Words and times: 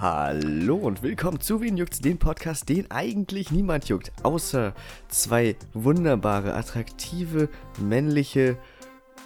Hallo 0.00 0.76
und 0.76 1.02
willkommen 1.02 1.40
zu 1.40 1.60
Wen 1.60 1.76
juckt's, 1.76 2.00
dem 2.00 2.16
Podcast, 2.18 2.70
den 2.70 2.90
eigentlich 2.90 3.50
niemand 3.50 3.84
juckt, 3.90 4.12
außer 4.22 4.72
zwei 5.08 5.56
wunderbare, 5.74 6.54
attraktive, 6.54 7.50
männliche 7.78 8.56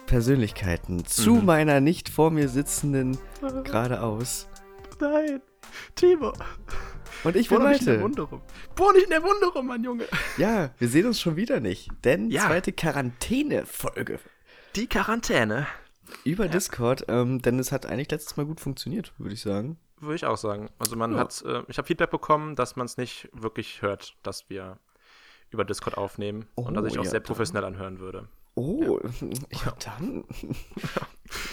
Persönlichkeiten. 0.06 1.04
Zu 1.04 1.34
Mhm. 1.36 1.44
meiner 1.44 1.80
nicht 1.80 2.08
vor 2.08 2.32
mir 2.32 2.48
sitzenden 2.48 3.16
geradeaus. 3.62 4.48
Nein, 5.00 5.40
Timo. 5.94 6.32
Und 7.22 7.36
ich 7.36 7.48
Bohr 7.50 7.58
bin 7.60 7.78
der 7.84 7.98
Malte. 7.98 8.26
Bohr 8.74 8.92
nicht 8.94 9.04
in 9.04 9.10
der 9.10 9.22
Wunde 9.22 9.46
rum, 9.54 9.66
Mann, 9.68 9.84
Junge. 9.84 10.06
Ja, 10.38 10.70
wir 10.78 10.88
sehen 10.88 11.06
uns 11.06 11.20
schon 11.20 11.36
wieder 11.36 11.60
nicht, 11.60 11.88
denn 12.02 12.30
Ja. 12.30 12.46
zweite 12.48 12.72
Quarantäne-Folge 12.72 14.18
Die 14.74 14.88
Quarantäne. 14.88 15.68
über 16.24 16.48
Discord, 16.48 17.04
ähm, 17.08 17.40
denn 17.40 17.60
es 17.60 17.70
hat 17.70 17.86
eigentlich 17.86 18.10
letztes 18.10 18.36
Mal 18.36 18.44
gut 18.46 18.60
funktioniert, 18.60 19.12
würde 19.18 19.34
ich 19.34 19.40
sagen. 19.40 19.78
Würde 20.00 20.16
ich 20.16 20.24
auch 20.26 20.36
sagen. 20.36 20.70
Also 20.78 20.96
man 20.96 21.12
Ja. 21.12 21.18
hat, 21.20 21.42
äh, 21.46 21.62
ich 21.68 21.78
habe 21.78 21.86
Feedback 21.86 22.10
bekommen, 22.10 22.56
dass 22.56 22.76
man 22.76 22.86
es 22.86 22.96
nicht 22.96 23.28
wirklich 23.32 23.82
hört, 23.82 24.16
dass 24.22 24.48
wir 24.50 24.78
über 25.50 25.64
Discord 25.64 25.96
aufnehmen 25.96 26.46
und 26.56 26.74
dass 26.74 26.82
Oh, 26.84 26.86
ich 26.86 26.98
auch 26.98 27.04
ja, 27.04 27.10
sehr 27.10 27.20
dann. 27.20 27.26
professionell 27.26 27.64
anhören 27.64 28.00
würde. 28.00 28.28
Oh, 28.56 28.98
ja 29.50 29.72
dann. 29.84 30.24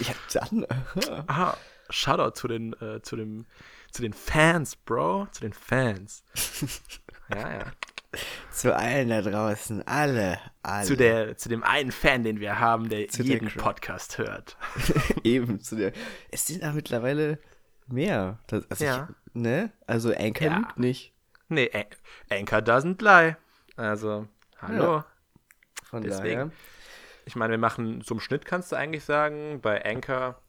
ja 0.00 0.14
dann. 0.32 0.66
Aha, 1.28 1.56
Shoutout 1.90 2.32
zu 2.38 2.48
den, 2.48 2.72
äh, 2.80 3.00
zu 3.02 3.16
dem, 3.16 3.46
zu 3.90 4.02
den 4.02 4.12
Fans, 4.12 4.76
Bro, 4.76 5.26
zu 5.32 5.40
den 5.42 5.52
Fans. 5.52 6.24
ja, 7.30 7.52
ja. 7.58 7.64
Zu 8.50 8.76
allen 8.76 9.08
da 9.08 9.22
draußen, 9.22 9.86
alle, 9.86 10.38
alle. 10.62 10.86
Zu 10.86 10.96
der, 10.96 11.36
zu 11.38 11.48
dem 11.48 11.62
einen 11.62 11.90
Fan, 11.92 12.24
den 12.24 12.40
wir 12.40 12.58
haben, 12.58 12.88
der 12.90 13.08
Zu 13.08 13.22
jeden. 13.22 13.48
Podcast 13.50 14.18
hört. 14.18 14.56
Eben, 15.24 15.60
zu 15.60 15.76
der. 15.76 15.92
Es 16.30 16.46
sind 16.46 16.62
da 16.62 16.72
mittlerweile 16.72 17.38
mehr. 17.92 18.38
Das, 18.48 18.68
also 18.70 18.84
Ja. 18.84 19.08
ich, 19.26 19.34
ne? 19.34 19.72
Also 19.86 20.12
Anchor 20.14 20.46
Ja. 20.46 20.56
lügt 20.58 20.78
nicht. 20.78 21.12
Nee, 21.48 21.70
An- 21.72 21.84
Anchor 22.38 22.58
doesn't 22.58 23.02
lie. 23.02 23.36
Also, 23.76 24.26
hallo. 24.60 24.82
Ja. 24.96 25.06
Von 25.84 26.02
Deswegen. 26.02 26.34
daher. 26.34 26.50
Ich 27.26 27.36
meine, 27.36 27.52
wir 27.52 27.58
machen 27.58 28.02
zum 28.02 28.18
Schnitt, 28.20 28.44
kannst 28.44 28.72
du 28.72 28.76
eigentlich 28.76 29.04
sagen, 29.04 29.60
bei 29.60 29.84
Anchor 29.84 30.40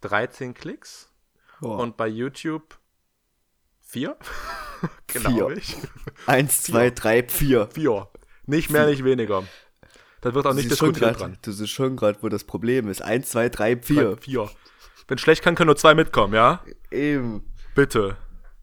13 0.00 0.54
Klicks 0.54 1.12
Boah. 1.60 1.78
und 1.78 1.96
bei 1.96 2.06
YouTube 2.08 2.78
4. 3.80 4.16
Vier. 4.20 4.88
genau 5.08 5.50
ich. 5.50 5.76
Eins, 6.26 6.62
zwei, 6.62 6.90
drei, 6.90 7.22
vier. 7.28 7.68
4. 7.74 8.08
Nicht 8.46 8.70
mehr, 8.70 8.86
nicht 8.86 9.04
weniger. 9.04 9.44
Da 10.22 10.34
wird 10.34 10.46
auch 10.46 10.50
Du 10.50 10.56
nicht 10.56 10.70
diskutiert 10.70 10.98
grad- 11.16 11.20
dran. 11.20 11.38
Du 11.42 11.50
siehst 11.52 11.70
schon 11.72 11.96
gerade, 11.96 12.22
wo 12.22 12.28
das 12.28 12.44
Problem 12.44 12.88
ist. 12.88 13.02
Eins, 13.02 13.30
zwei, 13.30 13.48
drei, 13.48 13.76
vier. 13.76 14.16
4. 14.18 14.48
Wenn 15.10 15.18
schlecht 15.18 15.42
kann, 15.42 15.54
können 15.56 15.66
nur 15.66 15.76
zwei 15.76 15.94
mitkommen, 15.94 16.32
ja? 16.34 16.64
Eben. 16.90 17.44
Bitte. 17.74 18.16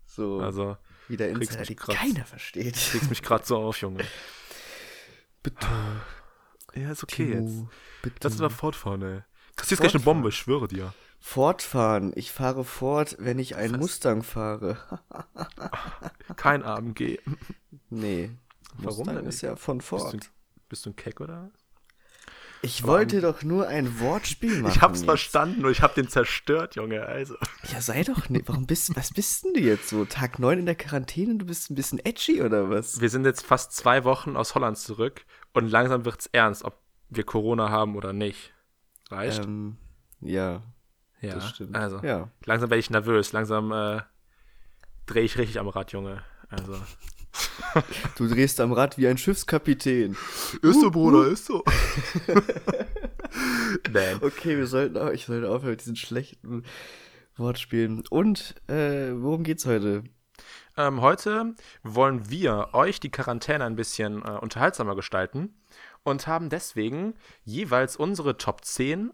So. 0.06 0.40
Also, 0.40 0.78
wieder 1.08 1.28
Insider, 1.30 1.64
die 1.64 1.76
grad- 1.76 1.96
keiner 1.96 2.26
versteht. 2.26 2.74
kriegst 2.74 3.10
mich 3.10 3.22
gerade 3.22 3.46
so 3.46 3.58
auf, 3.58 3.80
Junge. 3.82 4.04
Bitte. 5.44 5.68
Ja, 6.74 6.92
ist 6.92 7.04
okay 7.04 7.32
Timo, 7.34 7.48
jetzt. 7.48 8.02
Bitte. 8.02 8.16
Lass 8.24 8.34
uns 8.34 8.42
mal 8.42 8.50
fortfahren, 8.50 9.02
ey. 9.02 9.22
Kassierst 9.56 9.82
gleich 9.82 9.94
eine. 9.96 10.04
Bombe, 10.04 10.30
ich 10.30 10.36
schwöre 10.38 10.68
dir. 10.68 10.94
Fortfahren. 11.20 12.12
Ich 12.16 12.32
fahre 12.32 12.64
fort, 12.64 13.16
wenn 13.20 13.40
ich 13.40 13.56
einen 13.56 13.74
Was? 13.74 13.80
Mustang 13.82 14.24
fahre. 14.24 14.78
Kein 16.36 16.64
AMG. 16.64 17.20
nee. 17.90 18.32
Warum 18.78 18.98
Mustang 19.00 19.16
denn 19.16 19.26
ist 19.26 19.42
ja 19.42 19.56
von 19.56 19.80
Bist 19.80 19.92
du, 19.92 19.98
Ford. 19.98 20.32
bist 20.70 20.86
du 20.86 20.92
ein 20.92 20.96
Keck 20.96 21.20
oder? 21.20 21.50
Ich 22.62 22.84
wollte 22.86 23.22
doch 23.22 23.44
nur 23.44 23.68
ein 23.68 24.00
Wortspiel 24.00 24.62
machen. 24.62 24.74
Ich 24.76 24.82
hab's 24.82 25.00
jetzt. 25.00 25.06
verstanden, 25.06 25.62
nur 25.62 25.72
ich 25.72 25.82
hab 25.82 25.96
den 25.96 26.08
zerstört, 26.10 26.76
Junge. 26.76 27.06
Also. 27.06 27.36
Ja, 27.72 27.82
sei 27.82 28.04
doch 28.04 28.30
nicht. 28.30 28.48
Warum 28.48 28.66
bist, 28.66 28.96
was 28.96 29.14
bist 29.14 29.46
denn 29.46 29.54
du 29.54 29.60
jetzt 29.60 29.90
so? 29.90 30.06
Tag 30.06 30.40
9 30.40 30.60
in 30.60 30.66
der 30.66 30.76
Quarantäne 30.76 31.32
und 31.34 31.40
du 31.40 31.46
bist 31.46 31.70
ein 31.70 31.76
bisschen 31.76 32.00
edgy 32.04 32.42
oder 32.42 32.70
was? 32.70 33.00
Wir 33.00 33.10
sind 33.10 33.26
jetzt 33.26 33.46
fast 33.46 33.74
zwei 33.74 34.04
Wochen 34.04 34.36
aus 34.36 34.56
Holland 34.56 34.78
zurück 34.78 35.26
und 35.54 35.70
langsam 35.70 36.04
wird's 36.06 36.28
ernst, 36.32 36.64
ob 36.64 36.80
wir 37.10 37.24
Corona 37.24 37.70
haben 37.70 37.96
oder 37.96 38.12
nicht. 38.14 38.54
Reicht? 39.10 39.46
Ähm, 39.46 39.78
ja, 40.22 40.62
ja, 41.22 41.36
das 41.36 41.50
stimmt. 41.50 41.76
Also, 41.76 42.00
Ja. 42.04 42.30
langsam 42.46 42.70
werde 42.70 42.80
ich 42.80 42.90
nervös. 42.90 43.32
Langsam 43.32 43.72
äh, 43.72 44.02
drehe 45.06 45.24
ich 45.24 45.38
richtig 45.38 45.60
am 45.60 45.68
Rad, 45.68 45.92
Junge. 45.94 46.24
Also. 46.50 46.78
Du 48.16 48.28
drehst 48.28 48.60
am 48.60 48.72
Rad 48.72 48.98
wie 48.98 49.08
ein 49.08 49.18
Schiffskapitän. 49.18 50.18
Ist 50.62 50.82
so, 50.82 50.90
Bruder, 50.90 51.28
ist 51.28 51.46
so. 51.46 51.64
Nein. 53.92 54.18
Okay, 54.22 54.58
wir 54.58 54.68
sollten 54.68 54.98
auch, 54.98 55.12
ich 55.12 55.26
sollte 55.26 55.50
aufhören 55.50 55.72
mit 55.72 55.82
diesen 55.82 55.96
schlechten 55.96 56.64
Wortspielen. 57.36 58.04
Und, 58.10 58.56
äh, 58.68 59.12
worum 59.14 59.44
geht's 59.44 59.66
heute? 59.66 60.04
Ähm, 60.76 61.02
heute 61.02 61.56
wollen 61.84 62.30
wir 62.30 62.70
euch 62.74 63.00
die 63.00 63.12
Quarantäne 63.12 63.66
ein 63.66 63.76
bisschen 63.76 64.24
äh, 64.24 64.32
unterhaltsamer 64.32 64.96
gestalten 64.96 65.56
und 66.04 66.28
haben 66.28 66.50
deswegen 66.50 67.16
jeweils 67.44 67.96
unsere 67.96 68.38
Top 68.38 68.64
10 68.64 69.12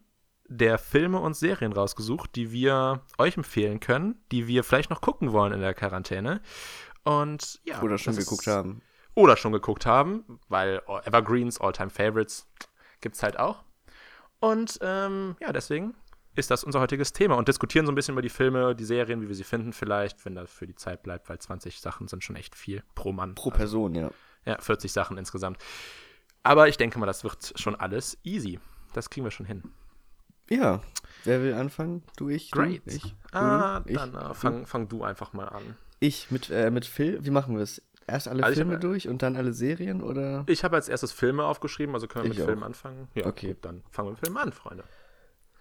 der 0.50 0.78
Filme 0.78 1.19
und 1.19 1.35
Serien 1.35 1.73
rausgesucht, 1.73 2.35
die 2.35 2.52
wir 2.52 3.02
euch 3.18 3.38
empfehlen 3.38 3.79
können, 3.79 4.22
die 4.31 4.47
wir 4.47 4.63
vielleicht 4.63 4.90
noch 4.90 5.02
gucken 5.02 5.31
wollen 5.31 5.53
in 5.53 5.62
der 5.62 5.73
Quarantäne. 5.73 6.41
Und 7.03 7.59
ja. 7.66 7.81
Oder 7.81 7.97
schon 7.97 8.16
geguckt 8.16 8.47
ist- 8.47 8.53
haben. 8.53 8.81
Oder 9.16 9.38
schon 9.38 9.52
geguckt 9.52 9.86
haben, 9.86 10.40
weil 10.50 10.81
Evergreens, 11.06 11.62
All-Time 11.62 11.91
Favorites 11.91 12.50
gibt's 13.02 13.22
halt 13.22 13.38
auch. 13.38 13.64
Und 14.40 14.80
ähm, 14.81 15.36
ja, 15.40 15.53
deswegen 15.53 15.94
ist 16.36 16.50
das 16.50 16.64
unser 16.64 16.80
heutiges 16.80 17.14
Thema 17.14 17.36
und 17.36 17.47
diskutieren 17.47 17.86
so 17.86 17.91
ein 17.91 17.96
bisschen 17.96 18.14
über 18.14 18.24
die 18.24 18.30
Filme, 18.30 18.75
die 18.75 18.86
Serien, 18.86 19.22
wie 19.22 19.28
wir 19.28 19.36
sie 19.36 19.44
finden 19.44 19.72
vielleicht, 19.72 20.25
wenn 20.25 20.34
das 20.34 20.52
für 20.52 20.66
die 20.66 20.74
Zeit 20.75 21.03
bleibt, 21.03 21.30
weil 21.30 21.38
20 21.38 21.80
Sachen 21.80 22.08
sind 22.08 22.24
schon 22.24 22.36
echt 22.36 22.56
viel 22.56 22.84
pro 22.96 23.12
Mann. 23.12 23.35
Pro 23.35 23.52
Person, 23.52 23.94
ja. 23.94 24.09
Ja, 24.46 24.59
40 24.59 24.91
Sachen 24.91 25.18
insgesamt. 25.18 25.59
Aber 26.41 26.68
ich 26.68 26.78
denke 26.78 26.97
mal, 26.97 27.06
das 27.06 27.24
wird 27.24 27.53
schon 27.56 27.75
alles 27.75 28.18
easy. 28.24 28.59
Das 28.94 29.12
kriegen 29.12 29.25
wir 29.25 29.31
schon 29.31 29.46
hin. 29.46 29.64
Ja. 30.50 30.81
Wer 31.24 31.41
will 31.44 31.53
anfangen? 31.53 32.03
Du, 32.18 32.30
ich? 32.30 32.50
Du, 32.50 32.59
Great. 32.59 32.81
ich? 32.85 33.02
Du, 33.31 33.38
ah, 33.38 33.81
ich? 33.85 33.96
dann 33.96 34.16
äh, 34.16 34.28
du? 34.30 34.34
fang, 34.34 34.66
fang 34.66 34.88
du 34.90 35.03
einfach 35.03 35.34
mal 35.34 35.47
an. 35.47 35.78
Ich 36.06 36.31
mit, 36.31 36.50
äh, 36.50 36.69
mit 36.69 36.86
Film. 36.86 37.25
Wie 37.25 37.30
machen 37.30 37.56
wir 37.56 37.64
es? 37.64 37.81
Erst 38.08 38.28
alle 38.28 38.44
Also 38.44 38.58
Filme 38.58 38.74
hab- 38.74 38.81
durch 38.81 39.08
und 39.08 39.22
dann 39.22 39.38
alle 39.38 39.53
Serien 39.53 40.02
oder? 40.02 40.44
Ich 40.47 40.66
habe 40.66 40.75
als 40.75 40.90
erstes 40.90 41.14
Filme 41.14 41.46
aufgeschrieben, 41.46 41.96
also 41.96 42.08
können 42.08 42.25
wir 42.25 42.31
Ich 42.31 42.38
mit 42.38 42.44
auch. 42.44 42.50
Filmen 42.50 42.64
anfangen. 42.64 43.08
Ja, 43.16 43.25
Okay. 43.28 43.47
gut, 43.53 43.64
dann 43.64 43.84
fangen 43.91 44.08
wir 44.09 44.12
mit 44.12 44.19
Filmen 44.19 44.38
an, 44.38 44.52
Freunde. 44.52 44.84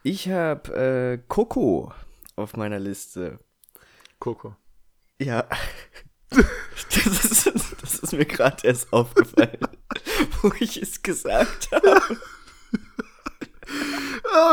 Ich 0.02 0.28
habe 0.28 0.74
äh, 0.74 1.18
Coco 1.28 1.92
auf 2.34 2.56
meiner 2.56 2.80
Liste. 2.80 3.38
Coco. 4.18 4.56
Ja. 5.20 5.46
Das 6.94 7.24
ist, 7.24 7.52
das 7.82 7.94
ist 7.98 8.12
mir 8.12 8.24
gerade 8.24 8.66
erst 8.66 8.90
aufgefallen, 8.92 9.58
wo 10.42 10.50
ich 10.60 10.80
es 10.80 11.02
gesagt 11.02 11.68
habe. 11.72 12.00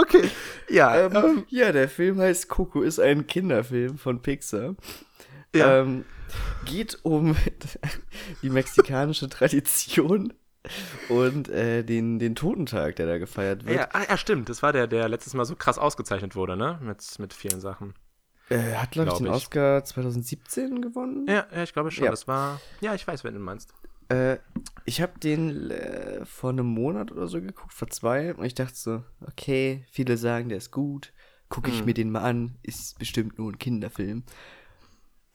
Okay. 0.02 0.30
Ja, 0.70 1.08
Ähm, 1.08 1.46
ja, 1.50 1.72
der 1.72 1.90
Film 1.90 2.20
heißt 2.20 2.48
Coco, 2.50 2.82
ist 2.82 3.00
ein 3.00 3.28
Kinderfilm 3.28 3.98
von 3.98 4.22
Pixar. 4.22 4.76
Ja. 5.56 5.82
Ähm, 5.82 6.06
geht 6.66 7.00
um 7.04 7.36
die 8.42 8.50
mexikanische 8.50 9.30
Tradition 9.30 10.34
und 11.08 11.50
äh, 11.50 11.84
den, 11.84 12.20
den 12.20 12.36
Totentag, 12.36 12.98
der 12.98 13.08
da 13.08 13.18
gefeiert 13.18 13.66
wird. 13.66 13.78
Ja, 13.78 13.90
ah, 13.94 14.04
ja, 14.10 14.18
stimmt. 14.18 14.50
Das 14.50 14.62
war 14.62 14.74
der, 14.74 14.88
der 14.88 15.08
letztes 15.10 15.34
Mal 15.34 15.46
so 15.46 15.56
krass 15.56 15.78
ausgezeichnet 15.78 16.36
wurde, 16.36 16.56
ne? 16.58 16.80
Mit, 16.82 17.04
mit 17.20 17.34
vielen 17.34 17.62
Sachen. 17.62 17.94
Äh, 18.50 18.76
hat, 18.76 18.92
glaube 18.92 19.10
ich, 19.10 19.16
Glaub 19.16 19.18
den 19.20 19.28
ich. 19.28 19.32
Oscar 19.34 19.84
2017 19.84 20.82
gewonnen. 20.82 21.26
Ja, 21.28 21.48
ja 21.54 21.64
ich 21.64 21.74
glaube 21.74 21.92
schon. 21.92 22.06
Ja. 22.06 22.12
Das 22.12 22.28
war. 22.28 22.60
Ja, 22.82 22.94
ich 22.96 23.08
weiß, 23.08 23.24
wen 23.24 23.36
du 23.36 23.40
meinst. 23.40 23.74
Äh, 24.10 24.38
ich 24.86 25.02
habe 25.02 25.20
den 25.20 25.70
äh, 25.70 26.26
vor 26.26 26.50
einem 26.50 26.66
Monat 26.66 27.12
oder 27.12 27.28
so 27.28 27.42
geguckt, 27.42 27.74
vor 27.74 27.90
zwei. 27.90 28.34
Und 28.34 28.44
ich 28.46 28.56
dachte 28.56 28.76
so, 28.76 29.04
okay, 29.26 29.86
viele 29.92 30.18
sagen, 30.18 30.50
der 30.50 30.58
ist 30.58 30.72
gut. 30.72 31.14
Gucke 31.48 31.70
ich 31.70 31.80
Hm. 31.80 31.86
mir 31.86 31.94
den 31.94 32.12
mal 32.12 32.22
an. 32.22 32.56
Ist 32.64 33.00
bestimmt 33.00 33.38
nur 33.38 33.52
ein 33.52 33.60
Kinderfilm. 33.60 34.24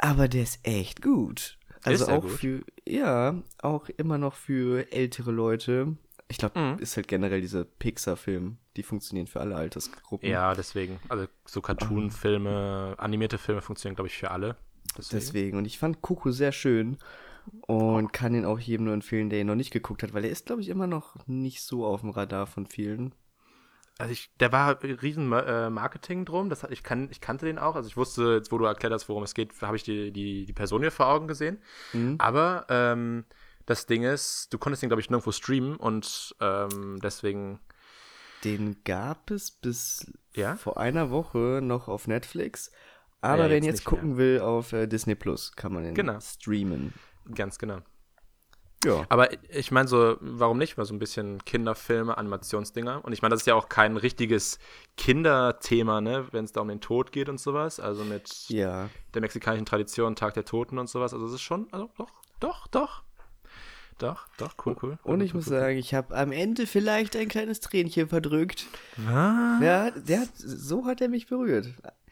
Aber 0.04 0.28
der 0.28 0.42
ist 0.42 0.60
echt 0.64 1.00
gut. 1.02 1.58
Also 1.82 2.06
auch 2.08 2.22
gut? 2.22 2.30
für, 2.32 2.62
ja, 2.86 3.42
auch 3.62 3.88
immer 3.96 4.18
noch 4.18 4.34
für 4.34 4.90
ältere 4.92 5.30
Leute. 5.32 5.96
Ich 6.28 6.38
glaube, 6.38 6.58
Mhm. 6.58 6.78
ist 6.78 6.96
halt 6.96 7.08
generell 7.08 7.40
diese 7.40 7.64
Pixar-Film, 7.64 8.56
die 8.76 8.82
funktionieren 8.82 9.26
für 9.26 9.40
alle 9.40 9.56
Altersgruppen. 9.56 10.28
Ja, 10.28 10.54
deswegen. 10.54 10.98
Also 11.08 11.26
so 11.46 11.60
Cartoon-Filme, 11.60 12.94
animierte 12.98 13.38
Filme 13.38 13.60
funktionieren, 13.62 13.96
glaube 13.96 14.08
ich, 14.08 14.16
für 14.16 14.30
alle. 14.30 14.56
Deswegen. 14.96 15.20
Deswegen. 15.20 15.58
Und 15.58 15.64
ich 15.66 15.78
fand 15.78 16.02
Coco 16.02 16.30
sehr 16.30 16.52
schön 16.52 16.98
und 17.66 18.12
kann 18.12 18.34
ihn 18.34 18.44
auch 18.44 18.58
jedem 18.58 18.84
nur 18.86 18.94
empfehlen, 18.94 19.28
der 19.30 19.40
ihn 19.40 19.46
noch 19.46 19.54
nicht 19.54 19.70
geguckt 19.70 20.02
hat, 20.02 20.14
weil 20.14 20.24
er 20.24 20.30
ist, 20.30 20.46
glaube 20.46 20.62
ich, 20.62 20.68
immer 20.68 20.86
noch 20.86 21.14
nicht 21.26 21.62
so 21.62 21.84
auf 21.84 22.00
dem 22.00 22.10
Radar 22.10 22.46
von 22.46 22.66
vielen. 22.66 23.14
Also 23.98 24.12
ich, 24.12 24.30
der 24.40 24.50
war 24.50 24.82
riesen 24.82 25.32
äh, 25.32 25.70
Marketing 25.70 26.24
drum. 26.24 26.50
Das 26.50 26.64
ich, 26.64 26.82
kann, 26.82 27.08
ich 27.10 27.20
kannte 27.20 27.46
den 27.46 27.58
auch. 27.58 27.76
Also 27.76 27.88
ich 27.88 27.96
wusste, 27.96 28.34
jetzt 28.34 28.50
wo 28.50 28.58
du 28.58 28.64
erklärt 28.64 28.92
hast, 28.92 29.08
worum 29.08 29.22
es 29.22 29.34
geht, 29.34 29.50
habe 29.62 29.76
ich 29.76 29.84
die, 29.84 30.10
die, 30.12 30.44
die 30.46 30.52
Person 30.52 30.80
hier 30.80 30.90
vor 30.90 31.06
Augen 31.06 31.28
gesehen. 31.28 31.58
Mhm. 31.92 32.16
Aber 32.18 32.66
ähm, 32.68 33.24
das 33.66 33.86
Ding 33.86 34.02
ist, 34.02 34.52
du 34.52 34.58
konntest 34.58 34.82
den, 34.82 34.88
glaube 34.88 35.00
ich, 35.00 35.10
nirgendwo 35.10 35.30
streamen 35.32 35.76
und 35.76 36.34
ähm, 36.40 36.98
deswegen 37.02 37.60
Den 38.42 38.82
gab 38.84 39.30
es 39.30 39.50
bis 39.52 40.12
Ja? 40.34 40.56
vor 40.56 40.76
einer 40.78 41.10
Woche 41.10 41.60
noch 41.62 41.86
auf 41.88 42.08
Netflix, 42.08 42.72
Aber 43.22 43.44
Ja, 43.44 43.50
wer 43.50 43.56
ihn 43.58 43.64
jetzt 43.64 43.78
jetzt 43.78 43.80
nicht 43.86 43.92
mehr. 43.92 44.00
gucken 44.00 44.16
will 44.18 44.40
auf 44.40 44.72
äh, 44.72 44.86
Disney 44.88 45.14
Plus, 45.14 45.52
kann 45.56 45.72
man 45.72 45.84
ihn 45.84 45.94
Genau. 45.94 46.18
streamen. 46.20 46.92
Ganz 47.34 47.58
genau. 47.58 47.78
Ja. 48.84 49.04
Aber 49.08 49.28
ich 49.50 49.70
meine 49.70 49.88
so, 49.88 50.16
warum 50.20 50.58
nicht 50.58 50.76
mal 50.76 50.84
so 50.84 50.94
ein 50.94 50.98
bisschen 50.98 51.44
Kinderfilme, 51.44 52.16
Animationsdinger? 52.18 53.04
Und 53.04 53.12
ich 53.12 53.22
meine, 53.22 53.32
das 53.34 53.42
ist 53.42 53.46
ja 53.46 53.54
auch 53.54 53.68
kein 53.68 53.96
richtiges 53.96 54.58
Kinderthema, 54.96 56.00
ne, 56.00 56.26
wenn 56.32 56.44
es 56.44 56.52
da 56.52 56.60
um 56.60 56.68
den 56.68 56.80
Tod 56.80 57.12
geht 57.12 57.28
und 57.28 57.38
sowas. 57.40 57.80
Also 57.80 58.04
mit 58.04 58.48
Ja. 58.48 58.88
der 59.14 59.20
mexikanischen 59.20 59.66
Tradition, 59.66 60.16
Tag 60.16 60.34
der 60.34 60.44
Toten 60.44 60.78
und 60.78 60.88
sowas. 60.88 61.12
Also 61.14 61.26
es 61.26 61.32
ist 61.34 61.42
schon, 61.42 61.68
also 61.72 61.88
doch, 61.96 62.10
doch, 62.40 62.66
doch. 62.68 63.02
Doch, 63.98 64.26
doch, 64.38 64.54
cool, 64.66 64.76
cool. 64.82 64.98
Und 65.04 65.20
ich 65.20 65.30
cool, 65.30 65.36
muss 65.38 65.46
cool. 65.46 65.52
sagen, 65.58 65.78
ich 65.78 65.94
habe 65.94 66.16
am 66.16 66.32
Ende 66.32 66.66
vielleicht 66.66 67.14
ein 67.14 67.28
kleines 67.28 67.60
Tränchen 67.60 68.08
verdrückt. 68.08 68.66
Was? 68.96 69.62
Ja, 69.62 69.90
der 69.92 70.26
so 70.34 70.84
hat 70.86 71.00
er 71.00 71.08
mich 71.08 71.28
berührt. 71.28 71.68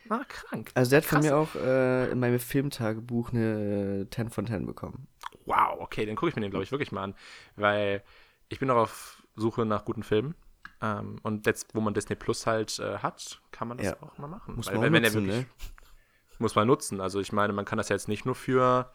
Ah, 0.08 0.24
krank. 0.28 0.70
Also 0.74 0.90
der 0.90 0.98
hat 0.98 1.04
von 1.04 1.20
Krass. 1.20 1.26
mir 1.30 1.36
auch 1.36 1.54
äh, 1.54 2.10
in 2.10 2.18
meinem 2.20 2.38
Filmtagebuch 2.38 3.32
eine 3.32 4.02
äh, 4.02 4.10
10 4.10 4.30
von 4.30 4.46
10 4.46 4.66
bekommen. 4.66 5.06
Wow, 5.46 5.80
okay, 5.80 6.06
dann 6.06 6.16
gucke 6.16 6.30
ich 6.30 6.36
mir 6.36 6.42
den, 6.42 6.50
glaube 6.50 6.64
ich, 6.64 6.70
wirklich 6.72 6.92
mal 6.92 7.02
an. 7.04 7.14
Weil 7.56 8.02
ich 8.48 8.58
bin 8.58 8.68
noch 8.68 8.76
auf 8.76 9.22
Suche 9.36 9.64
nach 9.64 9.84
guten 9.84 10.02
Filmen. 10.02 10.34
Ähm, 10.80 11.18
und 11.22 11.46
jetzt, 11.46 11.74
wo 11.74 11.80
man 11.80 11.94
Disney 11.94 12.16
Plus 12.16 12.46
halt 12.46 12.78
äh, 12.78 12.98
hat, 12.98 13.40
kann 13.52 13.68
man 13.68 13.78
das 13.78 13.86
Ja. 13.86 13.96
auch 14.02 14.18
mal 14.18 14.28
machen. 14.28 14.56
Muss 14.56 14.66
Weil, 14.66 14.74
man 14.74 14.82
wenn, 14.82 14.92
auch 14.92 14.96
wenn 14.96 15.04
er 15.04 15.10
nutzen, 15.10 15.26
wirklich, 15.28 15.46
ne? 15.46 16.36
Muss 16.38 16.54
man 16.56 16.66
nutzen. 16.66 17.00
Also 17.00 17.20
ich 17.20 17.32
meine, 17.32 17.52
man 17.52 17.64
kann 17.64 17.78
das 17.78 17.88
ja 17.88 17.94
jetzt 17.96 18.08
nicht 18.08 18.24
nur 18.26 18.34
für, 18.34 18.90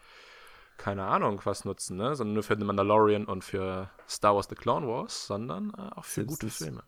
keine 0.76 1.06
Ahnung, 1.06 1.40
was 1.44 1.64
nutzen, 1.64 1.96
ne? 1.96 2.14
Sondern 2.14 2.34
nur 2.34 2.42
für 2.42 2.56
The 2.58 2.64
Mandalorian 2.64 3.24
und 3.24 3.42
für 3.42 3.90
Star 4.08 4.34
Wars 4.34 4.46
The 4.48 4.54
Clone 4.54 4.86
Wars, 4.86 5.26
sondern 5.26 5.72
äh, 5.76 5.94
auch 5.96 6.04
für 6.04 6.24
gute 6.26 6.48
Simpsons. 6.50 6.58
Filme. 6.58 6.82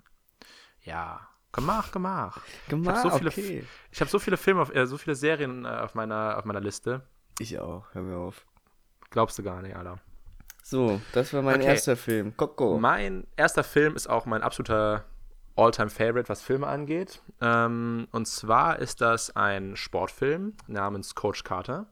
Ja, 0.83 1.29
gemach, 1.52 1.91
gemach. 1.93 2.41
Gemacht, 2.69 3.02
so 3.02 3.11
viele- 3.11 3.31
okay. 3.31 3.64
Ich 3.91 4.00
habe 4.00 4.11
so 4.11 4.19
viele 4.19 4.37
Filme, 4.37 4.62
auf, 4.62 4.75
äh, 4.75 4.87
so 4.87 4.97
viele 4.99 5.14
Serien 5.17 5.64
äh, 5.64 5.69
auf, 5.69 5.94
meiner, 5.94 6.37
auf 6.38 6.44
meiner 6.44 6.61
Liste. 6.61 7.02
Ich 7.38 7.58
auch, 7.58 7.87
hör 7.93 8.02
mir 8.02 8.17
auf. 8.17 8.44
Glaubst 9.11 9.38
du 9.38 9.43
gar 9.43 9.61
nicht, 9.62 9.75
Alter. 9.76 9.99
So, 10.62 11.00
das 11.12 11.32
war 11.32 11.43
mein 11.43 11.56
Okay. 11.56 11.67
erster 11.67 11.97
Film. 11.97 12.37
Coco. 12.37 12.79
Mein 12.79 13.26
erster 13.37 13.64
Film 13.64 13.97
ist 13.97 14.08
auch 14.08 14.26
mein 14.26 14.43
absoluter 14.43 15.05
All-Time-Favorite, 15.56 16.29
was 16.29 16.43
Filme 16.43 16.67
angeht. 16.69 17.23
Ähm, 17.41 18.06
und 18.12 18.26
zwar 18.29 18.79
ist 18.79 19.00
das 19.00 19.35
ein 19.35 19.75
Sportfilm 19.76 20.55
namens 20.69 21.14
Coach 21.14 21.43
Carter. 21.44 21.87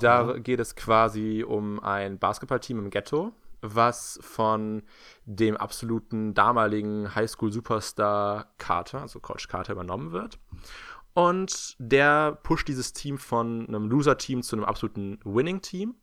Da 0.00 0.38
geht 0.38 0.60
es 0.60 0.74
quasi 0.76 1.44
um 1.46 1.82
ein 1.82 2.18
Basketballteam 2.18 2.78
im 2.78 2.90
Ghetto, 2.90 3.32
was 3.62 4.18
von 4.22 4.82
dem 5.24 5.56
absoluten 5.56 6.34
damaligen 6.34 7.14
Highschool-Superstar 7.14 8.52
Carter, 8.58 9.00
also 9.00 9.20
Coach 9.20 9.48
Carter, 9.48 9.72
übernommen 9.72 10.12
wird. 10.12 10.38
Und 11.14 11.76
der 11.78 12.38
pusht 12.42 12.68
dieses 12.68 12.92
Team 12.92 13.18
von 13.18 13.66
einem 13.68 13.88
Loser-Team 13.88 14.42
zu 14.42 14.56
einem 14.56 14.64
absoluten 14.64 15.18
Winning-Team. 15.24 15.94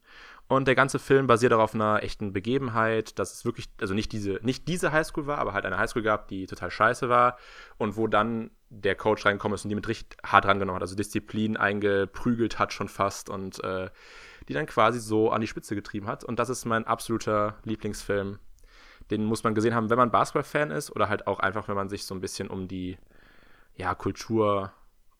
Und 0.47 0.67
der 0.67 0.73
ganze 0.73 0.97
Film 0.97 1.27
basiert 1.27 1.53
auch 1.53 1.59
auf 1.59 1.75
einer 1.75 2.01
echten 2.01 2.33
Begebenheit, 2.33 3.19
dass 3.19 3.33
es 3.33 3.45
wirklich, 3.45 3.69
also 3.79 3.93
nicht 3.93 4.11
diese, 4.11 4.39
nicht 4.41 4.67
diese 4.67 4.91
Highschool 4.91 5.27
war, 5.27 5.37
aber 5.37 5.53
halt 5.53 5.63
eine 5.65 5.77
Highschool 5.77 6.01
gab, 6.01 6.27
die 6.27 6.47
total 6.47 6.71
scheiße 6.71 7.07
war 7.07 7.37
und 7.77 7.97
wo 7.97 8.07
dann 8.07 8.49
der 8.69 8.95
Coach 8.95 9.25
reingekommen 9.25 9.53
ist 9.55 9.65
und 9.65 9.69
die 9.69 9.75
mit 9.75 9.87
richtig 9.87 10.17
hart 10.25 10.45
rangenommen 10.45 10.77
hat, 10.77 10.81
also 10.81 10.95
Disziplin 10.95 11.55
eingeprügelt 11.55 12.57
hat 12.57 12.73
schon 12.73 12.87
fast 12.87 13.29
und 13.29 13.63
äh, 13.63 13.91
die 14.49 14.53
dann 14.53 14.65
quasi 14.65 14.99
so 14.99 15.29
an 15.31 15.41
die 15.41 15.47
Spitze 15.47 15.75
getrieben 15.75 16.07
hat. 16.07 16.23
Und 16.23 16.39
das 16.39 16.49
ist 16.49 16.65
mein 16.65 16.85
absoluter 16.85 17.57
Lieblingsfilm. 17.63 18.39
Den 19.11 19.23
muss 19.23 19.43
man 19.43 19.55
gesehen 19.55 19.75
haben, 19.75 19.89
wenn 19.89 19.97
man 19.97 20.11
Basketball-Fan 20.11 20.71
ist 20.71 20.91
oder 20.91 21.07
halt 21.07 21.27
auch 21.27 21.39
einfach, 21.39 21.67
wenn 21.67 21.75
man 21.75 21.87
sich 21.87 22.03
so 22.03 22.15
ein 22.15 22.21
bisschen 22.21 22.49
um 22.49 22.67
die 22.67 22.97
ja, 23.75 23.93
Kultur 23.93 24.73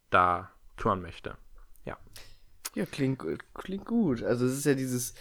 da 0.09 0.51
kümmern 0.77 1.01
möchte. 1.01 1.37
Ja. 1.85 1.97
Ja, 2.73 2.85
klingt, 2.85 3.23
klingt 3.53 3.85
gut. 3.85 4.23
Also 4.23 4.45
es 4.45 4.57
ist 4.57 4.65
ja 4.65 4.73
dieses 4.73 5.13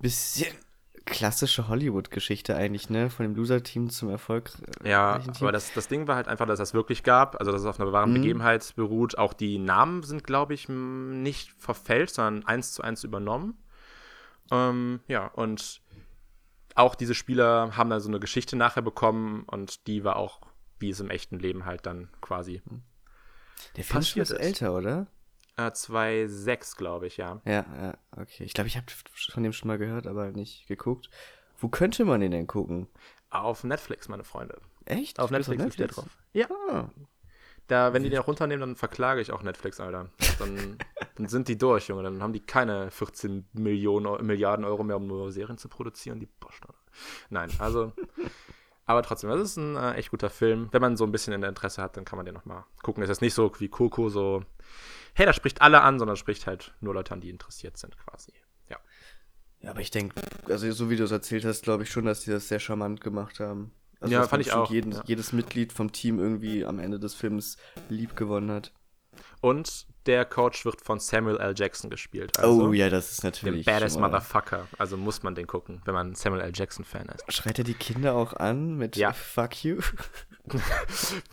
bisschen 0.00 0.54
klassische 1.04 1.68
Hollywood-Geschichte 1.68 2.54
eigentlich, 2.56 2.90
ne? 2.90 3.10
Von 3.10 3.24
dem 3.24 3.34
Loser-Team 3.34 3.90
zum 3.90 4.08
Erfolg. 4.10 4.50
äh, 4.82 4.90
Ja, 4.90 5.20
aber 5.40 5.52
das, 5.52 5.72
das 5.72 5.88
Ding 5.88 6.06
war 6.06 6.16
halt 6.16 6.28
einfach, 6.28 6.46
dass 6.46 6.58
das 6.58 6.74
wirklich 6.74 7.02
gab, 7.02 7.36
also 7.40 7.50
dass 7.52 7.62
es 7.62 7.66
auf 7.66 7.80
einer 7.80 7.92
wahren 7.92 8.10
Mhm. 8.10 8.14
Begebenheit 8.14 8.72
beruht. 8.76 9.18
Auch 9.18 9.32
die 9.32 9.58
Namen 9.58 10.02
sind, 10.02 10.24
glaube 10.24 10.54
ich, 10.54 10.68
nicht 10.68 11.52
verfälscht, 11.52 12.14
sondern 12.16 12.46
eins 12.46 12.72
zu 12.72 12.82
eins 12.82 13.04
übernommen. 13.04 13.58
Ähm, 14.50 15.00
ja, 15.08 15.26
und 15.28 15.80
auch 16.74 16.94
diese 16.94 17.14
Spieler 17.14 17.76
haben 17.76 17.90
dann 17.90 18.00
so 18.00 18.08
eine 18.08 18.20
Geschichte 18.20 18.56
nachher 18.56 18.82
bekommen 18.82 19.44
und 19.46 19.86
die 19.86 20.04
war 20.04 20.16
auch, 20.16 20.40
wie 20.78 20.90
es 20.90 21.00
im 21.00 21.10
echten 21.10 21.38
Leben 21.38 21.64
halt 21.64 21.84
dann 21.86 22.08
quasi 22.20 22.62
Der 23.76 23.84
Film 23.84 24.00
ist. 24.00 24.30
älter, 24.32 24.74
oder? 24.74 25.06
Äh, 25.56 25.62
2,6, 25.62 26.76
glaube 26.76 27.06
ich, 27.06 27.16
ja. 27.16 27.40
Ja, 27.44 27.64
ja, 27.80 27.98
okay. 28.16 28.44
Ich 28.44 28.54
glaube, 28.54 28.68
ich 28.68 28.76
habe 28.76 28.86
von 29.30 29.42
dem 29.42 29.52
schon 29.52 29.68
mal 29.68 29.78
gehört, 29.78 30.06
aber 30.06 30.32
nicht 30.32 30.66
geguckt. 30.66 31.10
Wo 31.58 31.68
könnte 31.68 32.04
man 32.04 32.20
den 32.20 32.32
denn 32.32 32.46
gucken? 32.46 32.88
Auf 33.30 33.64
Netflix, 33.64 34.08
meine 34.08 34.24
Freunde. 34.24 34.60
Echt? 34.84 35.20
Auf 35.20 35.30
Netflix 35.30 35.64
ist 35.64 35.78
der 35.78 35.88
drauf. 35.88 36.18
Ja. 36.32 36.46
Ah. 36.70 36.90
Da, 37.68 37.92
wenn 37.92 38.02
die 38.02 38.10
den 38.10 38.18
auch 38.18 38.26
runternehmen, 38.26 38.60
dann 38.60 38.76
verklage 38.76 39.20
ich 39.20 39.32
auch 39.32 39.42
Netflix, 39.42 39.80
Alter. 39.80 40.10
Dann, 40.38 40.76
dann 41.16 41.28
sind 41.28 41.48
die 41.48 41.56
durch, 41.56 41.88
Junge. 41.88 42.02
Dann 42.02 42.22
haben 42.22 42.32
die 42.32 42.44
keine 42.44 42.90
14 42.90 43.46
Millionen, 43.52 44.26
Milliarden 44.26 44.64
Euro 44.64 44.82
mehr, 44.82 44.96
um 44.96 45.06
nur 45.06 45.30
Serien 45.30 45.58
zu 45.58 45.68
produzieren, 45.68 46.18
die 46.18 46.26
Bastarde. 46.26 46.74
Nein, 47.30 47.50
also. 47.58 47.92
aber 48.84 49.02
trotzdem, 49.02 49.30
das 49.30 49.40
ist 49.40 49.56
ein 49.56 49.76
äh, 49.76 49.94
echt 49.94 50.10
guter 50.10 50.28
Film. 50.28 50.68
Wenn 50.72 50.82
man 50.82 50.96
so 50.96 51.04
ein 51.04 51.12
bisschen 51.12 51.32
in 51.32 51.40
der 51.40 51.48
Interesse 51.48 51.80
hat, 51.80 51.96
dann 51.96 52.04
kann 52.04 52.16
man 52.16 52.26
den 52.26 52.34
nochmal 52.34 52.64
gucken. 52.82 53.02
Es 53.02 53.10
ist 53.10 53.22
nicht 53.22 53.34
so 53.34 53.50
wie 53.58 53.68
Coco, 53.68 54.08
so, 54.08 54.42
hey, 55.14 55.26
das 55.26 55.36
spricht 55.36 55.62
alle 55.62 55.82
an, 55.82 55.98
sondern 55.98 56.16
spricht 56.16 56.46
halt 56.46 56.74
nur 56.80 56.94
Leute 56.94 57.12
an, 57.12 57.20
die 57.20 57.30
interessiert 57.30 57.76
sind, 57.76 57.96
quasi. 57.98 58.32
Ja. 58.68 58.78
Ja, 59.60 59.70
aber 59.70 59.80
ich 59.80 59.90
denke, 59.90 60.20
also 60.48 60.70
so 60.72 60.90
wie 60.90 60.96
du 60.96 61.04
es 61.04 61.10
erzählt 61.12 61.44
hast, 61.44 61.62
glaube 61.62 61.84
ich 61.84 61.90
schon, 61.90 62.04
dass 62.04 62.22
die 62.22 62.30
das 62.30 62.48
sehr 62.48 62.58
charmant 62.58 63.00
gemacht 63.00 63.38
haben. 63.40 63.72
Also, 64.00 64.14
Ja, 64.14 64.26
fand 64.26 64.44
ich 64.44 64.52
auch, 64.52 64.70
Jeden, 64.70 64.92
ja. 64.92 65.02
Jedes 65.06 65.32
Mitglied 65.32 65.72
vom 65.72 65.92
Team 65.92 66.18
irgendwie 66.18 66.64
am 66.64 66.80
Ende 66.80 66.98
des 66.98 67.14
Films 67.14 67.56
lieb 67.88 68.16
gewonnen 68.16 68.50
hat. 68.50 68.72
Und 69.42 69.86
der 70.06 70.24
Coach 70.24 70.64
wird 70.64 70.80
von 70.80 70.98
Samuel 70.98 71.36
L. 71.38 71.52
Jackson 71.56 71.90
gespielt. 71.90 72.38
Also 72.38 72.68
oh 72.68 72.72
ja, 72.72 72.88
das 72.88 73.10
ist 73.12 73.22
Dem 73.22 73.28
natürlich. 73.28 73.66
Badass 73.66 73.92
schon 73.92 74.00
mal- 74.00 74.08
Motherfucker. 74.08 74.66
Also 74.78 74.96
muss 74.96 75.22
man 75.22 75.34
den 75.34 75.46
gucken, 75.46 75.82
wenn 75.84 75.94
man 75.94 76.14
Samuel 76.14 76.42
L. 76.42 76.52
Jackson-Fan 76.54 77.06
ist. 77.08 77.30
Schreit 77.32 77.58
er 77.58 77.64
die 77.64 77.74
Kinder 77.74 78.14
auch 78.14 78.32
an 78.32 78.76
mit 78.76 78.96
Ja. 78.96 79.12
Fuck 79.12 79.62
you? 79.64 79.80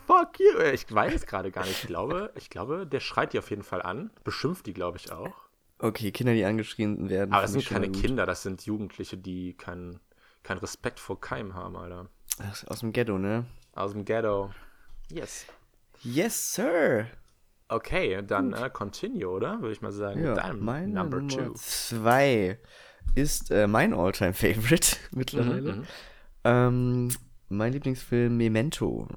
Fuck 0.05 0.39
you. 0.39 0.59
Ich 0.73 0.91
weiß 0.93 1.13
es 1.13 1.25
gerade 1.25 1.51
gar 1.51 1.65
nicht. 1.65 1.83
Ich 1.83 1.87
glaube, 1.87 2.31
ich 2.35 2.49
glaube, 2.49 2.85
der 2.85 2.99
schreit 2.99 3.33
die 3.33 3.39
auf 3.39 3.49
jeden 3.49 3.63
Fall 3.63 3.81
an. 3.81 4.11
Beschimpft 4.23 4.65
die, 4.65 4.73
glaube 4.73 4.97
ich, 4.97 5.11
auch. 5.11 5.33
Okay, 5.79 6.11
Kinder, 6.11 6.33
die 6.33 6.43
angeschrien 6.45 7.09
werden. 7.09 7.31
Aber 7.33 7.43
das 7.43 7.53
sind 7.53 7.65
keine. 7.65 7.89
Kinder, 7.89 8.25
das 8.25 8.43
sind 8.43 8.65
Jugendliche, 8.65 9.17
die 9.17 9.53
keinen 9.53 9.99
kein 10.43 10.57
Respekt 10.57 10.99
vor 10.99 11.19
Keim 11.21 11.53
haben, 11.53 11.75
Alter. 11.75 12.07
Ach, 12.39 12.63
aus 12.67 12.79
dem 12.79 12.91
Ghetto, 12.91 13.17
ne? 13.17 13.45
Aus 13.73 13.91
dem 13.93 14.03
Ghetto. 14.05 14.51
Yes. 15.11 15.45
Yes, 16.01 16.53
sir. 16.55 17.07
Okay, 17.69 18.21
dann 18.25 18.53
äh, 18.53 18.69
continue, 18.71 19.29
oder? 19.29 19.61
Würde 19.61 19.71
ich 19.71 19.81
mal 19.81 19.91
sagen. 19.91 20.23
Ja, 20.23 20.33
deinem 20.33 20.65
meine 20.65 20.91
Number 20.91 21.21
Nummer 21.21 21.45
two. 21.45 21.53
zwei 21.53 22.59
ist 23.15 23.51
äh, 23.51 23.67
mein 23.67 23.93
Alltime 23.93 24.33
Favorite 24.33 24.97
mittlerweile. 25.11 25.73
Mhm, 25.73 25.79
mhm. 25.79 25.85
Ähm, 26.43 27.09
mein 27.49 27.73
Lieblingsfilm 27.73 28.35
Memento 28.37 29.07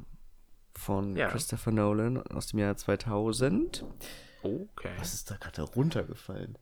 von 0.75 1.17
Ja. 1.17 1.29
Christopher 1.29 1.71
Nolan 1.71 2.19
aus 2.19 2.49
dem 2.49 2.59
Jahr 2.59 2.77
2000. 2.77 3.85
Okay. 4.43 4.91
Was 4.99 5.15
ist 5.15 5.31
da 5.31 5.37
gerade 5.37 5.63
runtergefallen? 5.63 6.59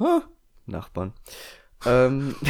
Ha? 0.00 0.22
Nachbarn. 0.66 1.12
ähm, 1.86 2.34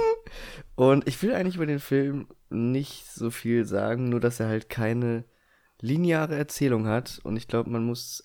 und 0.76 1.06
ich 1.08 1.20
will 1.22 1.34
eigentlich 1.34 1.56
über 1.56 1.66
den 1.66 1.80
Film 1.80 2.28
nicht 2.50 3.06
so 3.10 3.30
viel 3.30 3.64
sagen, 3.64 4.08
nur 4.08 4.20
dass 4.20 4.40
er 4.40 4.48
halt 4.48 4.68
keine 4.68 5.24
lineare 5.82 6.34
Erzählung 6.36 6.86
hat. 6.86 7.20
Und 7.24 7.36
ich 7.36 7.46
glaube, 7.48 7.68
man 7.68 7.84
muss, 7.84 8.22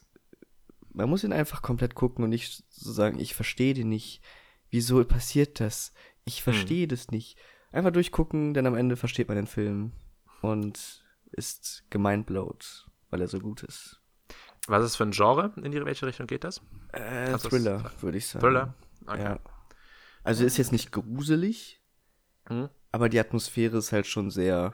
man 0.93 1.09
muss 1.09 1.25
ihn 1.25 1.33
einfach 1.33 1.61
komplett 1.61 1.95
gucken 1.95 2.23
und 2.23 2.29
nicht 2.29 2.63
so 2.69 2.93
sagen, 2.93 3.19
ich 3.19 3.35
verstehe 3.35 3.73
den 3.73 3.89
nicht. 3.89 4.21
Wieso 4.69 5.03
passiert 5.03 5.59
das? 5.59 5.91
Ich 6.23 6.43
verstehe 6.43 6.87
das 6.87 7.09
nicht. 7.09 7.37
Einfach 7.71 7.91
durchgucken, 7.91 8.53
denn 8.53 8.65
am 8.65 8.75
Ende 8.75 8.95
versteht 8.95 9.27
man 9.27 9.35
den 9.37 9.47
Film 9.47 9.91
und 10.41 11.03
ist 11.31 11.83
gemindblowt, 11.89 12.87
weil 13.09 13.21
er 13.21 13.27
so 13.27 13.39
gut 13.39 13.63
ist. 13.63 14.01
Was 14.67 14.83
ist 14.85 14.95
für 14.97 15.03
ein 15.03 15.11
Genre? 15.11 15.53
In 15.61 15.71
die 15.71 15.83
welche 15.83 16.05
Richtung 16.05 16.27
geht 16.27 16.43
das? 16.43 16.61
Äh, 16.93 17.31
du's 17.31 17.43
Thriller, 17.43 17.91
würde 18.01 18.17
ich 18.17 18.27
sagen. 18.27 18.41
Thriller? 18.45 18.73
Okay. 19.05 19.23
Ja. 19.23 19.39
Also 20.23 20.43
ist 20.45 20.57
jetzt 20.57 20.71
nicht 20.73 20.91
gruselig, 20.91 21.81
Hm? 22.47 22.69
aber 22.91 23.07
die 23.09 23.19
Atmosphäre 23.19 23.77
ist 23.77 23.91
halt 23.93 24.07
schon 24.07 24.29
sehr 24.29 24.73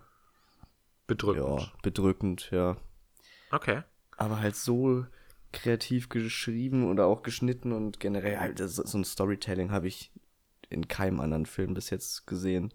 Bedrückend. 1.08 1.62
ja, 1.62 1.72
bedrückend, 1.82 2.50
ja. 2.52 2.78
Okay. 3.52 3.84
Aber 4.18 4.40
halt 4.40 4.56
so 4.56 5.06
kreativ 5.52 6.10
geschrieben 6.10 6.90
oder 6.90 7.06
auch 7.06 7.22
geschnitten 7.22 7.72
und 7.72 8.00
generell 8.00 8.40
halt 8.40 8.60
so 8.60 8.98
ein 8.98 9.04
Storytelling 9.04 9.72
habe 9.72 9.88
ich 9.88 10.12
in 10.70 10.88
keinem 10.88 11.20
anderen 11.20 11.46
Film 11.46 11.74
bis 11.74 11.90
jetzt 11.90 12.26
gesehen. 12.26 12.74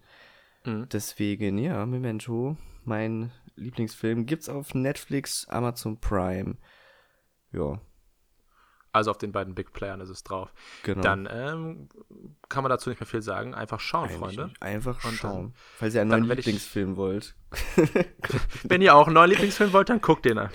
Mhm. 0.65 0.87
Deswegen, 0.89 1.57
ja, 1.57 1.85
Memento, 1.85 2.57
mein 2.85 3.31
Lieblingsfilm, 3.55 4.25
gibt's 4.25 4.49
auf 4.49 4.73
Netflix, 4.73 5.47
Amazon 5.49 5.99
Prime. 5.99 6.57
Ja, 7.51 7.81
Also 8.91 9.11
auf 9.11 9.17
den 9.19 9.31
beiden 9.31 9.53
Big 9.53 9.71
Playern 9.71 10.01
ist 10.01 10.09
es 10.09 10.23
drauf. 10.23 10.51
genau. 10.83 11.01
Dann 11.01 11.27
ähm, 11.31 11.89
kann 12.49 12.63
man 12.63 12.69
dazu 12.71 12.89
nicht 12.89 12.99
mehr 12.99 13.05
viel 13.07 13.21
sagen. 13.21 13.53
Einfach 13.53 13.79
schauen, 13.79 14.05
Eigentlich 14.09 14.19
Freunde. 14.19 14.45
nicht. 14.47 14.61
Einfach 14.63 15.03
Und 15.05 15.13
schauen. 15.15 15.43
dann- 15.43 15.53
Falls 15.77 15.93
ihr 15.93 16.01
einen 16.01 16.09
neuen 16.09 16.27
werd 16.27 16.39
ich- 16.39 16.45
Lieblingsfilm 16.47 16.95
wollt. 16.97 17.35
Wenn 18.63 18.81
ihr 18.81 18.95
auch 18.95 19.05
einen 19.07 19.13
neuen 19.13 19.29
Lieblingsfilm 19.29 19.73
wollt, 19.73 19.89
dann 19.89 20.01
guckt 20.01 20.25
den 20.25 20.37
an. 20.39 20.49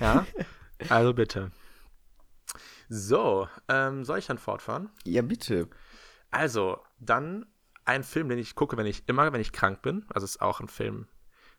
Ja? 0.00 0.26
Also 0.88 1.12
bitte. 1.12 1.50
So, 2.88 3.48
ähm, 3.68 4.04
soll 4.04 4.18
ich 4.18 4.26
dann 4.26 4.38
fortfahren? 4.38 4.90
Ja, 5.04 5.22
bitte. 5.22 5.68
Also, 6.30 6.78
dann 6.98 7.46
ein 7.84 8.02
Film, 8.02 8.28
den 8.28 8.38
ich 8.38 8.54
gucke, 8.54 8.76
wenn 8.76 8.86
ich 8.86 9.08
immer, 9.08 9.32
wenn 9.32 9.40
ich 9.40 9.52
krank 9.52 9.82
bin. 9.82 10.04
Also 10.08 10.24
es 10.24 10.32
ist 10.36 10.40
auch 10.42 10.60
ein 10.60 10.68
Film. 10.68 11.06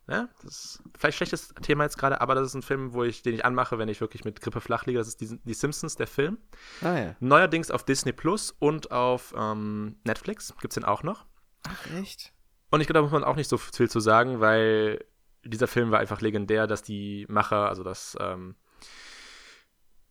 Ne? 0.08 0.29
Das 0.43 0.51
ist 0.51 0.84
vielleicht 0.98 1.17
schlechtes 1.17 1.53
Thema 1.62 1.84
jetzt 1.84 1.98
gerade, 1.98 2.22
aber 2.22 2.36
das 2.36 2.48
ist 2.48 2.55
ein 2.55 2.63
Film, 2.63 2.93
wo 2.93 3.03
ich, 3.03 3.22
den 3.22 3.34
ich 3.36 3.46
anmache, 3.46 3.77
wenn 3.77 3.88
ich 3.88 4.01
wirklich 4.01 4.25
mit 4.25 4.41
Grippe 4.41 4.60
flach 4.60 4.86
liege. 4.86 5.00
Das 5.00 5.08
ist 5.08 5.22
die, 5.22 5.39
die 5.43 5.53
Simpsons, 5.53 5.96
der 5.96 6.08
Film. 6.08 6.38
Ah 6.81 6.98
ja. 6.98 7.15
Neuerdings 7.20 7.72
auf 7.72 7.84
Disney 7.84 8.12
Plus 8.12 8.53
und 8.60 8.91
auf 8.91 9.34
ähm, 9.38 9.98
Netflix 10.03 10.53
gibt 10.60 10.74
es 10.74 10.75
den 10.75 10.86
auch 10.86 11.03
noch. 11.03 11.25
Ach, 11.67 11.91
echt? 12.00 12.34
Und 12.72 12.81
ich 12.81 12.88
glaube, 12.88 13.00
da 13.00 13.01
muss 13.03 13.12
man 13.12 13.24
auch 13.24 13.36
nicht 13.36 13.50
so 13.50 13.58
viel 13.58 13.89
zu 13.89 14.00
sagen, 14.00 14.39
weil 14.39 15.05
dieser 15.43 15.67
Film 15.67 15.91
war 15.91 16.00
einfach 16.00 16.22
legendär, 16.22 16.67
dass 16.67 16.84
die 16.84 17.25
Macher, 17.29 17.67
also 17.70 17.84
dass 17.84 18.17
ähm, 18.20 18.55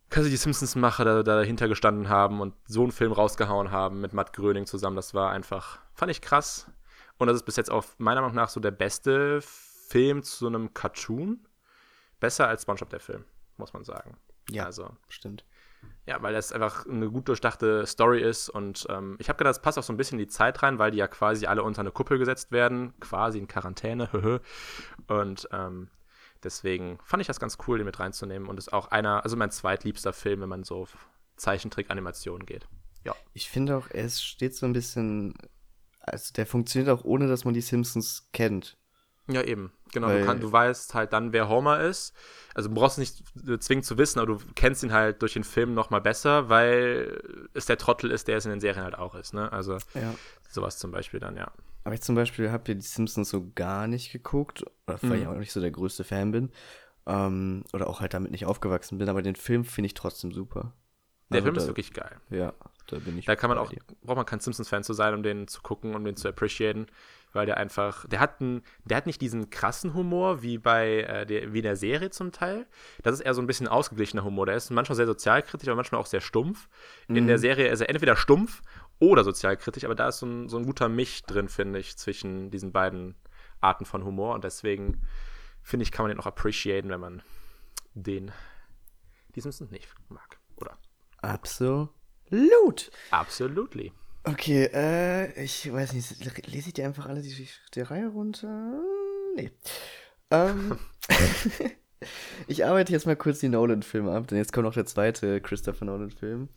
quasi 0.09 0.29
die 0.29 0.37
Simpsons-Macher 0.37 1.05
da, 1.05 1.23
da 1.23 1.37
dahinter 1.37 1.67
gestanden 1.67 2.09
haben 2.09 2.39
und 2.39 2.53
so 2.65 2.83
einen 2.83 2.91
Film 2.91 3.11
rausgehauen 3.11 3.71
haben 3.71 4.01
mit 4.01 4.13
Matt 4.13 4.33
Gröning 4.33 4.65
zusammen. 4.65 4.95
Das 4.95 5.13
war 5.13 5.31
einfach, 5.31 5.79
fand 5.93 6.11
ich 6.11 6.21
krass. 6.21 6.71
Und 7.17 7.27
das 7.27 7.35
ist 7.35 7.43
bis 7.43 7.55
jetzt 7.55 7.69
auch 7.69 7.85
meiner 7.97 8.21
Meinung 8.21 8.35
nach 8.35 8.49
so 8.49 8.59
der 8.59 8.71
beste 8.71 9.41
Film 9.41 9.70
zu 10.23 10.47
einem 10.47 10.73
Cartoon. 10.73 11.47
Besser 12.19 12.47
als 12.47 12.63
SpongeBob 12.63 12.89
der 12.89 12.99
Film, 12.99 13.25
muss 13.57 13.73
man 13.73 13.83
sagen. 13.83 14.17
Ja. 14.49 14.65
Also, 14.65 14.89
Stimmt. 15.09 15.45
ja, 16.05 16.21
weil 16.21 16.33
das 16.33 16.51
einfach 16.51 16.85
eine 16.85 17.09
gut 17.09 17.27
durchdachte 17.27 17.85
Story 17.87 18.21
ist 18.21 18.49
und 18.49 18.85
ähm, 18.89 19.15
ich 19.19 19.29
habe 19.29 19.37
gedacht, 19.37 19.55
das 19.55 19.61
passt 19.61 19.79
auch 19.79 19.83
so 19.83 19.93
ein 19.93 19.97
bisschen 19.97 20.19
in 20.19 20.25
die 20.25 20.31
Zeit 20.31 20.61
rein, 20.61 20.77
weil 20.77 20.91
die 20.91 20.99
ja 20.99 21.07
quasi 21.07 21.45
alle 21.45 21.63
unter 21.63 21.81
eine 21.81 21.91
Kuppel 21.91 22.19
gesetzt 22.19 22.51
werden, 22.51 22.93
quasi 22.99 23.39
in 23.39 23.47
Quarantäne, 23.47 24.09
und 25.07 25.47
ähm, 25.51 25.89
deswegen 26.43 26.99
fand 27.03 27.21
ich 27.21 27.27
das 27.27 27.39
ganz 27.39 27.57
cool, 27.67 27.77
den 27.77 27.85
mit 27.85 27.99
reinzunehmen 27.99 28.47
und 28.47 28.57
ist 28.57 28.73
auch 28.73 28.87
einer, 28.87 29.23
also 29.23 29.35
mein 29.35 29.51
zweitliebster 29.51 30.13
Film, 30.13 30.41
wenn 30.41 30.49
man 30.49 30.63
so 30.63 30.81
auf 30.81 31.09
Zeichentrick-Animationen 31.37 32.45
geht. 32.45 32.67
Ja, 33.03 33.15
Ich 33.33 33.49
finde 33.49 33.77
auch, 33.77 33.89
es 33.89 34.21
steht 34.21 34.55
so 34.55 34.65
ein 34.65 34.73
bisschen. 34.73 35.33
Also, 35.99 36.33
der 36.33 36.45
funktioniert 36.45 36.89
auch 36.89 37.03
ohne, 37.03 37.27
dass 37.27 37.45
man 37.45 37.53
die 37.53 37.61
Simpsons 37.61 38.29
kennt. 38.31 38.77
Ja 39.27 39.41
eben, 39.43 39.71
genau, 39.93 40.07
Weil- 40.07 40.19
du, 40.19 40.25
kann, 40.25 40.39
du 40.39 40.51
weißt 40.51 40.93
halt 40.93 41.13
dann, 41.13 41.33
wer 41.33 41.47
Homer 41.49 41.79
ist, 41.81 42.13
also 42.53 42.69
du 42.69 42.75
brauchst 42.75 42.97
nicht 42.97 43.23
äh, 43.47 43.59
zwingend 43.59 43.85
zu 43.85 43.97
wissen, 43.97 44.19
aber 44.19 44.33
du 44.37 44.39
kennst 44.55 44.83
ihn 44.83 44.91
halt 44.93 45.21
durch 45.21 45.33
den 45.33 45.43
Film 45.43 45.73
nochmal 45.73 46.01
besser, 46.01 46.49
weil 46.49 47.21
es 47.53 47.65
der 47.65 47.77
Trottel 47.77 48.11
ist, 48.11 48.27
der 48.27 48.37
es 48.37 48.45
in 48.45 48.51
den 48.51 48.59
Serien 48.59 48.83
halt 48.83 48.95
auch 48.97 49.15
ist, 49.15 49.33
ne, 49.33 49.51
also 49.51 49.77
Ja. 49.93 50.15
sowas 50.49 50.77
zum 50.79 50.91
Beispiel 50.91 51.19
dann, 51.19 51.37
ja. 51.37 51.51
Aber 51.83 51.95
ich 51.95 52.01
zum 52.01 52.15
Beispiel 52.15 52.51
habe 52.51 52.63
ja 52.67 52.73
die 52.75 52.81
Simpsons 52.81 53.29
so 53.29 53.51
gar 53.55 53.87
nicht 53.87 54.11
geguckt, 54.11 54.63
oder 54.87 54.99
weil 55.01 55.17
ich 55.19 55.25
Mhm. 55.25 55.31
auch 55.33 55.37
nicht 55.37 55.51
so 55.51 55.61
der 55.61 55.71
größte 55.71 56.03
Fan 56.03 56.31
bin. 56.31 56.51
Ähm, 57.07 57.63
oder 57.73 57.87
auch 57.87 57.99
halt 57.99 58.13
damit 58.13 58.29
nicht 58.29 58.45
aufgewachsen 58.45 58.99
bin, 58.99 59.09
aber 59.09 59.23
den 59.23 59.35
Film 59.35 59.65
finde 59.65 59.87
ich 59.87 59.95
trotzdem 59.95 60.31
super. 60.31 60.73
Der 61.31 61.37
Also 61.37 61.45
Film 61.45 61.55
da, 61.55 61.61
ist 61.61 61.67
wirklich 61.67 61.93
geil. 61.93 62.19
Ja, 62.29 62.53
da 62.87 62.99
bin 62.99 63.17
ich. 63.17 63.25
Da 63.25 63.35
kann 63.35 63.49
man 63.49 63.57
auch, 63.57 63.69
dir. 63.71 63.79
braucht 64.03 64.17
man 64.17 64.25
kein 64.27 64.39
Simpsons-Fan 64.39 64.83
zu 64.83 64.93
sein, 64.93 65.15
um 65.15 65.23
den 65.23 65.47
zu 65.47 65.61
gucken, 65.63 65.95
um 65.95 66.03
den 66.05 66.15
zu 66.15 66.27
appreciaten, 66.27 66.85
weil 67.33 67.45
der 67.45 67.57
einfach, 67.57 68.05
der 68.07 68.19
hat, 68.19 68.41
einen, 68.41 68.61
der 68.85 68.97
hat 68.97 69.05
nicht 69.05 69.21
diesen 69.21 69.49
krassen 69.49 69.93
Humor 69.93 70.41
wie 70.41 70.57
bei 70.57 71.01
äh, 71.01 71.25
der, 71.25 71.53
wie 71.53 71.59
in 71.59 71.63
der 71.63 71.75
Serie 71.75 72.09
zum 72.09 72.31
Teil. 72.31 72.67
Das 73.03 73.13
ist 73.13 73.21
eher 73.21 73.33
so 73.33 73.41
ein 73.41 73.47
bisschen 73.47 73.67
ausgeglichener 73.67 74.23
Humor. 74.23 74.45
Der 74.45 74.55
ist 74.55 74.69
manchmal 74.69 74.95
sehr 74.95 75.05
sozialkritisch, 75.07 75.67
aber 75.67 75.75
manchmal 75.77 76.01
auch 76.01 76.05
sehr 76.05 76.21
stumpf. 76.21 76.67
In 77.07 77.23
Mhm. 77.23 77.27
der 77.27 77.37
Serie 77.37 77.67
ist 77.69 77.81
er 77.81 77.89
entweder 77.89 78.15
stumpf 78.15 78.61
oder 78.99 79.23
sozialkritisch, 79.23 79.85
aber 79.85 79.95
da 79.95 80.09
ist 80.09 80.19
so 80.19 80.25
ein, 80.25 80.49
so 80.49 80.57
ein 80.57 80.65
guter 80.65 80.89
Mich 80.89 81.23
drin, 81.23 81.49
finde 81.49 81.79
ich, 81.79 81.97
zwischen 81.97 82.51
diesen 82.51 82.71
beiden 82.71 83.15
Arten 83.59 83.85
von 83.85 84.03
Humor 84.03 84.35
und 84.35 84.43
deswegen 84.43 85.01
finde 85.63 85.83
ich, 85.83 85.91
kann 85.91 86.03
man 86.03 86.09
den 86.11 86.19
auch 86.19 86.25
appreciaten, 86.27 86.89
wenn 86.89 86.99
man 86.99 87.21
den, 87.93 88.31
die 89.35 89.41
Simpsons 89.41 89.71
nicht 89.71 89.87
mag. 90.09 90.37
Oder? 90.57 90.77
Absolut. 91.21 91.89
Absolutely. 93.11 93.91
Okay, 94.23 94.65
äh, 94.71 95.43
ich 95.43 95.71
weiß 95.71 95.93
nicht, 95.93 96.47
lese 96.47 96.67
ich 96.67 96.73
dir 96.73 96.85
einfach 96.85 97.07
alle 97.07 97.21
die, 97.21 97.47
die 97.73 97.81
Reihe 97.81 98.07
runter? 98.07 98.79
Nee. 99.35 99.51
Ähm, 100.29 100.77
ich 102.47 102.65
arbeite 102.65 102.91
jetzt 102.91 103.05
mal 103.05 103.15
kurz 103.15 103.39
die 103.39 103.49
Nolan-Filme 103.49 104.11
ab, 104.11 104.27
denn 104.27 104.37
jetzt 104.37 104.53
kommt 104.53 104.65
noch 104.65 104.73
der 104.73 104.85
zweite 104.85 105.41
Christopher 105.41 105.85
Nolan-Film. 105.85 106.49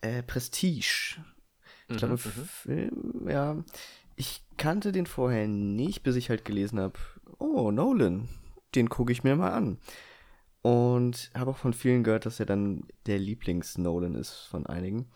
Äh, 0.00 0.22
Prestige. 0.22 1.16
Ich 1.88 1.96
glaube, 1.96 2.14
Mhm, 2.14 2.32
mhm. 2.36 2.44
Film, 2.46 3.28
ja. 3.28 3.64
Ich 4.16 4.42
kannte 4.56 4.92
den 4.92 5.06
vorher 5.06 5.46
nicht, 5.48 6.02
bis 6.02 6.16
ich 6.16 6.28
halt 6.28 6.44
gelesen 6.44 6.80
habe, 6.80 6.98
oh, 7.38 7.70
Nolan, 7.70 8.28
den 8.74 8.88
gucke 8.90 9.12
ich 9.12 9.24
mir 9.24 9.36
mal 9.36 9.52
an. 9.52 9.78
Und 10.62 11.30
habe 11.34 11.52
auch 11.52 11.56
von 11.56 11.72
vielen 11.72 12.04
gehört, 12.04 12.26
dass 12.26 12.40
er 12.40 12.46
dann 12.46 12.86
der 13.06 13.18
Lieblings-Nolan 13.18 14.14
ist 14.16 14.34
von 14.50 14.66
einigen. 14.66 15.10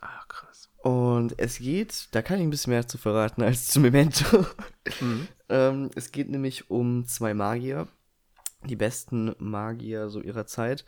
Ah, 0.00 0.24
krass. 0.28 0.51
Und 0.82 1.38
es 1.38 1.58
geht, 1.58 2.08
da 2.10 2.22
kann 2.22 2.38
ich 2.38 2.42
ein 2.42 2.50
bisschen 2.50 2.72
mehr 2.72 2.88
zu 2.88 2.98
verraten 2.98 3.42
als 3.42 3.68
zu 3.68 3.78
Memento. 3.78 4.44
Mhm. 5.00 5.28
ähm, 5.48 5.90
es 5.94 6.10
geht 6.10 6.28
nämlich 6.28 6.70
um 6.70 7.06
zwei 7.06 7.34
Magier, 7.34 7.86
die 8.68 8.76
besten 8.76 9.34
Magier 9.38 10.08
so 10.10 10.20
ihrer 10.20 10.46
Zeit. 10.46 10.84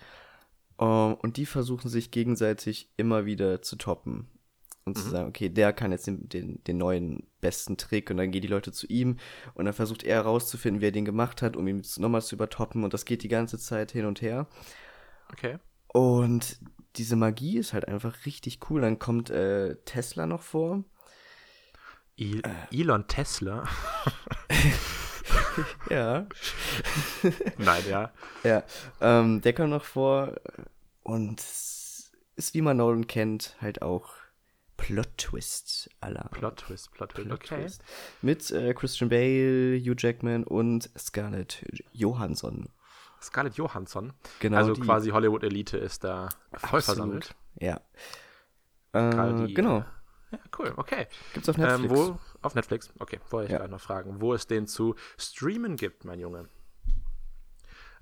Ähm, 0.81 1.15
und 1.15 1.37
die 1.37 1.47
versuchen 1.47 1.89
sich 1.89 2.11
gegenseitig 2.11 2.91
immer 2.97 3.25
wieder 3.25 3.63
zu 3.63 3.77
toppen. 3.77 4.29
Und 4.85 4.99
zu 4.99 5.07
Mhm. 5.07 5.11
sagen, 5.11 5.29
okay, 5.29 5.49
der 5.49 5.73
kann 5.73 5.93
jetzt 5.93 6.07
den, 6.07 6.29
den, 6.29 6.63
den 6.65 6.77
neuen 6.77 7.27
besten 7.41 7.77
Trick 7.79 8.11
und 8.11 8.19
dann 8.19 8.33
gehen 8.33 8.43
die 8.43 8.49
Leute 8.49 8.71
zu 8.71 8.87
ihm 8.89 9.17
und 9.55 9.65
dann 9.65 9.73
versucht 9.73 10.03
er 10.03 10.17
herauszufinden, 10.17 10.83
wer 10.83 10.93
den 10.93 11.07
gemacht 11.07 11.41
hat, 11.41 11.57
um 11.57 11.67
ihn 11.69 11.83
nochmal 11.97 12.21
zu 12.21 12.35
übertoppen 12.35 12.85
und 12.85 12.93
das 12.93 13.07
geht 13.07 13.23
die 13.23 13.29
ganze 13.29 13.59
Zeit 13.59 13.93
hin 13.93 14.05
und 14.05 14.21
her. 14.21 14.47
Okay. 15.33 15.57
Und 15.89 16.59
diese 16.97 17.17
Magie 17.17 17.59
ist 17.59 17.73
halt 17.73 17.89
einfach 17.89 18.27
richtig 18.27 18.59
cool. 18.71 18.81
Dann 18.81 18.99
kommt 18.99 19.31
äh, 19.31 19.77
Tesla 19.85 20.27
noch 20.27 20.43
vor. 20.43 20.85
I 22.19 22.41
Äh. 22.43 22.81
Elon 22.81 23.07
Tesla. 23.09 23.65
Ja. 25.89 26.27
Nein, 27.59 27.83
ja. 27.89 28.13
Ja. 28.45 28.63
Ähm, 29.01 29.41
der 29.41 29.53
kommt 29.53 29.71
noch 29.71 29.85
vor. 29.85 30.35
Und 31.03 31.41
ist, 31.41 32.55
wie 32.55 32.61
man 32.61 32.77
Nolan 32.77 33.07
kennt, 33.07 33.57
halt 33.61 33.83
auch 33.83 34.15
Plot-Twist 34.77 35.91
aller. 36.01 36.29
Plot 36.33 36.57
Twist, 36.59 36.93
Plot 36.93 37.15
Twist. 37.15 37.31
Okay. 37.31 37.67
Mit 38.23 38.51
äh, 38.51 38.75
Christian 38.75 39.09
Bale, 39.09 39.79
Hugh 39.79 39.95
Jackman 39.97 40.45
und 40.45 40.91
Scarlett 40.99 41.65
Johansson. 41.93 42.69
Scarlett 43.25 43.55
Johansson. 43.55 44.13
Genau. 44.41 44.57
also 44.59 44.73
die. 44.75 44.81
quasi 44.81 45.11
Hollywood 45.11 45.43
Elite 45.43 45.77
ist 45.79 46.05
da 46.05 46.29
voll 46.53 46.79
Absolut. 46.81 46.85
versammelt. 46.85 47.35
Ja. 47.61 47.81
Äh, 48.93 49.47
die- 49.47 49.55
genau. 49.55 49.85
Ja, 50.31 50.39
cool, 50.59 50.73
okay. 50.77 51.07
Gibt's 51.33 51.49
auf 51.49 51.57
Netflix. 51.59 51.93
Ähm, 51.93 51.97
wo, 51.97 52.19
auf 52.43 52.55
Netflix, 52.55 52.93
okay, 52.99 53.21
wollte 53.31 53.47
ich 53.47 53.53
Ja. 53.53 53.59
gerade 53.59 53.71
noch 53.71 53.81
fragen, 53.81 54.21
wo 54.21 54.35
es 54.35 54.47
den 54.49 54.67
zu 54.67 54.97
streamen 55.17 55.77
gibt, 55.77 56.05
mein 56.05 56.19
Junge. 56.19 56.49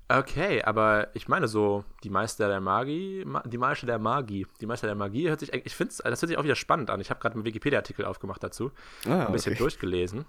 Okay, 0.09 0.61
aber 0.63 1.07
ich 1.15 1.27
meine 1.27 1.47
so, 1.47 1.85
die 2.03 2.09
Meister 2.09 2.47
der 2.49 2.59
Magie, 2.59 3.23
Ma 3.25 3.41
die 3.43 3.57
Meister 3.57 3.87
der 3.87 3.99
Magie, 3.99 4.45
die 4.59 4.65
Meister 4.65 4.85
der 4.87 4.95
Magie 4.95 5.29
hört 5.29 5.39
sich, 5.39 5.53
eigentlich- 5.53 5.67
ich 5.67 5.75
finde 5.75 5.93
das 5.95 6.03
hört 6.21 6.27
sich 6.29 6.37
auch 6.37 6.43
wieder 6.43 6.55
spannend 6.55 6.89
an. 6.89 6.99
Ich 6.99 7.09
habe 7.09 7.19
gerade 7.21 7.35
einen 7.35 7.45
Wikipedia-Artikel 7.45 8.05
aufgemacht 8.05 8.43
dazu, 8.43 8.71
ah, 9.07 9.25
ein 9.27 9.31
bisschen 9.31 9.53
okay. 9.53 9.61
durchgelesen 9.63 10.25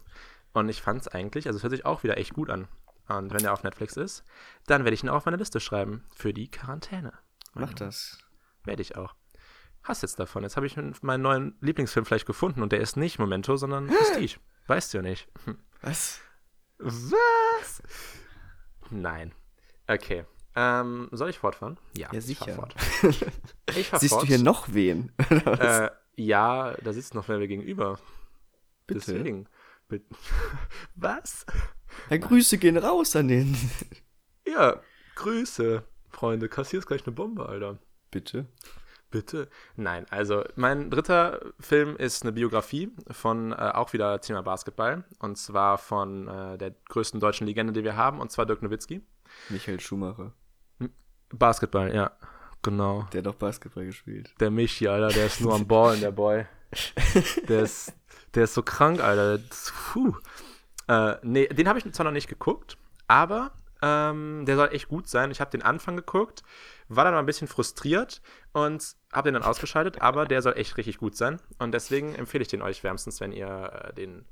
und 0.52 0.68
ich 0.68 0.80
fand 0.80 1.00
es 1.02 1.08
eigentlich, 1.08 1.46
also 1.48 1.56
es 1.56 1.62
hört 1.64 1.72
sich 1.72 1.84
auch 1.84 2.02
wieder 2.04 2.16
echt 2.18 2.34
gut 2.34 2.50
an. 2.50 2.68
Und 3.08 3.32
wenn 3.32 3.42
der 3.42 3.52
auf 3.52 3.62
Netflix 3.62 3.96
ist, 3.96 4.24
dann 4.66 4.84
werde 4.84 4.94
ich 4.94 5.02
ihn 5.02 5.08
auch 5.08 5.16
auf 5.16 5.24
meine 5.26 5.36
Liste 5.36 5.60
schreiben 5.60 6.04
für 6.14 6.32
die 6.32 6.50
Quarantäne. 6.50 7.12
Mach 7.54 7.74
das. 7.74 8.18
Werde 8.64 8.82
ich 8.82 8.96
auch. 8.96 9.14
Hast 9.82 10.02
jetzt 10.02 10.18
davon. 10.18 10.42
Jetzt 10.42 10.56
habe 10.56 10.66
ich 10.66 10.76
meinen 11.02 11.22
neuen 11.22 11.56
Lieblingsfilm 11.60 12.06
vielleicht 12.06 12.26
gefunden 12.26 12.62
und 12.62 12.72
der 12.72 12.80
ist 12.80 12.96
nicht 12.96 13.18
Memento, 13.18 13.56
sondern 13.56 13.86
Prestige. 13.88 14.38
Weißt 14.66 14.92
du 14.94 14.98
ja 14.98 15.02
nicht. 15.02 15.28
Hm. 15.44 15.58
Was? 15.82 16.20
Was? 16.78 17.82
Nein. 18.90 19.34
Okay. 19.86 20.24
Ähm, 20.56 21.08
soll 21.12 21.28
ich 21.30 21.38
fortfahren? 21.38 21.78
Ja, 21.96 22.08
ich 22.12 22.38
fahr 22.38 22.48
sicher. 22.48 22.52
fort. 22.54 22.74
Ich 23.74 23.90
Siehst 23.96 24.14
fort. 24.14 24.22
du 24.22 24.26
hier 24.26 24.38
noch 24.38 24.72
wen? 24.72 25.12
Äh, 25.28 25.90
ja, 26.16 26.72
da 26.82 26.92
sitzt 26.92 27.14
noch 27.14 27.28
wer 27.28 27.38
gegenüber. 27.46 27.98
Bitte. 28.86 29.12
Deswegen. 29.12 29.48
Was? 30.94 31.44
Ja, 32.10 32.16
Grüße 32.16 32.58
gehen 32.58 32.76
raus 32.76 33.16
an 33.16 33.28
den. 33.28 33.56
Ja, 34.46 34.80
Grüße, 35.14 35.82
Freunde. 36.10 36.48
Kassierst 36.48 36.86
gleich 36.86 37.06
eine 37.06 37.14
Bombe, 37.14 37.48
Alter. 37.48 37.78
Bitte. 38.10 38.46
Bitte? 39.10 39.48
Nein, 39.76 40.06
also 40.10 40.42
mein 40.56 40.90
dritter 40.90 41.40
Film 41.60 41.96
ist 41.96 42.24
eine 42.24 42.32
Biografie 42.32 42.90
von 43.10 43.52
äh, 43.52 43.70
auch 43.72 43.92
wieder 43.92 44.20
Thema 44.20 44.42
Basketball 44.42 45.04
und 45.20 45.38
zwar 45.38 45.78
von 45.78 46.26
äh, 46.26 46.58
der 46.58 46.72
größten 46.88 47.20
deutschen 47.20 47.46
Legende, 47.46 47.72
die 47.72 47.84
wir 47.84 47.96
haben, 47.96 48.20
und 48.20 48.32
zwar 48.32 48.44
Dirk 48.44 48.62
Nowitzki. 48.62 49.02
Michael 49.50 49.78
Schumacher. 49.78 50.32
Basketball, 51.30 51.94
ja. 51.94 52.10
Genau. 52.62 53.06
Der 53.12 53.18
hat 53.18 53.26
doch 53.26 53.34
Basketball 53.36 53.84
gespielt. 53.84 54.34
Der 54.40 54.50
Michi, 54.50 54.88
Alter, 54.88 55.14
der 55.14 55.26
ist 55.26 55.40
nur 55.40 55.54
am 55.54 55.66
Ballen, 55.66 56.00
der 56.00 56.10
Boy. 56.10 56.46
Der 57.48 57.60
ist, 57.60 57.92
der 58.34 58.44
ist 58.44 58.54
so 58.54 58.62
krank, 58.62 59.00
Alter. 59.00 59.38
Das, 59.38 59.72
puh. 59.92 60.16
Äh, 60.88 61.16
nee, 61.22 61.46
den 61.46 61.68
habe 61.68 61.78
ich 61.78 61.92
zwar 61.92 62.04
noch 62.04 62.12
nicht 62.12 62.28
geguckt, 62.28 62.76
aber 63.08 63.52
ähm, 63.82 64.44
der 64.46 64.56
soll 64.56 64.68
echt 64.72 64.88
gut 64.88 65.08
sein. 65.08 65.30
Ich 65.30 65.40
habe 65.40 65.50
den 65.50 65.62
Anfang 65.62 65.96
geguckt, 65.96 66.42
war 66.88 67.04
dann 67.04 67.14
mal 67.14 67.20
ein 67.20 67.26
bisschen 67.26 67.48
frustriert 67.48 68.22
und 68.52 68.94
habe 69.12 69.28
den 69.28 69.34
dann 69.34 69.42
ausgeschaltet, 69.42 70.00
aber 70.00 70.26
der 70.26 70.42
soll 70.42 70.54
echt 70.56 70.76
richtig 70.76 70.98
gut 70.98 71.16
sein. 71.16 71.40
Und 71.58 71.72
deswegen 71.72 72.14
empfehle 72.14 72.42
ich 72.42 72.48
den 72.48 72.62
euch 72.62 72.82
wärmstens, 72.82 73.20
wenn 73.20 73.32
ihr 73.32 73.90
äh, 73.90 73.94
den 73.94 74.24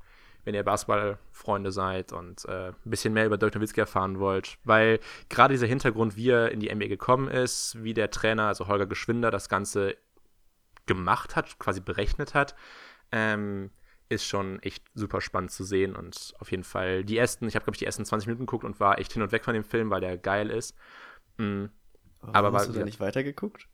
wenn 0.45 0.55
ihr 0.55 0.63
Basketballfreunde 0.63 1.71
seid 1.71 2.11
und 2.11 2.45
äh, 2.45 2.69
ein 2.69 2.75
bisschen 2.83 3.13
mehr 3.13 3.25
über 3.25 3.37
Dirk 3.37 3.55
Nowitzki 3.55 3.79
erfahren 3.79 4.19
wollt. 4.19 4.57
Weil 4.63 4.99
gerade 5.29 5.53
dieser 5.53 5.67
Hintergrund, 5.67 6.17
wie 6.17 6.31
er 6.31 6.51
in 6.51 6.59
die 6.59 6.73
NBA 6.73 6.87
gekommen 6.87 7.29
ist, 7.29 7.81
wie 7.81 7.93
der 7.93 8.11
Trainer, 8.11 8.47
also 8.47 8.67
Holger 8.67 8.85
Geschwinder, 8.85 9.31
das 9.31 9.47
Ganze 9.47 9.95
gemacht 10.85 11.35
hat, 11.35 11.57
quasi 11.59 11.79
berechnet 11.79 12.33
hat, 12.33 12.55
ähm, 13.11 13.71
ist 14.09 14.25
schon 14.25 14.61
echt 14.61 14.83
super 14.93 15.21
spannend 15.21 15.51
zu 15.51 15.63
sehen 15.63 15.95
und 15.95 16.33
auf 16.39 16.51
jeden 16.51 16.63
Fall 16.63 17.03
die 17.03 17.17
ersten, 17.17 17.47
ich 17.47 17.55
habe 17.55 17.63
glaube 17.63 17.75
ich 17.75 17.79
die 17.79 17.85
ersten 17.85 18.05
20 18.05 18.27
Minuten 18.27 18.45
geguckt 18.45 18.63
und 18.63 18.79
war 18.79 18.99
echt 18.99 19.13
hin 19.13 19.21
und 19.21 19.31
weg 19.31 19.43
von 19.43 19.53
dem 19.53 19.63
Film, 19.63 19.89
weil 19.89 20.01
der 20.01 20.17
geil 20.17 20.49
ist. 20.49 20.75
Mhm. 21.37 21.69
Warum 22.21 22.35
aber 22.35 22.51
hast 22.53 22.67
war, 22.67 22.73
du 22.73 22.79
da 22.79 22.85
nicht 22.85 22.99
weitergeguckt? 22.99 23.67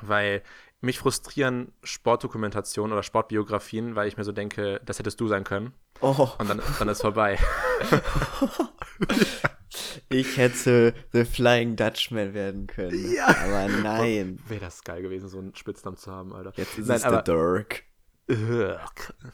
Weil 0.00 0.42
mich 0.80 0.98
frustrieren 0.98 1.72
Sportdokumentationen 1.82 2.92
oder 2.92 3.02
Sportbiografien, 3.02 3.94
weil 3.94 4.08
ich 4.08 4.16
mir 4.16 4.24
so 4.24 4.32
denke, 4.32 4.80
das 4.84 4.98
hättest 4.98 5.20
du 5.20 5.28
sein 5.28 5.44
können. 5.44 5.72
Oh. 6.00 6.28
Und 6.38 6.50
dann, 6.50 6.60
dann 6.78 6.88
ist 6.88 7.00
vorbei. 7.00 7.38
ich 10.08 10.36
hätte 10.36 10.94
The 11.12 11.24
Flying 11.24 11.76
Dutchman 11.76 12.34
werden 12.34 12.66
können. 12.66 13.12
Ja. 13.12 13.28
Aber 13.28 13.68
nein. 13.68 14.38
Wäre 14.46 14.60
das 14.60 14.82
geil 14.84 15.02
gewesen, 15.02 15.28
so 15.28 15.38
einen 15.38 15.54
Spitznamen 15.54 15.96
zu 15.96 16.10
haben, 16.10 16.32
Alter. 16.32 16.52
Jetzt 16.56 16.78
ist 16.78 16.88
nein, 16.88 16.96
es 16.96 17.04
aber, 17.04 17.22
The 17.24 17.32
Dirk. 17.32 17.84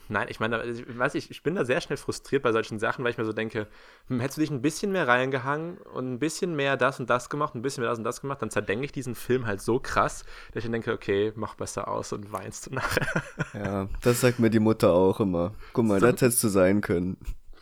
Nein, 0.08 0.26
ich 0.28 0.38
meine, 0.38 0.62
ich 0.64 0.98
weiß 0.98 1.14
nicht, 1.14 1.30
ich 1.30 1.42
bin 1.42 1.54
da 1.54 1.64
sehr 1.64 1.80
schnell 1.80 1.96
frustriert 1.96 2.42
bei 2.42 2.52
solchen 2.52 2.78
Sachen, 2.78 3.02
weil 3.02 3.12
ich 3.12 3.16
mir 3.18 3.24
so 3.24 3.32
denke, 3.32 3.66
hm, 4.08 4.20
hättest 4.20 4.36
du 4.36 4.42
dich 4.42 4.50
ein 4.50 4.60
bisschen 4.60 4.92
mehr 4.92 5.08
reingehangen 5.08 5.78
und 5.78 6.12
ein 6.12 6.18
bisschen 6.18 6.54
mehr 6.54 6.76
das 6.76 7.00
und 7.00 7.08
das 7.08 7.30
gemacht, 7.30 7.54
ein 7.54 7.62
bisschen 7.62 7.82
mehr 7.82 7.90
das 7.90 7.98
und 7.98 8.04
das 8.04 8.20
gemacht, 8.20 8.42
dann 8.42 8.50
zerdenke 8.50 8.84
ich 8.84 8.92
diesen 8.92 9.14
Film 9.14 9.46
halt 9.46 9.62
so 9.62 9.78
krass, 9.78 10.24
dass 10.48 10.56
ich 10.58 10.64
dann 10.64 10.72
denke, 10.72 10.92
okay, 10.92 11.32
mach 11.36 11.54
besser 11.54 11.88
aus 11.88 12.12
und 12.12 12.32
weinst 12.32 12.66
du 12.66 12.74
nachher. 12.74 13.06
Ja, 13.54 13.88
das 14.02 14.20
sagt 14.20 14.38
mir 14.38 14.50
die 14.50 14.60
Mutter 14.60 14.92
auch 14.92 15.20
immer. 15.20 15.54
Guck 15.72 15.84
mal, 15.84 16.00
das 16.00 16.20
hättest 16.20 16.42
du 16.44 16.48
sein 16.48 16.80
können. 16.80 17.16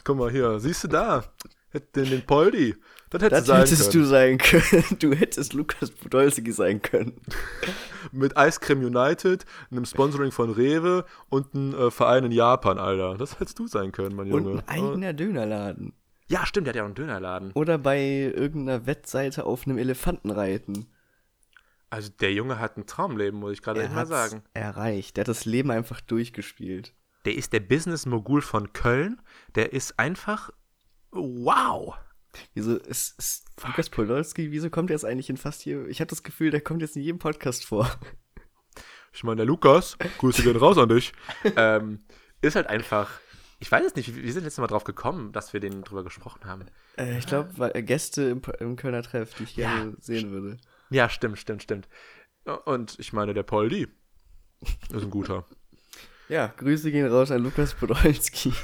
Guck 0.05 0.17
mal 0.17 0.31
hier, 0.31 0.59
siehst 0.61 0.85
du 0.85 0.89
da? 0.89 1.25
Den, 1.95 2.11
den 2.11 2.27
Poldi. 2.27 2.77
Das, 3.11 3.23
hättest, 3.23 3.41
das 3.41 3.47
sein 3.47 3.59
hättest 3.59 3.95
du 3.95 4.05
sein 4.05 4.39
können. 4.39 4.85
Du 5.01 5.13
hättest 5.13 5.53
Lukas 5.53 5.91
Podolski 5.91 6.53
sein 6.53 6.81
können. 6.81 7.21
Mit 8.13 8.35
Ice 8.37 8.61
Cream 8.61 8.85
United, 8.85 9.45
einem 9.71 9.85
Sponsoring 9.85 10.31
von 10.31 10.51
Rewe 10.51 11.05
und 11.29 11.55
einem 11.55 11.75
äh, 11.75 11.91
Verein 11.91 12.25
in 12.25 12.33
Japan, 12.33 12.79
Alter. 12.79 13.17
Das 13.17 13.41
hättest 13.41 13.59
du 13.59 13.67
sein 13.67 13.91
können, 13.91 14.15
mein 14.15 14.29
Junge. 14.29 14.51
Und 14.51 14.59
ein 14.61 14.69
eigener 14.69 15.13
Dönerladen. 15.13 15.93
Ja, 16.29 16.47
stimmt, 16.47 16.69
der 16.69 16.73
hat 16.73 16.77
ja 16.77 16.83
auch 16.83 16.87
einen 16.87 16.95
Dönerladen. 16.95 17.51
Oder 17.55 17.79
bei 17.79 18.01
irgendeiner 18.01 18.87
Wettseite 18.87 19.45
auf 19.45 19.67
einem 19.67 19.79
Elefanten 19.79 20.31
reiten. 20.31 20.87
Also 21.91 22.11
der 22.21 22.33
Junge 22.33 22.61
hat 22.61 22.77
ein 22.77 22.87
Traumleben, 22.87 23.41
muss 23.41 23.53
ich 23.53 23.63
gerade 23.63 23.89
mal 23.89 24.07
sagen. 24.07 24.45
Erreicht. 24.55 25.17
Der 25.17 25.23
hat 25.23 25.29
das 25.29 25.45
Leben 25.45 25.73
einfach 25.73 26.01
durchgespielt. 26.01 26.95
Der 27.25 27.35
ist 27.35 27.53
der 27.53 27.59
Business-Mogul 27.59 28.43
von 28.43 28.73
Köln. 28.73 29.21
Der 29.57 29.73
ist 29.73 29.99
einfach 29.99 30.51
wow. 31.11 31.97
Wieso 32.55 32.77
ist, 32.77 33.19
ist 33.19 33.47
Lukas 33.67 33.91
Podolski, 33.91 34.51
wieso 34.51 34.71
kommt 34.71 34.91
er 34.91 34.95
jetzt 34.95 35.05
eigentlich 35.05 35.31
in 35.31 35.37
fast 35.37 35.63
hier? 35.63 35.87
Ich 35.89 36.01
habe 36.01 36.09
das 36.09 36.23
Gefühl, 36.23 36.51
der 36.51 36.61
kommt 36.61 36.83
jetzt 36.83 36.97
in 36.97 37.03
jedem 37.03 37.19
Podcast 37.19 37.65
vor. 37.65 37.91
Ich 39.13 39.25
meine, 39.25 39.37
der 39.37 39.47
Lukas, 39.47 39.99
Grüße 40.19 40.43
gehen 40.43 40.57
raus 40.57 40.79
an 40.79 40.89
dich, 40.89 41.13
ähm, 41.57 41.99
ist 42.41 42.57
halt 42.57 42.69
einfach. 42.69 43.11
Ich 43.59 43.71
weiß 43.71 43.85
es 43.85 43.95
nicht, 43.95 44.15
wir 44.15 44.33
sind 44.33 44.45
letztes 44.45 44.61
Mal 44.61 44.69
drauf 44.69 44.85
gekommen, 44.85 45.33
dass 45.33 45.53
wir 45.53 45.61
den 45.61 45.83
drüber 45.83 46.03
gesprochen 46.03 46.45
haben. 46.45 46.65
Äh, 46.97 47.19
ich 47.19 47.27
glaube, 47.27 47.75
äh, 47.75 47.83
Gäste 47.83 48.23
im, 48.23 48.41
im, 48.59 48.77
Kölner 48.77 49.03
Treff, 49.03 49.35
die 49.35 49.43
ich 49.43 49.55
gerne 49.55 49.91
ja, 49.91 49.97
sehen 50.01 50.31
würde. 50.31 50.57
Ja, 50.89 51.11
stimmt, 51.11 51.39
stimmt, 51.39 51.63
stimmt. 51.63 51.89
Und 52.65 52.99
ich 52.99 53.13
meine, 53.13 53.35
der 53.35 53.43
Poldi 53.43 53.89
ist 54.63 55.03
ein 55.03 55.11
guter. 55.11 55.45
Ja, 56.29 56.55
Grüße 56.57 56.91
gehen 56.91 57.07
raus 57.07 57.31
an 57.31 57.43
Lukas 57.43 57.75
Podolski. 57.75 58.55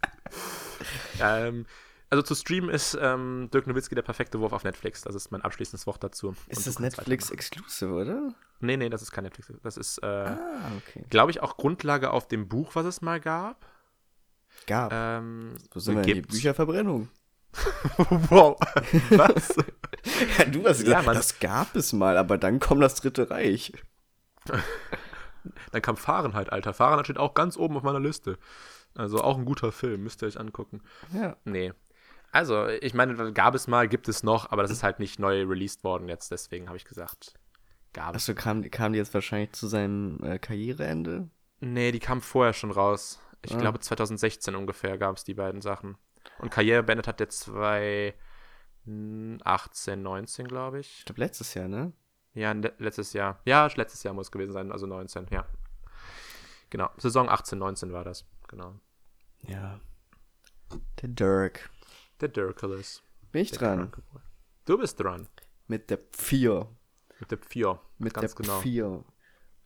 ähm, 1.20 1.66
also 2.10 2.22
zu 2.22 2.34
streamen 2.34 2.70
ist 2.70 2.96
ähm, 3.00 3.48
Dirk 3.52 3.66
Nowitzki 3.66 3.94
der 3.94 4.02
perfekte 4.02 4.40
Wurf 4.40 4.52
auf 4.52 4.64
Netflix. 4.64 5.02
Das 5.02 5.14
ist 5.14 5.30
mein 5.30 5.42
abschließendes 5.42 5.86
Wort 5.86 6.02
dazu. 6.02 6.34
Ist 6.48 6.66
das 6.66 6.78
Netflix 6.78 7.30
Exclusive, 7.30 7.92
oder? 7.92 8.34
Nee, 8.60 8.76
nee, 8.76 8.88
das 8.88 9.02
ist 9.02 9.12
kein 9.12 9.24
Netflix. 9.24 9.52
Das 9.62 9.76
ist, 9.76 9.98
äh, 9.98 10.06
ah, 10.06 10.38
okay. 10.78 11.04
glaube 11.10 11.30
ich, 11.30 11.42
auch 11.42 11.56
Grundlage 11.56 12.10
auf 12.10 12.26
dem 12.26 12.48
Buch, 12.48 12.74
was 12.74 12.86
es 12.86 13.02
mal 13.02 13.20
gab. 13.20 13.66
Gab? 14.66 14.92
Ähm, 14.92 15.54
Wo 15.72 15.80
sind? 15.80 16.04
Die 16.06 16.22
Bücherverbrennung. 16.22 17.08
wow. 18.28 18.56
Was? 19.10 19.56
ja, 20.38 20.44
du 20.46 20.66
hast 20.66 20.84
gesagt, 20.84 21.06
ja, 21.06 21.14
das 21.14 21.38
gab 21.38 21.76
es 21.76 21.92
mal, 21.92 22.16
aber 22.16 22.38
dann 22.38 22.58
kommt 22.58 22.82
das 22.82 22.94
Dritte 22.96 23.30
Reich. 23.30 23.72
dann 25.72 25.82
kam 25.82 25.96
Fahrenheit, 25.96 26.52
Alter. 26.52 26.72
Fahrenheit 26.72 27.06
steht 27.06 27.18
auch 27.18 27.34
ganz 27.34 27.56
oben 27.56 27.76
auf 27.76 27.82
meiner 27.82 28.00
Liste. 28.00 28.38
Also 28.94 29.22
auch 29.22 29.38
ein 29.38 29.44
guter 29.44 29.72
Film, 29.72 30.02
müsst 30.02 30.22
ihr 30.22 30.28
euch 30.28 30.40
angucken. 30.40 30.82
Ja. 31.12 31.36
Nee. 31.44 31.72
Also, 32.30 32.68
ich 32.68 32.94
meine, 32.94 33.32
gab 33.32 33.54
es 33.54 33.68
mal, 33.68 33.88
gibt 33.88 34.08
es 34.08 34.22
noch, 34.22 34.52
aber 34.52 34.62
das 34.62 34.70
ist 34.70 34.82
halt 34.82 34.98
nicht 34.98 35.18
neu 35.18 35.44
released 35.44 35.82
worden 35.82 36.08
jetzt, 36.08 36.30
deswegen 36.30 36.66
habe 36.66 36.76
ich 36.76 36.84
gesagt, 36.84 37.32
gab 37.92 38.14
es. 38.14 38.28
Achso, 38.28 38.34
kam, 38.34 38.70
kam 38.70 38.92
die 38.92 38.98
jetzt 38.98 39.14
wahrscheinlich 39.14 39.52
zu 39.52 39.66
seinem 39.66 40.22
äh, 40.22 40.38
Karriereende? 40.38 41.30
Nee, 41.60 41.92
die 41.92 42.00
kam 42.00 42.20
vorher 42.20 42.52
schon 42.52 42.70
raus. 42.70 43.18
Ich 43.44 43.54
ah. 43.54 43.58
glaube, 43.58 43.80
2016 43.80 44.54
ungefähr 44.54 44.98
gab 44.98 45.16
es 45.16 45.24
die 45.24 45.34
beiden 45.34 45.62
Sachen. 45.62 45.96
Und 46.38 46.50
Karriere 46.50 46.82
beendet 46.82 47.08
hat 47.08 47.20
der 47.20 47.30
2018, 47.30 50.02
19, 50.02 50.46
glaube 50.46 50.80
ich. 50.80 50.98
Ich 50.98 51.04
glaube, 51.06 51.20
letztes 51.20 51.54
Jahr, 51.54 51.68
ne? 51.68 51.92
Ja, 52.34 52.52
letztes 52.52 53.14
Jahr. 53.14 53.40
Ja, 53.44 53.66
letztes 53.74 54.02
Jahr 54.02 54.14
muss 54.14 54.26
es 54.26 54.32
gewesen 54.32 54.52
sein, 54.52 54.70
also 54.70 54.86
19, 54.86 55.28
ja. 55.30 55.46
Genau, 56.70 56.90
Saison 56.98 57.28
18, 57.28 57.58
19 57.58 57.92
war 57.92 58.04
das, 58.04 58.26
genau. 58.46 58.78
Ja. 59.42 59.80
Der 61.00 61.08
Dirk. 61.08 61.70
Der 62.20 62.28
Dirkulis. 62.28 63.02
Bin 63.32 63.42
ich 63.42 63.52
dran? 63.52 63.92
Du 64.64 64.78
bist 64.78 64.98
dran. 65.00 65.28
Mit 65.66 65.90
der 65.90 65.98
4. 66.16 66.68
Mit 67.20 67.30
der 67.30 67.38
4. 67.38 67.80
Mit 67.98 68.14
Ganz 68.14 68.34
der 68.34 68.44
genau. 68.44 68.60
4. 68.60 69.04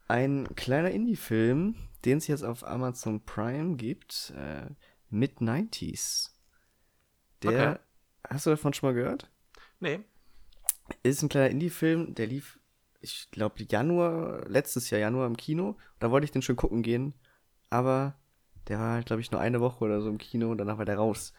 Ein 0.08 0.48
kleiner 0.56 0.90
Indie-Film, 0.90 1.76
den 2.04 2.18
es 2.18 2.26
jetzt 2.26 2.44
auf 2.44 2.66
Amazon 2.66 3.24
Prime 3.24 3.76
gibt. 3.76 4.32
Äh, 4.36 4.66
Mid-90s. 5.10 6.30
Der. 7.42 7.70
Okay. 7.70 7.80
Hast 8.28 8.46
du 8.46 8.50
davon 8.50 8.72
schon 8.72 8.88
mal 8.88 8.94
gehört? 8.94 9.30
Nee. 9.80 10.00
Ist 11.02 11.22
ein 11.22 11.28
kleiner 11.28 11.50
Indie-Film, 11.50 12.14
der 12.14 12.26
lief, 12.26 12.58
ich 13.00 13.30
glaube, 13.30 13.64
Januar, 13.68 14.46
letztes 14.48 14.90
Jahr 14.90 15.00
Januar 15.00 15.26
im 15.26 15.36
Kino. 15.36 15.76
Da 15.98 16.10
wollte 16.10 16.24
ich 16.24 16.30
den 16.30 16.42
schon 16.42 16.56
gucken 16.56 16.82
gehen. 16.82 17.14
Aber 17.70 18.14
der 18.68 18.78
war, 18.78 19.02
glaube 19.02 19.22
ich, 19.22 19.30
nur 19.30 19.40
eine 19.40 19.60
Woche 19.60 19.84
oder 19.84 20.00
so 20.00 20.08
im 20.08 20.18
Kino 20.18 20.50
und 20.50 20.58
danach 20.58 20.78
war 20.78 20.84
der 20.84 20.96
raus. 20.96 21.32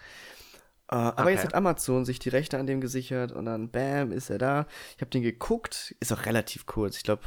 Äh, 0.93 0.95
aber 0.95 1.31
jetzt 1.31 1.43
hat 1.43 1.55
Amazon 1.55 2.05
sich 2.05 2.19
die 2.19 2.29
Rechte 2.29 2.59
an 2.59 2.67
dem 2.67 2.79
gesichert 2.79 3.31
und 3.31 3.45
dann, 3.45 3.71
bam, 3.71 4.11
ist 4.11 4.29
er 4.29 4.37
da. 4.37 4.67
Ich 4.95 5.01
habe 5.01 5.09
den 5.09 5.23
geguckt, 5.23 5.95
ist 5.99 6.13
auch 6.13 6.27
relativ 6.27 6.67
kurz, 6.67 6.97
ich 6.97 7.03
glaube 7.03 7.23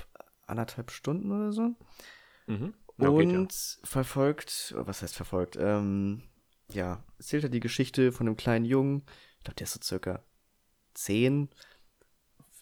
anderthalb 0.47 0.93
Stunden 0.93 1.33
oder 1.33 1.53
so. 1.53 1.75
Mhm. 2.47 2.75
Ja, 2.99 3.09
und 3.09 3.53
ja. 3.53 3.79
verfolgt, 3.83 4.73
was 4.77 5.03
heißt 5.03 5.17
verfolgt? 5.17 5.57
Ähm, 5.61 6.23
ja, 6.71 7.03
erzählt 7.19 7.43
er 7.43 7.51
die 7.51 7.61
Geschichte 7.61 8.13
von 8.13 8.29
einem 8.29 8.37
kleinen 8.37 8.65
Jungen, 8.65 9.03
ich 9.39 9.45
glaube, 9.45 9.57
der 9.57 9.65
ist 9.65 9.75
so 9.75 9.81
circa 9.83 10.23
zehn. 10.95 11.51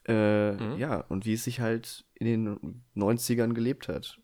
Äh, 0.07 0.53
mhm. 0.53 0.79
Ja, 0.79 1.01
und 1.01 1.27
wie 1.27 1.35
es 1.35 1.45
sich 1.45 1.61
halt 1.61 2.07
in 2.15 2.27
den 2.27 2.83
90ern 2.97 3.53
gelebt 3.53 3.89
hat. 3.89 4.19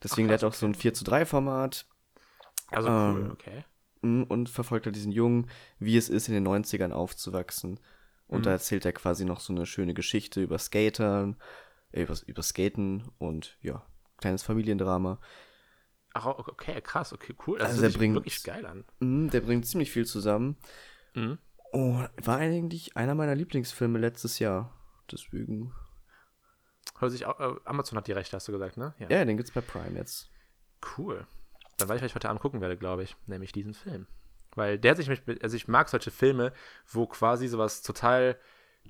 Deswegen 0.00 0.28
Ach, 0.28 0.34
hat 0.34 0.42
er 0.42 0.48
auch 0.48 0.54
so 0.54 0.66
ein 0.66 0.76
4 0.76 0.94
zu 0.94 1.02
3 1.02 1.26
Format. 1.26 1.86
Also 2.70 2.88
cool, 2.88 3.36
ähm, 3.46 3.64
okay. 4.04 4.26
Und 4.28 4.48
verfolgt 4.48 4.86
er 4.86 4.92
diesen 4.92 5.12
Jungen, 5.12 5.48
wie 5.78 5.96
es 5.96 6.08
ist, 6.08 6.28
in 6.28 6.34
den 6.34 6.46
90ern 6.46 6.92
aufzuwachsen. 6.92 7.80
Und 8.26 8.40
mhm. 8.40 8.42
da 8.44 8.50
erzählt 8.52 8.84
er 8.84 8.92
quasi 8.92 9.24
noch 9.24 9.40
so 9.40 9.52
eine 9.52 9.66
schöne 9.66 9.94
Geschichte 9.94 10.42
über 10.42 10.58
Skatern, 10.58 11.36
äh, 11.92 12.02
über, 12.02 12.16
über 12.26 12.42
Skaten 12.42 13.10
und 13.18 13.56
ja, 13.60 13.84
kleines 14.18 14.42
Familiendrama. 14.42 15.20
Ach, 16.14 16.26
okay, 16.26 16.80
krass, 16.80 17.12
okay, 17.12 17.34
cool. 17.46 17.58
Das 17.58 17.70
also 17.70 17.82
der 17.82 17.90
bringt 17.90 18.14
wirklich 18.14 18.42
geil 18.44 18.64
an. 18.66 18.84
Mh, 19.00 19.30
der 19.30 19.40
bringt 19.40 19.66
ziemlich 19.66 19.90
viel 19.90 20.06
zusammen. 20.06 20.56
Mhm. 21.14 21.38
Oh, 21.72 22.04
war 22.22 22.38
eigentlich 22.38 22.96
einer 22.96 23.16
meiner 23.16 23.34
Lieblingsfilme 23.34 23.98
letztes 23.98 24.38
Jahr. 24.38 24.72
Deswegen. 25.10 25.72
Hör 26.98 27.10
sich 27.10 27.26
auch, 27.26 27.40
äh, 27.40 27.58
Amazon 27.64 27.98
hat 27.98 28.06
die 28.06 28.12
Rechte, 28.12 28.36
hast 28.36 28.46
du 28.46 28.52
gesagt, 28.52 28.76
ne? 28.76 28.94
Ja, 28.98 29.08
ja 29.10 29.24
den 29.24 29.36
gibt's 29.36 29.50
bei 29.50 29.60
Prime 29.60 29.98
jetzt. 29.98 30.30
Cool. 30.96 31.26
Dann 31.78 31.88
weiß 31.88 31.96
ich, 31.96 32.02
was 32.02 32.10
ich 32.10 32.14
heute 32.14 32.28
Abend 32.28 32.40
gucken 32.42 32.60
werde, 32.60 32.76
glaube 32.76 33.02
ich. 33.02 33.16
Nämlich 33.26 33.52
diesen 33.52 33.74
Film. 33.74 34.06
Weil 34.54 34.78
der 34.78 34.94
sich 34.96 35.08
mich, 35.08 35.22
also 35.42 35.56
ich 35.56 35.66
mag 35.68 35.88
solche 35.88 36.10
Filme, 36.10 36.52
wo 36.86 37.06
quasi 37.06 37.48
sowas 37.48 37.82
total 37.82 38.38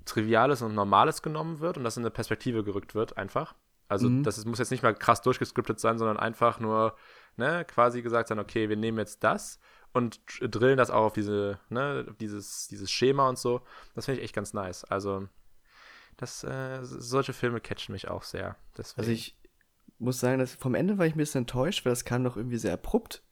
Triviales 0.04 0.60
und 0.62 0.74
Normales 0.74 1.22
genommen 1.22 1.60
wird 1.60 1.78
und 1.78 1.84
das 1.84 1.96
in 1.96 2.02
eine 2.02 2.10
Perspektive 2.10 2.64
gerückt 2.64 2.94
wird, 2.94 3.16
einfach. 3.16 3.54
Also 3.88 4.08
Mhm. 4.08 4.22
das 4.24 4.38
ist, 4.38 4.46
muss 4.46 4.58
jetzt 4.58 4.70
nicht 4.70 4.82
mal 4.82 4.94
krass 4.94 5.22
durchgeskriptet 5.22 5.78
sein, 5.80 5.98
sondern 5.98 6.18
einfach 6.18 6.58
nur, 6.60 6.96
ne, 7.36 7.64
quasi 7.64 8.02
gesagt 8.02 8.28
sein, 8.28 8.38
okay, 8.38 8.68
wir 8.68 8.76
nehmen 8.76 8.98
jetzt 8.98 9.22
das 9.24 9.58
und 9.92 10.20
drillen 10.40 10.76
das 10.76 10.90
auch 10.90 11.04
auf 11.04 11.12
diese, 11.12 11.58
ne, 11.68 12.06
dieses, 12.20 12.66
dieses 12.68 12.90
Schema 12.90 13.28
und 13.28 13.38
so. 13.38 13.62
Das 13.94 14.04
finde 14.06 14.20
ich 14.20 14.24
echt 14.24 14.34
ganz 14.34 14.52
nice. 14.52 14.84
Also, 14.84 15.28
das, 16.16 16.44
äh, 16.44 16.80
solche 16.82 17.32
Filme 17.32 17.60
catchen 17.60 17.92
mich 17.92 18.08
auch 18.08 18.22
sehr. 18.22 18.56
Deswegen. 18.76 19.00
Also 19.00 19.10
ich 19.12 19.36
muss 20.04 20.20
sagen, 20.20 20.38
dass 20.38 20.54
vom 20.54 20.74
Ende 20.74 20.98
war 20.98 21.06
ich 21.06 21.14
ein 21.14 21.18
bisschen 21.18 21.42
enttäuscht, 21.42 21.84
weil 21.84 21.92
das 21.92 22.04
kam 22.04 22.24
doch 22.24 22.36
irgendwie 22.36 22.58
sehr 22.58 22.74
abrupt. 22.74 23.22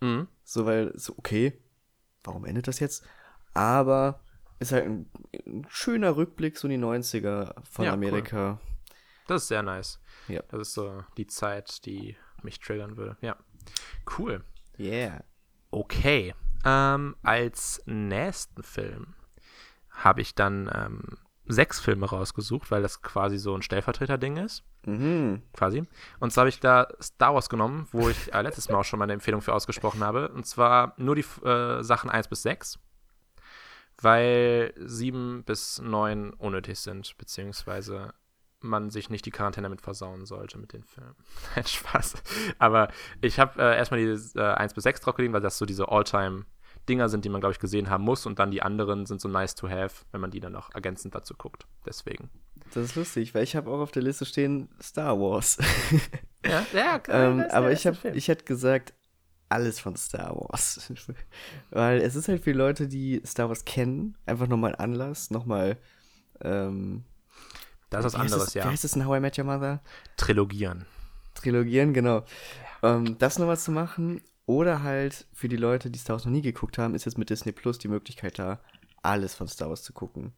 Mhm. 0.00 0.28
So, 0.44 0.66
weil, 0.66 0.92
so, 0.96 1.14
okay, 1.16 1.60
warum 2.24 2.44
endet 2.44 2.68
das 2.68 2.80
jetzt? 2.80 3.04
Aber 3.54 4.20
ist 4.58 4.72
halt 4.72 4.86
ein, 4.86 5.10
ein 5.46 5.66
schöner 5.68 6.16
Rückblick 6.16 6.56
so 6.56 6.68
in 6.68 6.80
die 6.80 6.86
90er 6.86 7.54
von 7.64 7.84
Ja, 7.84 7.92
cool. 7.92 7.94
Amerika. 7.94 8.60
Das 9.26 9.42
ist 9.42 9.48
sehr 9.48 9.62
nice. 9.62 10.00
Ja. 10.28 10.42
Das 10.48 10.60
ist 10.60 10.74
so 10.74 11.04
die 11.16 11.26
Zeit, 11.26 11.84
die 11.86 12.16
mich 12.42 12.60
triggern 12.60 12.96
würde. 12.96 13.16
Ja. 13.20 13.36
Cool. 14.18 14.44
Yeah. 14.78 15.24
Okay. 15.70 16.34
Ähm, 16.64 17.16
als 17.22 17.82
nächsten 17.86 18.62
Film 18.62 19.14
habe 19.90 20.20
ich 20.20 20.34
dann 20.34 20.70
ähm, 20.74 21.18
sechs 21.52 21.80
Filme 21.80 22.06
rausgesucht, 22.06 22.70
weil 22.70 22.82
das 22.82 23.02
quasi 23.02 23.38
so 23.38 23.54
ein 23.54 23.62
Stellvertreter-Ding 23.62 24.36
ist. 24.36 24.62
Mhm. 24.86 25.42
Quasi. 25.52 25.84
Und 26.18 26.32
zwar 26.32 26.42
habe 26.42 26.48
ich 26.48 26.60
da 26.60 26.88
Star 27.02 27.34
Wars 27.34 27.48
genommen, 27.48 27.86
wo 27.92 28.08
ich 28.08 28.32
äh, 28.32 28.42
letztes 28.42 28.68
Mal 28.68 28.78
auch 28.78 28.84
schon 28.84 28.98
meine 28.98 29.12
Empfehlung 29.12 29.42
für 29.42 29.54
ausgesprochen 29.54 30.02
habe. 30.02 30.28
Und 30.28 30.46
zwar 30.46 30.94
nur 30.96 31.14
die 31.14 31.24
äh, 31.44 31.82
Sachen 31.82 32.10
1 32.10 32.28
bis 32.28 32.42
6, 32.42 32.78
weil 34.00 34.72
7 34.76 35.44
bis 35.44 35.80
9 35.80 36.30
unnötig 36.34 36.78
sind, 36.78 37.16
beziehungsweise 37.18 38.14
man 38.62 38.90
sich 38.90 39.08
nicht 39.08 39.24
die 39.24 39.30
Quarantäne 39.30 39.66
damit 39.66 39.80
versauen 39.80 40.26
sollte 40.26 40.58
mit 40.58 40.72
den 40.72 40.84
Filmen. 40.84 41.16
Nein, 41.56 41.66
Spaß. 41.66 42.14
Aber 42.58 42.88
ich 43.20 43.38
habe 43.40 43.60
äh, 43.60 43.76
erstmal 43.76 44.00
die 44.00 44.38
äh, 44.38 44.54
1 44.54 44.74
bis 44.74 44.84
6 44.84 45.00
draufgelegt, 45.00 45.32
weil 45.32 45.40
das 45.40 45.58
so 45.58 45.66
diese 45.66 45.88
All-Time-Dinger 46.80 47.08
sind, 47.08 47.24
die 47.24 47.28
man, 47.28 47.40
glaube 47.40 47.52
ich, 47.52 47.58
gesehen 47.58 47.90
haben 47.90 48.04
muss. 48.04 48.26
Und 48.26 48.38
dann 48.38 48.50
die 48.50 48.62
anderen 48.62 49.06
sind 49.06 49.20
so 49.20 49.28
nice 49.28 49.54
to 49.54 49.68
have, 49.68 50.04
wenn 50.12 50.20
man 50.20 50.30
die 50.30 50.40
dann 50.40 50.52
noch 50.52 50.74
ergänzend 50.74 51.14
dazu 51.14 51.34
guckt. 51.34 51.66
Deswegen. 51.86 52.30
Das 52.72 52.84
ist 52.84 52.94
lustig, 52.94 53.34
weil 53.34 53.44
ich 53.44 53.56
habe 53.56 53.70
auch 53.70 53.80
auf 53.80 53.90
der 53.90 54.02
Liste 54.02 54.24
stehen 54.24 54.68
Star 54.80 55.18
Wars. 55.18 55.58
Ja, 56.42 56.64
ja 56.72 57.02
ähm, 57.08 57.44
aber 57.50 57.70
ich 57.70 57.86
habe, 57.86 58.12
ich 58.14 58.28
hätte 58.28 58.46
gesagt 58.46 58.94
alles 59.50 59.78
von 59.78 59.94
Star 59.94 60.34
Wars, 60.34 60.90
weil 61.70 62.00
es 62.00 62.14
ist 62.14 62.28
halt 62.28 62.42
für 62.42 62.52
Leute, 62.52 62.88
die 62.88 63.20
Star 63.26 63.50
Wars 63.50 63.66
kennen, 63.66 64.16
einfach 64.24 64.46
nochmal 64.46 64.74
Anlass, 64.74 65.30
nochmal. 65.30 65.76
Ähm, 66.40 67.04
Das 67.90 68.06
ist 68.06 68.14
was 68.14 68.14
anderes, 68.14 68.46
es, 68.46 68.54
ja. 68.54 68.64
Wie 68.64 68.68
heißt 68.68 68.86
es 68.86 68.96
in 68.96 69.04
How 69.04 69.18
I 69.18 69.20
Met 69.20 69.36
Your 69.36 69.44
Mother? 69.44 69.82
Trilogieren. 70.16 70.86
Trilogieren, 71.34 71.92
genau. 71.92 72.24
Ähm, 72.82 73.18
das 73.18 73.38
nochmal 73.38 73.58
zu 73.58 73.70
machen. 73.70 74.22
Oder 74.50 74.82
halt 74.82 75.28
für 75.32 75.48
die 75.48 75.56
Leute, 75.56 75.90
die 75.90 75.98
Star 76.00 76.14
Wars 76.14 76.24
noch 76.24 76.32
nie 76.32 76.42
geguckt 76.42 76.76
haben, 76.76 76.94
ist 76.96 77.04
jetzt 77.04 77.18
mit 77.18 77.30
Disney 77.30 77.52
Plus 77.52 77.78
die 77.78 77.86
Möglichkeit 77.86 78.36
da, 78.40 78.60
alles 79.00 79.32
von 79.34 79.46
Star 79.46 79.68
Wars 79.68 79.84
zu 79.84 79.92
gucken. 79.92 80.32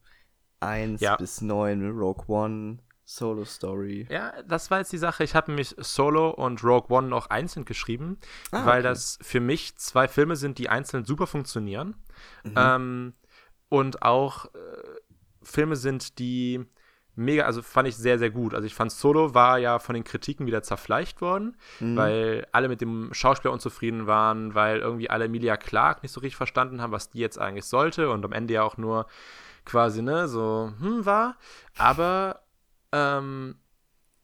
Eins 0.61 1.01
Ja. 1.01 1.17
bis 1.17 1.41
neun, 1.41 1.91
Rogue 1.99 2.27
One, 2.29 2.79
Solo 3.05 3.45
Story. 3.47 4.07
Ja, 4.11 4.43
das 4.43 4.71
war 4.71 4.81
jetzt 4.81 4.93
die 4.93 4.99
Sache. 4.99 5.25
Ich 5.25 5.35
habe 5.35 5.51
nämlich 5.51 5.75
Solo 5.79 6.29
und 6.31 6.63
Rogue 6.63 6.95
One 6.95 7.09
noch 7.09 7.29
einzeln 7.31 7.65
geschrieben, 7.65 8.19
Ah, 8.51 8.67
weil 8.67 8.81
okay. 8.81 8.89
das 8.89 9.19
für 9.23 9.41
mich 9.41 9.77
zwei 9.77 10.07
Filme 10.09 10.37
sind, 10.37 10.59
die 10.59 10.69
einzeln 10.69 11.05
super 11.07 11.27
funktionieren. 11.27 11.97
Mhm. 12.45 12.55
Ähm, 12.57 13.13
und 13.71 14.03
auch 14.03 14.45
äh, 14.47 14.51
Filme 15.43 15.77
sind, 15.77 16.19
die 16.19 16.65
mega, 17.15 17.45
also 17.45 17.63
fand 17.63 17.89
ich 17.89 17.97
sehr, 17.97 18.19
sehr 18.19 18.31
gut. 18.31 18.55
Also 18.55 18.67
ich 18.67 18.75
fand 18.75 18.91
Solo 18.93 19.35
war 19.35 19.59
ja 19.59 19.79
von 19.79 19.95
den 19.95 20.05
Kritiken 20.05 20.47
wieder 20.47 20.63
zerfleischt 20.63 21.21
worden, 21.21 21.57
Mhm. 21.81 21.97
weil 21.97 22.47
alle 22.53 22.69
mit 22.69 22.81
dem 22.81 23.13
Schauspieler 23.13 23.53
unzufrieden 23.53 24.07
waren, 24.07 24.55
weil 24.55 24.79
irgendwie 24.79 25.11
alle 25.11 25.27
Emilia 25.27 25.57
Clarke 25.57 26.01
nicht 26.03 26.13
so 26.13 26.21
richtig 26.21 26.37
verstanden 26.37 26.81
haben, 26.81 26.93
was 26.93 27.11
die 27.11 27.19
jetzt 27.19 27.39
eigentlich 27.39 27.67
sollte 27.67 28.11
und 28.11 28.25
am 28.25 28.33
Ende 28.33 28.55
ja 28.55 28.63
auch 28.63 28.77
nur 28.77 29.07
quasi, 29.65 30.03
ne, 30.03 30.27
so, 30.29 30.73
hm, 30.81 31.05
war. 31.07 31.37
Aber 31.77 32.43
ähm, 32.93 33.57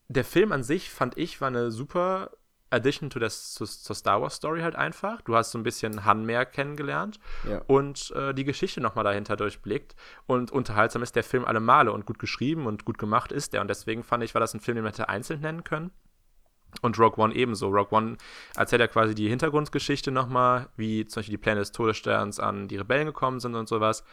der 0.09 0.24
Film 0.24 0.53
an 0.53 0.62
sich, 0.62 0.90
fand 0.90 1.16
ich, 1.18 1.40
war 1.40 1.48
eine 1.48 1.70
super 1.70 2.31
Addition 2.70 3.09
to 3.11 3.18
das, 3.18 3.54
zu, 3.54 3.64
zur 3.64 3.96
Star 3.96 4.20
Wars 4.20 4.35
Story 4.35 4.61
halt 4.61 4.76
einfach. 4.76 5.22
Du 5.22 5.35
hast 5.35 5.50
so 5.52 5.59
ein 5.59 5.62
bisschen 5.62 6.04
Han 6.04 6.24
mehr 6.26 6.44
kennengelernt 6.44 7.18
Ja. 7.48 7.62
und 7.66 8.11
äh, 8.16 8.35
die 8.35 8.44
Geschichte 8.44 8.81
nochmal 8.81 9.04
dahinter 9.04 9.37
durchblickt. 9.37 9.94
Und 10.26 10.50
unterhaltsam 10.50 11.02
ist 11.02 11.16
der 11.16 11.24
Film 11.24 11.44
alle 11.44 11.61
Male 11.61 11.92
und 11.92 12.04
gut 12.07 12.18
geschrieben 12.18 12.66
und 12.66 12.85
gut 12.85 12.98
gemacht 12.98 13.33
ist 13.33 13.52
der. 13.52 13.61
Und 13.62 13.68
deswegen 13.68 14.02
fand 14.04 14.22
ich, 14.24 14.35
war 14.35 14.40
das 14.40 14.54
ein 14.54 14.61
Film, 14.61 14.74
den 14.76 14.85
man 14.85 14.92
hätte 14.92 15.09
einzeln 15.09 15.40
nennen 15.40 15.64
können. 15.64 15.90
Und 16.83 16.98
Rogue 16.98 17.24
One 17.24 17.35
ebenso. 17.35 17.68
Rogue 17.68 17.96
One 17.96 18.16
erzählt 18.54 18.81
ja 18.81 18.87
quasi 18.88 19.14
die 19.14 19.28
Hintergrundgeschichte 19.31 20.11
nochmal, 20.11 20.68
wie 20.76 21.07
zum 21.07 21.20
Beispiel 21.20 21.33
die 21.33 21.38
Pläne 21.42 21.61
des 21.61 21.72
Todessterns 21.72 22.38
an 22.38 22.68
die 22.68 22.76
Rebellen 22.76 23.07
gekommen 23.07 23.40
sind 23.40 23.54
und 23.54 23.68
sowas. 23.68 24.04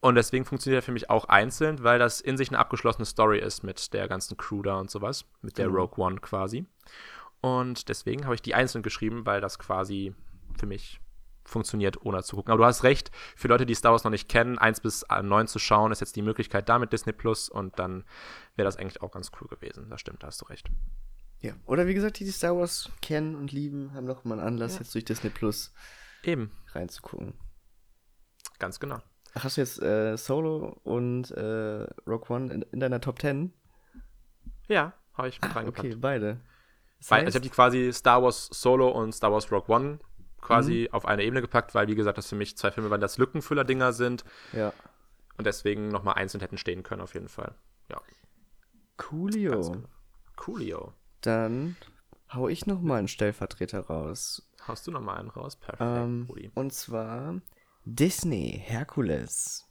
Und 0.00 0.16
deswegen 0.16 0.44
funktioniert 0.44 0.82
er 0.82 0.84
für 0.84 0.92
mich 0.92 1.08
auch 1.10 1.26
einzeln, 1.26 1.82
weil 1.84 1.98
das 1.98 2.20
in 2.20 2.36
sich 2.36 2.48
eine 2.50 2.58
abgeschlossene 2.58 3.06
Story 3.06 3.38
ist 3.38 3.62
mit 3.62 3.92
der 3.94 4.08
ganzen 4.08 4.36
Crew 4.36 4.60
da 4.62 4.74
und 4.76 4.90
sowas. 4.90 5.24
Mit 5.40 5.56
der 5.58 5.68
Genau. 5.68 5.78
Rogue 5.82 6.04
One 6.04 6.16
quasi. 6.20 6.66
Und 7.42 7.88
deswegen 7.90 8.24
habe 8.24 8.34
ich 8.34 8.40
die 8.42 8.54
einzeln 8.54 8.82
geschrieben, 8.82 9.26
weil 9.26 9.40
das 9.42 9.58
quasi 9.58 10.14
für 10.58 10.66
mich 10.66 11.00
funktioniert, 11.44 12.04
ohne 12.06 12.22
zu 12.22 12.36
gucken. 12.36 12.52
Aber 12.52 12.62
du 12.62 12.66
hast 12.66 12.84
recht, 12.84 13.10
für 13.36 13.48
Leute, 13.48 13.66
die 13.66 13.74
Star 13.74 13.90
Wars 13.92 14.04
noch 14.04 14.12
nicht 14.12 14.28
kennen, 14.28 14.58
1 14.58 14.80
bis 14.80 15.04
9 15.10 15.48
zu 15.48 15.58
schauen, 15.58 15.90
ist 15.90 15.98
jetzt 16.00 16.14
die 16.14 16.22
Möglichkeit 16.22 16.68
da 16.68 16.78
mit 16.78 16.92
Disney 16.92 17.12
Plus 17.12 17.48
und 17.48 17.78
dann 17.80 18.04
wäre 18.54 18.64
das 18.66 18.76
eigentlich 18.76 19.02
auch 19.02 19.10
ganz 19.10 19.30
cool 19.40 19.48
gewesen. 19.48 19.90
Das 19.90 20.00
stimmt, 20.00 20.22
da 20.22 20.28
hast 20.28 20.40
du 20.40 20.44
recht. 20.46 20.70
Ja. 21.40 21.54
Oder 21.66 21.88
wie 21.88 21.94
gesagt, 21.94 22.20
die, 22.20 22.24
die 22.24 22.30
Star 22.30 22.56
Wars 22.56 22.88
kennen 23.02 23.34
und 23.34 23.50
lieben, 23.50 23.92
haben 23.94 24.04
noch 24.06 24.22
mal 24.24 24.38
einen 24.38 24.46
Anlass, 24.46 24.74
Ja. 24.74 24.80
jetzt 24.82 24.94
durch 24.94 25.04
Disney 25.04 25.30
Plus 25.30 25.74
Eben, 26.22 26.52
reinzugucken. 26.72 27.34
ganz 28.60 28.78
genau. 28.78 29.00
Ach, 29.34 29.42
hast 29.42 29.56
du 29.56 29.62
jetzt 29.62 29.82
äh, 29.82 30.16
Solo 30.16 30.78
und 30.84 31.32
äh, 31.32 31.86
Rogue 32.06 32.28
One 32.28 32.52
in, 32.54 32.62
in 32.70 32.78
deiner 32.78 33.00
Top 33.00 33.20
10? 33.20 33.52
Ja, 34.68 34.92
habe 35.14 35.28
ich 35.28 35.40
mit 35.40 35.50
Ah, 35.50 35.54
reingepackt. 35.54 35.86
okay, 35.86 35.96
beide. 35.96 36.40
Das 37.02 37.10
Weil, 37.10 37.24
also 37.24 37.28
ich 37.28 37.32
heißt- 37.32 37.34
habe 37.36 37.42
die 37.42 37.50
quasi 37.50 37.92
Star 37.92 38.22
Wars 38.22 38.48
Solo 38.52 38.88
und 38.88 39.12
Star 39.12 39.32
Wars 39.32 39.50
Rogue 39.50 39.74
One 39.74 39.98
quasi 40.40 40.86
Mhm. 40.88 40.94
auf 40.94 41.04
eine 41.06 41.24
Ebene 41.24 41.40
gepackt, 41.40 41.74
weil, 41.74 41.88
wie 41.88 41.94
gesagt, 41.96 42.16
das 42.18 42.28
für 42.28 42.36
mich 42.36 42.56
zwei 42.56 42.70
Filme 42.70 42.90
waren, 42.90 43.00
das 43.00 43.18
Lückenfüller-Dinger 43.18 43.92
sind 43.92 44.24
ja. 44.52 44.72
und 45.36 45.46
deswegen 45.46 45.88
nochmal 45.88 46.14
einzeln 46.14 46.40
hätten 46.40 46.58
stehen 46.58 46.82
können, 46.84 47.00
auf 47.00 47.14
jeden 47.14 47.28
Fall. 47.28 47.54
Ja, 47.90 48.00
Coolio. 48.96 49.60
genau. 49.72 49.88
Coolio. 50.36 50.92
Dann 51.22 51.76
hau 52.32 52.48
ich 52.48 52.66
noch 52.66 52.80
mal 52.80 52.98
einen 52.98 53.08
Stellvertreter 53.08 53.80
raus. 53.80 54.48
Haust 54.66 54.86
du 54.86 54.90
nochmal 54.90 55.18
einen 55.18 55.30
raus? 55.30 55.56
Perfekt, 55.56 55.80
Ähm, 55.82 56.26
Rudi. 56.28 56.50
und 56.54 56.72
zwar 56.72 57.40
Disney 57.84 58.62
Herkules. 58.64 59.68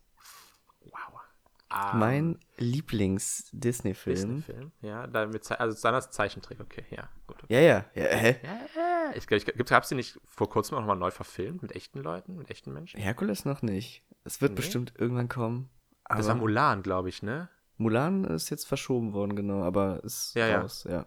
Ah, 1.73 1.95
mein 1.95 2.37
Lieblings-Disney-Film. 2.57 4.15
Disney-Film. 4.15 4.71
Ja, 4.81 5.07
da 5.07 5.25
mit 5.25 5.43
Ze 5.43 5.59
also 5.59 5.75
seiner 5.77 6.01
Zeichentrick, 6.01 6.59
okay, 6.59 6.83
ja, 6.89 7.09
gut. 7.27 7.37
Ja, 7.49 7.59
ja, 7.59 7.85
ja, 7.95 8.03
hä? 8.03 8.39
Ja, 8.43 8.59
ja, 8.75 9.11
ich, 9.15 9.29
ich, 9.31 9.47
ich 9.47 9.65
gab 9.65 9.83
es 9.83 9.89
die 9.89 9.95
nicht 9.95 10.19
vor 10.25 10.49
kurzem 10.49 10.75
auch 10.75 10.81
nochmal 10.81 10.97
neu 10.97 11.11
verfilmt 11.11 11.61
mit 11.61 11.71
echten 11.73 11.99
Leuten, 11.99 12.35
mit 12.37 12.49
echten 12.49 12.73
Menschen? 12.73 12.99
Herkules 12.99 13.45
noch 13.45 13.61
nicht. 13.61 14.03
Es 14.23 14.41
wird 14.41 14.51
Nee? 14.51 14.57
bestimmt 14.57 14.93
irgendwann 14.97 15.29
kommen. 15.29 15.69
Aber 16.03 16.17
Das 16.17 16.27
war 16.27 16.35
Mulan, 16.35 16.83
glaube 16.83 17.09
ich, 17.09 17.23
ne? 17.23 17.49
Mulan 17.77 18.25
ist 18.25 18.49
jetzt 18.49 18.67
verschoben 18.67 19.13
worden, 19.13 19.35
genau, 19.35 19.63
aber 19.63 20.03
ist 20.03 20.35
Ja, 20.35 20.47
ja. 20.47 20.61
raus, 20.61 20.85
ja. 20.87 21.05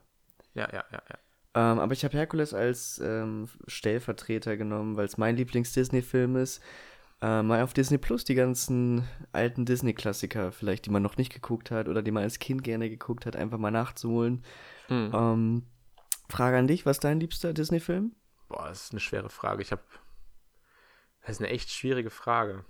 Ja, 0.54 0.68
ja, 0.72 0.84
ja, 0.90 1.02
ja. 1.08 1.18
Ähm, 1.56 1.78
aber 1.78 1.92
ich 1.92 2.04
habe 2.04 2.16
Herkules 2.16 2.52
als 2.54 2.98
ähm, 3.04 3.48
Stellvertreter 3.68 4.56
genommen, 4.56 4.96
weil 4.96 5.04
es 5.04 5.18
mein 5.18 5.36
Lieblings-Disney-Film 5.36 6.36
ist. 6.36 6.60
Äh, 7.20 7.42
mal 7.42 7.62
auf 7.62 7.72
Disney 7.72 7.98
Plus 7.98 8.24
die 8.24 8.34
ganzen 8.34 9.08
alten 9.32 9.64
Disney-Klassiker, 9.64 10.52
vielleicht, 10.52 10.86
die 10.86 10.90
man 10.90 11.02
noch 11.02 11.16
nicht 11.16 11.32
geguckt 11.32 11.70
hat 11.70 11.88
oder 11.88 12.02
die 12.02 12.10
man 12.10 12.22
als 12.22 12.38
Kind 12.38 12.62
gerne 12.64 12.90
geguckt 12.90 13.24
hat, 13.26 13.36
einfach 13.36 13.58
mal 13.58 13.70
nachzuholen. 13.70 14.44
Hm. 14.88 15.10
Ähm, 15.14 15.62
Frage 16.28 16.58
an 16.58 16.66
dich, 16.66 16.84
was 16.86 16.96
ist 16.96 17.04
dein 17.04 17.20
liebster 17.20 17.52
Disney-Film? 17.52 18.14
Boah, 18.48 18.68
das 18.68 18.84
ist 18.84 18.92
eine 18.92 19.00
schwere 19.00 19.30
Frage. 19.30 19.62
Ich 19.62 19.72
habe. 19.72 19.82
Das 21.22 21.36
ist 21.36 21.40
eine 21.40 21.50
echt 21.50 21.70
schwierige 21.70 22.10
Frage. 22.10 22.64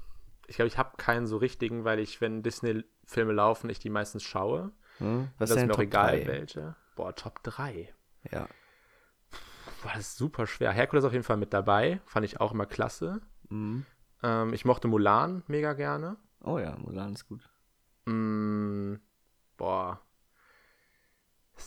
Ich 0.47 0.57
glaube, 0.57 0.69
ich 0.69 0.79
habe 0.79 0.97
keinen 0.97 1.27
so 1.27 1.37
richtigen, 1.37 1.85
weil 1.85 1.99
ich, 1.99 2.21
wenn 2.21 2.43
Disney-Filme 2.43 3.33
laufen, 3.33 3.71
ich 3.71 3.79
die 3.79 3.91
meistens 3.91 4.23
schaue. 4.23 4.71
Hm? 4.99 5.29
Was 5.39 5.51
das 5.51 5.59
ist 5.59 5.67
mir 5.67 5.73
auch 5.73 5.77
Top 5.77 5.85
egal, 5.85 6.21
3? 6.21 6.27
welche. 6.27 6.77
Boah, 6.95 7.15
Top 7.15 7.43
3. 7.43 7.93
Ja. 8.31 8.49
Boah, 9.83 9.93
das 9.95 10.01
ist 10.01 10.17
super 10.17 10.47
schwer. 10.47 10.73
Herkules 10.73 11.05
auf 11.05 11.13
jeden 11.13 11.25
Fall 11.25 11.37
mit 11.37 11.53
dabei. 11.53 12.01
Fand 12.07 12.25
ich 12.25 12.41
auch 12.41 12.53
immer 12.53 12.67
klasse. 12.67 13.21
Mhm. 13.49 13.85
Ähm, 14.25 14.55
ich 14.55 14.65
mochte 14.65 14.89
Mulan 14.89 15.43
mega 15.47 15.75
gerne. 15.75 16.17
Oh 16.43 16.59
ja, 16.59 16.75
Mulan 16.79 17.13
ist 17.13 17.27
gut. 17.29 17.49
Mm, 18.07 18.95
boah. 19.57 20.01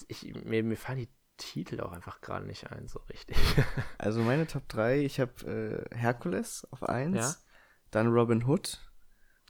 Ich, 0.07 0.33
mir, 0.43 0.63
mir 0.63 0.75
fallen 0.77 0.97
die 0.99 1.09
Titel 1.37 1.79
auch 1.81 1.91
einfach 1.91 2.19
gerade 2.21 2.45
nicht 2.45 2.69
ein, 2.71 2.87
so 2.87 2.99
richtig. 3.09 3.37
Also 3.97 4.21
meine 4.21 4.47
Top 4.47 4.67
3, 4.69 4.99
ich 5.05 5.19
habe 5.19 5.85
äh, 5.91 5.95
Herkules 5.95 6.67
auf 6.71 6.83
1, 6.83 7.15
Ja. 7.15 7.33
dann 7.91 8.07
Robin 8.07 8.45
Hood 8.45 8.79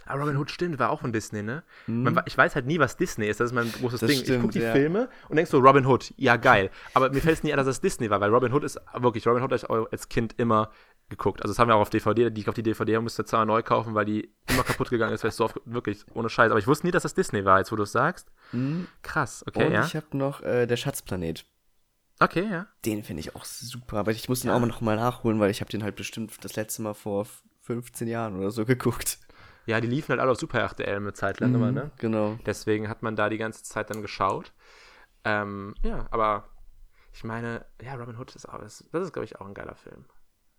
Aber 0.05 0.21
Robin 0.21 0.37
Hood 0.37 0.51
stimmt, 0.51 0.79
war 0.79 0.89
auch 0.89 1.01
von 1.01 1.11
Disney, 1.13 1.43
ne? 1.43 1.63
Mhm. 1.87 2.03
Man, 2.03 2.23
ich 2.25 2.37
weiß 2.37 2.55
halt 2.55 2.65
nie, 2.65 2.77
was 2.79 2.97
Disney 2.97 3.27
ist. 3.27 3.39
Das 3.39 3.47
ist 3.51 3.53
mein 3.53 3.71
großes 3.71 3.99
Das 4.01 4.09
Ding. 4.09 4.19
ich 4.19 4.25
stimmt, 4.25 4.41
gucke 4.41 4.53
die 4.53 4.59
ja. 4.59 4.71
Filme 4.73 5.09
und 5.29 5.35
denk 5.37 5.47
so, 5.47 5.59
Robin 5.59 5.85
Hood, 5.85 6.13
ja 6.17 6.35
geil. 6.37 6.69
Aber 6.93 7.09
mir 7.09 7.21
fällt 7.21 7.37
es 7.37 7.43
nie 7.43 7.51
ein, 7.51 7.57
dass 7.57 7.65
das 7.67 7.81
Disney 7.81 8.09
war, 8.09 8.19
weil 8.21 8.29
Robin 8.33 8.53
Hood 8.53 8.63
ist 8.63 8.79
wirklich, 8.93 9.25
Robin 9.27 9.41
Hood 9.43 9.51
habe 9.51 9.85
ich 9.85 9.91
als 9.91 10.07
Kind 10.09 10.35
immer 10.37 10.71
geguckt. 11.09 11.41
Also 11.41 11.53
das 11.53 11.59
haben 11.59 11.67
wir 11.69 11.75
auch 11.75 11.81
auf 11.81 11.89
DVD, 11.89 12.29
die 12.29 12.41
ich 12.41 12.49
auf 12.49 12.55
die 12.55 12.63
DVD 12.63 12.99
musste 12.99 13.23
zweimal 13.25 13.45
neu 13.45 13.63
kaufen, 13.63 13.95
weil 13.95 14.05
die 14.05 14.33
immer 14.49 14.63
kaputt 14.63 14.89
gegangen 14.89 15.13
ist, 15.13 15.23
weil 15.23 15.29
ich 15.29 15.35
so 15.35 15.45
oft, 15.45 15.59
wirklich, 15.65 16.03
ohne 16.13 16.29
Scheiß. 16.29 16.51
Aber 16.51 16.59
ich 16.59 16.67
wusste 16.67 16.85
nie, 16.87 16.91
dass 16.91 17.03
das 17.03 17.13
Disney 17.13 17.45
war, 17.45 17.59
jetzt 17.59 17.71
wo 17.71 17.75
du 17.75 17.83
es 17.83 17.91
sagst. 17.91 18.29
Mhm. 18.51 18.87
Krass, 19.01 19.43
okay, 19.47 19.67
Und 19.67 19.73
ja. 19.73 19.85
ich 19.85 19.95
habe 19.95 20.17
noch 20.17 20.41
äh, 20.41 20.65
der 20.65 20.77
Schatzplanet. 20.77 21.45
Okay, 22.19 22.47
ja. 22.49 22.67
Den 22.83 23.03
finde 23.03 23.19
ich 23.21 23.35
auch 23.35 23.45
super, 23.45 23.97
aber 23.97 24.11
ich 24.11 24.27
muss 24.27 24.41
den 24.41 24.49
Ja. 24.49 24.55
auch 24.55 24.59
mal 24.59 24.65
noch 24.67 24.81
mal 24.81 24.95
nachholen, 24.95 25.39
weil 25.39 25.51
ich 25.51 25.61
habe 25.61 25.69
den 25.71 25.83
halt 25.83 25.95
bestimmt 25.95 26.33
das 26.43 26.55
letzte 26.55 26.81
Mal 26.81 26.93
vor 26.93 27.21
f- 27.21 27.43
15 27.61 28.07
Jahren 28.07 28.37
oder 28.37 28.49
so 28.51 28.65
geguckt. 28.65 29.19
Ja, 29.65 29.79
die 29.81 29.87
liefen 29.87 30.09
halt 30.09 30.21
alle 30.21 30.31
auf 30.31 30.39
Super 30.39 30.59
RTL 30.61 30.95
eine 30.95 31.13
Zeit 31.13 31.39
lang 31.41 31.53
immer, 31.53 31.71
ne? 31.73 31.91
Genau. 31.97 32.39
Deswegen 32.45 32.87
hat 32.89 33.03
man 33.03 33.15
da 33.17 33.27
die 33.29 33.37
ganze 33.37 33.63
Zeit 33.63 33.89
dann 33.89 34.01
geschaut. 34.01 34.53
Ähm, 35.25 35.75
ja, 35.83 36.07
aber 36.11 36.47
ich 37.13 37.23
meine, 37.25 37.65
ja, 37.81 37.95
Robin 37.95 38.17
Hood 38.17 38.33
ist 38.35 38.47
auch, 38.47 38.59
das, 38.59 38.83
das 38.91 39.03
ist, 39.03 39.13
glaube 39.13 39.25
ich, 39.25 39.39
auch 39.41 39.45
ein 39.45 39.53
geiler 39.53 39.75
Film. 39.75 40.05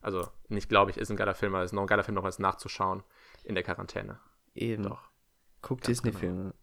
Also, 0.00 0.28
nicht 0.48 0.68
glaube 0.68 0.90
ich, 0.90 0.96
ist 0.96 1.10
ein 1.10 1.16
geiler 1.16 1.34
Film, 1.34 1.54
aber 1.54 1.64
es 1.64 1.70
ist 1.70 1.74
noch 1.74 1.82
ein 1.82 1.88
geiler 1.88 2.04
Film, 2.04 2.14
noch 2.14 2.22
was 2.24 2.38
nachzuschauen 2.38 3.02
in 3.44 3.54
der 3.54 3.64
Quarantäne. 3.64 4.18
Eben. 4.54 4.84
Doch. 4.84 5.10
Guck 5.62 5.80
Disney-Filme. 5.82 6.54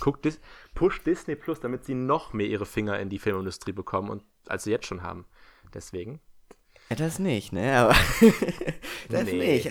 Guckt 0.00 0.24
Dis 0.24 0.40
push 0.74 1.02
Disney 1.02 1.34
Plus, 1.36 1.60
damit 1.60 1.84
sie 1.84 1.94
noch 1.94 2.32
mehr 2.32 2.46
ihre 2.46 2.64
Finger 2.64 2.98
in 2.98 3.10
die 3.10 3.18
Filmindustrie 3.18 3.72
bekommen, 3.72 4.08
und, 4.10 4.22
als 4.46 4.64
sie 4.64 4.70
jetzt 4.70 4.86
schon 4.86 5.02
haben. 5.02 5.26
Deswegen. 5.74 6.20
Ja, 6.88 6.96
das 6.96 7.18
nicht, 7.18 7.52
ne? 7.52 7.76
Aber 7.76 7.94
das 9.10 9.24
Nee. 9.24 9.32
nicht. 9.56 9.70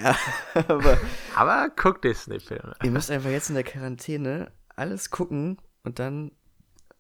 Aber 0.54 0.98
Aber 1.36 1.70
guckt 1.76 2.04
Disney-Filme. 2.04 2.76
ihr 2.84 2.92
müsst 2.92 3.10
einfach 3.10 3.30
jetzt 3.30 3.50
in 3.50 3.56
der 3.56 3.64
Quarantäne 3.64 4.52
alles 4.76 5.10
gucken 5.10 5.58
und 5.84 6.00
dann 6.00 6.32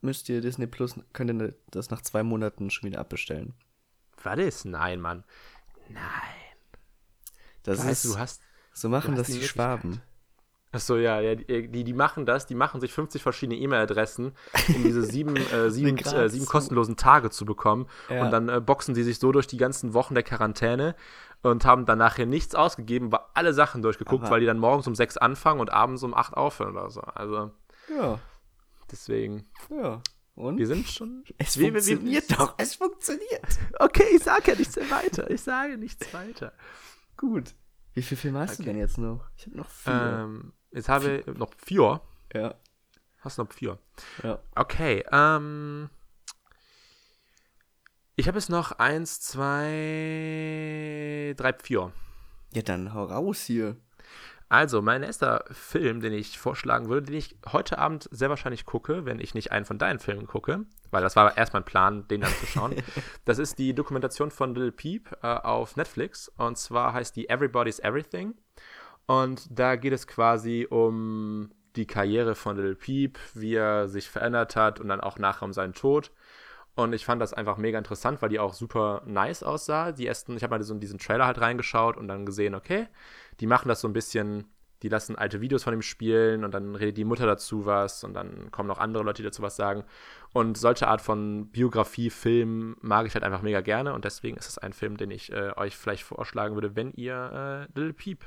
müsst 0.01 0.29
ihr 0.29 0.39
Disney 0.41 0.65
Plus, 0.67 0.95
könnt 1.13 1.29
ihr 1.31 1.53
das 1.69 1.89
nach 1.91 2.01
zwei 2.01 2.23
Monaten 2.23 2.69
schon 2.69 2.87
wieder 2.89 2.99
abbestellen. 2.99 3.53
Was 4.23 4.39
ist? 4.39 4.65
Nein, 4.65 5.01
Mann. 5.01 5.23
Nein. 5.89 6.03
Das 7.63 7.79
Weißt 7.79 8.05
ist, 8.05 8.13
du, 8.13 8.19
hast 8.19 8.41
so 8.73 8.89
machen 8.89 9.15
das 9.15 9.27
die 9.27 9.39
die 9.39 9.43
Schwaben. 9.43 10.01
Achso, 10.71 10.97
ja, 10.97 11.21
ja 11.21 11.35
die, 11.35 11.83
die, 11.85 11.93
machen 11.93 12.25
das, 12.25 12.47
die 12.47 12.55
machen 12.55 12.81
sich 12.81 12.91
50 12.91 13.23
verschiedene 13.23 13.57
E-Mail-Adressen, 13.57 14.33
um 14.75 14.83
diese 14.83 15.03
sieben, 15.05 15.37
äh, 15.37 15.69
sieben, 15.71 15.97
äh, 15.97 16.29
sieben 16.29 16.45
kostenlosen 16.45 16.97
Tage 16.97 17.29
zu 17.29 17.45
bekommen. 17.45 17.87
Ja. 18.09 18.23
Und 18.25 18.31
dann 18.31 18.49
äh, 18.49 18.59
boxen 18.59 18.93
die 18.93 19.03
sich 19.03 19.19
so 19.19 19.31
durch 19.31 19.47
die 19.47 19.55
ganzen 19.57 19.93
Wochen 19.93 20.15
der 20.15 20.23
Quarantäne 20.23 20.95
und 21.43 21.63
haben 21.63 21.85
dann 21.85 21.99
nachher 21.99 22.25
nichts 22.25 22.55
ausgegeben, 22.55 23.07
aber 23.07 23.29
alle 23.35 23.53
Sachen 23.53 23.81
durchgeguckt, 23.83 24.23
Aber- 24.25 24.31
weil 24.33 24.41
die 24.41 24.45
dann 24.47 24.59
morgens 24.59 24.85
um 24.87 24.95
sechs 24.95 25.15
anfangen 25.15 25.61
und 25.61 25.71
abends 25.71 26.03
um 26.03 26.13
acht 26.13 26.33
aufhören 26.35 26.75
oder 26.75 26.89
so. 26.89 27.01
Also 27.01 27.51
Ja, 27.97 28.19
deswegen, 28.91 29.45
ja. 29.69 30.01
Und? 30.35 30.57
wir 30.57 30.67
sind 30.67 30.87
schon. 30.87 31.23
es 31.37 31.57
wir- 31.57 31.73
wir- 31.73 31.81
funktioniert 31.81 32.39
doch, 32.39 32.55
es 32.57 32.75
funktioniert. 32.75 33.59
Okay, 33.79 34.05
ich 34.15 34.23
sage 34.23 34.51
ja 34.51 34.57
nichts 34.57 34.75
weiter. 34.77 35.29
Ich 35.31 35.41
sage 35.41 35.77
nichts 35.77 36.13
weiter. 36.13 36.51
Gut. 37.17 37.55
Wie 37.93 38.01
viele 38.01 38.19
Filme 38.19 38.39
hast 38.39 38.59
du 38.59 38.63
Okay. 38.63 38.71
denn 38.71 38.79
jetzt 38.79 38.97
noch? 38.97 39.25
Ich 39.37 39.45
habe 39.45 39.57
noch 39.57 39.69
vier. 39.69 39.93
Ähm, 40.25 40.53
jetzt 40.71 40.89
habe 40.89 41.23
ich 41.25 41.37
noch 41.37 41.51
vier. 41.57 42.01
ja, 42.33 42.55
Hast 43.21 43.37
noch 43.37 43.51
vier. 43.53 43.79
ja. 44.23 44.39
Okay, 44.55 45.03
ähm. 45.11 45.89
Ich 48.17 48.27
habe 48.27 48.37
jetzt 48.37 48.49
noch 48.49 48.73
eins, 48.73 49.19
zwei, 49.21 51.33
drei, 51.37 51.53
vier. 51.61 51.91
Ja, 52.53 52.61
dann 52.61 52.93
hau 52.93 53.05
raus 53.05 53.41
hier. 53.43 53.77
Also, 54.47 54.81
mein 54.81 55.01
erster 55.01 55.43
Film, 55.51 56.01
den 56.01 56.13
ich 56.13 56.37
vorschlagen 56.37 56.87
würde, 56.87 57.07
den 57.07 57.15
ich 57.15 57.35
heute 57.51 57.79
Abend 57.79 58.07
sehr 58.11 58.29
wahrscheinlich 58.29 58.65
gucke, 58.65 59.05
wenn 59.05 59.19
ich 59.19 59.33
nicht 59.33 59.51
einen 59.51 59.65
von 59.65 59.79
deinen 59.79 59.99
Filmen 59.99 60.27
gucke, 60.27 60.65
weil 60.91 61.01
das 61.01 61.15
war 61.15 61.35
erst 61.35 61.53
mein 61.53 61.65
Plan, 61.65 62.07
den 62.07 62.21
dann 62.21 62.31
zu 62.31 62.45
schauen. 62.45 62.75
das 63.25 63.39
ist 63.39 63.57
die 63.57 63.73
Dokumentation 63.73 64.29
von 64.29 64.53
Lil 64.53 64.71
Peep 64.71 65.17
äh, 65.23 65.27
auf 65.27 65.75
Netflix 65.77 66.29
und 66.37 66.57
zwar 66.57 66.93
heißt 66.93 67.15
die 67.15 67.27
Everybody's 67.27 67.79
Everything. 67.79 68.35
Und 69.07 69.47
da 69.49 69.75
geht 69.75 69.93
es 69.93 70.07
quasi 70.07 70.67
um 70.69 71.51
die 71.75 71.87
Karriere 71.87 72.35
von 72.35 72.55
Lil 72.55 72.75
Peep, 72.75 73.19
wie 73.33 73.55
er 73.55 73.87
sich 73.87 74.09
verändert 74.09 74.55
hat 74.55 74.79
und 74.79 74.87
dann 74.89 75.01
auch 75.01 75.17
nachher 75.17 75.45
um 75.45 75.53
seinen 75.53 75.73
Tod. 75.73 76.11
Und 76.75 76.91
ich 76.91 77.05
fand 77.05 77.21
das 77.21 77.33
einfach 77.33 77.55
mega 77.57 77.77
interessant, 77.77 78.21
weil 78.21 78.29
die 78.29 78.39
auch 78.39 78.53
super 78.53 79.01
nice 79.05 79.43
aussah. 79.43 79.93
Die 79.93 80.05
ersten, 80.05 80.35
ich 80.35 80.43
habe 80.43 80.57
mal 80.57 80.63
so 80.63 80.73
in 80.73 80.81
diesen 80.81 80.99
Trailer 80.99 81.25
halt 81.25 81.39
reingeschaut 81.39 81.95
und 81.95 82.09
dann 82.09 82.25
gesehen, 82.25 82.53
okay, 82.53 82.87
die 83.39 83.47
machen 83.47 83.67
das 83.67 83.81
so 83.81 83.87
ein 83.87 83.93
bisschen, 83.93 84.45
die 84.81 84.89
lassen 84.89 85.15
alte 85.15 85.41
Videos 85.41 85.63
von 85.63 85.73
ihm 85.73 85.81
spielen 85.81 86.43
und 86.43 86.51
dann 86.51 86.75
redet 86.75 86.97
die 86.97 87.05
Mutter 87.05 87.25
dazu 87.25 87.65
was 87.65 88.03
und 88.03 88.13
dann 88.13 88.51
kommen 88.51 88.67
noch 88.67 88.77
andere 88.77 89.03
Leute, 89.03 89.21
die 89.21 89.27
dazu 89.27 89.41
was 89.41 89.55
sagen. 89.55 89.83
Und 90.33 90.57
solche 90.57 90.87
Art 90.87 91.01
von 91.01 91.49
Biografie, 91.49 92.09
Film 92.09 92.77
mag 92.81 93.07
ich 93.07 93.13
halt 93.13 93.23
einfach 93.23 93.41
mega 93.41 93.61
gerne 93.61 93.93
und 93.93 94.05
deswegen 94.05 94.37
ist 94.37 94.49
es 94.49 94.57
ein 94.57 94.73
Film, 94.73 94.97
den 94.97 95.11
ich 95.11 95.31
äh, 95.31 95.53
euch 95.55 95.75
vielleicht 95.75 96.03
vorschlagen 96.03 96.55
würde, 96.55 96.75
wenn 96.75 96.91
ihr 96.93 97.67
äh, 97.75 97.79
Little 97.79 97.93
Peep 97.93 98.25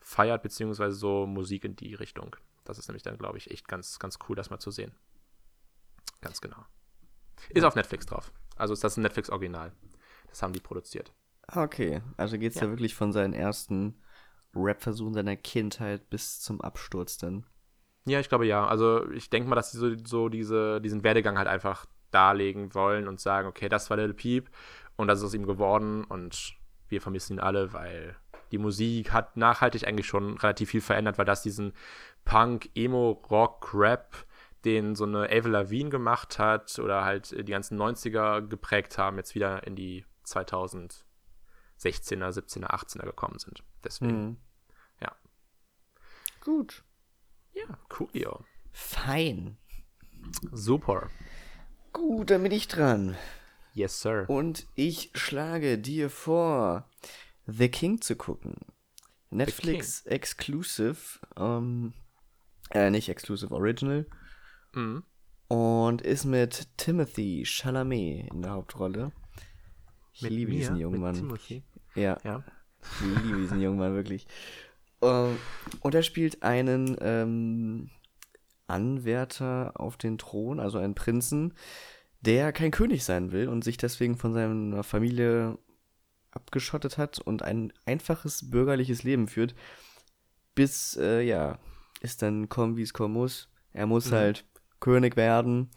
feiert, 0.00 0.42
beziehungsweise 0.42 0.96
so 0.96 1.26
Musik 1.26 1.64
in 1.64 1.76
die 1.76 1.94
Richtung. 1.94 2.36
Das 2.64 2.78
ist 2.78 2.88
nämlich 2.88 3.02
dann, 3.02 3.18
glaube 3.18 3.38
ich, 3.38 3.50
echt 3.50 3.68
ganz, 3.68 3.98
ganz 3.98 4.18
cool, 4.28 4.36
das 4.36 4.50
mal 4.50 4.58
zu 4.58 4.70
sehen. 4.70 4.92
Ganz 6.20 6.40
genau. 6.40 6.64
Ist 7.50 7.64
auf 7.64 7.74
Netflix 7.74 8.06
drauf. 8.06 8.32
Also 8.56 8.72
ist 8.72 8.84
das 8.84 8.96
ein 8.96 9.02
Netflix-Original. 9.02 9.72
Das 10.28 10.42
haben 10.42 10.52
die 10.52 10.60
produziert. 10.60 11.12
Okay, 11.48 12.00
also 12.16 12.38
geht's 12.38 12.56
ja. 12.56 12.64
Ja. 12.64 12.70
wirklich 12.70 12.94
von 12.94 13.12
seinen 13.12 13.34
ersten 13.34 14.00
Rap-Versuchen 14.54 15.14
seiner 15.14 15.36
Kindheit 15.36 16.08
bis 16.10 16.40
zum 16.40 16.60
Absturz 16.60 17.18
dann. 17.18 17.46
Ja, 18.04 18.20
ich 18.20 18.28
glaube 18.28 18.46
ja. 18.46 18.66
Also 18.66 19.10
ich 19.12 19.30
denke 19.30 19.48
mal, 19.48 19.56
dass 19.56 19.72
sie 19.72 19.78
so, 19.78 19.90
so 20.04 20.28
diese, 20.28 20.80
diesen 20.80 21.04
Werdegang 21.04 21.38
halt 21.38 21.48
einfach 21.48 21.86
darlegen 22.10 22.74
wollen 22.74 23.08
und 23.08 23.20
sagen, 23.20 23.48
okay, 23.48 23.68
das 23.68 23.90
war 23.90 23.96
Little 23.96 24.14
Peep 24.14 24.50
und 24.96 25.08
das 25.08 25.20
ist 25.20 25.24
aus 25.24 25.34
ihm 25.34 25.46
geworden 25.46 26.04
und 26.04 26.54
wir 26.88 27.00
vermissen 27.00 27.34
ihn 27.34 27.40
alle, 27.40 27.72
weil 27.72 28.16
die 28.50 28.58
Musik 28.58 29.12
hat 29.12 29.36
nachhaltig 29.36 29.86
eigentlich 29.86 30.06
schon 30.06 30.36
relativ 30.36 30.70
viel 30.70 30.82
verändert, 30.82 31.16
weil 31.16 31.24
das 31.24 31.42
diesen 31.42 31.72
Punk, 32.24 32.68
Emo, 32.74 33.22
Rock, 33.30 33.70
Rap, 33.72 34.14
den 34.64 34.94
so 34.94 35.04
eine 35.04 35.24
Avril 35.24 35.52
Lavigne 35.52 35.90
gemacht 35.90 36.38
hat 36.38 36.78
oder 36.78 37.04
halt 37.04 37.32
die 37.32 37.50
ganzen 37.50 37.80
90er 37.80 38.42
geprägt 38.42 38.98
haben, 38.98 39.16
jetzt 39.16 39.34
wieder 39.34 39.66
in 39.66 39.74
die 39.74 40.04
2016er, 40.26 41.00
17er, 41.80 42.70
18er 42.70 43.06
gekommen 43.06 43.38
sind. 43.38 43.64
Deswegen, 43.84 44.24
Mhm. 44.28 44.36
Ja. 45.00 45.16
Gut. 46.40 46.84
ja, 47.54 47.64
coolio. 47.88 48.44
Fein. 48.72 49.56
Super. 50.52 51.10
Gut, 51.92 52.30
dann 52.30 52.42
bin 52.42 52.52
ich 52.52 52.68
dran. 52.68 53.16
Yes, 53.74 54.00
sir. 54.00 54.28
Und 54.28 54.66
ich 54.74 55.10
schlage 55.14 55.78
dir 55.78 56.10
vor, 56.10 56.88
The 57.46 57.68
King 57.68 58.00
zu 58.00 58.16
gucken. 58.16 58.54
Netflix 59.30 60.02
Exclusive, 60.06 60.96
ähm, 61.36 61.92
äh, 62.70 62.90
nicht 62.90 63.08
Exclusive 63.08 63.52
Original. 63.54 64.06
Mhm. 64.74 65.02
Und 65.48 66.02
ist 66.02 66.24
mit 66.24 66.68
Timothy 66.78 67.44
Chalamet 67.44 68.30
in 68.32 68.42
der 68.42 68.52
Hauptrolle. 68.52 69.12
Ich 70.14 70.22
Mit 70.22 70.32
liebe 70.32 70.50
mir, 70.52 70.58
diesen 70.58 70.76
jungen 70.76 70.92
mit 70.94 71.00
Mann. 71.02 71.14
Timothy. 71.14 71.62
Ja, 71.94 72.18
Ja. 72.24 72.44
Ich 72.82 73.00
liebe 73.00 73.38
diesen 73.40 73.60
jungen 73.60 73.78
Mann 73.78 73.94
wirklich. 73.94 74.26
Ähm, 75.00 75.36
und 75.80 75.94
er 75.94 76.02
spielt 76.02 76.42
einen 76.42 76.96
ähm, 77.00 77.90
Anwärter 78.66 79.72
auf 79.74 79.96
den 79.96 80.18
Thron, 80.18 80.60
also 80.60 80.78
einen 80.78 80.94
Prinzen, 80.94 81.54
der 82.20 82.52
kein 82.52 82.70
König 82.70 83.04
sein 83.04 83.32
will 83.32 83.48
und 83.48 83.64
sich 83.64 83.76
deswegen 83.76 84.16
von 84.16 84.32
seiner 84.32 84.82
Familie 84.84 85.58
abgeschottet 86.30 86.96
hat 86.98 87.18
und 87.18 87.42
ein 87.42 87.72
einfaches 87.84 88.50
bürgerliches 88.50 89.02
Leben 89.02 89.28
führt, 89.28 89.54
bis, 90.54 90.96
äh, 90.96 91.20
ja, 91.22 91.58
es 92.00 92.16
dann 92.16 92.48
kommt, 92.48 92.76
wie 92.76 92.82
es 92.82 92.94
kommen 92.94 93.14
muss. 93.14 93.48
Er 93.72 93.86
muss 93.86 94.10
Mhm. 94.10 94.14
halt 94.14 94.44
König 94.80 95.16
werden 95.16 95.70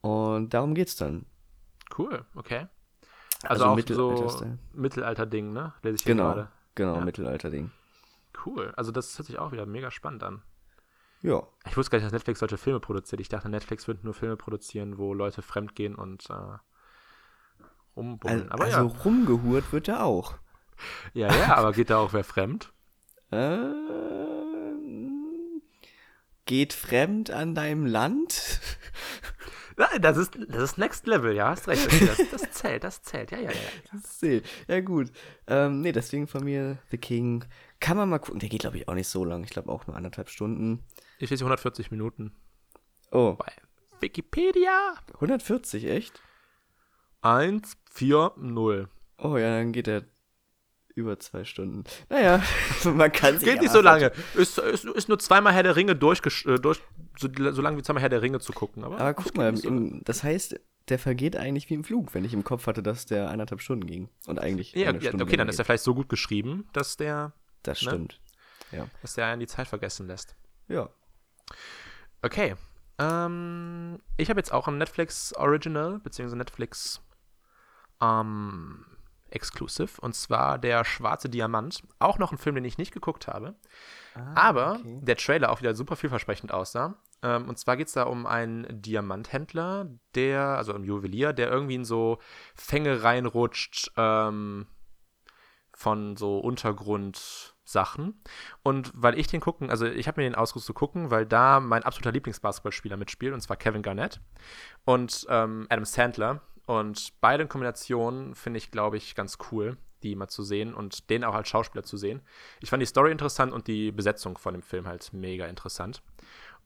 und 0.00 0.54
darum 0.54 0.74
geht's 0.74 0.96
dann. 0.96 1.26
Cool, 1.96 2.24
okay. 2.34 2.66
Also 3.44 3.64
Also, 3.66 4.10
auch 4.12 4.28
so. 4.30 4.44
Mittelalter-Ding, 4.74 5.52
ne? 5.52 5.72
Lese 5.82 5.96
ich 5.96 6.04
Genau, 6.04 6.24
gerade. 6.34 6.48
genau, 6.74 6.96
Ja. 6.96 7.04
Mittelalter-Ding. 7.04 7.70
Cool. 8.44 8.72
Also 8.76 8.90
das 8.92 9.16
hört 9.18 9.26
sich 9.26 9.38
auch 9.38 9.52
wieder 9.52 9.66
mega 9.66 9.90
spannend 9.90 10.22
an. 10.22 10.42
Ja, 11.22 11.42
Ich 11.66 11.76
wusste 11.76 11.90
gar 11.90 11.98
nicht, 11.98 12.06
dass 12.06 12.12
Netflix 12.12 12.38
solche 12.40 12.58
Filme 12.58 12.78
produziert. 12.80 13.20
Ich 13.20 13.28
dachte, 13.28 13.48
Netflix 13.48 13.88
würde 13.88 14.00
nur 14.04 14.14
Filme 14.14 14.36
produzieren, 14.36 14.98
wo 14.98 15.12
Leute 15.14 15.42
fremdgehen 15.42 15.94
und 15.96 16.30
äh, 16.30 16.34
rumbummeln. 17.96 18.50
also, 18.52 18.52
aber 18.52 18.64
also 18.64 18.86
rumgehurt 19.04 19.72
wird 19.72 19.88
er 19.88 20.04
auch. 20.04 20.34
ja. 21.14 21.28
Ja, 21.28 21.34
ja, 21.36 21.54
aber 21.56 21.72
geht 21.72 21.90
da 21.90 21.98
auch 21.98 22.12
wer 22.12 22.24
fremd? 22.24 22.72
Ähm, 24.48 25.62
geht 26.46 26.72
fremd 26.72 27.30
an 27.30 27.54
deinem 27.54 27.84
Land? 27.86 28.60
Das 30.00 30.16
ist, 30.16 30.36
das 30.48 30.62
ist 30.62 30.78
Next 30.78 31.06
Level, 31.06 31.34
ja, 31.34 31.50
hast 31.50 31.68
recht. 31.68 31.86
Das, 32.08 32.18
das 32.30 32.50
zählt, 32.50 32.82
das 32.82 33.02
zählt, 33.02 33.30
ja, 33.30 33.38
ja, 33.38 33.50
ja. 33.50 33.58
Das 33.92 34.18
zählt. 34.18 34.44
Ja, 34.66 34.80
gut. 34.80 35.12
Ähm, 35.46 35.80
nee, 35.82 35.92
deswegen 35.92 36.26
von 36.26 36.44
mir 36.44 36.78
The 36.90 36.98
King. 36.98 37.44
Kann 37.78 37.96
man 37.96 38.08
mal 38.08 38.18
gucken. 38.18 38.40
Der 38.40 38.48
geht, 38.48 38.62
glaube 38.62 38.76
ich, 38.76 38.88
auch 38.88 38.94
nicht 38.94 39.08
so 39.08 39.24
lang. 39.24 39.44
Ich 39.44 39.50
glaube 39.50 39.70
auch 39.70 39.86
nur 39.86 39.96
anderthalb 39.96 40.30
Stunden. 40.30 40.84
Ich 41.18 41.30
lese 41.30 41.44
140 41.44 41.92
Minuten. 41.92 42.34
Oh. 43.12 43.36
Bei 43.38 43.52
Wikipedia. 44.00 44.94
140, 45.14 45.84
echt? 45.86 46.20
140. 47.22 48.88
Oh 49.18 49.36
ja, 49.36 49.58
dann 49.58 49.72
geht 49.72 49.86
er 49.88 50.04
über 50.98 51.18
zwei 51.18 51.44
Stunden. 51.44 51.84
Naja, 52.08 52.42
man 52.84 53.10
kann 53.12 53.38
sich 53.38 53.48
Geht 53.48 53.60
nicht 53.60 53.72
so 53.72 53.80
lange. 53.80 54.12
Ist, 54.34 54.58
ist, 54.58 54.84
ist 54.84 55.08
nur 55.08 55.18
zweimal 55.18 55.52
Herr 55.52 55.62
der 55.62 55.76
Ringe 55.76 55.96
durch, 55.96 56.20
durch 56.20 56.80
so, 57.16 57.28
so 57.34 57.62
lange 57.62 57.76
wie 57.78 57.82
zweimal 57.82 58.02
Herr 58.02 58.08
der 58.08 58.22
Ringe 58.22 58.40
zu 58.40 58.52
gucken. 58.52 58.84
Aber, 58.84 58.98
aber 58.98 59.14
guck 59.14 59.36
mal, 59.36 59.56
so 59.56 59.68
im, 59.68 60.02
das 60.04 60.22
heißt, 60.22 60.60
der 60.88 60.98
vergeht 60.98 61.36
eigentlich 61.36 61.68
wie 61.70 61.74
im 61.74 61.84
Flug, 61.84 62.14
wenn 62.14 62.24
ich 62.24 62.32
im 62.32 62.44
Kopf 62.44 62.66
hatte, 62.66 62.82
dass 62.82 63.06
der 63.06 63.30
eineinhalb 63.30 63.60
Stunden 63.60 63.86
ging. 63.86 64.08
Und 64.26 64.38
eigentlich. 64.38 64.72
Ja, 64.72 64.92
ja 64.92 65.14
okay, 65.14 65.36
dann 65.36 65.48
ist 65.48 65.58
er 65.58 65.64
vielleicht 65.64 65.84
so 65.84 65.94
gut 65.94 66.08
geschrieben, 66.08 66.68
dass 66.72 66.96
der. 66.96 67.32
Das 67.62 67.82
ne, 67.82 67.90
stimmt. 67.90 68.20
Ne, 68.72 68.78
ja. 68.78 68.88
Dass 69.02 69.14
der 69.14 69.26
einen 69.26 69.40
die 69.40 69.46
Zeit 69.46 69.68
vergessen 69.68 70.06
lässt. 70.06 70.36
Ja. 70.68 70.90
Okay. 72.22 72.54
Ähm, 72.98 74.00
ich 74.16 74.28
habe 74.28 74.40
jetzt 74.40 74.52
auch 74.52 74.66
ein 74.66 74.78
Netflix 74.78 75.32
Original, 75.34 76.00
beziehungsweise 76.00 76.36
Netflix 76.36 77.00
ähm, 78.00 78.84
Exclusive, 79.30 80.00
und 80.00 80.14
zwar 80.14 80.58
Der 80.58 80.84
Schwarze 80.84 81.28
Diamant. 81.28 81.82
Auch 81.98 82.18
noch 82.18 82.32
ein 82.32 82.38
Film, 82.38 82.54
den 82.54 82.64
ich 82.64 82.78
nicht 82.78 82.92
geguckt 82.92 83.26
habe. 83.26 83.54
Ah, 84.14 84.48
aber 84.48 84.72
okay. 84.80 85.00
der 85.02 85.16
Trailer 85.16 85.50
auch 85.50 85.60
wieder 85.60 85.74
super 85.74 85.96
vielversprechend 85.96 86.52
aussah. 86.52 86.96
Ähm, 87.22 87.48
und 87.48 87.58
zwar 87.58 87.76
geht 87.76 87.88
es 87.88 87.94
da 87.94 88.04
um 88.04 88.26
einen 88.26 88.66
Diamanthändler, 88.82 89.88
der, 90.14 90.42
also 90.42 90.72
ein 90.72 90.84
Juwelier, 90.84 91.32
der 91.32 91.50
irgendwie 91.50 91.74
in 91.74 91.84
so 91.84 92.18
Fänge 92.54 93.02
reinrutscht 93.02 93.92
ähm, 93.96 94.66
von 95.74 96.16
so 96.16 96.38
Untergrundsachen. 96.38 98.22
Und 98.62 98.90
weil 98.94 99.18
ich 99.18 99.26
den 99.26 99.40
gucken, 99.40 99.70
also 99.70 99.86
ich 99.86 100.08
habe 100.08 100.20
mir 100.20 100.28
den 100.28 100.34
ausgesucht 100.34 100.66
zu 100.66 100.74
gucken, 100.74 101.10
weil 101.10 101.26
da 101.26 101.60
mein 101.60 101.84
absoluter 101.84 102.12
Lieblingsbasketballspieler 102.12 102.96
mitspielt, 102.96 103.34
und 103.34 103.40
zwar 103.40 103.56
Kevin 103.56 103.82
Garnett 103.82 104.20
und 104.84 105.26
ähm, 105.28 105.66
Adam 105.68 105.84
Sandler. 105.84 106.42
Und 106.68 107.14
beide 107.22 107.44
in 107.44 107.48
Kombination 107.48 108.34
finde 108.34 108.58
ich, 108.58 108.70
glaube 108.70 108.98
ich, 108.98 109.14
ganz 109.14 109.38
cool, 109.50 109.78
die 110.02 110.14
mal 110.14 110.28
zu 110.28 110.42
sehen 110.42 110.74
und 110.74 111.08
den 111.08 111.24
auch 111.24 111.34
als 111.34 111.48
Schauspieler 111.48 111.82
zu 111.82 111.96
sehen. 111.96 112.20
Ich 112.60 112.68
fand 112.68 112.82
die 112.82 112.86
Story 112.86 113.10
interessant 113.10 113.54
und 113.54 113.68
die 113.68 113.90
Besetzung 113.90 114.36
von 114.36 114.52
dem 114.52 114.60
Film 114.60 114.86
halt 114.86 115.10
mega 115.14 115.46
interessant. 115.46 116.02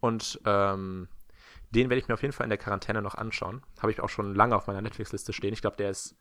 Und 0.00 0.40
ähm, 0.44 1.06
den 1.70 1.88
werde 1.88 2.00
ich 2.00 2.08
mir 2.08 2.14
auf 2.14 2.22
jeden 2.22 2.32
Fall 2.32 2.46
in 2.46 2.50
der 2.50 2.58
Quarantäne 2.58 3.00
noch 3.00 3.14
anschauen. 3.14 3.62
Habe 3.78 3.92
ich 3.92 4.00
auch 4.00 4.08
schon 4.08 4.34
lange 4.34 4.56
auf 4.56 4.66
meiner 4.66 4.82
Netflix-Liste 4.82 5.32
stehen. 5.32 5.52
Ich 5.52 5.60
glaube, 5.60 5.76
der 5.76 5.90
ist 5.90 6.16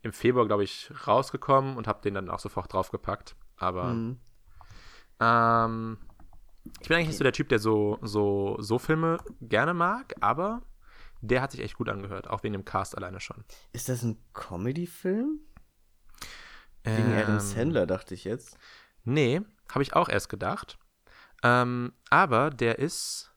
im 0.00 0.14
Februar, 0.14 0.46
glaube 0.46 0.64
ich, 0.64 0.90
rausgekommen 1.06 1.76
und 1.76 1.86
habe 1.86 2.00
den 2.00 2.14
dann 2.14 2.30
auch 2.30 2.38
sofort 2.38 2.72
draufgepackt. 2.72 3.36
Aber 3.58 3.84
mhm. 3.92 4.18
ähm, 5.20 5.98
ich 6.80 6.88
bin 6.88 6.96
eigentlich 6.96 7.08
nicht 7.08 7.18
so 7.18 7.24
der 7.24 7.34
Typ, 7.34 7.50
der 7.50 7.58
so, 7.58 7.98
so, 8.00 8.56
so 8.60 8.78
Filme 8.78 9.18
gerne 9.42 9.74
mag, 9.74 10.14
aber 10.22 10.62
der 11.20 11.42
hat 11.42 11.52
sich 11.52 11.60
echt 11.60 11.76
gut 11.76 11.88
angehört, 11.88 12.28
auch 12.28 12.42
wegen 12.42 12.52
dem 12.52 12.64
Cast 12.64 12.96
alleine 12.96 13.20
schon. 13.20 13.44
Ist 13.72 13.88
das 13.88 14.02
ein 14.02 14.18
Comedy-Film? 14.34 15.40
Wegen 16.84 17.12
ähm, 17.12 17.18
Adam 17.18 17.40
Sandler, 17.40 17.86
dachte 17.86 18.14
ich 18.14 18.24
jetzt. 18.24 18.56
Nee, 19.04 19.40
habe 19.70 19.82
ich 19.82 19.94
auch 19.94 20.08
erst 20.08 20.28
gedacht. 20.28 20.78
Ähm, 21.42 21.92
aber 22.10 22.50
der 22.50 22.78
ist 22.78 23.32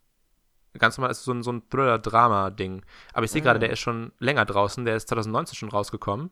ganz 0.77 0.97
normal, 0.97 1.11
ist 1.11 1.23
so 1.23 1.31
ein, 1.31 1.41
so 1.43 1.51
ein 1.51 1.67
Thriller-Drama-Ding. 1.69 2.85
Aber 3.13 3.25
ich 3.25 3.31
sehe 3.31 3.41
ah. 3.41 3.45
gerade, 3.45 3.59
der 3.59 3.71
ist 3.71 3.79
schon 3.79 4.11
länger 4.19 4.45
draußen. 4.45 4.85
Der 4.85 4.95
ist 4.95 5.07
2019 5.09 5.55
schon 5.55 5.69
rausgekommen. 5.69 6.31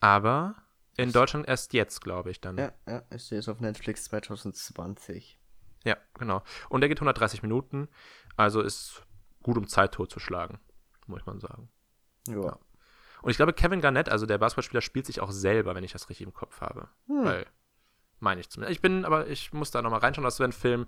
Aber 0.00 0.54
in 0.96 1.12
Deutschland 1.12 1.48
erst 1.48 1.72
jetzt, 1.72 2.00
glaube 2.00 2.30
ich, 2.30 2.40
dann. 2.40 2.58
Ja, 2.58 2.72
ja, 2.86 3.02
ist 3.10 3.30
jetzt 3.30 3.48
auf 3.48 3.60
Netflix 3.60 4.04
2020. 4.04 5.38
Ja, 5.84 5.96
genau. 6.14 6.42
Und 6.68 6.80
der 6.80 6.88
geht 6.88 6.98
130 6.98 7.42
Minuten. 7.42 7.88
Also 8.36 8.60
ist 8.60 9.02
gut, 9.42 9.56
um 9.56 9.66
Zeit 9.66 9.92
totzuschlagen 9.92 10.58
muss 11.06 11.26
man 11.26 11.40
sagen. 11.40 11.68
Ja. 12.28 12.42
ja. 12.42 12.58
Und 13.22 13.30
ich 13.30 13.36
glaube, 13.36 13.52
Kevin 13.52 13.80
Garnett, 13.80 14.08
also 14.08 14.26
der 14.26 14.38
Basketballspieler, 14.38 14.80
spielt 14.80 15.06
sich 15.06 15.20
auch 15.20 15.30
selber, 15.30 15.74
wenn 15.74 15.84
ich 15.84 15.92
das 15.92 16.08
richtig 16.08 16.26
im 16.26 16.34
Kopf 16.34 16.60
habe. 16.60 16.88
Hm. 17.06 17.24
Weil, 17.24 17.46
meine 18.20 18.40
ich 18.40 18.50
zumindest. 18.50 18.76
Ich 18.76 18.82
bin, 18.82 19.04
aber 19.04 19.26
ich 19.26 19.52
muss 19.52 19.70
da 19.70 19.82
nochmal 19.82 20.00
reinschauen. 20.00 20.24
Das 20.24 20.38
wäre 20.38 20.48
ein 20.48 20.52
Film, 20.52 20.86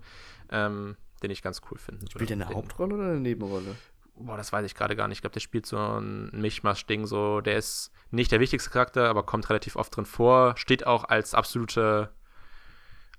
ähm, 0.51 0.95
den 1.21 1.31
ich 1.31 1.41
ganz 1.41 1.61
cool 1.69 1.77
finde. 1.77 2.09
Spielt 2.09 2.29
der 2.29 2.37
eine 2.37 2.47
Hauptrolle 2.47 2.95
oder 2.95 3.03
eine 3.05 3.19
Nebenrolle? 3.19 3.75
Boah, 4.15 4.35
das 4.35 4.51
weiß 4.51 4.65
ich 4.65 4.75
gerade 4.75 4.95
gar 4.95 5.07
nicht. 5.07 5.19
Ich 5.19 5.21
glaube, 5.21 5.33
der 5.33 5.39
spielt 5.39 5.65
so 5.65 5.77
ein 5.77 6.29
Mischmasch-Ding. 6.33 7.05
So, 7.07 7.41
der 7.41 7.57
ist 7.57 7.91
nicht 8.11 8.31
der 8.31 8.39
wichtigste 8.39 8.69
Charakter, 8.69 9.09
aber 9.09 9.23
kommt 9.23 9.49
relativ 9.49 9.75
oft 9.75 9.95
drin 9.95 10.05
vor. 10.05 10.57
Steht 10.57 10.85
auch 10.85 11.05
als 11.05 11.33
absolute 11.33 12.09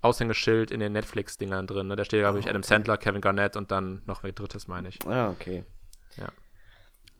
Aushängeschild 0.02 0.70
in 0.70 0.80
den 0.80 0.92
Netflix-Dingern 0.92 1.66
drin. 1.66 1.88
Ne? 1.88 1.96
Da 1.96 2.04
steht, 2.04 2.20
glaube 2.20 2.38
ich, 2.38 2.46
oh, 2.46 2.50
Adam 2.50 2.62
Sandler, 2.62 2.98
Kevin 2.98 3.20
Garnett 3.20 3.56
und 3.56 3.70
dann 3.70 4.02
noch 4.06 4.24
ein 4.24 4.34
drittes, 4.34 4.68
meine 4.68 4.88
ich. 4.88 4.98
Ah, 5.06 5.30
okay. 5.30 5.64
Ja. 6.16 6.28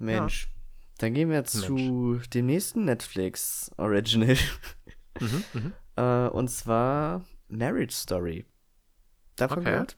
Mensch. 0.01 0.45
Ja. 0.45 0.61
Dann 0.99 1.15
gehen 1.15 1.31
wir 1.31 1.37
jetzt 1.37 1.55
Mensch. 1.55 1.67
zu 1.67 2.21
dem 2.35 2.47
nächsten 2.47 2.85
Netflix 2.85 3.71
Original. 3.77 4.37
Mhm, 5.21 5.45
mhm. 5.55 5.73
äh, 5.97 6.29
und 6.29 6.49
zwar 6.49 7.25
Marriage 7.49 7.95
Story. 7.95 8.45
Davon 9.37 9.59
okay. 9.59 9.71
gehört? 9.71 9.97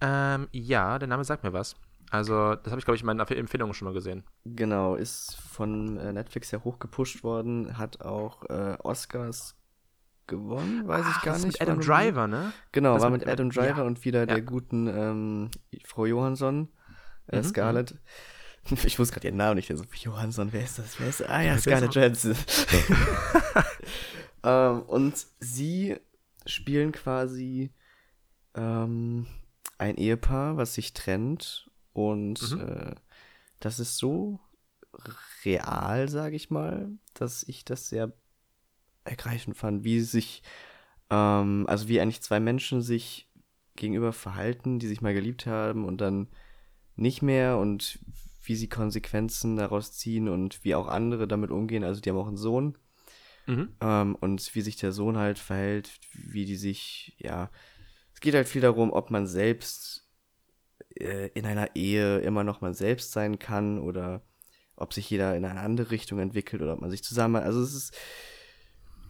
Ähm, 0.00 0.48
ja, 0.52 0.98
der 0.98 1.08
Name 1.08 1.24
sagt 1.24 1.42
mir 1.42 1.52
was. 1.52 1.76
Also, 2.10 2.56
das 2.56 2.72
habe 2.72 2.78
ich, 2.78 2.84
glaube 2.84 2.96
ich, 2.96 3.02
in 3.02 3.06
meinen 3.06 3.20
Empfehlungen 3.20 3.72
schon 3.74 3.86
mal 3.86 3.94
gesehen. 3.94 4.24
Genau, 4.44 4.96
ist 4.96 5.36
von 5.36 5.96
äh, 5.96 6.12
Netflix 6.12 6.50
ja 6.50 6.62
hochgepusht 6.64 7.22
worden, 7.22 7.78
hat 7.78 8.00
auch 8.02 8.44
äh, 8.50 8.76
Oscars 8.82 9.56
gewonnen, 10.26 10.88
weiß 10.88 11.04
Ach, 11.04 11.16
ich 11.16 11.24
gar 11.24 11.34
das 11.34 11.44
nicht. 11.44 11.60
Mit 11.60 11.68
Adam 11.68 11.80
Driver, 11.80 12.26
ne? 12.26 12.52
Genau, 12.72 12.94
das 12.94 13.02
war 13.02 13.10
mit 13.10 13.28
Adam 13.28 13.50
Driver 13.50 13.78
ja. 13.78 13.82
und 13.82 14.04
wieder 14.04 14.20
ja. 14.20 14.26
der 14.26 14.42
guten 14.42 14.88
ähm, 14.88 15.50
Frau 15.84 16.06
Johansson, 16.06 16.68
äh, 17.28 17.38
mhm, 17.38 17.44
Scarlett. 17.44 17.92
Mhm. 17.92 17.98
Ich 18.84 18.98
wusste 18.98 19.14
gerade 19.14 19.28
ihren 19.28 19.36
Namen 19.36 19.56
nicht. 19.56 19.68
So, 19.74 19.84
Johansson, 19.94 20.52
wer 20.52 20.64
ist 20.64 20.78
das? 20.78 21.00
Wer 21.00 21.08
ist 21.08 21.20
das? 21.20 21.28
Ah 21.28 21.42
ja, 21.42 21.58
Scarlett 21.58 21.94
Johansson. 21.94 22.36
ähm, 24.44 24.82
und 24.82 25.26
sie 25.40 25.96
spielen 26.46 26.92
quasi 26.92 27.72
ähm, 28.54 29.26
ein 29.78 29.96
Ehepaar, 29.96 30.56
was 30.56 30.74
sich 30.74 30.92
trennt. 30.92 31.70
Und 31.92 32.52
mhm. 32.52 32.60
äh, 32.60 32.94
das 33.60 33.78
ist 33.78 33.96
so 33.96 34.40
real, 35.44 36.08
sage 36.08 36.36
ich 36.36 36.50
mal, 36.50 36.90
dass 37.14 37.42
ich 37.42 37.64
das 37.64 37.88
sehr 37.88 38.12
ergreifend 39.04 39.56
fand, 39.56 39.84
wie 39.84 40.00
sich, 40.00 40.42
ähm, 41.10 41.66
also 41.68 41.88
wie 41.88 42.00
eigentlich 42.00 42.22
zwei 42.22 42.40
Menschen 42.40 42.82
sich 42.82 43.28
gegenüber 43.76 44.12
verhalten, 44.12 44.78
die 44.78 44.86
sich 44.86 45.00
mal 45.00 45.14
geliebt 45.14 45.46
haben 45.46 45.84
und 45.84 46.00
dann 46.00 46.28
nicht 46.96 47.22
mehr 47.22 47.58
und 47.58 47.98
wie 48.42 48.56
sie 48.56 48.68
Konsequenzen 48.68 49.56
daraus 49.56 49.92
ziehen 49.92 50.28
und 50.28 50.64
wie 50.64 50.74
auch 50.74 50.88
andere 50.88 51.28
damit 51.28 51.50
umgehen. 51.50 51.84
Also 51.84 52.00
die 52.00 52.10
haben 52.10 52.16
auch 52.16 52.28
einen 52.28 52.36
Sohn. 52.36 52.76
Mhm. 53.46 53.74
Ähm, 53.80 54.16
und 54.20 54.54
wie 54.54 54.60
sich 54.60 54.76
der 54.76 54.92
Sohn 54.92 55.16
halt 55.16 55.38
verhält, 55.38 55.90
wie 56.12 56.44
die 56.44 56.56
sich, 56.56 57.16
ja, 57.18 57.50
es 58.14 58.20
geht 58.20 58.34
halt 58.34 58.48
viel 58.48 58.62
darum, 58.62 58.92
ob 58.92 59.10
man 59.10 59.26
selbst 59.26 60.08
äh, 60.96 61.28
in 61.28 61.46
einer 61.46 61.74
Ehe 61.74 62.18
immer 62.18 62.44
noch 62.44 62.60
man 62.60 62.74
selbst 62.74 63.12
sein 63.12 63.38
kann 63.38 63.78
oder 63.78 64.22
ob 64.76 64.94
sich 64.94 65.10
jeder 65.10 65.36
in 65.36 65.44
eine 65.44 65.60
andere 65.60 65.90
Richtung 65.90 66.18
entwickelt 66.18 66.62
oder 66.62 66.74
ob 66.74 66.80
man 66.80 66.90
sich 66.90 67.02
zusammen, 67.02 67.42
also 67.42 67.60
es 67.62 67.74
ist 67.74 67.96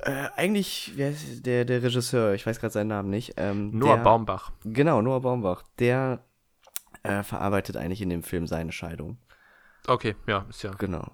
äh, 0.03 0.29
eigentlich, 0.37 0.93
wer 0.97 1.11
ist 1.11 1.45
der, 1.45 1.65
der 1.65 1.83
Regisseur, 1.83 2.35
ich 2.35 2.47
weiß 2.47 2.59
gerade 2.59 2.73
seinen 2.73 2.89
Namen 2.89 3.11
nicht. 3.11 3.35
Ähm, 3.37 3.77
Noah 3.77 3.97
der, 3.97 4.03
Baumbach. 4.05 4.53
Genau, 4.65 5.03
Noah 5.03 5.21
Baumbach. 5.21 5.63
Der 5.79 6.25
äh, 7.03 7.23
verarbeitet 7.23 7.77
eigentlich 7.77 8.03
in 8.03 8.11
dem 8.11 8.23
Film 8.23 8.47
seine 8.47 8.73
Scheidung. 8.73 9.19
Okay, 9.87 10.17
ja, 10.27 10.47
ist 10.49 10.63
ja. 10.63 10.73
Genau. 10.73 11.11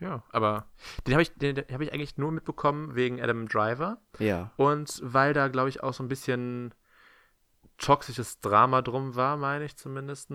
Ja, 0.00 0.24
aber 0.30 0.66
den 1.06 1.14
habe 1.14 1.22
ich, 1.22 1.32
den, 1.34 1.54
den 1.54 1.64
hab 1.72 1.80
ich 1.80 1.92
eigentlich 1.92 2.16
nur 2.18 2.32
mitbekommen 2.32 2.94
wegen 2.94 3.22
Adam 3.22 3.48
Driver. 3.48 3.98
Ja. 4.18 4.52
Und 4.56 5.00
weil 5.02 5.32
da, 5.32 5.48
glaube 5.48 5.68
ich, 5.68 5.82
auch 5.82 5.94
so 5.94 6.02
ein 6.02 6.08
bisschen 6.08 6.74
toxisches 7.78 8.40
Drama 8.40 8.82
drum 8.82 9.14
war, 9.14 9.36
meine 9.36 9.64
ich 9.64 9.76
zumindest. 9.76 10.30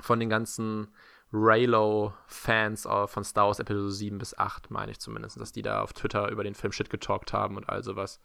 Von 0.00 0.20
den 0.20 0.30
ganzen 0.30 0.94
Raylo-Fans 1.32 2.88
von 3.06 3.24
Star 3.24 3.46
Wars 3.46 3.60
Episode 3.60 3.92
7 3.92 4.18
bis 4.18 4.36
8, 4.36 4.70
meine 4.70 4.90
ich 4.90 4.98
zumindest, 4.98 5.40
dass 5.40 5.52
die 5.52 5.62
da 5.62 5.80
auf 5.82 5.92
Twitter 5.92 6.28
über 6.28 6.42
den 6.42 6.54
Film 6.54 6.72
Shit 6.72 6.90
getalkt 6.90 7.32
haben 7.32 7.56
und 7.56 7.68
all 7.68 7.84
sowas. 7.84 8.20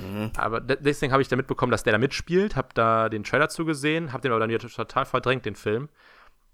Mhm. 0.00 0.30
Aber 0.36 0.60
deswegen 0.60 1.12
habe 1.12 1.22
ich 1.22 1.28
da 1.28 1.36
mitbekommen, 1.36 1.72
dass 1.72 1.82
der 1.82 1.92
da 1.92 1.98
mitspielt, 1.98 2.54
habe 2.54 2.68
da 2.74 3.08
den 3.08 3.24
Trailer 3.24 3.48
zugesehen, 3.48 4.12
habe 4.12 4.22
den 4.22 4.30
aber 4.30 4.40
dann 4.40 4.50
wieder 4.50 4.68
total 4.68 5.04
verdrängt, 5.04 5.46
den 5.46 5.56
Film. 5.56 5.88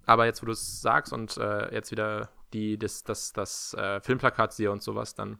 Aber 0.07 0.25
jetzt, 0.25 0.41
wo 0.43 0.47
du 0.47 0.53
es 0.53 0.81
sagst 0.81 1.13
und 1.13 1.37
äh, 1.37 1.73
jetzt 1.75 1.91
wieder 1.91 2.31
die, 2.55 2.79
das, 2.79 3.05
das, 3.05 3.33
das 3.33 3.75
äh, 3.75 4.01
Filmplakat 4.01 4.55
sehe 4.55 4.71
und 4.71 4.83
sowas, 4.83 5.15
dann 5.15 5.39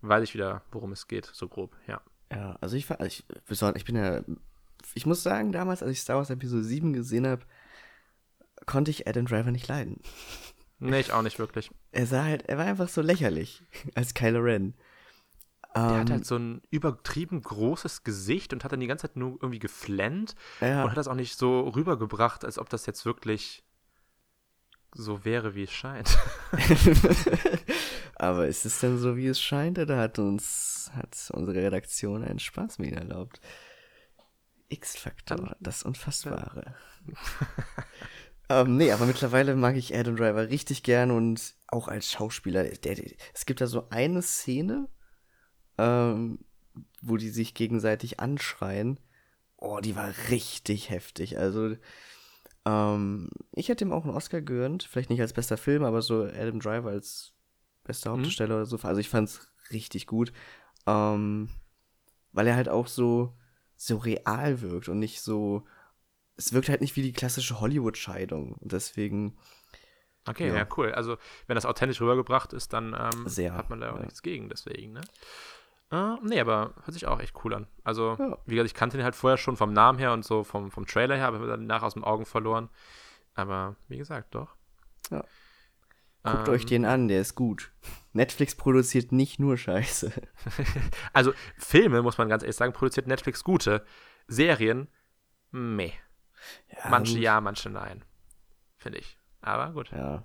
weiß 0.00 0.24
ich 0.24 0.34
wieder, 0.34 0.62
worum 0.72 0.92
es 0.92 1.06
geht, 1.06 1.26
so 1.26 1.48
grob, 1.48 1.76
ja. 1.86 2.00
Ja, 2.32 2.56
also 2.60 2.76
ich, 2.76 2.88
ich, 2.90 3.24
ich 3.74 3.84
bin 3.84 3.96
ja, 3.96 4.22
ich 4.94 5.06
muss 5.06 5.22
sagen, 5.22 5.52
damals, 5.52 5.82
als 5.82 5.92
ich 5.92 6.00
Star 6.00 6.16
Wars 6.16 6.30
Episode 6.30 6.64
7 6.64 6.92
gesehen 6.92 7.26
habe, 7.26 7.42
konnte 8.66 8.90
ich 8.90 9.06
Adam 9.06 9.26
Driver 9.26 9.50
nicht 9.50 9.68
leiden. 9.68 10.00
Nee, 10.84 10.98
ich 10.98 11.12
auch 11.12 11.22
nicht 11.22 11.38
wirklich. 11.38 11.70
Er 11.92 12.08
sah 12.08 12.24
halt, 12.24 12.48
er 12.48 12.58
war 12.58 12.64
einfach 12.64 12.88
so 12.88 13.02
lächerlich 13.02 13.62
als 13.94 14.14
Kylo 14.14 14.40
Ren. 14.40 14.74
Der 15.76 15.82
Ähm, 15.84 16.00
hat 16.00 16.10
halt 16.10 16.26
so 16.26 16.34
ein 16.34 16.60
übertrieben 16.70 17.40
großes 17.40 18.02
Gesicht 18.02 18.52
und 18.52 18.64
hat 18.64 18.72
dann 18.72 18.80
die 18.80 18.88
ganze 18.88 19.06
Zeit 19.06 19.14
nur 19.16 19.38
irgendwie 19.40 19.60
geflennt 19.60 20.34
ja, 20.60 20.82
und 20.82 20.90
hat 20.90 20.96
das 20.96 21.06
auch 21.06 21.14
nicht 21.14 21.38
so 21.38 21.68
rübergebracht, 21.68 22.44
als 22.44 22.58
ob 22.58 22.68
das 22.68 22.84
jetzt 22.86 23.06
wirklich 23.06 23.62
so 24.92 25.24
wäre, 25.24 25.54
wie 25.54 25.62
es 25.62 25.72
scheint. 25.72 26.18
Aber 28.16 28.48
ist 28.48 28.66
es 28.66 28.80
denn 28.80 28.98
so, 28.98 29.16
wie 29.16 29.28
es 29.28 29.40
scheint, 29.40 29.78
oder 29.78 29.98
hat 29.98 30.18
uns, 30.18 30.90
hat 30.94 31.30
unsere 31.32 31.58
Redaktion 31.58 32.24
einen 32.24 32.40
Spaß 32.40 32.78
mit 32.80 32.90
ihm 32.90 32.98
erlaubt? 32.98 33.40
X-Faktor, 34.68 35.56
das 35.60 35.84
Unfassbare. 35.84 36.74
Ähm, 38.52 38.76
nee, 38.76 38.92
aber 38.92 39.06
mittlerweile 39.06 39.56
mag 39.56 39.76
ich 39.76 39.96
Adam 39.96 40.16
Driver 40.16 40.48
richtig 40.48 40.82
gern 40.82 41.10
und 41.10 41.54
auch 41.68 41.88
als 41.88 42.10
Schauspieler. 42.10 42.64
Der, 42.64 42.94
der, 42.94 43.12
es 43.34 43.46
gibt 43.46 43.60
da 43.60 43.66
so 43.66 43.88
eine 43.90 44.22
Szene, 44.22 44.88
ähm, 45.78 46.38
wo 47.00 47.16
die 47.16 47.30
sich 47.30 47.54
gegenseitig 47.54 48.20
anschreien. 48.20 49.00
Oh, 49.56 49.80
die 49.80 49.96
war 49.96 50.12
richtig 50.30 50.90
heftig. 50.90 51.38
Also, 51.38 51.76
ähm, 52.64 53.30
ich 53.52 53.68
hätte 53.68 53.84
ihm 53.84 53.92
auch 53.92 54.04
einen 54.04 54.14
Oscar 54.14 54.40
gegönnt. 54.40 54.82
Vielleicht 54.82 55.10
nicht 55.10 55.20
als 55.20 55.32
bester 55.32 55.56
Film, 55.56 55.84
aber 55.84 56.02
so 56.02 56.24
Adam 56.24 56.60
Driver 56.60 56.90
als 56.90 57.34
bester 57.84 58.10
Mhm. 58.10 58.14
Hauptdarsteller 58.16 58.56
oder 58.56 58.66
so. 58.66 58.76
Also, 58.82 59.00
ich 59.00 59.08
fand's 59.08 59.48
richtig 59.70 60.06
gut. 60.06 60.32
Ähm, 60.86 61.48
weil 62.32 62.46
er 62.46 62.56
halt 62.56 62.68
auch 62.68 62.86
so, 62.86 63.34
so 63.76 63.96
real 63.98 64.60
wirkt 64.60 64.88
und 64.88 64.98
nicht 64.98 65.20
so. 65.20 65.64
Es 66.36 66.52
wirkt 66.52 66.68
halt 66.68 66.80
nicht 66.80 66.96
wie 66.96 67.02
die 67.02 67.12
klassische 67.12 67.60
Hollywood-Scheidung. 67.60 68.52
Und 68.54 68.72
deswegen 68.72 69.38
Okay, 70.24 70.48
Ja. 70.48 70.54
ja. 70.58 70.66
cool. 70.76 70.92
Also, 70.92 71.16
wenn 71.48 71.56
das 71.56 71.66
authentisch 71.66 72.00
rübergebracht 72.00 72.52
ist, 72.52 72.72
dann 72.72 72.94
ähm, 72.98 73.28
Sehr, 73.28 73.54
hat 73.54 73.70
man 73.70 73.80
da 73.80 73.90
auch 73.90 73.96
ja. 73.96 74.02
nichts 74.04 74.22
gegen, 74.22 74.48
deswegen, 74.48 74.92
ne? 74.92 75.00
Äh, 75.90 76.14
nee, 76.22 76.38
aber 76.40 76.74
hört 76.84 76.92
sich 76.92 77.06
auch 77.06 77.18
echt 77.20 77.34
cool 77.44 77.54
an. 77.54 77.66
Also, 77.82 78.16
Ja. 78.18 78.38
wie 78.46 78.54
gesagt, 78.54 78.70
ich 78.70 78.74
kannte 78.74 78.96
den 78.96 79.04
halt 79.04 79.16
vorher 79.16 79.36
schon 79.36 79.56
vom 79.56 79.72
Namen 79.72 79.98
her 79.98 80.12
und 80.12 80.24
so 80.24 80.44
vom, 80.44 80.70
vom 80.70 80.86
Trailer 80.86 81.16
her, 81.16 81.26
aber 81.26 81.44
dann 81.46 81.66
nach 81.66 81.82
aus 81.82 81.94
den 81.94 82.04
Augen 82.04 82.24
verloren. 82.24 82.70
Aber 83.34 83.74
wie 83.88 83.98
gesagt, 83.98 84.34
doch. 84.36 84.54
Ja. 85.10 85.24
guckt 86.22 86.48
Ähm, 86.48 86.54
euch 86.54 86.66
den 86.66 86.84
an, 86.84 87.08
der 87.08 87.20
ist 87.20 87.34
gut. 87.34 87.72
Netflix 88.12 88.54
produziert 88.54 89.10
nicht 89.10 89.40
nur 89.40 89.56
Scheiße. 89.56 90.12
Also, 91.12 91.32
Filme, 91.58 92.00
muss 92.02 92.16
man 92.16 92.28
ganz 92.28 92.44
ehrlich 92.44 92.56
sagen, 92.56 92.72
produziert 92.72 93.08
Netflix 93.08 93.42
gute. 93.42 93.84
Serien, 94.28 94.86
meh. 95.50 95.92
Ja, 96.68 96.88
manche 96.90 97.14
gut. 97.14 97.22
ja, 97.22 97.40
manche 97.40 97.70
nein. 97.70 98.04
Finde 98.76 98.98
ich. 98.98 99.18
Aber 99.40 99.72
gut. 99.72 99.90
Ja. 99.92 100.24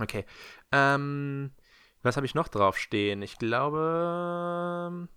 Okay. 0.00 0.24
Ähm, 0.72 1.52
was 2.02 2.16
habe 2.16 2.26
ich 2.26 2.34
noch 2.34 2.48
draufstehen? 2.48 3.22
Ich 3.22 3.38
glaube, 3.38 5.08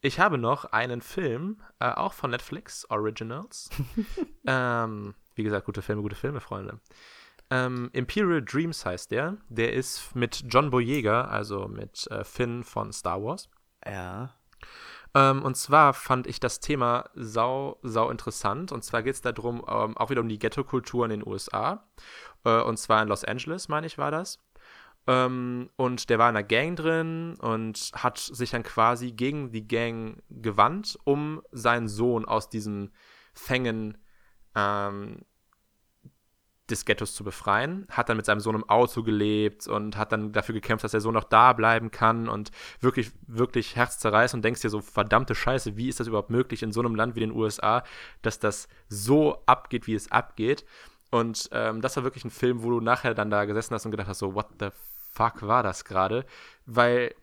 ich 0.00 0.20
habe 0.20 0.38
noch 0.38 0.66
einen 0.66 1.00
Film, 1.00 1.62
äh, 1.78 1.90
auch 1.90 2.12
von 2.12 2.30
Netflix, 2.30 2.84
Originals. 2.90 3.70
ähm, 4.46 5.14
wie 5.34 5.42
gesagt, 5.42 5.66
gute 5.66 5.82
Filme, 5.82 6.02
gute 6.02 6.16
Filme, 6.16 6.40
Freunde. 6.40 6.80
Ähm, 7.50 7.90
Imperial 7.92 8.42
Dreams 8.42 8.84
heißt 8.84 9.10
der. 9.10 9.36
Der 9.48 9.72
ist 9.72 10.14
mit 10.14 10.44
John 10.48 10.70
Boyega, 10.70 11.24
also 11.24 11.68
mit 11.68 12.06
äh, 12.10 12.24
Finn 12.24 12.64
von 12.64 12.92
Star 12.92 13.22
Wars. 13.22 13.48
Ja. 13.86 14.34
Ähm, 15.14 15.42
und 15.42 15.56
zwar 15.56 15.92
fand 15.94 16.26
ich 16.26 16.40
das 16.40 16.60
Thema 16.60 17.10
sau, 17.14 17.78
sau 17.82 18.10
interessant. 18.10 18.72
Und 18.72 18.82
zwar 18.82 19.02
geht 19.02 19.14
es 19.14 19.20
darum, 19.20 19.64
ähm, 19.68 19.96
auch 19.96 20.10
wieder 20.10 20.20
um 20.20 20.28
die 20.28 20.38
Ghetto-Kultur 20.38 21.04
in 21.04 21.10
den 21.10 21.26
USA. 21.26 21.86
Äh, 22.44 22.60
und 22.62 22.78
zwar 22.78 23.02
in 23.02 23.08
Los 23.08 23.24
Angeles, 23.24 23.68
meine 23.68 23.86
ich, 23.86 23.98
war 23.98 24.10
das. 24.10 24.40
Ähm, 25.06 25.70
und 25.76 26.08
der 26.10 26.18
war 26.18 26.30
in 26.30 26.36
einer 26.36 26.46
Gang 26.46 26.76
drin 26.76 27.36
und 27.40 27.90
hat 27.94 28.18
sich 28.18 28.50
dann 28.50 28.62
quasi 28.62 29.12
gegen 29.12 29.50
die 29.50 29.66
Gang 29.66 30.22
gewandt, 30.30 30.98
um 31.04 31.42
seinen 31.50 31.88
Sohn 31.88 32.24
aus 32.24 32.48
diesen 32.48 32.92
Fängen 33.34 33.98
ähm, 34.54 35.22
des 36.72 36.84
Ghettos 36.84 37.14
zu 37.14 37.22
befreien. 37.22 37.86
Hat 37.90 38.08
dann 38.08 38.16
mit 38.16 38.26
seinem 38.26 38.40
Sohn 38.40 38.54
im 38.54 38.68
Auto 38.68 39.02
gelebt 39.02 39.66
und 39.68 39.96
hat 39.96 40.12
dann 40.12 40.32
dafür 40.32 40.54
gekämpft, 40.54 40.84
dass 40.84 40.92
der 40.92 41.00
Sohn 41.00 41.14
noch 41.14 41.24
da 41.24 41.52
bleiben 41.52 41.90
kann 41.90 42.28
und 42.28 42.50
wirklich, 42.80 43.12
wirklich 43.26 43.76
herzzerreißt 43.76 44.34
und 44.34 44.44
denkst 44.44 44.62
dir 44.62 44.70
so, 44.70 44.80
verdammte 44.80 45.34
Scheiße, 45.34 45.76
wie 45.76 45.88
ist 45.88 46.00
das 46.00 46.08
überhaupt 46.08 46.30
möglich 46.30 46.62
in 46.62 46.72
so 46.72 46.80
einem 46.80 46.94
Land 46.94 47.14
wie 47.14 47.20
den 47.20 47.32
USA, 47.32 47.84
dass 48.22 48.38
das 48.38 48.68
so 48.88 49.42
abgeht, 49.46 49.86
wie 49.86 49.94
es 49.94 50.10
abgeht. 50.10 50.64
Und 51.10 51.50
ähm, 51.52 51.82
das 51.82 51.96
war 51.96 52.04
wirklich 52.04 52.24
ein 52.24 52.30
Film, 52.30 52.62
wo 52.62 52.70
du 52.70 52.80
nachher 52.80 53.14
dann 53.14 53.30
da 53.30 53.44
gesessen 53.44 53.74
hast 53.74 53.84
und 53.84 53.90
gedacht 53.90 54.08
hast, 54.08 54.18
so, 54.18 54.34
what 54.34 54.48
the 54.58 54.68
fuck 55.12 55.46
war 55.46 55.62
das 55.62 55.84
gerade? 55.84 56.24
Weil 56.66 57.14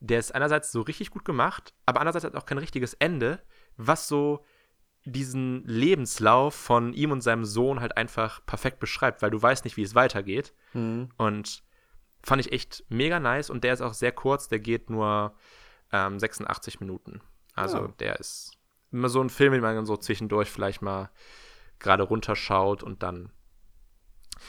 der 0.00 0.18
ist 0.18 0.34
einerseits 0.34 0.70
so 0.70 0.82
richtig 0.82 1.10
gut 1.10 1.24
gemacht, 1.24 1.72
aber 1.86 2.00
andererseits 2.00 2.24
hat 2.24 2.36
auch 2.36 2.46
kein 2.46 2.58
richtiges 2.58 2.94
Ende, 2.94 3.40
was 3.76 4.06
so 4.06 4.44
diesen 5.04 5.64
Lebenslauf 5.64 6.54
von 6.54 6.92
ihm 6.92 7.12
und 7.12 7.22
seinem 7.22 7.44
Sohn 7.44 7.80
halt 7.80 7.96
einfach 7.96 8.44
perfekt 8.44 8.78
beschreibt, 8.80 9.22
weil 9.22 9.30
du 9.30 9.40
weißt 9.40 9.64
nicht, 9.64 9.76
wie 9.76 9.82
es 9.82 9.94
weitergeht. 9.94 10.52
Hm. 10.72 11.08
Und 11.16 11.62
fand 12.22 12.40
ich 12.44 12.52
echt 12.52 12.84
mega 12.88 13.20
nice 13.20 13.48
und 13.50 13.64
der 13.64 13.72
ist 13.74 13.80
auch 13.80 13.94
sehr 13.94 14.12
kurz, 14.12 14.48
der 14.48 14.58
geht 14.60 14.90
nur 14.90 15.34
ähm, 15.92 16.18
86 16.18 16.80
Minuten. 16.80 17.20
Also 17.54 17.78
Ja. 17.78 17.88
der 18.00 18.20
ist 18.20 18.52
immer 18.92 19.08
so 19.08 19.20
ein 19.22 19.30
Film, 19.30 19.52
den 19.52 19.62
man 19.62 19.86
so 19.86 19.96
zwischendurch 19.96 20.50
vielleicht 20.50 20.82
mal 20.82 21.10
gerade 21.78 22.02
runterschaut 22.02 22.82
und 22.82 23.02
dann 23.02 23.30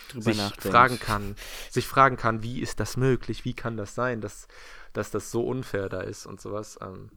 Drüber 0.09 0.23
sich 0.23 0.37
nachdenkt. 0.37 0.63
fragen 0.63 0.99
kann, 0.99 1.35
sich 1.69 1.87
fragen 1.87 2.17
kann, 2.17 2.43
wie 2.43 2.61
ist 2.61 2.79
das 2.79 2.97
möglich, 2.97 3.45
wie 3.45 3.53
kann 3.53 3.77
das 3.77 3.95
sein, 3.95 4.21
dass, 4.21 4.47
dass 4.93 5.11
das 5.11 5.31
so 5.31 5.45
unfair 5.45 5.89
da 5.89 6.01
ist 6.01 6.25
und 6.25 6.39
sowas. 6.41 6.77
Ähm, 6.81 7.11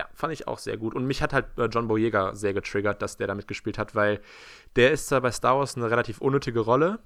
ja, 0.00 0.08
fand 0.14 0.32
ich 0.32 0.48
auch 0.48 0.58
sehr 0.58 0.76
gut. 0.78 0.94
Und 0.94 1.04
mich 1.06 1.20
hat 1.22 1.32
halt 1.32 1.46
äh, 1.58 1.66
John 1.66 1.86
Boyega 1.88 2.34
sehr 2.34 2.54
getriggert, 2.54 3.02
dass 3.02 3.16
der 3.18 3.26
damit 3.26 3.46
gespielt 3.46 3.76
hat, 3.78 3.94
weil 3.94 4.20
der 4.76 4.90
ist 4.92 5.08
zwar 5.08 5.20
bei 5.20 5.30
Star 5.30 5.58
Wars 5.58 5.76
eine 5.76 5.90
relativ 5.90 6.20
unnötige 6.20 6.60
Rolle, 6.60 7.00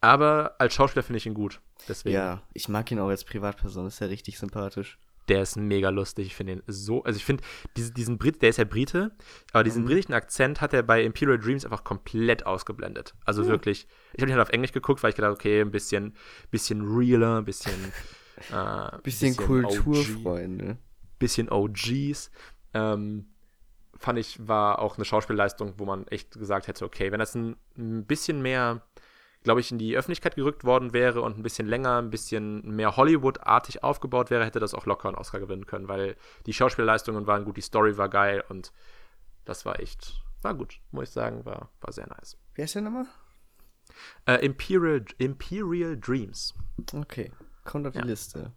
aber 0.00 0.54
als 0.58 0.74
Schauspieler 0.74 1.02
finde 1.02 1.18
ich 1.18 1.26
ihn 1.26 1.34
gut. 1.34 1.60
Deswegen, 1.88 2.14
Ja, 2.14 2.42
ich 2.54 2.68
mag 2.68 2.90
ihn 2.90 2.98
auch 2.98 3.08
als 3.08 3.24
Privatperson, 3.24 3.86
ist 3.86 4.00
ja 4.00 4.06
richtig 4.06 4.38
sympathisch. 4.38 4.98
der 5.28 5.42
ist 5.42 5.56
mega 5.56 5.88
lustig. 5.88 6.26
Ich 6.28 6.36
finde 6.36 6.52
ihn 6.52 6.62
so, 6.68 7.02
also 7.02 7.16
ich 7.16 7.24
finde 7.24 7.42
diese, 7.76 7.92
diesen 7.92 8.16
Brit, 8.16 8.42
der 8.42 8.50
ist 8.50 8.58
ja 8.58 8.64
Brite, 8.64 9.10
aber 9.52 9.64
diesen 9.64 9.82
Mhm. 9.82 9.86
britischen 9.88 10.12
Akzent 10.14 10.60
hat 10.60 10.72
er 10.72 10.84
bei 10.84 11.02
Imperial 11.02 11.36
Dreams 11.38 11.64
einfach 11.64 11.82
komplett 11.82 12.46
ausgeblendet. 12.46 13.12
Also 13.24 13.42
Ja. 13.42 13.48
wirklich, 13.48 13.88
ich 14.14 14.22
habe 14.22 14.30
ihn 14.30 14.36
halt 14.36 14.46
auf 14.46 14.52
Englisch 14.54 14.70
geguckt, 14.70 15.02
weil 15.02 15.10
ich 15.10 15.16
gedacht, 15.16 15.32
okay, 15.32 15.60
ein 15.60 15.72
bisschen, 15.72 16.14
bisschen 16.52 16.80
realer, 16.86 17.38
ein 17.38 17.44
bisschen, 17.44 17.92
äh, 18.52 18.98
Bisschen, 19.02 19.32
OG, 19.32 19.36
Kulturfreunde. 19.46 20.78
Bisschen 21.18 21.50
OGs. 21.50 22.30
Ähm, 22.74 23.26
fand 23.98 24.18
ich, 24.18 24.46
war 24.46 24.80
auch 24.80 24.96
eine 24.96 25.04
Schauspielleistung, 25.04 25.74
wo 25.78 25.84
man 25.84 26.06
echt 26.08 26.32
gesagt 26.38 26.66
hätte, 26.68 26.84
okay, 26.84 27.12
wenn 27.12 27.20
das 27.20 27.34
ein, 27.34 27.56
ein 27.78 28.04
bisschen 28.04 28.42
mehr, 28.42 28.82
glaube 29.42 29.60
ich, 29.60 29.70
in 29.72 29.78
die 29.78 29.96
Öffentlichkeit 29.96 30.34
gerückt 30.36 30.64
worden 30.64 30.92
wäre 30.92 31.22
und 31.22 31.38
ein 31.38 31.42
bisschen 31.42 31.66
länger, 31.66 31.98
ein 32.02 32.10
bisschen 32.10 32.76
mehr 32.76 32.96
Hollywood-artig 32.96 33.82
aufgebaut 33.82 34.30
wäre, 34.30 34.44
hätte 34.44 34.60
das 34.60 34.74
auch 34.74 34.84
locker 34.86 35.08
einen 35.08 35.16
Oscar 35.16 35.40
gewinnen 35.40 35.66
können, 35.66 35.88
weil 35.88 36.16
die 36.44 36.52
Schauspielleistungen 36.52 37.26
waren 37.26 37.44
gut, 37.44 37.56
die 37.56 37.62
Story 37.62 37.96
war 37.96 38.08
geil 38.10 38.44
und 38.48 38.72
das 39.44 39.64
war 39.64 39.80
echt, 39.80 40.22
war 40.42 40.54
gut, 40.54 40.80
muss 40.90 41.04
ich 41.08 41.10
sagen, 41.14 41.44
war, 41.46 41.70
war 41.80 41.92
sehr 41.92 42.08
nice. 42.08 42.36
Wer 42.54 42.64
ist 42.66 42.74
der 42.74 42.82
nochmal? 42.82 43.06
Äh, 44.26 44.44
Imperial, 44.44 45.04
Imperial 45.18 45.96
Dreams. 45.96 46.52
Okay, 46.92 47.32
kommt 47.64 47.86
auf 47.86 47.92
die 47.94 48.00
Ja. 48.00 48.04
Liste. 48.04 48.52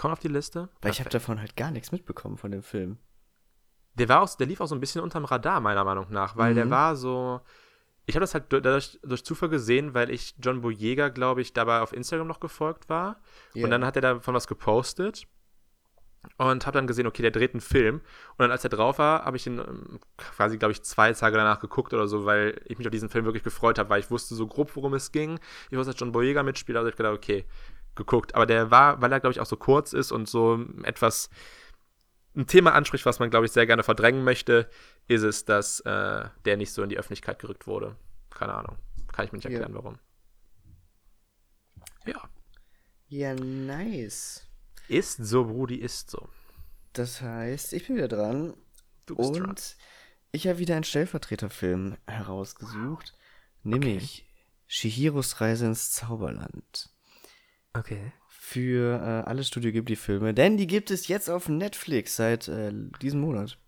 Kommt 0.00 0.12
auf 0.12 0.18
die 0.18 0.28
Liste. 0.28 0.70
Weil 0.80 0.92
ich 0.92 1.00
habe 1.00 1.10
davon 1.10 1.38
halt 1.38 1.56
gar 1.56 1.70
nichts 1.70 1.92
mitbekommen 1.92 2.38
von 2.38 2.50
dem 2.50 2.62
Film. 2.62 2.96
Der 3.96 4.08
war 4.08 4.22
auch, 4.22 4.34
der 4.34 4.46
lief 4.46 4.62
auch 4.62 4.66
so 4.66 4.74
ein 4.74 4.80
bisschen 4.80 5.02
unterm 5.02 5.26
Radar, 5.26 5.60
meiner 5.60 5.84
Meinung 5.84 6.06
nach, 6.08 6.38
weil 6.38 6.54
der 6.54 6.64
Mhm. 6.64 6.70
war 6.70 6.96
so. 6.96 7.42
Ich 8.06 8.14
habe 8.16 8.22
das 8.22 8.32
halt 8.32 8.50
durch, 8.50 8.98
durch 9.02 9.24
Zufall 9.24 9.50
gesehen, 9.50 9.92
weil 9.92 10.08
ich 10.10 10.34
John 10.42 10.62
Boyega, 10.62 11.10
glaube 11.10 11.42
ich, 11.42 11.52
dabei 11.52 11.80
auf 11.82 11.92
Instagram 11.92 12.26
noch 12.28 12.40
gefolgt 12.40 12.88
war. 12.88 13.20
Ja. 13.52 13.64
Und 13.64 13.70
dann 13.70 13.84
hat 13.84 13.94
er 13.96 14.00
davon 14.02 14.34
was 14.34 14.46
gepostet. 14.48 15.26
Und 16.38 16.66
habe 16.66 16.76
dann 16.78 16.86
gesehen, 16.86 17.06
okay, 17.06 17.22
der 17.22 17.30
dreht 17.30 17.52
einen 17.52 17.60
Film. 17.60 17.96
Und 17.96 18.38
dann, 18.38 18.50
als 18.50 18.64
er 18.64 18.70
drauf 18.70 18.98
war, 18.98 19.24
habe 19.26 19.36
ich 19.36 19.46
ihn 19.46 19.58
ähm, 19.58 20.00
quasi, 20.16 20.56
glaube 20.58 20.72
ich, 20.72 20.82
zwei 20.82 21.12
Tage 21.12 21.36
danach 21.36 21.60
geguckt 21.60 21.92
oder 21.94 22.08
so, 22.08 22.24
weil 22.24 22.60
ich 22.64 22.78
mich 22.78 22.86
auf 22.86 22.90
diesen 22.90 23.08
Film 23.10 23.24
wirklich 23.26 23.42
gefreut 23.42 23.78
habe, 23.78 23.88
weil 23.90 24.00
ich 24.00 24.10
wusste 24.10 24.34
so 24.34 24.46
grob, 24.46 24.74
worum 24.76 24.94
es 24.94 25.12
ging. 25.12 25.38
Ich 25.70 25.76
wusste, 25.78 25.92
dass 25.92 26.00
John 26.00 26.12
Boyega 26.12 26.42
mitspielt, 26.42 26.76
also 26.78 26.88
ich 26.90 26.96
gedacht, 26.96 27.14
okay, 27.14 27.44
geguckt. 28.00 28.34
Aber 28.34 28.46
der 28.46 28.70
war, 28.70 29.00
weil 29.00 29.12
er, 29.12 29.20
glaube 29.20 29.32
ich, 29.32 29.40
auch 29.40 29.46
so 29.46 29.56
kurz 29.56 29.92
ist 29.92 30.10
und 30.10 30.28
so 30.28 30.64
etwas 30.82 31.30
ein 32.36 32.46
Thema 32.46 32.72
anspricht, 32.74 33.06
was 33.06 33.18
man, 33.18 33.30
glaube 33.30 33.46
ich, 33.46 33.52
sehr 33.52 33.66
gerne 33.66 33.82
verdrängen 33.82 34.24
möchte, 34.24 34.70
ist 35.08 35.22
es, 35.22 35.44
dass 35.44 35.80
äh, 35.80 36.28
der 36.44 36.56
nicht 36.56 36.72
so 36.72 36.82
in 36.82 36.88
die 36.88 36.98
Öffentlichkeit 36.98 37.38
gerückt 37.40 37.66
wurde. 37.66 37.96
Keine 38.30 38.54
Ahnung. 38.54 38.76
Kann 39.12 39.24
ich 39.24 39.32
mir 39.32 39.38
nicht 39.38 39.44
Ja. 39.44 39.50
erklären, 39.50 39.74
warum. 39.74 39.98
Ja. 42.06 42.28
Ja, 43.08 43.34
nice. 43.34 44.46
Ist 44.88 45.16
so, 45.24 45.44
Brudi, 45.44 45.76
ist 45.76 46.10
so. 46.10 46.28
Das 46.92 47.20
heißt, 47.20 47.72
ich 47.72 47.86
bin 47.86 47.96
wieder 47.96 48.08
dran. 48.08 48.54
Du 49.06 49.16
bist 49.16 49.30
und 49.30 49.38
dran. 49.40 49.56
ich 50.32 50.46
habe 50.46 50.58
wieder 50.58 50.74
einen 50.76 50.84
Stellvertreterfilm 50.84 51.96
herausgesucht. 52.06 53.12
Nämlich 53.62 54.26
Shihiros 54.68 55.40
Reise 55.40 55.66
ins 55.66 55.90
Zauberland. 55.92 56.89
Okay. 57.72 58.12
Für 58.28 59.00
äh, 59.00 59.28
alle 59.28 59.44
Studio 59.44 59.70
Ghibli-Filme. 59.72 60.34
Denn 60.34 60.56
die 60.56 60.66
gibt 60.66 60.90
es 60.90 61.08
jetzt 61.08 61.28
auf 61.28 61.48
Netflix 61.48 62.16
seit 62.16 62.48
äh, 62.48 62.72
diesem 63.00 63.20
Monat. 63.20 63.58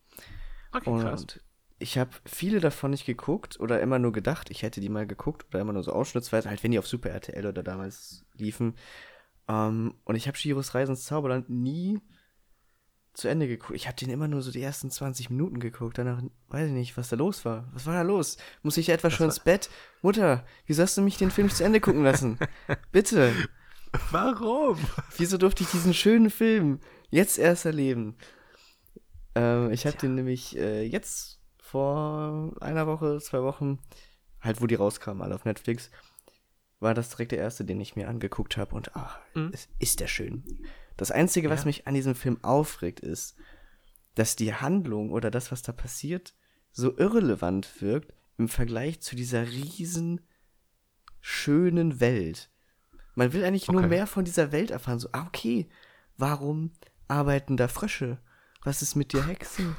Okay, 0.72 0.90
krass. 1.00 1.22
Und 1.22 1.40
ich 1.78 1.98
habe 1.98 2.11
viele 2.24 2.61
davon 2.61 2.92
nicht 2.92 3.07
geguckt 3.07 3.59
oder 3.61 3.80
immer 3.80 3.98
nur 3.98 4.12
gedacht, 4.12 4.50
ich 4.50 4.62
hätte 4.62 4.80
die 4.80 4.88
mal 4.88 5.07
geguckt 5.07 5.46
oder 5.48 5.61
immer 5.61 5.72
nur 5.72 5.82
so 5.82 5.92
ausschnittsweise, 5.92 6.48
halt 6.48 6.62
wenn 6.62 6.70
die 6.70 6.78
auf 6.78 6.86
Super 6.86 7.11
RTL 7.11 7.46
oder 7.46 7.62
damals 7.62 8.24
liefen. 8.34 8.76
Ähm, 9.48 9.94
und 10.05 10.14
ich 10.16 10.28
habe 10.28 10.36
Shiros 10.36 10.74
Reise 10.74 10.92
ins 10.92 11.05
Zauberland 11.05 11.50
nie 11.50 12.00
zu 13.14 13.28
Ende 13.28 13.46
geguckt. 13.46 13.76
Ich 13.76 13.86
habe 13.86 13.96
den 13.96 14.11
immer 14.11 14.28
nur 14.28 14.42
so 14.42 14.50
die 14.50 14.62
ersten 14.62 14.90
20 14.90 15.28
Minuten 15.30 15.61
geguckt. 15.61 15.98
Danach 15.98 16.22
weiß 16.48 16.68
ich 16.68 16.72
nicht, 16.72 16.96
was 16.96 17.11
da 17.11 17.16
los 17.16 17.44
war. 17.44 17.68
Was 17.72 17.86
war 17.86 17.94
da 17.94 18.03
los? 18.03 18.38
Muss 18.62 18.78
ich 18.78 18.88
etwa 18.88 19.11
schon 19.11 19.26
ins 19.26 19.40
Bett? 19.40 19.68
Mutter, 20.00 20.46
wieso 20.66 20.82
hast 20.82 20.96
du 20.96 21.03
mich 21.03 21.18
den 21.18 21.30
Film 21.30 21.46
nicht 21.48 21.57
zu 21.57 21.64
Ende 21.64 21.80
gucken 21.80 22.05
lassen? 22.05 22.38
Bitte. 22.92 23.32
Warum? 24.11 24.78
Wieso 25.16 25.36
durfte 25.38 25.62
ich 25.64 25.70
diesen 25.70 25.95
schönen 25.95 26.30
Film 26.30 26.80
jetzt 27.11 27.38
erst 27.38 27.64
erleben? 27.66 28.16
Ähm, 29.34 29.70
ich 29.70 29.86
habe 29.86 29.97
den 29.97 30.14
nämlich 30.14 30.57
äh, 30.57 30.82
jetzt 30.84 31.40
vor 31.59 32.55
einer 32.61 32.86
Woche, 32.86 33.18
zwei 33.20 33.43
Wochen, 33.43 33.78
halt 34.40 34.61
wo 34.61 34.66
die 34.66 34.74
rauskamen, 34.74 35.22
alle 35.22 35.34
auf 35.34 35.45
Netflix, 35.45 35.90
war 36.80 36.95
das 36.95 37.11
direkt 37.11 37.32
der 37.32 37.38
erste, 37.38 37.64
den 37.64 37.80
ich 37.80 37.97
mir 37.97 38.09
angeguckt 38.09 38.57
habe 38.57 38.74
und 38.74 38.95
ach, 38.97 39.18
Mhm. 39.34 39.51
es 39.53 39.68
ist 39.78 40.01
der 40.01 40.09
schön. 40.09 40.45
Das 40.97 41.11
Einzige, 41.11 41.49
was 41.49 41.61
Ja. 41.61 41.66
mich 41.66 41.86
an 41.86 41.95
diesem 41.95 42.14
Film 42.14 42.43
aufregt, 42.43 43.01
ist, 43.01 43.36
dass 44.14 44.36
die 44.36 44.55
Handlung 44.55 45.11
oder 45.11 45.30
das, 45.30 45.51
was 45.53 45.62
da 45.62 45.72
passiert, 45.72 46.34
so 46.72 46.97
irrelevant 46.99 47.80
wirkt 47.80 48.12
im 48.36 48.49
Vergleich 48.49 49.01
zu 49.01 49.16
dieser 49.16 49.47
riesen 49.47 50.20
schönen 51.20 52.01
Welt. 52.01 52.51
Man 53.15 53.33
will 53.33 53.45
eigentlich 53.45 53.69
nur 53.69 53.81
Okay. 53.81 53.89
mehr 53.91 54.07
von 54.07 54.25
dieser 54.25 54.53
Welt 54.53 54.71
erfahren. 54.71 54.99
So, 54.99 55.09
ah, 55.13 55.25
okay, 55.27 55.69
warum 56.17 56.73
arbeiten 57.09 57.57
da 57.57 57.69
Frösche? 57.69 58.19
Was 58.65 58.81
ist 58.83 58.95
mit 58.95 59.13
dir 59.13 59.27
Hexen? 59.27 59.77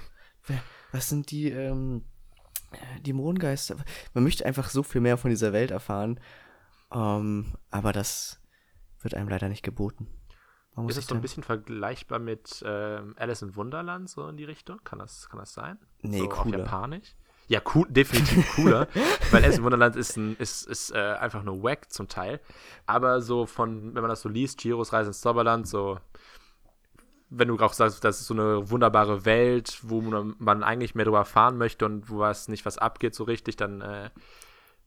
Was 0.92 1.10
sind 1.10 1.32
die, 1.32 1.50
ähm, 1.50 2.04
die 3.02 3.14
Mondgeister? 3.14 3.78
Man 4.14 4.24
möchte 4.24 4.46
einfach 4.46 4.70
so 4.70 4.84
viel 4.84 5.02
mehr 5.02 5.18
von 5.18 5.30
dieser 5.30 5.54
Welt 5.54 5.72
erfahren. 5.72 6.20
Ähm, 6.92 7.56
aber 7.72 7.92
das 7.94 8.40
wird 9.02 9.16
einem 9.16 9.30
leider 9.30 9.50
nicht 9.50 9.64
geboten. 9.64 10.08
Ist 10.88 10.98
es 10.98 11.06
so 11.08 11.16
ein 11.16 11.22
bisschen 11.22 11.44
vergleichbar 11.44 12.18
mit 12.20 12.64
ähm, 12.66 13.14
Alice 13.18 13.44
in 13.44 13.56
Wunderland, 13.56 14.10
so 14.10 14.28
in 14.28 14.38
die 14.38 14.44
Richtung? 14.44 14.80
Kann 14.84 15.00
das, 15.00 15.30
kann 15.30 15.40
das 15.40 15.54
sein? 15.54 15.78
Nee, 16.02 16.20
so 16.20 16.30
cooler. 16.30 16.60
Japanisch? 16.60 17.16
Ja, 17.48 17.62
cool, 17.76 17.86
definitiv 17.90 18.46
cooler, 18.56 18.88
weil 19.32 19.44
Alice 19.44 19.58
in 19.58 19.64
Wunderland 19.64 19.96
ist, 19.96 20.16
ein, 20.18 20.36
ist, 20.38 20.66
ist 20.66 20.92
äh, 20.92 20.98
einfach 20.98 21.44
nur 21.44 21.62
wack 21.62 21.92
zum 21.92 22.08
Teil. 22.08 22.40
Aber 22.86 23.22
so 23.22 23.46
von, 23.46 23.94
wenn 23.94 24.02
man 24.02 24.10
das 24.10 24.22
so 24.22 24.30
liest, 24.30 24.62
Chiros 24.62 24.94
Reise 24.94 25.10
ins 25.10 25.22
Zauberland, 25.22 25.68
so, 25.68 26.00
wenn 27.30 27.48
du 27.48 27.58
auch 27.58 27.74
sagst, 27.74 28.04
das 28.04 28.22
ist 28.22 28.28
so 28.28 28.34
eine 28.34 28.70
wunderbare 28.70 29.26
Welt, 29.26 29.80
wo 29.82 30.02
man, 30.02 30.64
eigentlich 30.64 30.96
mehr 30.96 31.06
drüber 31.06 31.20
erfahren 31.20 31.58
möchte 31.58 31.86
und 31.86 32.10
wo 32.10 32.20
was 32.20 32.48
nicht 32.48 32.66
was 32.66 32.78
abgeht 32.78 33.16
so 33.16 33.24
richtig, 33.24 33.56
dann 33.58 33.82
äh, 33.82 34.10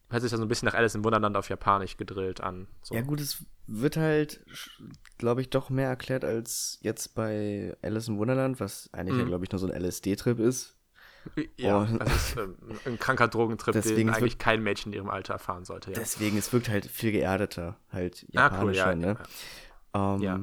hört 0.09 0.23
sich 0.23 0.31
das 0.31 0.39
so 0.39 0.45
ein 0.45 0.49
bisschen 0.49 0.67
nach 0.67 0.75
Alice 0.75 0.95
in 0.95 1.05
Wunderland 1.05 1.37
auf 1.37 1.49
Japanisch 1.49 1.97
gedrillt 1.97 2.41
an. 2.41 2.69
So. 2.83 2.95
Ja, 2.95 3.03
gut, 3.03 3.21
es 3.21 3.45
wird 3.67 3.97
halt, 3.97 4.45
glaube 5.19 5.41
ich, 5.41 5.51
doch 5.51 5.71
mehr 5.71 5.89
erklärt 5.89 6.25
als 6.25 6.79
jetzt 6.83 7.15
bei 7.15 7.77
Alice 7.83 8.09
im 8.09 8.19
Wunderland, 8.19 8.61
was 8.61 8.89
eigentlich 8.93 9.19
ja, 9.19 9.25
Mhm. 9.25 9.29
glaube 9.29 9.45
ich, 9.45 9.51
nur 9.51 9.59
so 9.59 9.67
ein 9.67 9.73
LSD-Trip 9.73 10.39
ist. 10.39 10.76
Ja, 11.57 11.83
Oh. 11.83 11.97
das 11.99 12.15
ist 12.15 12.37
ähm, 12.37 12.57
ein 12.85 12.99
kranker 12.99 13.29
Drogentrip, 13.29 13.73
Deswegen 13.73 13.97
den 13.97 14.11
eigentlich 14.11 14.39
kein 14.39 14.63
Mädchen 14.63 14.93
in 14.93 14.97
ihrem 14.99 15.11
Alter 15.11 15.35
erfahren 15.35 15.65
sollte. 15.65 15.91
Ja, 15.93 15.99
Deswegen, 15.99 16.37
es 16.39 16.53
wirkt 16.53 16.69
halt 16.69 16.87
viel 16.87 17.13
geerdeter, 17.13 17.77
halt 17.91 18.25
ah, 18.29 18.33
japanischer, 18.43 18.93
cool, 18.95 19.03
ja. 19.03 19.07
ne? 19.15 19.19
ja. 19.95 20.15
Ähm, 20.15 20.23
Ja. 20.23 20.41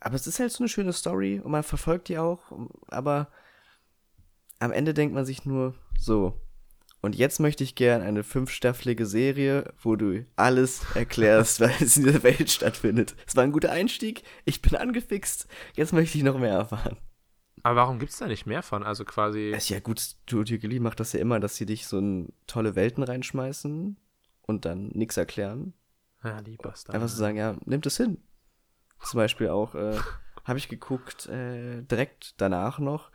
Aber 0.00 0.14
es 0.14 0.26
ist 0.26 0.38
halt 0.38 0.52
so 0.52 0.62
eine 0.62 0.68
schöne 0.68 0.92
Story 0.92 1.40
und 1.42 1.50
man 1.50 1.62
verfolgt 1.64 2.08
die 2.08 2.18
auch, 2.18 2.40
aber 2.88 3.28
am 4.60 4.70
Ende 4.70 4.94
denkt 4.94 5.14
man 5.14 5.24
sich 5.24 5.44
nur 5.44 5.74
so. 5.98 6.40
Und 7.00 7.14
jetzt 7.14 7.38
möchte 7.38 7.62
ich 7.62 7.74
gern 7.76 8.02
eine 8.02 8.24
fünfstaffelige 8.24 9.06
Serie, 9.06 9.72
wo 9.82 9.94
du 9.96 10.24
alles 10.36 10.82
erklärst, 10.94 11.60
es 11.80 11.96
in 11.96 12.04
dieser 12.04 12.22
Welt 12.24 12.50
stattfindet. 12.50 13.14
Es 13.26 13.36
war 13.36 13.44
ein 13.44 13.52
guter 13.52 13.70
Einstieg, 13.70 14.22
ich 14.44 14.62
bin 14.62 14.74
angefixt, 14.76 15.46
jetzt 15.74 15.92
möchte 15.92 16.18
ich 16.18 16.24
noch 16.24 16.38
mehr 16.38 16.54
erfahren. 16.54 16.96
Aber 17.62 17.76
warum 17.76 17.98
gibt 17.98 18.12
es 18.12 18.18
da 18.18 18.26
nicht 18.26 18.46
mehr 18.46 18.62
von? 18.62 18.82
Also 18.82 19.04
quasi. 19.04 19.54
Ja 19.58 19.80
gut, 19.80 20.00
Studio 20.00 20.58
Ghibli 20.58 20.80
macht 20.80 21.00
das 21.00 21.12
ja 21.12 21.20
immer, 21.20 21.40
dass 21.40 21.56
sie 21.56 21.66
dich 21.66 21.86
so 21.86 21.98
in 21.98 22.32
tolle 22.46 22.74
Welten 22.76 23.02
reinschmeißen 23.02 23.96
und 24.42 24.64
dann 24.64 24.88
nichts 24.88 25.16
erklären. 25.16 25.74
Ja, 26.24 26.40
die 26.42 26.56
Bastard. 26.56 26.94
Einfach 26.94 27.08
so 27.08 27.16
sagen, 27.16 27.36
ja, 27.36 27.56
nimmt 27.64 27.86
es 27.86 27.96
hin. 27.96 28.18
Zum 29.02 29.18
Beispiel 29.18 29.48
auch, 29.48 29.74
äh, 29.74 29.96
habe 30.44 30.58
ich 30.58 30.68
geguckt, 30.68 31.26
äh, 31.26 31.82
direkt 31.82 32.34
danach 32.40 32.78
noch, 32.78 33.10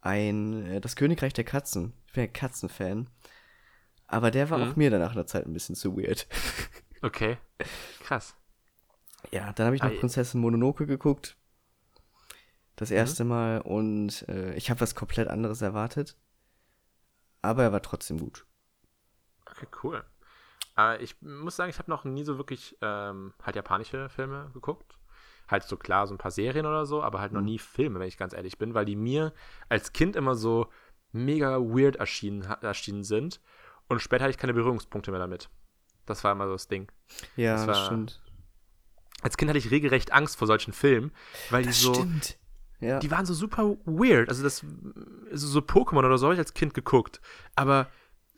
ein, 0.00 0.64
äh, 0.66 0.80
das 0.80 0.96
Königreich 0.96 1.32
der 1.34 1.44
Katzen. 1.44 1.92
Ich 2.06 2.12
bin 2.14 2.24
ein 2.24 2.32
Katzenfan. 2.32 3.10
Aber 4.06 4.30
der 4.30 4.48
war 4.48 4.58
Mhm. 4.58 4.70
auch 4.70 4.76
mir 4.76 4.90
danach 4.90 5.12
einer 5.12 5.26
Zeit 5.26 5.44
ein 5.46 5.52
bisschen 5.52 5.74
zu 5.74 5.96
weird. 5.96 6.26
Okay. 7.00 7.36
Krass. 8.00 8.34
Ja, 9.30 9.52
dann 9.52 9.66
habe 9.66 9.76
ich 9.76 9.82
noch. 9.84 10.00
Prinzessin 10.00 10.40
Mononoke 10.40 10.84
geguckt. 10.84 11.36
Das 12.78 12.90
Mhm. 12.90 12.96
erste 12.96 13.24
Mal 13.24 13.60
und 13.60 14.26
äh, 14.28 14.54
ich 14.54 14.70
habe 14.70 14.80
was 14.80 14.94
komplett 14.94 15.26
anderes 15.28 15.60
erwartet. 15.62 16.16
Aber 17.42 17.64
er 17.64 17.72
war 17.72 17.82
trotzdem 17.82 18.18
gut. 18.18 18.46
Okay, 19.50 19.66
cool. 19.82 20.04
Äh, 20.76 21.02
ich 21.02 21.20
muss 21.20 21.56
sagen, 21.56 21.70
ich 21.70 21.78
habe 21.78 21.90
noch 21.90 22.04
nie 22.04 22.22
so 22.24 22.36
wirklich 22.38 22.76
ähm, 22.80 23.34
halt 23.42 23.56
japanische 23.56 24.08
Filme 24.08 24.50
geguckt. 24.54 24.96
Halt 25.48 25.64
so 25.64 25.76
klar, 25.76 26.06
so 26.06 26.14
ein 26.14 26.18
paar 26.18 26.30
Serien 26.30 26.66
oder 26.66 26.86
so, 26.86 27.02
aber 27.02 27.20
halt 27.20 27.32
noch 27.32 27.40
Mhm. 27.40 27.46
nie 27.46 27.58
Filme, 27.58 27.98
wenn 27.98 28.06
ich 28.08 28.16
ganz 28.16 28.32
ehrlich 28.32 28.58
bin, 28.58 28.74
weil 28.74 28.84
die 28.84 28.96
mir 28.96 29.32
als 29.68 29.92
Kind 29.92 30.14
immer 30.14 30.34
so 30.36 30.68
mega 31.10 31.58
weird 31.58 31.96
erschienen, 31.96 32.42
erschienen 32.60 33.02
sind. 33.02 33.40
Und 33.88 34.00
später 34.00 34.24
hatte 34.24 34.30
ich 34.30 34.38
keine 34.38 34.54
Berührungspunkte 34.54 35.10
mehr 35.10 35.20
damit. 35.20 35.48
Das 36.06 36.22
war 36.22 36.32
immer 36.32 36.46
so 36.46 36.52
das 36.52 36.68
Ding. 36.68 36.92
Ja, 37.36 37.54
Das 37.54 37.66
das, 37.66 37.76
war- 37.78 37.86
stimmt. 37.86 38.22
Als 39.22 39.36
Kind 39.36 39.48
hatte 39.48 39.58
ich 39.58 39.70
regelrecht 39.72 40.12
Angst 40.12 40.36
vor 40.36 40.46
solchen 40.46 40.72
Filmen, 40.72 41.10
weil 41.50 41.62
die 41.62 41.70
Das 41.70 41.80
so. 41.80 41.94
stimmt. 41.94 42.38
Ja. 42.80 42.98
die 43.00 43.10
waren 43.10 43.26
so 43.26 43.34
super 43.34 43.76
weird. 43.84 44.28
Also 44.28 44.42
das, 44.42 44.64
so, 45.32 45.46
so 45.48 45.58
Pokémon 45.60 45.98
oder 45.98 46.16
so 46.18 46.26
habe 46.26 46.34
ich 46.34 46.38
als 46.40 46.54
Kind 46.54 46.74
geguckt. 46.74 47.20
Aber 47.56 47.88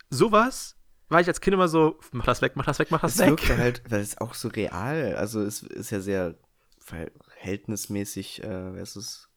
sowas 0.08 0.76
war 1.08 1.20
ich 1.20 1.28
als 1.28 1.40
Kind 1.40 1.54
immer 1.54 1.68
so, 1.68 1.98
mach 2.12 2.24
das 2.24 2.40
weg, 2.40 2.52
mach 2.54 2.64
das 2.64 2.78
weg, 2.78 2.90
mach 2.90 3.00
das 3.00 3.14
Es 3.14 3.18
weg. 3.20 3.28
wirkte 3.30 3.58
halt, 3.58 3.82
weil 3.90 4.00
es 4.00 4.18
auch 4.18 4.34
so 4.34 4.48
real, 4.48 5.14
also 5.16 5.42
es 5.42 5.62
ist 5.62 5.90
ja 5.90 6.00
sehr 6.00 6.36
verhältnismäßig, 6.78 8.42
äh, 8.42 8.74
wer 8.74 8.82
ist 8.82 8.96
es, 8.96 9.28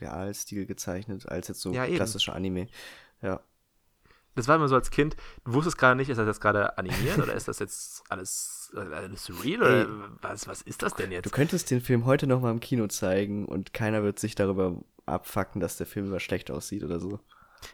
Realstil 0.00 0.66
gezeichnet, 0.66 1.28
als 1.28 1.48
jetzt 1.48 1.60
so 1.60 1.72
Ja, 1.72 1.84
klassischer 1.86 2.34
Anime. 2.34 2.68
Ja. 3.20 3.40
Das 4.38 4.46
war 4.46 4.54
immer 4.56 4.68
so 4.68 4.76
als 4.76 4.90
Kind, 4.90 5.16
du 5.44 5.52
wusstest 5.52 5.76
gerade 5.78 5.96
nicht, 5.96 6.08
ist 6.08 6.16
das 6.18 6.26
jetzt 6.26 6.40
gerade 6.40 6.78
animiert 6.78 7.18
oder 7.18 7.34
ist 7.34 7.48
das 7.48 7.58
jetzt 7.58 8.04
alles, 8.08 8.72
äh, 8.76 8.78
alles 8.94 9.30
real 9.42 9.60
oder 9.62 9.70
Ey. 9.70 9.86
was, 10.22 10.46
was 10.46 10.62
ist 10.62 10.82
das 10.82 10.94
denn 10.94 11.10
Du 11.10 11.16
jetzt? 11.16 11.32
könntest 11.32 11.70
den 11.72 11.80
Film 11.80 12.06
heute 12.06 12.26
noch 12.28 12.40
mal 12.40 12.52
im 12.52 12.60
Kino 12.60 12.86
zeigen 12.86 13.46
und 13.46 13.74
keiner 13.74 14.04
wird 14.04 14.20
sich 14.20 14.36
darüber 14.36 14.76
abfacken, 15.06 15.60
dass 15.60 15.76
der 15.76 15.86
Film 15.86 16.06
über 16.06 16.20
schlecht 16.20 16.50
aussieht 16.52 16.84
oder 16.84 17.00
so. 17.00 17.18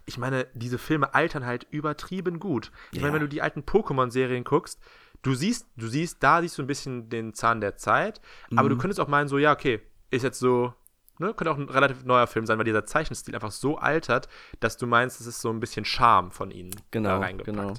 Ich 0.06 0.16
meine, 0.16 0.46
diese 0.54 0.78
Filme 0.78 1.12
altern 1.14 1.44
halt 1.44 1.66
übertrieben 1.70 2.40
gut. 2.40 2.72
Ich 2.92 2.98
Ja. 2.98 3.02
meine, 3.02 3.14
wenn 3.14 3.20
du 3.20 3.28
die 3.28 3.42
alten 3.42 3.60
Pokémon-Serien 3.60 4.44
guckst, 4.44 4.80
du 5.22 5.34
siehst, 5.34 5.66
du 5.76 5.86
siehst, 5.88 6.22
da 6.22 6.40
siehst 6.40 6.56
du 6.56 6.62
ein 6.62 6.66
bisschen 6.66 7.10
den 7.10 7.34
Zahn 7.34 7.60
der 7.60 7.76
Zeit, 7.76 8.22
aber 8.56 8.70
du 8.70 8.76
Mhm. 8.76 8.80
könntest 8.80 9.00
auch 9.00 9.08
meinen, 9.08 9.28
so, 9.28 9.36
ja, 9.36 9.52
okay, 9.52 9.80
ist 10.10 10.22
jetzt 10.22 10.38
so, 10.38 10.72
ne, 11.18 11.34
könnte 11.34 11.50
auch 11.50 11.58
ein 11.58 11.68
relativ 11.68 12.04
neuer 12.04 12.26
Film 12.26 12.46
sein, 12.46 12.58
weil 12.58 12.64
dieser 12.64 12.84
Zeichenstil 12.86 13.34
einfach 13.34 13.52
so 13.52 13.78
altert, 13.78 14.28
dass 14.60 14.76
du 14.76 14.86
meinst, 14.86 15.20
es 15.20 15.26
ist 15.26 15.40
so 15.40 15.50
ein 15.50 15.60
bisschen 15.60 15.84
Charme 15.84 16.30
von 16.30 16.50
ihnen 16.50 16.70
Genau, 16.90 17.10
da 17.10 17.18
reingepackt. 17.18 17.56
genau. 17.56 17.74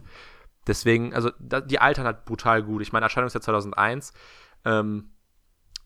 Deswegen, 0.67 1.13
also, 1.13 1.31
da, 1.39 1.61
die 1.61 1.79
altern 1.79 2.05
halt 2.05 2.25
brutal 2.25 2.63
gut. 2.63 2.81
Ich 2.81 2.91
meine, 2.91 3.05
Erscheinungsjahr 3.05 3.41
2001, 3.41 4.13
ähm, 4.65 5.11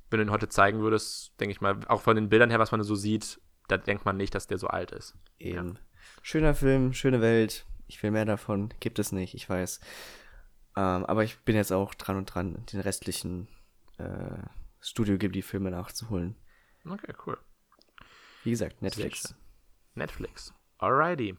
wenn 0.10 0.20
du 0.20 0.26
ihn 0.26 0.32
heute 0.32 0.48
zeigen 0.50 0.80
würdest, 0.80 1.40
denke 1.40 1.52
ich 1.52 1.62
mal, 1.62 1.80
auch 1.88 2.02
von 2.02 2.16
den 2.16 2.30
Bildern 2.30 2.50
her, 2.50 2.60
was 2.60 2.72
man 2.72 2.82
so 2.84 2.96
sieht, 2.96 3.42
da 3.68 3.78
denkt 3.78 4.06
man 4.06 4.18
nicht, 4.18 4.34
dass 4.34 4.48
der 4.48 4.58
so 4.58 4.68
alt 4.68 4.92
ist. 4.92 5.16
Eben. 5.38 5.78
Schöner 6.22 6.56
Film, 6.56 6.94
schöne 6.94 7.22
Welt. 7.22 7.66
Ich 7.88 8.02
will 8.02 8.12
mehr 8.12 8.26
davon. 8.26 8.74
Gibt 8.80 9.00
es 9.00 9.12
nicht, 9.12 9.34
ich 9.36 9.50
weiß. 9.50 9.80
Ähm, 10.76 11.06
aber 11.06 11.24
ich 11.24 11.40
bin 11.40 11.56
jetzt 11.56 11.72
auch 11.74 11.94
dran 11.94 12.18
und 12.18 12.26
dran, 12.26 12.64
den 12.72 12.80
restlichen 12.80 13.48
äh, 13.98 14.38
Studio 14.80 15.18
Ghibli-Filme 15.18 15.72
nachzuholen. 15.72 16.36
Okay, 16.86 17.14
cool. 17.26 17.38
Wie 18.44 18.52
gesagt, 18.52 18.82
Netflix. 18.82 19.36
Netflix. 19.96 20.54
Alrighty. 20.78 21.38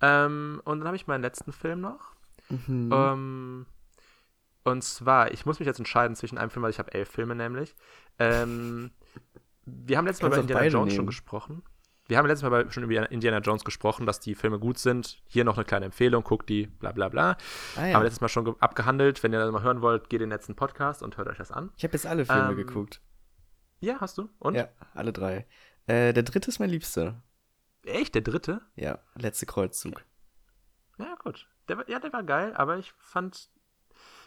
Ähm, 0.00 0.60
und 0.64 0.80
dann 0.80 0.86
habe 0.86 0.96
ich 0.96 1.06
meinen 1.06 1.22
letzten 1.22 1.52
Film 1.52 1.80
noch. 1.80 2.14
Mhm. 2.48 2.90
Ähm, 2.92 3.66
und 4.64 4.84
zwar, 4.84 5.32
ich 5.32 5.46
muss 5.46 5.58
mich 5.58 5.66
jetzt 5.66 5.78
entscheiden 5.78 6.16
zwischen 6.16 6.38
einem 6.38 6.50
Film, 6.50 6.62
weil 6.62 6.70
ich 6.70 6.78
habe 6.78 6.92
elf 6.92 7.08
Filme 7.08 7.34
nämlich. 7.34 7.74
Ähm, 8.18 8.90
wir 9.64 9.96
haben 9.96 10.06
letztes 10.06 10.22
Mal 10.22 10.28
über 10.28 10.40
Indiana 10.40 10.66
Jones 10.66 10.92
schon 10.92 11.04
nehmen. 11.04 11.06
gesprochen. 11.06 11.62
wir 12.08 12.18
haben 12.18 12.26
letztes 12.26 12.48
Mal 12.48 12.70
schon 12.70 12.82
über 12.82 13.10
Indiana 13.10 13.38
Jones 13.38 13.64
gesprochen, 13.64 14.04
dass 14.04 14.20
die 14.20 14.34
Filme 14.34 14.58
gut 14.58 14.78
sind. 14.78 15.22
Hier 15.26 15.44
noch 15.44 15.56
eine 15.56 15.64
kleine 15.64 15.86
Empfehlung, 15.86 16.24
guckt 16.24 16.48
die, 16.48 16.66
bla 16.66 16.92
bla 16.92 17.08
bla. 17.08 17.36
Ah, 17.76 17.86
ja. 17.86 17.94
Haben 17.94 18.00
wir 18.00 18.04
letztes 18.04 18.20
Mal 18.20 18.28
schon 18.28 18.54
abgehandelt. 18.60 19.22
Wenn 19.22 19.32
ihr 19.32 19.38
das 19.38 19.52
mal 19.52 19.62
hören 19.62 19.80
wollt, 19.80 20.10
geht 20.10 20.20
in 20.20 20.28
den 20.28 20.36
letzten 20.36 20.56
Podcast 20.56 21.02
und 21.02 21.16
hört 21.16 21.28
euch 21.28 21.38
das 21.38 21.50
an. 21.50 21.70
Ich 21.76 21.84
habe 21.84 21.94
jetzt 21.94 22.06
alle 22.06 22.26
Filme 22.26 22.50
ähm, 22.50 22.56
geguckt. 22.56 23.00
Ja, 23.80 24.00
hast 24.00 24.18
du? 24.18 24.28
Und? 24.38 24.54
Ja, 24.54 24.68
alle 24.94 25.12
drei. 25.12 25.46
Äh, 25.86 26.12
der 26.12 26.22
dritte 26.22 26.48
ist 26.48 26.58
mein 26.58 26.70
liebster. 26.70 27.22
Echt, 27.84 28.14
der 28.14 28.22
dritte? 28.22 28.60
Ja, 28.76 28.98
letzte 29.14 29.46
Kreuzzug. 29.46 30.04
Ja, 30.98 31.14
gut. 31.16 31.48
Der, 31.68 31.84
ja, 31.88 31.98
der 31.98 32.12
war 32.12 32.22
geil, 32.22 32.54
aber 32.54 32.78
ich 32.78 32.92
fand. 32.98 33.50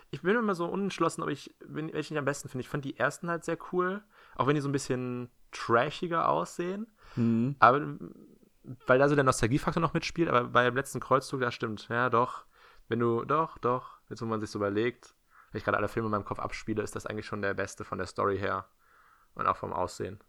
Ich 0.09 0.21
bin 0.21 0.35
immer 0.35 0.53
so 0.53 0.67
unentschlossen, 0.67 1.23
ob 1.23 1.29
ich, 1.29 1.55
welchen 1.59 2.13
ich 2.13 2.17
am 2.17 2.25
besten 2.25 2.47
finde. 2.47 2.61
Ich 2.61 2.69
fand 2.69 2.85
die 2.85 2.99
ersten 2.99 3.29
halt 3.29 3.43
sehr 3.43 3.57
cool, 3.71 4.03
auch 4.35 4.45
wenn 4.45 4.53
die 4.53 4.61
so 4.61 4.69
ein 4.69 4.73
bisschen 4.73 5.31
trashiger 5.51 6.29
aussehen. 6.29 6.85
Mhm. 7.15 7.55
Aber 7.59 7.97
weil 8.85 8.99
da 8.99 9.09
so 9.09 9.15
der 9.15 9.23
Nostalgiefaktor 9.23 9.81
noch 9.81 9.93
mitspielt, 9.93 10.29
aber 10.29 10.45
bei 10.45 10.65
dem 10.65 10.75
letzten 10.75 10.99
Kreuzzug, 10.99 11.41
da 11.41 11.51
stimmt. 11.51 11.87
Ja, 11.89 12.09
doch. 12.09 12.45
Wenn 12.87 12.99
du, 12.99 13.23
doch, 13.25 13.57
doch, 13.57 13.99
jetzt 14.09 14.21
wo 14.21 14.25
man 14.25 14.39
sich 14.39 14.51
so 14.51 14.59
überlegt, 14.59 15.15
wenn 15.51 15.59
ich 15.59 15.63
gerade 15.63 15.77
alle 15.77 15.87
Filme 15.87 16.07
in 16.07 16.11
meinem 16.11 16.25
Kopf 16.25 16.39
abspiele, 16.39 16.83
ist 16.83 16.95
das 16.95 17.05
eigentlich 17.05 17.25
schon 17.25 17.41
der 17.41 17.53
beste 17.53 17.83
von 17.83 17.97
der 17.97 18.07
Story 18.07 18.37
her. 18.37 18.67
Und 19.35 19.47
auch 19.47 19.57
vom 19.57 19.73
Aussehen. 19.73 20.19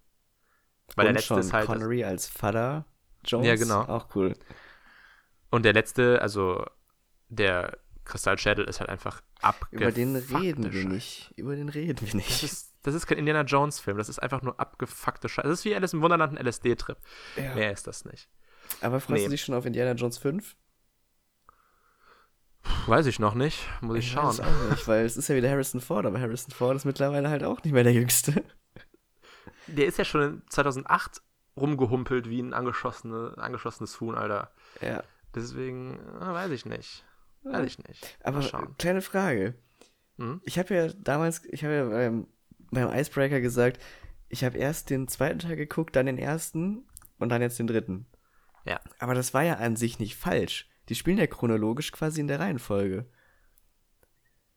Weil 0.97 1.07
und 1.07 1.15
der 1.15 1.21
letzte 1.21 1.35
ist 1.35 1.53
halt. 1.53 1.67
Connery 1.67 2.05
als 2.05 2.27
Vater 2.27 2.87
Jones. 3.25 3.47
Ja, 3.47 3.57
genau. 3.57 3.83
Auch 3.83 4.15
cool. 4.15 4.35
Und 5.51 5.65
der 5.65 5.73
letzte, 5.73 6.21
also 6.21 6.65
der 7.29 7.79
Kristallschädel 8.05 8.65
ist 8.67 8.81
halt 8.81 8.91
einfach 8.91 9.23
abgefuckt. 9.41 9.83
Über 9.83 9.93
den 9.93 10.17
reden 10.17 10.73
wir 10.73 10.85
nicht. 10.85 11.33
Über 11.37 11.57
den 11.57 11.69
reden 11.69 12.07
wir 12.07 12.15
nicht. 12.17 12.43
Das 12.43 12.43
ist, 12.43 12.75
das 12.83 12.95
ist 12.95 13.07
kein 13.07 13.19
Indiana 13.19 13.43
Jones-Film. 13.43 13.97
Das 13.97 14.09
ist 14.09 14.19
einfach 14.19 14.43
nur 14.43 14.59
abgefuckte 14.61 15.29
Scheiße. 15.29 15.49
Das 15.49 15.61
ist 15.61 15.65
wie 15.65 15.75
Alice 15.75 15.93
im 15.93 16.03
Wunderland 16.03 16.39
ein 16.39 16.47
LSD-Trip. 16.47 16.99
Ja. 17.37 17.55
Mehr 17.55 17.73
ist 17.73 17.87
das 17.87 18.05
nicht. 18.05 18.29
Aber 18.81 19.01
freust 19.01 19.21
nee. 19.21 19.25
du 19.25 19.31
dich 19.31 19.43
schon 19.43 19.55
auf 19.55 19.67
Indiana 19.67 19.93
Jones 19.93 20.19
5? 20.19 20.57
Weiß 22.87 23.07
ich 23.07 23.19
noch 23.19 23.35
nicht. 23.35 23.67
Muss 23.81 23.99
ich, 23.99 24.07
ich 24.07 24.13
schauen. 24.13 24.27
Weiß 24.27 24.41
auch 24.41 24.71
nicht, 24.71 24.89
weil 24.89 25.05
es 25.05 25.17
ist 25.17 25.29
ja 25.29 25.37
wieder 25.37 25.51
Harrison 25.51 25.81
Ford, 25.81 26.07
aber 26.07 26.21
Harrison 26.21 26.53
Ford 26.53 26.77
ist 26.77 26.85
mittlerweile 26.85 27.29
halt 27.29 27.45
auch 27.45 27.63
nicht 27.63 27.73
mehr 27.73 27.85
der 27.85 27.93
Jüngste. 27.93 28.43
Der 29.67 29.87
ist 29.87 29.99
ja 29.99 30.05
schon 30.05 30.43
2008 30.49 31.23
rumgehumpelt 31.57 32.29
wie 32.29 32.41
ein 32.41 32.55
angeschossene, 32.55 33.35
angeschossenes 33.37 34.01
Huhn, 34.01 34.15
Alter. 34.15 34.51
Ja. 34.81 35.03
Deswegen, 35.35 35.99
äh, 36.21 36.21
weiß 36.21 36.51
ich 36.51 36.67
nicht. 36.67 37.05
Weiß 37.43 37.67
ich 37.67 37.79
nicht. 37.87 38.19
Aber 38.23 38.41
kleine 38.79 39.03
Frage. 39.03 39.55
Hm? 40.19 40.41
Ich 40.45 40.59
habe 40.59 40.75
ja 40.75 40.89
damals, 40.89 41.45
ich 41.47 41.65
habe 41.65 41.75
ja 41.75 41.85
beim, 41.85 42.27
beim 42.71 42.93
Icebreaker 42.93 43.41
gesagt, 43.41 43.83
ich 44.29 44.45
habe 44.45 44.59
erst 44.59 44.91
den 44.91 45.09
zweiten 45.09 45.41
Teil 45.41 45.57
geguckt, 45.57 45.97
dann 45.97 46.07
den 46.07 46.19
ersten 46.19 46.87
und 47.19 47.29
dann 47.29 47.43
jetzt 47.43 47.59
den 47.59 47.67
dritten. 47.67 48.07
Ja. 48.65 48.81
Aber 48.99 49.15
das 49.15 49.35
war 49.35 49.43
ja 49.43 49.55
an 49.55 49.77
sich 49.77 49.99
nicht 49.99 50.17
falsch. 50.17 50.69
Die 50.89 50.95
spielen 50.95 51.19
ja 51.19 51.27
chronologisch 51.27 51.93
quasi 51.93 52.21
in 52.21 52.29
der 52.29 52.41
Reihenfolge. 52.41 53.07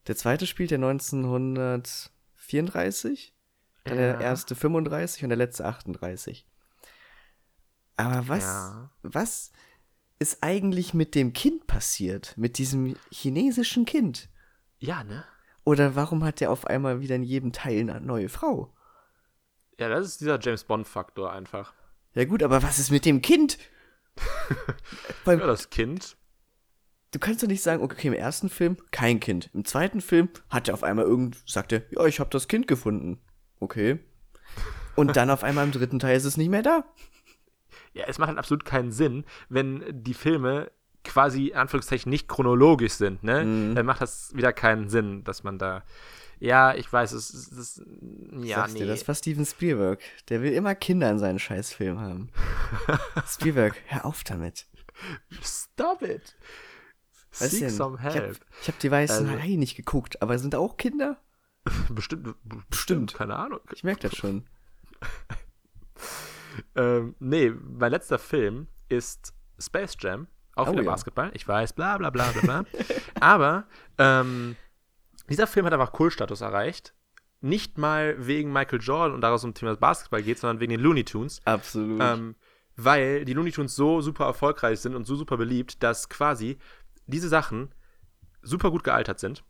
Der 0.07 0.15
zweite 0.15 0.47
spielt 0.47 0.71
ja 0.71 0.77
1934, 0.77 3.35
dann 3.87 3.99
ja. 3.99 4.13
der 4.13 4.21
erste 4.21 4.55
35 4.55 5.23
und 5.23 5.29
der 5.29 5.37
letzte 5.37 5.65
38. 5.65 6.47
Aber 7.97 8.27
was, 8.27 8.43
ja. 8.43 8.91
was 9.01 9.51
ist 10.19 10.43
eigentlich 10.43 10.93
mit 10.93 11.15
dem 11.15 11.33
Kind 11.33 11.67
passiert? 11.67 12.33
Mit 12.37 12.57
diesem 12.57 12.95
chinesischen 13.11 13.85
Kind? 13.85 14.29
Ja, 14.79 15.03
ne? 15.03 15.23
Oder 15.63 15.95
warum 15.95 16.23
hat 16.23 16.39
der 16.39 16.51
auf 16.51 16.65
einmal 16.65 17.01
wieder 17.01 17.15
in 17.15 17.23
jedem 17.23 17.51
Teil 17.51 17.81
eine 17.81 17.99
neue 17.99 18.29
Frau? 18.29 18.73
Ja, 19.79 19.89
das 19.89 20.07
ist 20.07 20.21
dieser 20.21 20.39
James 20.39 20.63
Bond-Faktor 20.63 21.31
einfach. 21.31 21.73
Ja, 22.13 22.25
gut, 22.25 22.41
aber 22.41 22.63
was 22.63 22.79
ist 22.79 22.89
mit 22.89 23.05
dem 23.05 23.21
Kind? 23.21 23.57
Weil, 25.25 25.39
ja, 25.39 25.45
das 25.45 25.69
Kind. 25.69 26.17
Du 27.11 27.19
kannst 27.19 27.43
doch 27.43 27.47
nicht 27.47 27.61
sagen, 27.61 27.83
okay, 27.83 28.07
im 28.07 28.13
ersten 28.13 28.49
Film 28.49 28.77
kein 28.91 29.19
Kind. 29.19 29.49
Im 29.53 29.65
zweiten 29.65 30.01
Film 30.01 30.29
hat 30.49 30.67
er 30.67 30.73
auf 30.73 30.83
einmal 30.83 31.05
irgend, 31.05 31.37
sagt 31.45 31.71
er, 31.71 31.83
ja, 31.91 32.05
ich 32.05 32.19
habe 32.19 32.29
das 32.29 32.47
Kind 32.47 32.67
gefunden. 32.67 33.19
Okay. 33.59 33.99
Und 34.95 35.15
dann 35.15 35.29
auf 35.29 35.43
einmal 35.43 35.65
im 35.65 35.71
dritten 35.71 35.99
Teil 35.99 36.17
ist 36.17 36.25
es 36.25 36.37
nicht 36.37 36.49
mehr 36.49 36.63
da 36.63 36.83
ja, 37.97 38.05
es 38.07 38.17
macht 38.19 38.29
halt 38.29 38.37
absolut 38.37 38.63
keinen 38.63 38.91
Sinn, 38.91 39.25
wenn 39.49 39.83
die 39.89 40.13
Filme 40.13 40.71
quasi 41.03 41.47
in 41.47 41.57
Anführungszeichen 41.57 42.09
nicht 42.09 42.27
chronologisch 42.27 42.93
sind, 42.93 43.23
ne? 43.23 43.43
Mhm. 43.43 43.75
Dann 43.75 43.85
macht 43.85 44.01
das 44.01 44.35
wieder 44.35 44.53
keinen 44.53 44.89
Sinn, 44.89 45.23
dass 45.23 45.43
man 45.43 45.57
da. 45.57 45.83
Ja, 46.39 46.75
ich 46.75 46.91
weiß, 46.91 47.13
es 47.13 47.31
ist. 47.31 47.81
Ja, 48.39 48.57
Sagst 48.57 48.75
nee. 48.75 48.81
Dir, 48.81 48.87
das 48.87 49.07
war 49.07 49.15
Steven 49.15 49.45
Spielberg. 49.45 49.99
Der 50.29 50.43
will 50.43 50.53
immer 50.53 50.75
Kinder 50.75 51.09
in 51.09 51.17
seinen 51.17 51.39
Scheißfilm 51.39 51.99
haben. 51.99 52.29
Spielberg, 53.27 53.75
hör 53.87 54.05
auf 54.05 54.23
damit. 54.23 54.67
Stop 55.41 56.03
it. 56.03 56.35
Was 57.39 57.51
Seek 57.51 57.69
some 57.71 57.99
help. 57.99 58.15
Ich 58.15 58.19
habe 58.19 58.37
hab 58.67 58.79
die 58.79 58.91
Weißen 58.91 59.27
also, 59.27 59.41
Hai 59.41 59.55
nicht 59.55 59.75
geguckt, 59.75 60.21
aber 60.21 60.37
sind 60.37 60.55
auch 60.55 60.77
Kinder? 60.77 61.17
Bestimmt, 61.89 62.35
bestimmt, 62.69 63.13
keine 63.13 63.35
Ahnung. 63.35 63.59
Ich 63.73 63.83
merke 63.83 64.07
das 64.07 64.15
schon. 64.15 64.45
ähm, 66.75 67.15
nee, 67.19 67.51
mein 67.51 67.91
letzter 67.91 68.19
Film 68.19 68.67
ist 68.89 69.33
Space 69.59 69.97
Jam. 69.99 70.27
Auch 70.55 70.67
oh, 70.67 70.71
wieder 70.71 70.83
ja. 70.83 70.91
Basketball. 70.91 71.31
Ich 71.33 71.47
weiß, 71.47 71.73
bla 71.73 71.97
bla 71.97 72.09
bla 72.09 72.31
bla 72.31 72.41
bla. 72.41 72.65
Aber 73.19 73.65
ähm, 73.97 74.55
dieser 75.29 75.47
Film 75.47 75.65
hat 75.65 75.73
einfach 75.73 75.91
Kultstatus 75.91 76.41
erreicht. 76.41 76.93
Nicht 77.41 77.77
mal 77.77 78.15
wegen 78.25 78.51
Michael 78.51 78.81
Jordan 78.81 79.13
und 79.13 79.21
daraus 79.21 79.43
um 79.43 79.53
Thema 79.53 79.75
Basketball 79.75 80.23
geht, 80.23 80.39
sondern 80.39 80.59
wegen 80.59 80.71
den 80.71 80.79
Looney 80.79 81.03
Tunes. 81.03 81.39
Absolut. 81.45 82.01
Ähm, 82.01 82.35
weil 82.75 83.25
die 83.25 83.33
Looney 83.33 83.51
Tunes 83.51 83.75
so 83.75 84.01
super 84.01 84.25
erfolgreich 84.25 84.79
sind 84.79 84.95
und 84.95 85.05
so 85.05 85.15
super 85.15 85.37
beliebt, 85.37 85.83
dass 85.83 86.09
quasi 86.09 86.57
diese 87.05 87.29
Sachen 87.29 87.73
super 88.41 88.71
gut 88.71 88.83
gealtert 88.83 89.19
sind. 89.19 89.43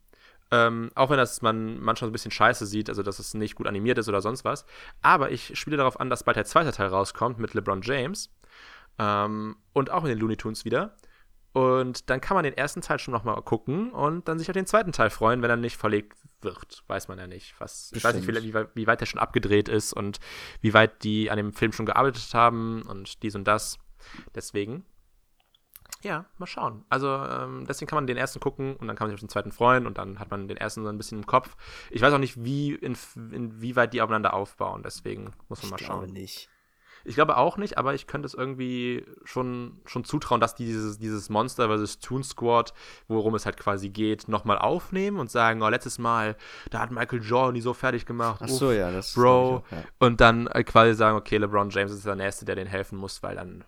Ähm, 0.50 0.92
auch 0.96 1.10
wenn 1.10 1.18
das 1.18 1.42
man 1.42 1.80
manchmal 1.80 2.08
so 2.08 2.12
ein 2.12 2.14
bisschen 2.14 2.32
scheiße 2.32 2.66
sieht, 2.66 2.90
also 2.90 3.04
dass 3.04 3.20
es 3.20 3.34
nicht 3.34 3.56
gut 3.56 3.68
animiert 3.68 3.98
ist 3.98 4.08
oder 4.08 4.22
sonst 4.22 4.46
was. 4.46 4.66
Aber 5.02 5.32
ich 5.32 5.58
spiele 5.60 5.78
darauf 5.78 6.00
an, 6.00 6.10
dass 6.10 6.24
bald 6.24 6.38
der 6.38 6.46
zweite 6.46 6.72
Teil 6.72 6.88
rauskommt 6.88 7.38
mit 7.40 7.54
LeBron 7.54 7.82
James. 7.82 8.34
Ähm, 9.00 9.58
und 9.74 9.92
auch 9.92 10.04
in 10.04 10.10
den 10.10 10.20
Looney 10.20 10.38
Tunes 10.38 10.66
wieder. 10.66 10.96
Und 11.54 12.10
dann 12.10 12.22
kann 12.22 12.36
man 12.36 12.44
den 12.44 12.56
ersten 12.56 12.82
Teil 12.82 13.00
schon 13.00 13.14
nochmal 13.14 13.42
gucken 13.42 13.92
und 13.92 14.28
dann 14.28 14.38
sich 14.38 14.48
auf 14.48 14.54
den 14.54 14.68
zweiten 14.68 14.92
Teil 14.92 15.10
freuen, 15.10 15.42
wenn 15.42 15.50
er 15.50 15.56
nicht 15.56 15.78
verlegt 15.78 16.16
wird. 16.42 16.84
Weiß 16.88 17.08
man 17.08 17.18
ja 17.18 17.26
nicht. 17.26 17.56
Was, 17.60 17.92
ich 17.96 18.04
weiß 18.04 18.16
nicht, 18.16 18.28
wie, 18.28 18.54
wie, 18.54 18.66
wie 18.76 18.88
weit 18.88 19.02
der 19.02 19.08
schon 19.08 19.20
abgedreht 19.20 19.68
ist 19.68 19.92
und 19.92 20.20
wie 20.62 20.74
weit 20.74 21.04
die 21.04 21.32
an 21.32 21.38
dem 21.38 21.54
Film 21.54 21.72
schon 21.72 21.88
gearbeitet 21.88 22.34
haben 22.34 22.84
und 22.84 23.24
dies 23.24 23.36
und 23.36 23.46
das. 23.46 23.80
Deswegen 24.36 24.86
ja, 26.04 26.26
mal 26.38 26.46
schauen. 26.46 26.86
Also 26.90 27.08
ähm, 27.08 27.66
deswegen 27.68 27.90
kann 27.90 27.98
man 27.98 28.08
den 28.08 28.18
ersten 28.18 28.40
gucken 28.40 28.76
und 28.76 28.88
dann 28.88 28.96
kann 28.96 29.08
man 29.08 29.12
sich 29.12 29.18
auf 29.18 29.28
den 29.28 29.30
zweiten 29.30 29.52
freuen 29.52 29.88
und 29.88 29.98
dann 29.98 30.20
hat 30.20 30.32
man 30.32 30.48
den 30.48 30.58
ersten 30.58 30.84
so 30.84 30.90
ein 30.90 30.98
bisschen 30.98 31.20
im 31.20 31.26
Kopf. 31.26 31.56
Ich 31.90 32.02
weiß 32.02 32.14
auch 32.14 32.20
nicht, 32.20 32.44
wie 32.44 32.74
in, 32.74 32.96
inwieweit 33.32 33.94
die 33.94 34.02
aufeinander 34.02 34.34
aufbauen, 34.34 34.84
deswegen 34.84 35.32
muss 35.50 35.64
man 35.64 35.66
ich 35.66 35.72
mal 35.72 35.78
schauen. 35.80 35.82
Ich 35.82 35.88
glaube 35.88 36.12
nicht. 36.14 36.50
Ich 37.08 37.16
glaube 37.16 37.38
auch 37.38 37.56
nicht, 37.56 37.78
aber 37.78 37.94
ich 37.94 38.06
könnte 38.06 38.26
es 38.26 38.34
irgendwie 38.34 39.06
schon, 39.24 39.80
schon 39.86 40.04
zutrauen, 40.04 40.42
dass 40.42 40.56
die 40.56 40.66
dieses, 40.66 41.00
dieses 41.00 41.30
Monster 41.30 41.70
vs. 41.70 42.00
Toon 42.00 42.22
Squad, 42.22 42.74
worum 43.08 43.34
es 43.36 43.46
halt 43.46 43.56
quasi 43.56 43.90
geht, 43.90 44.28
nochmal 44.28 44.58
aufnehmen 44.58 45.18
und 45.18 45.32
sagen, 45.32 45.62
oh, 45.62 45.70
letztes 45.70 46.00
Mal, 46.00 46.36
da 46.70 46.80
hat 46.80 46.92
Michael 46.92 47.22
Jordan 47.24 47.56
die 47.56 47.62
so 47.62 47.74
fertig 47.74 48.06
gemacht. 48.06 48.42
Ach 48.44 48.50
so, 48.50 48.68
Uff, 48.68 48.76
ja, 48.76 48.92
das 48.92 49.14
Bro. 49.14 49.58
Auch, 49.58 49.72
ja. 49.72 49.84
Und 50.00 50.20
dann 50.20 50.48
äh, 50.48 50.66
quasi 50.66 50.96
sagen, 50.96 51.16
okay, 51.16 51.38
LeBron 51.38 51.70
James 51.70 51.94
ist 51.94 52.06
der 52.06 52.16
Nächste, 52.16 52.44
der 52.44 52.56
denen 52.56 52.68
helfen 52.68 52.98
muss, 52.98 53.24
weil 53.24 53.36
dann 53.36 53.64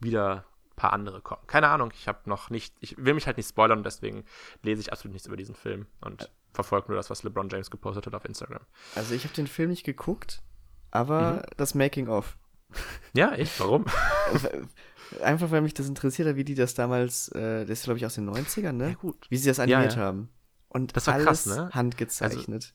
wieder 0.00 0.46
paar 0.82 0.92
andere 0.92 1.20
kommen. 1.20 1.46
Keine 1.46 1.68
Ahnung, 1.68 1.92
ich 1.94 2.08
habe 2.08 2.28
noch 2.28 2.50
nicht, 2.50 2.74
ich 2.80 2.96
will 2.98 3.14
mich 3.14 3.28
halt 3.28 3.36
nicht 3.36 3.48
spoilern 3.48 3.78
und 3.78 3.84
deswegen 3.84 4.24
lese 4.64 4.80
ich 4.80 4.92
absolut 4.92 5.12
nichts 5.12 5.28
über 5.28 5.36
diesen 5.36 5.54
Film 5.54 5.86
und 6.00 6.28
verfolge 6.52 6.88
nur 6.88 6.96
das, 6.96 7.08
was 7.08 7.22
LeBron 7.22 7.48
James 7.48 7.70
gepostet 7.70 8.06
hat 8.06 8.14
auf 8.16 8.24
Instagram. 8.24 8.62
Also 8.96 9.14
ich 9.14 9.22
habe 9.22 9.32
den 9.32 9.46
Film 9.46 9.70
nicht 9.70 9.84
geguckt, 9.84 10.42
aber 10.90 11.34
mhm. 11.34 11.42
das 11.56 11.76
Making 11.76 12.08
of. 12.08 12.36
Ja, 13.14 13.32
echt? 13.32 13.60
Warum? 13.60 13.84
Einfach, 15.22 15.50
weil 15.50 15.60
mich 15.60 15.74
das 15.74 15.86
interessiert 15.86 16.26
hat, 16.26 16.36
wie 16.36 16.44
die 16.44 16.54
das 16.54 16.74
damals, 16.74 17.28
äh, 17.28 17.60
das 17.66 17.80
ist 17.80 17.84
glaube 17.84 17.98
ich 17.98 18.06
aus 18.06 18.14
den 18.14 18.28
90ern, 18.28 18.72
ne? 18.72 18.88
Ja, 18.88 18.94
gut. 18.94 19.26
Wie 19.28 19.36
sie 19.36 19.48
das 19.48 19.60
animiert 19.60 19.92
ja, 19.92 19.98
ja. 19.98 20.06
haben. 20.06 20.30
Und 20.68 20.96
das 20.96 21.06
war 21.06 21.14
alles 21.14 21.26
krass, 21.26 21.46
ne? 21.46 21.70
handgezeichnet. 21.72 22.74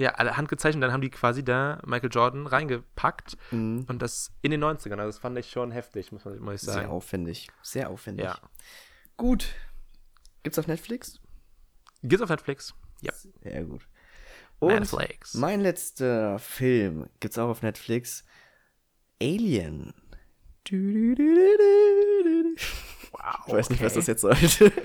Ja, 0.00 0.12
alle 0.12 0.34
handgezeichnet, 0.38 0.82
dann 0.82 0.92
haben 0.92 1.02
die 1.02 1.10
quasi 1.10 1.44
da 1.44 1.78
Michael 1.84 2.08
Jordan 2.10 2.46
reingepackt 2.46 3.36
mhm. 3.50 3.84
und 3.86 4.00
das 4.00 4.32
in 4.40 4.50
den 4.50 4.64
90ern. 4.64 4.92
Also 4.92 5.08
das 5.08 5.18
fand 5.18 5.36
ich 5.36 5.50
schon 5.50 5.72
heftig, 5.72 6.10
muss, 6.10 6.24
man, 6.24 6.38
muss 6.38 6.54
ich 6.54 6.60
sagen. 6.62 6.80
Sehr 6.80 6.90
aufwendig, 6.90 7.48
sehr 7.60 7.90
aufwendig. 7.90 8.24
Ja. 8.24 8.38
Gut. 9.18 9.54
Gibt's 10.42 10.58
auf 10.58 10.66
Netflix? 10.66 11.20
Gibt's 12.02 12.22
auf 12.22 12.30
Netflix, 12.30 12.74
ja. 13.02 13.12
Sehr 13.12 13.64
gut. 13.64 13.86
Und 14.58 14.70
Netflix. 14.70 15.34
mein 15.34 15.60
letzter 15.60 16.38
Film 16.38 17.10
gibt's 17.20 17.36
auch 17.36 17.48
auf 17.48 17.60
Netflix. 17.60 18.24
Alien. 19.20 19.92
Du, 20.64 21.14
du, 21.14 21.34
du, 21.34 22.56
wow, 23.12 23.46
ich 23.46 23.52
weiß 23.52 23.70
nicht, 23.70 23.82
was 23.82 23.94
das 23.94 24.06
jetzt 24.06 24.22
sollte. 24.22 24.72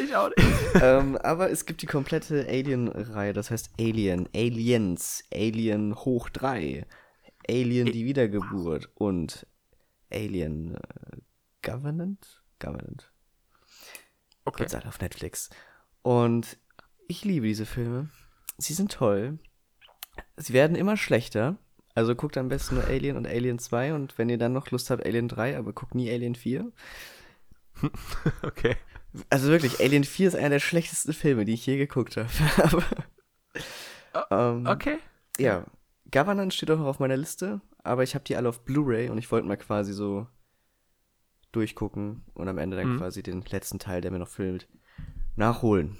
Ich 0.00 0.14
auch 0.14 0.28
nicht. 0.28 0.48
ähm, 0.80 1.16
aber 1.16 1.50
es 1.50 1.66
gibt 1.66 1.82
die 1.82 1.86
komplette 1.86 2.46
Alien-Reihe, 2.46 3.32
das 3.32 3.50
heißt 3.50 3.70
Alien, 3.80 4.28
Aliens, 4.32 5.24
Alien 5.34 5.96
hoch 5.96 6.28
3, 6.28 6.86
Alien 7.48 7.86
die 7.86 8.04
Wiedergeburt 8.04 8.90
und 8.94 9.48
Alien 10.12 10.76
äh, 10.76 11.16
Governant? 11.62 12.42
Governant. 12.60 13.10
Okay. 14.44 14.58
Gibt's 14.58 14.74
alle 14.74 14.86
auf 14.86 15.00
Netflix. 15.00 15.50
Und 16.02 16.58
ich 17.08 17.24
liebe 17.24 17.46
diese 17.46 17.66
Filme. 17.66 18.10
Sie 18.58 18.74
sind 18.74 18.92
toll. 18.92 19.38
Sie 20.36 20.52
werden 20.52 20.76
immer 20.76 20.96
schlechter. 20.96 21.56
Also 21.94 22.14
guckt 22.14 22.36
am 22.36 22.48
besten 22.48 22.76
nur 22.76 22.84
Alien 22.84 23.16
und 23.16 23.26
Alien 23.26 23.58
2 23.58 23.94
und 23.94 24.18
wenn 24.18 24.28
ihr 24.28 24.38
dann 24.38 24.52
noch 24.52 24.70
Lust 24.70 24.90
habt, 24.90 25.06
Alien 25.06 25.28
3, 25.28 25.56
aber 25.56 25.72
guckt 25.72 25.94
nie 25.94 26.10
Alien 26.10 26.34
4. 26.34 26.72
Okay. 28.42 28.76
Also 29.30 29.48
wirklich, 29.48 29.78
Alien 29.80 30.02
4 30.04 30.28
ist 30.28 30.34
einer 30.34 30.50
der 30.50 30.58
schlechtesten 30.60 31.12
Filme, 31.12 31.44
die 31.44 31.54
ich 31.54 31.64
je 31.66 31.76
geguckt 31.76 32.16
habe. 32.16 32.82
ähm, 34.30 34.66
Okay. 34.66 34.98
Ja, 35.38 35.64
Governance 36.10 36.56
steht 36.56 36.70
auch 36.70 36.78
noch 36.78 36.86
auf 36.86 36.98
meiner 37.00 37.16
Liste, 37.16 37.60
aber 37.82 38.02
ich 38.02 38.14
habe 38.14 38.24
die 38.24 38.36
alle 38.36 38.48
auf 38.48 38.64
Blu-ray 38.64 39.08
und 39.10 39.18
ich 39.18 39.30
wollte 39.30 39.46
mal 39.46 39.56
quasi 39.56 39.92
so 39.92 40.26
durchgucken 41.52 42.24
und 42.34 42.48
am 42.48 42.58
Ende 42.58 42.76
dann 42.76 42.94
Mhm. 42.94 42.98
quasi 42.98 43.22
den 43.22 43.42
letzten 43.42 43.78
Teil, 43.78 44.00
der 44.00 44.10
mir 44.10 44.18
noch 44.18 44.28
filmt, 44.28 44.68
nachholen. 45.36 45.96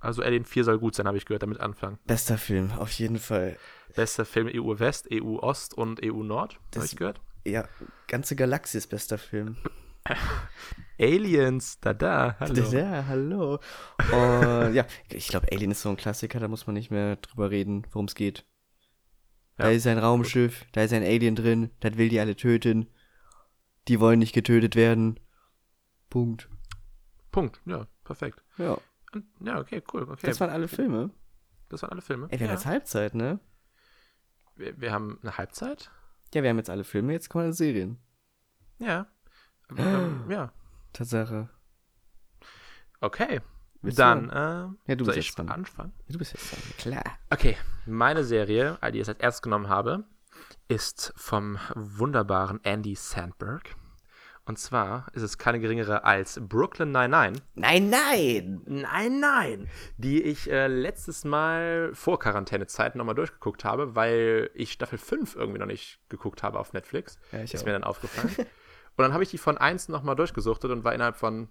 Also 0.00 0.22
Alien 0.22 0.44
4 0.44 0.64
soll 0.64 0.78
gut 0.78 0.94
sein, 0.94 1.06
habe 1.06 1.18
ich 1.18 1.26
gehört, 1.26 1.42
damit 1.42 1.60
anfangen. 1.60 1.98
Bester 2.06 2.38
Film, 2.38 2.72
auf 2.72 2.90
jeden 2.92 3.18
Fall. 3.18 3.56
Bester 3.94 4.24
Film 4.24 4.48
EU 4.52 4.78
West, 4.78 5.08
EU 5.12 5.38
Ost 5.38 5.74
und 5.74 6.00
EU 6.04 6.22
Nord, 6.22 6.58
habe 6.74 6.86
ich 6.86 6.96
gehört. 6.96 7.20
Ja, 7.44 7.68
ganze 8.08 8.34
Galaxie 8.36 8.78
ist 8.78 8.88
bester 8.88 9.18
Film. 9.18 9.56
Aliens, 10.98 11.80
da 11.80 11.94
da, 11.94 12.36
hallo. 12.38 12.70
Ja, 12.70 13.06
hallo. 13.06 13.58
Und 14.12 14.74
ja, 14.74 14.86
ich 15.08 15.28
glaube, 15.28 15.48
Alien 15.50 15.70
ist 15.70 15.82
so 15.82 15.88
ein 15.88 15.96
Klassiker, 15.96 16.40
da 16.40 16.48
muss 16.48 16.66
man 16.66 16.74
nicht 16.74 16.90
mehr 16.90 17.16
drüber 17.16 17.50
reden, 17.50 17.86
worum 17.92 18.06
es 18.06 18.14
geht. 18.14 18.46
Da 19.56 19.68
Ja, 19.68 19.76
ist 19.76 19.86
ein 19.86 19.98
Raumschiff, 19.98 20.66
da 20.72 20.82
ist 20.82 20.92
ein 20.92 21.02
Alien 21.02 21.36
drin, 21.36 21.70
das 21.80 21.96
will 21.96 22.08
die 22.08 22.20
alle 22.20 22.36
töten. 22.36 22.88
Die 23.88 24.00
wollen 24.00 24.18
nicht 24.18 24.34
getötet 24.34 24.76
werden. 24.76 25.18
Punkt. 26.10 26.48
Punkt, 27.30 27.60
ja, 27.64 27.86
perfekt. 28.04 28.42
Ja, 28.58 28.78
Ja, 29.40 29.58
okay, 29.58 29.82
cool. 29.92 30.02
Okay. 30.02 30.26
das 30.26 30.40
waren 30.40 30.50
alle 30.50 30.68
Filme. 30.68 31.10
Das 31.68 31.82
waren 31.82 31.92
alle 31.92 32.02
Filme. 32.02 32.26
Ey, 32.30 32.40
wir 32.40 32.46
haben 32.46 32.54
ja. 32.54 32.58
jetzt 32.58 32.66
Halbzeit, 32.66 33.14
ne? 33.14 33.40
wir, 34.60 34.80
wir 34.80 34.92
haben 34.92 35.18
eine 35.22 35.36
Halbzeit? 35.36 35.90
Ja, 36.34 36.42
wir 36.42 36.50
haben 36.50 36.58
jetzt 36.58 36.70
alle 36.70 36.84
Filme, 36.84 37.12
jetzt 37.12 37.28
kommen 37.28 37.44
alle 37.44 37.54
Serien. 37.54 37.98
Ja. 38.78 39.06
Ähm, 39.76 40.24
ja. 40.28 40.52
Tatsache. 40.92 41.48
Okay. 43.00 43.40
Willst 43.82 43.98
Dann, 43.98 44.28
äh, 44.28 44.32
Ja, 44.34 44.96
du 44.96 45.04
soll 45.04 45.14
bist 45.14 45.18
ich 45.18 45.36
jetzt 45.36 45.50
anfangen? 45.50 45.92
Du 46.08 46.18
bist 46.18 46.32
jetzt 46.34 46.52
dran. 46.52 46.60
Klar. 46.76 47.18
Okay, 47.30 47.56
meine 47.86 48.24
Serie, 48.24 48.78
die 48.92 49.00
ich 49.00 49.08
als 49.08 49.18
erstes 49.18 49.40
genommen 49.42 49.68
habe, 49.68 50.04
ist 50.68 51.12
vom 51.16 51.58
wunderbaren 51.74 52.60
Andy 52.62 52.94
Sandberg. 52.94 53.74
Und 54.44 54.58
zwar 54.58 55.06
ist 55.12 55.22
es 55.22 55.38
keine 55.38 55.60
geringere 55.60 56.04
als 56.04 56.40
Brooklyn 56.42 56.90
99. 56.92 57.42
Nein, 57.54 57.88
nein! 57.88 58.62
Nein, 58.66 59.20
nein. 59.20 59.68
Die 59.96 60.22
ich 60.22 60.50
äh, 60.50 60.66
letztes 60.66 61.24
Mal 61.24 61.90
vor 61.94 62.18
Quarantänezeit 62.18 62.96
nochmal 62.96 63.14
durchgeguckt 63.14 63.64
habe, 63.64 63.94
weil 63.94 64.50
ich 64.54 64.72
Staffel 64.72 64.98
5 64.98 65.36
irgendwie 65.36 65.58
noch 65.60 65.66
nicht 65.66 66.00
geguckt 66.08 66.42
habe 66.42 66.58
auf 66.58 66.72
Netflix. 66.72 67.18
Ja, 67.32 67.40
ist 67.40 67.54
auch. 67.56 67.64
mir 67.64 67.72
dann 67.72 67.84
aufgefallen. 67.84 68.34
und 69.00 69.04
dann 69.04 69.12
habe 69.14 69.22
ich 69.24 69.30
die 69.30 69.38
von 69.38 69.56
1 69.58 69.88
nochmal 69.88 70.14
durchgesuchtet 70.16 70.70
und 70.70 70.84
war 70.84 70.94
innerhalb 70.94 71.16
von 71.16 71.48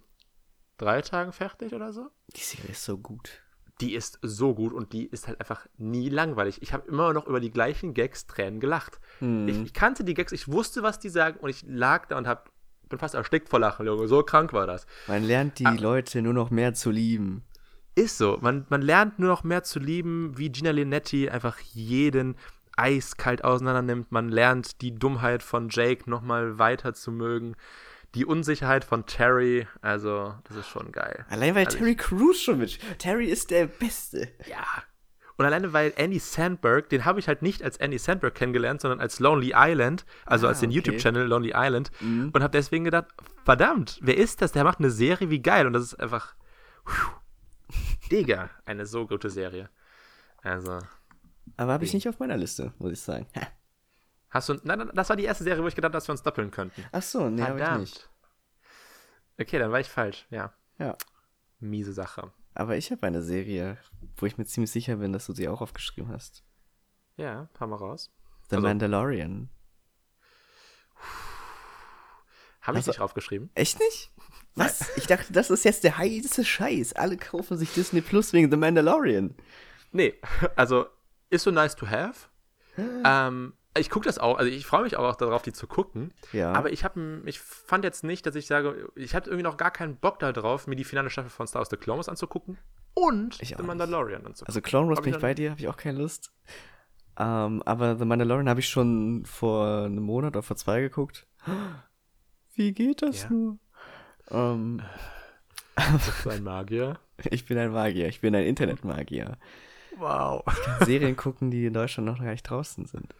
drei 0.78 1.02
Tagen 1.02 1.32
fertig 1.32 1.74
oder 1.74 1.92
so. 1.92 2.08
Die 2.36 2.40
Serie 2.40 2.70
ist 2.70 2.84
so 2.84 2.96
gut. 2.96 3.42
Die 3.80 3.94
ist 3.94 4.18
so 4.22 4.54
gut 4.54 4.72
und 4.72 4.92
die 4.92 5.06
ist 5.06 5.26
halt 5.26 5.40
einfach 5.40 5.66
nie 5.78 6.08
langweilig. 6.10 6.62
Ich 6.62 6.72
habe 6.72 6.86
immer 6.88 7.12
noch 7.12 7.26
über 7.26 7.40
die 7.40 7.50
gleichen 7.50 7.92
Gags 7.94 8.26
Tränen 8.26 8.60
gelacht. 8.60 9.00
Hm. 9.18 9.48
Ich, 9.48 9.60
ich 9.62 9.72
kannte 9.74 10.04
die 10.04 10.14
Gags, 10.14 10.32
ich 10.32 10.48
wusste, 10.48 10.82
was 10.82 10.98
die 10.98 11.08
sagen 11.08 11.38
und 11.40 11.48
ich 11.50 11.64
lag 11.66 12.06
da 12.06 12.18
und 12.18 12.26
hab, 12.28 12.50
bin 12.88 12.98
fast 12.98 13.14
erstickt 13.14 13.48
vor 13.48 13.58
Lachen, 13.58 13.86
Junge. 13.86 14.06
So 14.06 14.22
krank 14.22 14.52
war 14.52 14.66
das. 14.66 14.86
Man 15.08 15.24
lernt 15.24 15.58
die 15.58 15.66
Ah. 15.66 15.72
Leute 15.72 16.22
nur 16.22 16.34
noch 16.34 16.50
mehr 16.50 16.74
zu 16.74 16.90
lieben. 16.90 17.42
Ist 17.94 18.18
so. 18.18 18.38
Man, 18.40 18.66
man 18.68 18.82
lernt 18.82 19.18
nur 19.18 19.28
noch 19.28 19.44
mehr 19.44 19.62
zu 19.64 19.78
lieben, 19.80 20.38
wie 20.38 20.50
Gina 20.50 20.70
Linetti 20.70 21.28
einfach 21.28 21.58
jeden 21.58 22.36
eiskalt 22.80 23.44
auseinander 23.44 23.82
nimmt. 23.82 24.10
Man 24.10 24.28
lernt 24.28 24.80
die 24.80 24.94
Dummheit 24.94 25.42
von 25.42 25.68
Jake 25.70 26.08
nochmal 26.08 26.58
weiter 26.58 26.94
zu 26.94 27.12
mögen. 27.12 27.54
Die 28.14 28.24
Unsicherheit 28.24 28.84
von 28.84 29.06
Terry. 29.06 29.68
Also, 29.82 30.34
das 30.44 30.56
ist 30.56 30.68
schon 30.68 30.90
geil. 30.90 31.24
Allein 31.28 31.54
weil 31.54 31.66
Also 31.66 31.78
Terry 31.78 31.94
Crews 31.94 32.40
schon 32.40 32.58
mit. 32.58 32.78
Terry 32.98 33.26
ist 33.26 33.50
der 33.50 33.66
Beste. 33.66 34.28
Ja. 34.48 34.64
Und 35.36 35.46
alleine 35.46 35.72
weil 35.72 35.92
Andy 35.96 36.18
Sandberg, 36.18 36.88
den 36.90 37.04
habe 37.04 37.18
ich 37.18 37.28
halt 37.28 37.40
nicht 37.40 37.62
als 37.62 37.78
Andy 37.78 37.98
Sandberg 37.98 38.34
kennengelernt, 38.34 38.80
sondern 38.82 39.00
als 39.00 39.20
Lonely 39.20 39.52
Island, 39.56 40.04
also 40.26 40.46
Ah, 40.46 40.50
als 40.50 40.60
den 40.60 40.68
okay. 40.68 40.76
YouTube-Channel 40.76 41.26
Lonely 41.26 41.52
Island. 41.54 41.90
Mhm. 42.00 42.30
Und 42.34 42.42
habe 42.42 42.50
deswegen 42.50 42.84
gedacht, 42.84 43.06
verdammt, 43.44 43.98
wer 44.02 44.18
ist 44.18 44.42
das? 44.42 44.52
Der 44.52 44.64
macht 44.64 44.80
eine 44.80 44.90
Serie, 44.90 45.30
wie 45.30 45.40
geil. 45.40 45.66
Und 45.66 45.72
das 45.72 45.84
ist 45.84 45.94
einfach, 45.94 46.34
phew, 46.84 47.10
Digga, 48.10 48.50
eine 48.66 48.84
so 48.86 49.06
gute 49.06 49.30
Serie. 49.30 49.70
Also, 50.42 50.78
Aber 51.56 51.72
habe 51.72 51.84
ich 51.84 51.92
nicht 51.94 52.08
auf 52.08 52.18
meiner 52.18 52.36
Liste, 52.36 52.72
muss 52.78 52.92
ich 52.92 53.00
sagen. 53.00 53.26
Ha. 53.36 53.46
hast 54.30 54.48
du, 54.48 54.54
nein, 54.64 54.78
nein, 54.78 54.90
das 54.94 55.08
war 55.08 55.16
die 55.16 55.24
erste 55.24 55.44
Serie, 55.44 55.62
wo 55.62 55.66
ich 55.68 55.74
gedacht 55.74 55.88
habe, 55.90 55.96
dass 55.98 56.08
wir 56.08 56.12
uns 56.12 56.22
doppeln 56.22 56.50
könnten. 56.50 56.84
Ach 56.92 57.02
so, 57.02 57.28
nee, 57.30 57.42
habe 57.42 57.60
ich 57.60 57.70
nicht. 57.78 58.08
Okay, 59.40 59.58
dann 59.58 59.72
war 59.72 59.80
ich 59.80 59.88
falsch, 59.88 60.26
ja. 60.30 60.52
Ja. 60.78 60.96
Miese 61.58 61.92
Sache. 61.92 62.32
Aber 62.54 62.76
ich 62.76 62.90
habe 62.90 63.06
eine 63.06 63.22
Serie, 63.22 63.78
wo 64.16 64.26
ich 64.26 64.36
mir 64.38 64.44
ziemlich 64.44 64.70
sicher 64.70 64.96
bin, 64.96 65.12
dass 65.12 65.26
du 65.26 65.32
sie 65.32 65.48
auch 65.48 65.60
aufgeschrieben 65.60 66.10
hast. 66.10 66.42
Ja, 67.16 67.48
hau 67.58 67.66
mal 67.66 67.76
raus. 67.76 68.10
The 68.50 68.56
Also- 68.56 68.66
Mandalorian. 68.66 69.50
Habe 72.62 72.76
ich 72.78 72.80
Also- 72.84 72.90
nicht 72.90 73.00
draufgeschrieben? 73.00 73.50
Echt 73.54 73.78
nicht? 73.78 74.10
Was? 74.54 74.96
Ich 74.96 75.06
dachte, 75.06 75.32
das 75.32 75.50
ist 75.50 75.64
jetzt 75.64 75.84
der 75.84 75.96
heiße 75.98 76.44
Scheiß. 76.44 76.94
Alle 76.94 77.16
kaufen 77.16 77.56
sich 77.56 77.72
Disney 77.72 78.00
Plus 78.00 78.32
wegen 78.32 78.50
The 78.50 78.56
Mandalorian. 78.56 79.34
Nee, 79.92 80.14
also 80.56 80.86
ist 81.30 81.44
so 81.44 81.50
nice 81.50 81.74
to 81.76 81.86
have. 81.88 82.28
ähm, 82.76 83.54
ich 83.78 83.88
gucke 83.88 84.04
das 84.06 84.18
auch, 84.18 84.38
also 84.38 84.50
ich 84.50 84.66
freue 84.66 84.82
mich 84.82 84.96
auch 84.96 85.14
darauf, 85.16 85.42
die 85.42 85.52
zu 85.52 85.66
gucken. 85.66 86.12
Ja. 86.32 86.52
Aber 86.52 86.72
ich 86.72 86.84
habe, 86.84 87.22
ich 87.26 87.38
fand 87.40 87.84
jetzt 87.84 88.02
nicht, 88.04 88.26
dass 88.26 88.34
ich 88.34 88.46
sage, 88.46 88.88
ich 88.96 89.14
hatte 89.14 89.30
irgendwie 89.30 89.44
noch 89.44 89.56
gar 89.56 89.70
keinen 89.70 89.96
Bock 89.96 90.18
darauf, 90.18 90.66
mir 90.66 90.76
die 90.76 90.84
finale 90.84 91.08
Staffel 91.10 91.30
von 91.30 91.46
Star 91.46 91.60
Wars 91.60 91.70
The 91.70 91.76
Clone 91.76 91.98
Wars 91.98 92.08
anzugucken 92.08 92.58
und 92.94 93.34
The 93.34 93.40
nicht. 93.42 93.62
Mandalorian 93.62 94.26
anzugucken. 94.26 94.46
Also 94.48 94.60
Clone 94.60 94.88
Wars 94.88 95.00
bin 95.02 95.14
ich 95.14 95.20
bei 95.20 95.34
dir, 95.34 95.50
habe 95.50 95.60
ich 95.60 95.68
auch 95.68 95.76
keine 95.76 95.98
Lust. 95.98 96.32
Ähm, 97.18 97.62
aber 97.64 97.96
The 97.96 98.04
Mandalorian 98.04 98.48
habe 98.48 98.60
ich 98.60 98.68
schon 98.68 99.24
vor 99.24 99.84
einem 99.84 100.02
Monat 100.02 100.32
oder 100.32 100.42
vor 100.42 100.56
zwei 100.56 100.80
geguckt. 100.80 101.26
Wie 102.54 102.72
geht 102.72 103.02
das 103.02 103.22
Ja. 103.24 103.30
nur? 103.30 103.58
Ähm, 104.30 104.82
Das 105.76 106.08
ist 106.08 106.26
ein 106.28 106.42
Magier. 106.42 106.98
ich 107.30 107.46
bin 107.46 107.56
ein 107.58 107.72
Magier, 107.72 108.08
ich 108.08 108.20
bin 108.20 108.34
ein 108.34 108.44
Internetmagier. 108.44 109.38
Wow. 109.98 110.42
Serien 110.84 111.16
gucken, 111.16 111.50
die 111.50 111.66
in 111.66 111.72
Deutschland 111.74 112.06
noch 112.06 112.18
gar 112.18 112.30
nicht 112.30 112.42
draußen 112.44 112.86
sind. 112.86 113.14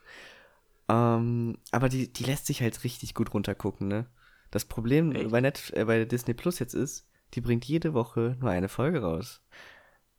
Ähm, 0.89 1.59
aber 1.71 1.89
die, 1.89 2.13
die 2.13 2.25
lässt 2.25 2.47
sich 2.47 2.63
halt 2.63 2.83
richtig 2.85 3.15
gut 3.15 3.33
runtergucken, 3.35 3.89
ne? 3.89 4.07
Das 4.51 4.65
Problem 4.65 5.13
Echt? 5.13 5.31
bei, 5.31 5.41
Net, 5.41 5.73
äh, 5.77 5.85
bei 5.85 6.05
Disney 6.05 6.35
Plus 6.35 6.59
jetzt 6.59 6.75
ist, 6.75 7.07
die 7.35 7.41
bringt 7.41 7.65
jede 7.65 7.95
Woche 7.95 8.37
nur 8.41 8.51
eine 8.51 8.69
Folge 8.69 9.03
raus. 9.03 9.41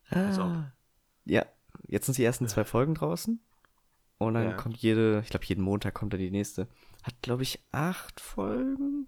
Als 0.10 0.40
ob. 0.40 0.46
Ah. 0.46 0.72
Ja, 1.26 1.46
jetzt 1.88 2.06
sind 2.06 2.18
die 2.18 2.24
ersten 2.24 2.48
zwei 2.48 2.64
Folgen 2.64 2.96
draußen. 2.96 3.42
Und 4.18 4.36
dann 4.36 4.44
Ja. 4.52 4.54
kommt 4.54 4.78
jede, 4.78 5.22
ich 5.24 5.30
glaube, 5.30 5.46
jeden 5.46 5.64
Montag 5.64 5.94
kommt 5.94 6.14
dann 6.14 6.20
die 6.20 6.32
nächste. 6.32 6.68
Hat, 7.04 7.16
glaube 7.22 7.44
ich, 7.44 7.60
acht 7.72 8.20
Folgen. 8.20 9.08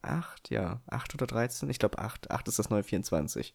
Acht, 0.00 0.50
ja. 0.50 0.80
Acht 0.86 1.14
oder 1.14 1.26
13? 1.26 1.68
Ich 1.70 1.78
glaube, 1.78 1.98
acht. 1.98 2.30
Acht 2.30 2.48
ist 2.48 2.58
das 2.58 2.70
neue 2.70 2.82
24. 2.82 3.54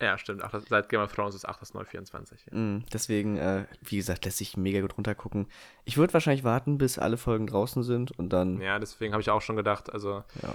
Ja, 0.00 0.18
stimmt. 0.18 0.42
Ach, 0.44 0.50
das, 0.50 0.64
seit 0.68 0.88
Game 0.90 1.00
of 1.00 1.10
Thrones 1.12 1.34
ist 1.34 1.48
8 1.48 1.60
das 1.62 1.72
neue 1.72 1.86
24. 1.86 2.46
Ja. 2.52 2.58
Mm, 2.58 2.84
deswegen, 2.92 3.38
äh, 3.38 3.64
wie 3.80 3.96
gesagt, 3.96 4.24
lässt 4.26 4.36
sich 4.38 4.56
mega 4.56 4.80
gut 4.82 4.96
runtergucken. 4.98 5.46
Ich 5.86 5.96
würde 5.96 6.12
wahrscheinlich 6.12 6.44
warten, 6.44 6.76
bis 6.76 6.98
alle 6.98 7.16
Folgen 7.16 7.46
draußen 7.46 7.82
sind 7.82 8.10
und 8.18 8.30
dann. 8.30 8.60
ja, 8.60 8.78
deswegen 8.78 9.14
habe 9.14 9.22
ich 9.22 9.30
auch 9.30 9.40
schon 9.40 9.56
gedacht, 9.56 9.90
also 9.90 10.22
Ja. 10.42 10.54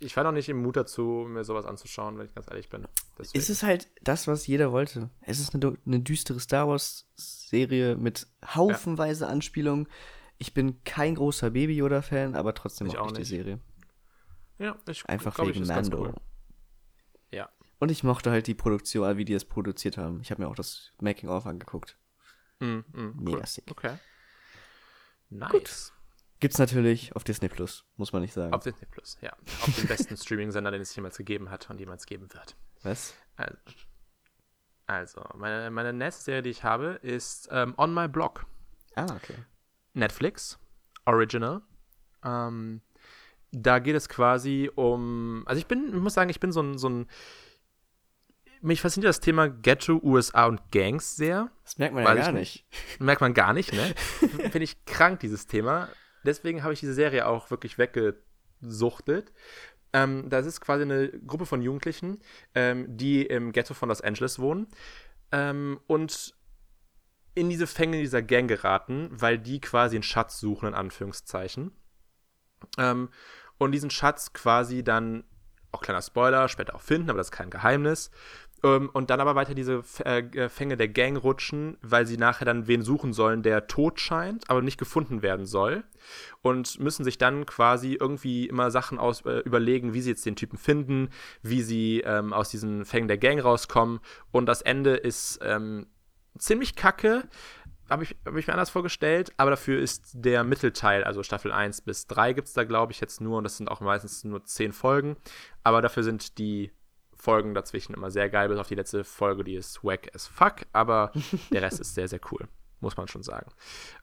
ich 0.00 0.14
war 0.18 0.24
noch 0.24 0.32
nicht 0.32 0.50
im 0.50 0.60
Mut 0.62 0.76
dazu, 0.76 1.24
mir 1.26 1.44
sowas 1.44 1.64
anzuschauen, 1.64 2.18
wenn 2.18 2.26
ich 2.26 2.34
ganz 2.34 2.46
ehrlich 2.50 2.68
bin. 2.68 2.86
Deswegen. 3.18 3.38
Es 3.38 3.48
ist 3.48 3.62
halt 3.62 3.88
das, 4.02 4.28
was 4.28 4.46
jeder 4.46 4.70
wollte. 4.70 5.08
Es 5.22 5.38
ist 5.40 5.54
eine, 5.54 5.78
eine 5.86 6.00
düstere 6.00 6.38
Star 6.40 6.68
Wars-Serie 6.68 7.96
mit 7.96 8.26
haufenweise 8.54 9.26
Anspielungen. 9.28 9.88
Ich 10.36 10.52
bin 10.52 10.82
kein 10.84 11.14
großer 11.14 11.50
Baby-Yoda-Fan, 11.52 12.34
aber 12.34 12.52
trotzdem 12.54 12.86
Ich 12.88 12.98
auch 12.98 13.06
nicht 13.06 13.18
die. 13.18 13.24
Serie. 13.24 13.60
ja, 14.58 14.76
ich 14.88 15.06
Einfach 15.08 15.34
glaub, 15.34 15.48
ich, 15.48 15.54
wegen 15.54 15.62
ist 15.62 15.68
ganz 15.70 15.88
Mando. 15.88 16.06
cool. 16.08 16.14
Und 17.78 17.90
ich 17.90 18.04
mochte 18.04 18.30
halt 18.30 18.46
die 18.46 18.54
Produktion, 18.54 19.08
äh, 19.08 19.16
wie 19.16 19.24
die 19.24 19.34
es 19.34 19.44
produziert 19.44 19.98
haben. 19.98 20.20
Ich 20.20 20.30
habe 20.30 20.42
mir 20.42 20.48
auch 20.48 20.54
das 20.54 20.92
Making-of 21.00 21.46
angeguckt. 21.46 21.98
Mm, 22.60 22.78
mm, 22.92 23.12
Mega 23.16 23.38
cool. 23.38 23.46
sick. 23.46 23.64
Okay. 23.70 23.98
Nice. 25.30 25.92
Gibt's 26.40 26.58
natürlich 26.58 27.14
auf 27.16 27.24
Disney 27.24 27.48
Plus, 27.48 27.84
muss 27.96 28.12
man 28.12 28.22
nicht 28.22 28.34
sagen. 28.34 28.52
Auf 28.52 28.62
Disney 28.62 28.86
Plus, 28.90 29.18
ja. 29.20 29.32
Auf 29.62 29.74
dem 29.76 29.86
besten 29.86 30.16
Streaming-Sender, 30.16 30.70
den 30.70 30.82
es 30.82 30.94
jemals 30.94 31.16
gegeben 31.16 31.50
hat 31.50 31.68
und 31.70 31.78
jemals 31.80 32.06
geben 32.06 32.32
wird. 32.32 32.56
Was? 32.82 33.14
Also, 33.36 33.56
also 34.86 35.24
meine, 35.36 35.70
meine 35.70 35.92
nächste 35.92 36.24
Serie, 36.24 36.42
die 36.42 36.50
ich 36.50 36.62
habe, 36.62 36.98
ist 37.02 37.48
ähm, 37.50 37.74
On 37.78 37.94
My 37.94 38.08
Blog. 38.08 38.46
Ah, 38.94 39.06
okay. 39.16 39.36
Netflix, 39.94 40.58
Original. 41.06 41.62
Ähm, 42.24 42.82
da 43.52 43.78
geht 43.78 43.96
es 43.96 44.08
quasi 44.08 44.70
um. 44.74 45.44
Also 45.46 45.58
ich 45.58 45.66
bin, 45.66 45.88
ich 45.88 46.00
muss 46.00 46.14
sagen, 46.14 46.30
ich 46.30 46.40
bin 46.40 46.52
so 46.52 46.60
ein, 46.60 46.78
so 46.78 46.88
ein 46.88 47.06
mich 48.64 48.80
fasziniert 48.80 49.08
das 49.08 49.20
Thema 49.20 49.48
Ghetto, 49.48 50.00
USA 50.02 50.46
und 50.46 50.70
Gangs 50.72 51.16
sehr. 51.16 51.50
Das 51.64 51.78
merkt 51.78 51.94
man 51.94 52.04
ja 52.04 52.14
gar 52.14 52.32
nicht. 52.32 52.66
Merkt 52.98 53.20
man 53.20 53.34
gar 53.34 53.52
nicht, 53.52 53.72
ne? 53.72 53.94
Finde 54.18 54.64
ich 54.64 54.84
krank, 54.84 55.20
dieses 55.20 55.46
Thema. 55.46 55.88
Deswegen 56.24 56.62
habe 56.62 56.72
ich 56.72 56.80
diese 56.80 56.94
Serie 56.94 57.26
auch 57.26 57.50
wirklich 57.50 57.78
weggesuchtet. 57.78 59.32
Ähm, 59.92 60.28
das 60.28 60.46
ist 60.46 60.60
quasi 60.60 60.82
eine 60.82 61.08
Gruppe 61.08 61.46
von 61.46 61.62
Jugendlichen, 61.62 62.20
ähm, 62.54 62.86
die 62.88 63.22
im 63.22 63.52
Ghetto 63.52 63.74
von 63.74 63.88
Los 63.88 64.00
Angeles 64.00 64.38
wohnen 64.38 64.66
ähm, 65.30 65.80
und 65.86 66.34
in 67.34 67.50
diese 67.50 67.66
Fänge 67.66 67.98
dieser 67.98 68.22
Gang 68.22 68.48
geraten, 68.48 69.08
weil 69.10 69.38
die 69.38 69.60
quasi 69.60 69.96
einen 69.96 70.04
Schatz 70.04 70.38
suchen, 70.38 70.68
in 70.68 70.74
Anführungszeichen. 70.74 71.72
Ähm, 72.78 73.08
und 73.58 73.72
diesen 73.72 73.90
Schatz 73.90 74.32
quasi 74.32 74.84
dann, 74.84 75.24
auch 75.72 75.80
kleiner 75.80 76.02
Spoiler, 76.02 76.48
später 76.48 76.74
auch 76.76 76.80
finden, 76.80 77.10
aber 77.10 77.18
das 77.18 77.28
ist 77.28 77.32
kein 77.32 77.50
Geheimnis. 77.50 78.10
Ähm, 78.64 78.88
und 78.92 79.10
dann 79.10 79.20
aber 79.20 79.34
weiter 79.34 79.54
diese 79.54 79.84
äh, 80.04 80.48
Fänge 80.48 80.76
der 80.76 80.88
Gang 80.88 81.22
rutschen, 81.22 81.76
weil 81.82 82.06
sie 82.06 82.16
nachher 82.16 82.46
dann 82.46 82.66
wen 82.66 82.82
suchen 82.82 83.12
sollen, 83.12 83.42
der 83.42 83.66
tot 83.66 84.00
scheint, 84.00 84.48
aber 84.48 84.62
nicht 84.62 84.78
gefunden 84.78 85.22
werden 85.22 85.44
soll. 85.44 85.84
Und 86.40 86.80
müssen 86.80 87.04
sich 87.04 87.18
dann 87.18 87.44
quasi 87.46 87.96
irgendwie 88.00 88.46
immer 88.46 88.70
Sachen 88.70 88.98
aus, 88.98 89.20
äh, 89.26 89.40
überlegen, 89.40 89.92
wie 89.92 90.00
sie 90.00 90.10
jetzt 90.10 90.24
den 90.24 90.36
Typen 90.36 90.56
finden, 90.56 91.10
wie 91.42 91.62
sie 91.62 92.00
ähm, 92.00 92.32
aus 92.32 92.48
diesen 92.48 92.86
Fängen 92.86 93.08
der 93.08 93.18
Gang 93.18 93.44
rauskommen. 93.44 94.00
Und 94.32 94.46
das 94.46 94.62
Ende 94.62 94.96
ist 94.96 95.40
ähm, 95.42 95.86
ziemlich 96.38 96.74
kacke. 96.74 97.24
Habe 97.90 98.04
ich, 98.04 98.16
hab 98.24 98.34
ich 98.36 98.46
mir 98.46 98.54
anders 98.54 98.70
vorgestellt, 98.70 99.34
aber 99.36 99.50
dafür 99.50 99.78
ist 99.78 100.10
der 100.14 100.42
Mittelteil, 100.42 101.04
also 101.04 101.22
Staffel 101.22 101.52
1 101.52 101.82
bis 101.82 102.06
3 102.06 102.32
gibt 102.32 102.48
es 102.48 102.54
da, 102.54 102.64
glaube 102.64 102.92
ich, 102.92 103.00
jetzt 103.02 103.20
nur, 103.20 103.36
und 103.36 103.44
das 103.44 103.58
sind 103.58 103.70
auch 103.70 103.82
meistens 103.82 104.24
nur 104.24 104.42
10 104.42 104.72
Folgen, 104.72 105.16
aber 105.64 105.82
dafür 105.82 106.02
sind 106.02 106.38
die 106.38 106.72
Folgen 107.24 107.54
dazwischen 107.54 107.94
immer 107.94 108.10
sehr 108.10 108.28
geil, 108.28 108.48
bis 108.48 108.58
auf 108.58 108.68
die 108.68 108.74
letzte 108.74 109.02
Folge, 109.02 109.44
die 109.44 109.54
ist 109.54 109.82
wack 109.82 110.14
as 110.14 110.26
fuck, 110.26 110.66
aber 110.72 111.10
der 111.50 111.62
Rest 111.62 111.80
ist 111.80 111.94
sehr, 111.94 112.06
sehr 112.06 112.20
cool, 112.30 112.46
muss 112.80 112.96
man 112.96 113.08
schon 113.08 113.22
sagen. 113.22 113.50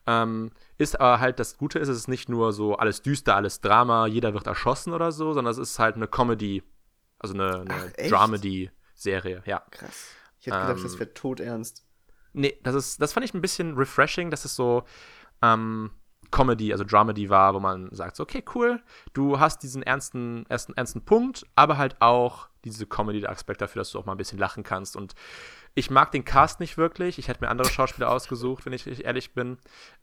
Ähm, 0.06 0.50
ist 0.76 1.00
aber 1.00 1.20
halt, 1.20 1.38
das 1.38 1.56
Gute 1.56 1.78
ist, 1.78 1.88
es 1.88 1.98
ist 1.98 2.08
nicht 2.08 2.28
nur 2.28 2.52
so 2.52 2.76
alles 2.76 3.00
düster, 3.02 3.36
alles 3.36 3.60
Drama, 3.60 4.06
jeder 4.06 4.34
wird 4.34 4.46
erschossen 4.46 4.92
oder 4.92 5.12
so, 5.12 5.32
sondern 5.32 5.52
es 5.52 5.58
ist 5.58 5.78
halt 5.78 5.96
eine 5.96 6.08
Comedy, 6.08 6.62
also 7.18 7.34
eine, 7.34 7.60
eine 7.60 8.10
Dramedy-Serie, 8.10 9.42
ja. 9.46 9.62
Krass. 9.70 10.08
Ich 10.40 10.46
hätte 10.48 10.58
gedacht, 10.58 10.78
ähm, 10.78 10.82
das 10.82 10.98
wäre 10.98 11.14
todernst. 11.14 11.86
Nee, 12.32 12.58
das 12.64 12.74
ist, 12.74 13.00
das 13.00 13.12
fand 13.12 13.24
ich 13.24 13.34
ein 13.34 13.40
bisschen 13.40 13.76
refreshing, 13.76 14.30
dass 14.30 14.44
es 14.44 14.56
so, 14.56 14.84
ähm, 15.42 15.90
Comedy, 16.32 16.72
also 16.72 16.82
Dramedy 16.82 17.30
war, 17.30 17.54
wo 17.54 17.60
man 17.60 17.88
sagt, 17.94 18.16
so, 18.16 18.24
okay, 18.24 18.42
cool, 18.54 18.82
du 19.12 19.38
hast 19.38 19.62
diesen 19.62 19.84
ernsten, 19.84 20.44
ersten, 20.48 20.72
ernsten 20.74 21.04
Punkt, 21.04 21.46
aber 21.54 21.78
halt 21.78 22.00
auch 22.00 22.48
diese 22.64 22.86
Comedy-Aspekt 22.86 23.60
dafür, 23.60 23.80
dass 23.80 23.92
du 23.92 23.98
auch 23.98 24.06
mal 24.06 24.12
ein 24.12 24.18
bisschen 24.18 24.38
lachen 24.38 24.64
kannst. 24.64 24.96
Und 24.96 25.14
ich 25.74 25.90
mag 25.90 26.10
den 26.10 26.24
Cast 26.24 26.58
nicht 26.60 26.76
wirklich. 26.76 27.18
Ich 27.18 27.28
hätte 27.28 27.44
mir 27.44 27.50
andere 27.50 27.68
Schauspieler 27.68 28.10
ausgesucht, 28.10 28.66
wenn 28.66 28.72
ich 28.72 29.04
ehrlich 29.04 29.34
bin. 29.34 29.58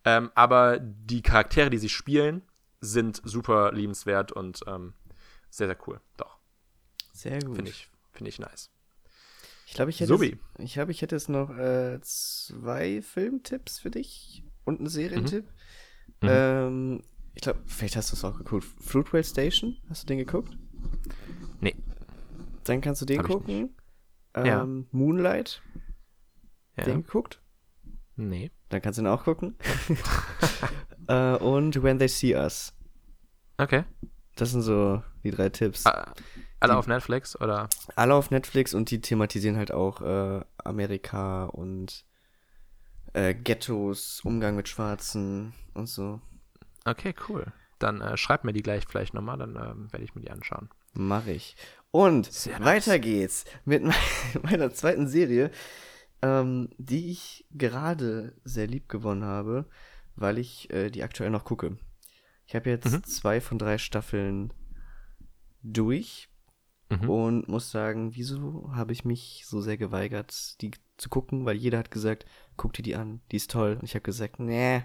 Ähm, 0.06 0.32
aber 0.36 0.80
die 0.80 1.22
Charaktere, 1.22 1.70
die 1.70 1.78
sie 1.78 1.90
spielen, 1.90 2.44
sind 2.82 3.22
super 3.24 3.72
liebenswert 3.74 4.32
und 4.32 4.62
ähm, 4.68 4.94
sehr, 5.50 5.68
sehr 5.68 5.78
cool. 5.88 6.00
Doch. 6.18 6.38
Sehr 7.14 7.40
gut. 7.42 7.56
Finde 7.56 7.72
ich, 7.72 7.90
find 8.12 8.28
ich 8.28 8.40
nice. 8.40 8.70
Ich 9.66 9.74
glaube, 9.74 9.92
ich 9.92 10.00
hätte, 10.00 10.14
es, 10.14 10.22
ich, 10.22 10.74
glaub, 10.74 10.90
ich 10.90 11.02
hätte 11.02 11.16
jetzt 11.16 11.30
noch 11.30 11.56
äh, 11.56 12.00
zwei 12.02 13.02
Filmtipps 13.02 13.80
für 13.80 13.92
dich 13.92 14.44
und 14.66 14.80
einen 14.80 14.90
Serientipp. 14.90 15.46
Mhm. 15.46 15.54
Mhm. 16.22 16.30
Ähm, 16.30 17.04
ich 17.36 17.42
glaube, 17.42 17.60
vielleicht 17.66 17.96
hast 17.96 18.12
du 18.12 18.16
es 18.16 18.26
auch 18.26 18.38
geguckt. 18.38 18.66
Fruitwell 18.82 19.24
Station, 19.24 19.78
hast 19.90 20.04
du 20.04 20.08
den 20.08 20.18
geguckt? 20.18 20.58
Nee. 21.62 21.76
Dann 22.66 22.82
kannst 22.82 23.02
du 23.02 23.06
den 23.06 23.20
Hab 23.20 23.28
gucken. 23.28 23.76
Ähm, 24.34 24.46
ja. 24.46 24.68
Moonlight. 24.92 25.62
Ja. 26.78 26.84
Den 26.86 27.04
geguckt? 27.04 27.42
Nee. 28.16 28.52
Dann 28.70 28.82
kannst 28.82 29.00
du 29.00 29.04
ihn 29.04 29.08
auch 29.08 29.24
gucken. 29.24 29.56
äh, 31.08 31.36
und 31.36 31.82
When 31.82 32.00
They 32.00 32.08
See 32.08 32.36
Us. 32.36 32.74
Okay. 33.58 33.84
Das 34.36 34.52
sind 34.52 34.62
so 34.62 35.04
die 35.24 35.32
drei 35.32 35.50
Tipps. 35.50 35.86
Ah, 35.86 36.14
alle 36.60 36.74
die, 36.74 36.80
auf 36.80 36.88
Netflix 36.88 37.40
oder? 37.40 37.70
Alle 37.96 38.14
auf 38.16 38.32
Netflix 38.32 38.74
und 38.74 38.92
die 38.92 39.02
thematisieren 39.02 39.58
halt 39.58 39.72
auch 39.72 40.02
äh, 40.02 40.42
Amerika 40.58 41.46
und 41.46 42.06
äh, 43.20 43.34
Ghettos, 43.34 44.22
Umgang 44.24 44.56
mit 44.56 44.68
Schwarzen 44.68 45.54
und 45.74 45.88
so. 45.88 46.22
Okay, 46.86 47.14
cool. 47.28 47.52
Dann 47.78 48.02
äh, 48.02 48.18
schreib 48.18 48.44
mir 48.44 48.54
die 48.54 48.64
gleich 48.64 48.86
vielleicht 48.88 49.14
nochmal, 49.14 49.38
dann 49.38 49.56
ähm, 49.56 49.92
werde 49.92 50.04
ich 50.04 50.16
mir 50.16 50.22
die 50.22 50.32
anschauen. 50.32 50.70
Mach 50.94 51.28
ich. 51.28 51.56
Und 51.92 52.32
Sehr 52.32 52.60
weiter 52.64 52.92
nice. 52.92 53.02
geht's 53.02 53.46
mit 53.66 53.84
meiner 54.44 54.72
zweiten 54.74 55.08
Serie, 55.08 55.52
ähm, 56.22 56.70
die 56.78 57.12
ich 57.12 57.46
gerade 57.52 58.34
sehr 58.44 58.68
lieb 58.68 58.90
gewonnen 58.90 59.24
habe, 59.24 59.66
weil 60.16 60.38
ich 60.38 60.72
äh, 60.72 60.90
die 60.90 61.04
aktuell 61.04 61.30
noch 61.30 61.46
gucke. 61.46 61.78
Ich 62.46 62.56
habe 62.56 62.70
jetzt 62.70 62.92
mhm. 62.92 63.04
zwei 63.04 63.42
von 63.42 63.58
drei 63.58 63.78
Staffeln 63.78 64.54
durch 65.62 66.30
mhm. 66.90 67.10
und 67.10 67.48
muss 67.48 67.72
sagen, 67.72 68.16
wieso 68.16 68.72
habe 68.74 68.94
ich 68.94 69.06
mich 69.06 69.44
so 69.46 69.62
sehr 69.62 69.78
geweigert, 69.78 70.62
die 70.62 70.72
zu 71.00 71.10
gucken, 71.10 71.46
weil 71.46 71.56
jeder 71.56 71.80
hat 71.80 71.92
gesagt, 71.92 72.26
guck 72.58 72.74
dir 72.74 72.84
die 72.84 72.96
an, 72.96 73.22
die 73.32 73.38
ist 73.38 73.52
toll. 73.52 73.74
Und 73.80 73.84
ich 73.84 73.96
habe 73.96 74.04
gesagt, 74.04 74.40
nee, 74.40 74.84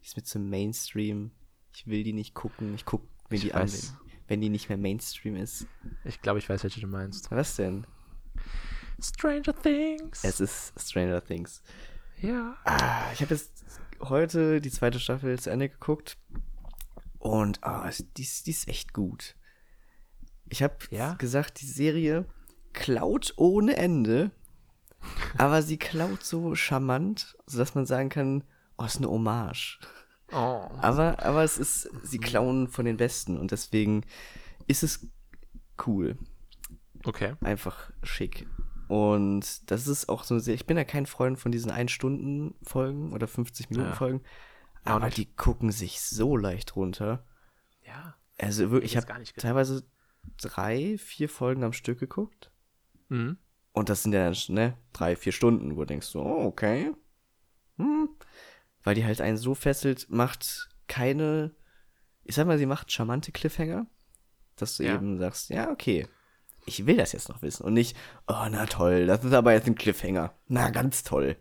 die 0.00 0.06
ist 0.06 0.16
mit 0.16 0.26
so 0.26 0.38
Mainstream. 0.38 1.30
Ich 1.72 1.86
will 1.86 2.02
die 2.02 2.12
nicht 2.12 2.34
gucken. 2.34 2.74
Ich 2.74 2.84
guck 2.84 3.02
mir 3.30 3.38
die 3.38 3.54
weiß. 3.54 3.90
an, 3.90 3.98
wenn, 4.02 4.18
wenn, 4.28 4.40
die 4.40 4.48
nicht 4.48 4.68
mehr 4.68 4.78
Mainstream 4.78 5.36
ist. 5.36 5.66
Ich 6.04 6.20
glaube, 6.20 6.38
ich 6.38 6.48
weiß, 6.48 6.62
welche 6.62 6.80
du 6.80 6.86
meinst. 6.86 7.30
Was 7.30 7.56
denn? 7.56 7.86
Stranger 9.00 9.54
Things. 9.54 10.24
Es 10.24 10.40
ist 10.40 10.72
Stranger 10.78 11.22
Things. 11.22 11.62
Ja. 12.20 12.56
Ah, 12.64 13.12
ich 13.12 13.20
habe 13.20 13.34
jetzt 13.34 13.64
heute 14.00 14.60
die 14.60 14.70
zweite 14.70 14.98
Staffel 14.98 15.38
zu 15.38 15.50
Ende 15.50 15.68
geguckt. 15.68 16.18
Und 17.18 17.62
ah, 17.62 17.90
die, 18.16 18.22
ist, 18.22 18.46
die 18.46 18.52
ist 18.52 18.68
echt 18.68 18.94
gut. 18.94 19.36
Ich 20.48 20.62
habe 20.62 20.76
ja? 20.90 21.14
gesagt, 21.14 21.60
die 21.60 21.66
Serie 21.66 22.26
klaut 22.72 23.34
ohne 23.36 23.76
Ende 23.76 24.30
aber 25.38 25.62
sie 25.62 25.78
klaut 25.78 26.24
so 26.24 26.54
charmant, 26.54 27.36
sodass 27.46 27.74
man 27.74 27.86
sagen 27.86 28.08
kann, 28.08 28.44
oh, 28.78 28.84
ist 28.84 28.98
eine 28.98 29.08
Hommage. 29.08 29.78
Oh. 30.32 30.68
Aber, 30.80 31.22
aber 31.24 31.44
es 31.44 31.58
ist, 31.58 31.88
sie 32.02 32.18
klauen 32.18 32.68
von 32.68 32.84
den 32.84 32.96
Besten 32.96 33.36
und 33.36 33.50
deswegen 33.50 34.04
ist 34.66 34.82
es 34.82 35.06
cool. 35.86 36.18
Okay. 37.04 37.34
Einfach 37.40 37.90
schick. 38.02 38.46
Und 38.88 39.70
das 39.70 39.86
ist 39.86 40.08
auch 40.08 40.24
so 40.24 40.38
sehr, 40.38 40.54
ich 40.54 40.66
bin 40.66 40.76
ja 40.76 40.84
kein 40.84 41.06
Freund 41.06 41.38
von 41.38 41.52
diesen 41.52 41.70
1-Stunden-Folgen 41.70 43.12
oder 43.12 43.26
50-Minuten-Folgen, 43.26 44.20
ja. 44.84 44.94
aber 44.94 45.10
die 45.10 45.26
gucken 45.26 45.72
sich 45.72 46.00
so 46.00 46.36
leicht 46.36 46.76
runter. 46.76 47.24
Ja. 47.84 48.16
Also 48.38 48.70
wirklich, 48.70 48.92
ich 48.92 48.96
habe 48.96 49.24
teilweise 49.36 49.84
drei, 50.40 50.98
vier 50.98 51.28
Folgen 51.28 51.64
am 51.64 51.72
Stück 51.72 51.98
geguckt. 51.98 52.52
Mhm. 53.08 53.38
Und 53.76 53.90
das 53.90 54.02
sind 54.02 54.14
ja, 54.14 54.32
ne, 54.48 54.74
drei, 54.94 55.16
vier 55.16 55.32
Stunden, 55.32 55.76
wo 55.76 55.80
du 55.80 55.88
denkst 55.88 56.06
so, 56.06 56.22
oh, 56.22 56.46
okay. 56.46 56.94
Hm. 57.76 58.08
Weil 58.82 58.94
die 58.94 59.04
halt 59.04 59.20
einen 59.20 59.36
so 59.36 59.54
fesselt, 59.54 60.06
macht 60.08 60.70
keine, 60.88 61.54
ich 62.24 62.34
sag 62.34 62.46
mal, 62.46 62.56
sie 62.56 62.64
macht 62.64 62.90
charmante 62.90 63.32
Cliffhanger, 63.32 63.86
dass 64.56 64.78
du 64.78 64.84
ja. 64.84 64.94
eben 64.94 65.18
sagst, 65.18 65.50
ja, 65.50 65.70
okay, 65.70 66.08
ich 66.64 66.86
will 66.86 66.96
das 66.96 67.12
jetzt 67.12 67.28
noch 67.28 67.42
wissen. 67.42 67.66
Und 67.66 67.74
nicht, 67.74 67.94
oh, 68.26 68.46
na 68.50 68.64
toll, 68.64 69.06
das 69.06 69.22
ist 69.22 69.34
aber 69.34 69.52
jetzt 69.52 69.66
ein 69.66 69.74
Cliffhanger. 69.74 70.32
Na, 70.48 70.70
ganz 70.70 71.04
toll. 71.04 71.36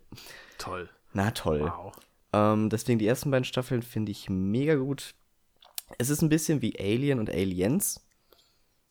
Toll. 0.58 0.90
Na 1.14 1.32
toll. 1.32 1.62
Wow. 1.62 1.94
Ähm, 2.34 2.70
deswegen 2.70 3.00
die 3.00 3.08
ersten 3.08 3.32
beiden 3.32 3.46
Staffeln 3.46 3.82
finde 3.82 4.12
ich 4.12 4.30
mega 4.30 4.76
gut. 4.76 5.16
Es 6.00 6.10
ist 6.10 6.22
ein 6.22 6.28
bisschen 6.28 6.62
wie 6.62 6.78
Alien 6.78 7.20
und 7.20 7.30
Aliens. 7.30 8.06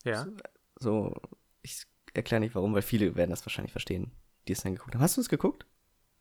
Ja. 0.03 0.25
So, 0.25 1.11
so 1.11 1.21
ich 1.61 1.87
erkläre 2.15 2.41
nicht 2.41 2.55
warum, 2.55 2.75
weil 2.75 2.83
viele 2.83 3.17
werden 3.17 3.31
das 3.31 3.45
wahrscheinlich 3.45 3.73
verstehen, 3.73 4.13
die 4.49 4.53
es 4.53 4.63
dann 4.63 4.75
geguckt 4.75 4.95
haben. 4.95 5.03
Hast 5.03 5.17
du 5.17 5.21
es 5.21 5.29
geguckt? 5.29 5.67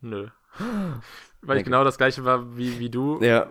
Nö. 0.02 0.28
weil 1.42 1.58
ich 1.58 1.64
genau 1.64 1.84
das 1.84 1.98
gleiche 1.98 2.26
war 2.26 2.58
wie, 2.58 2.80
wie 2.80 2.90
du. 2.90 3.22
Ja. 3.22 3.50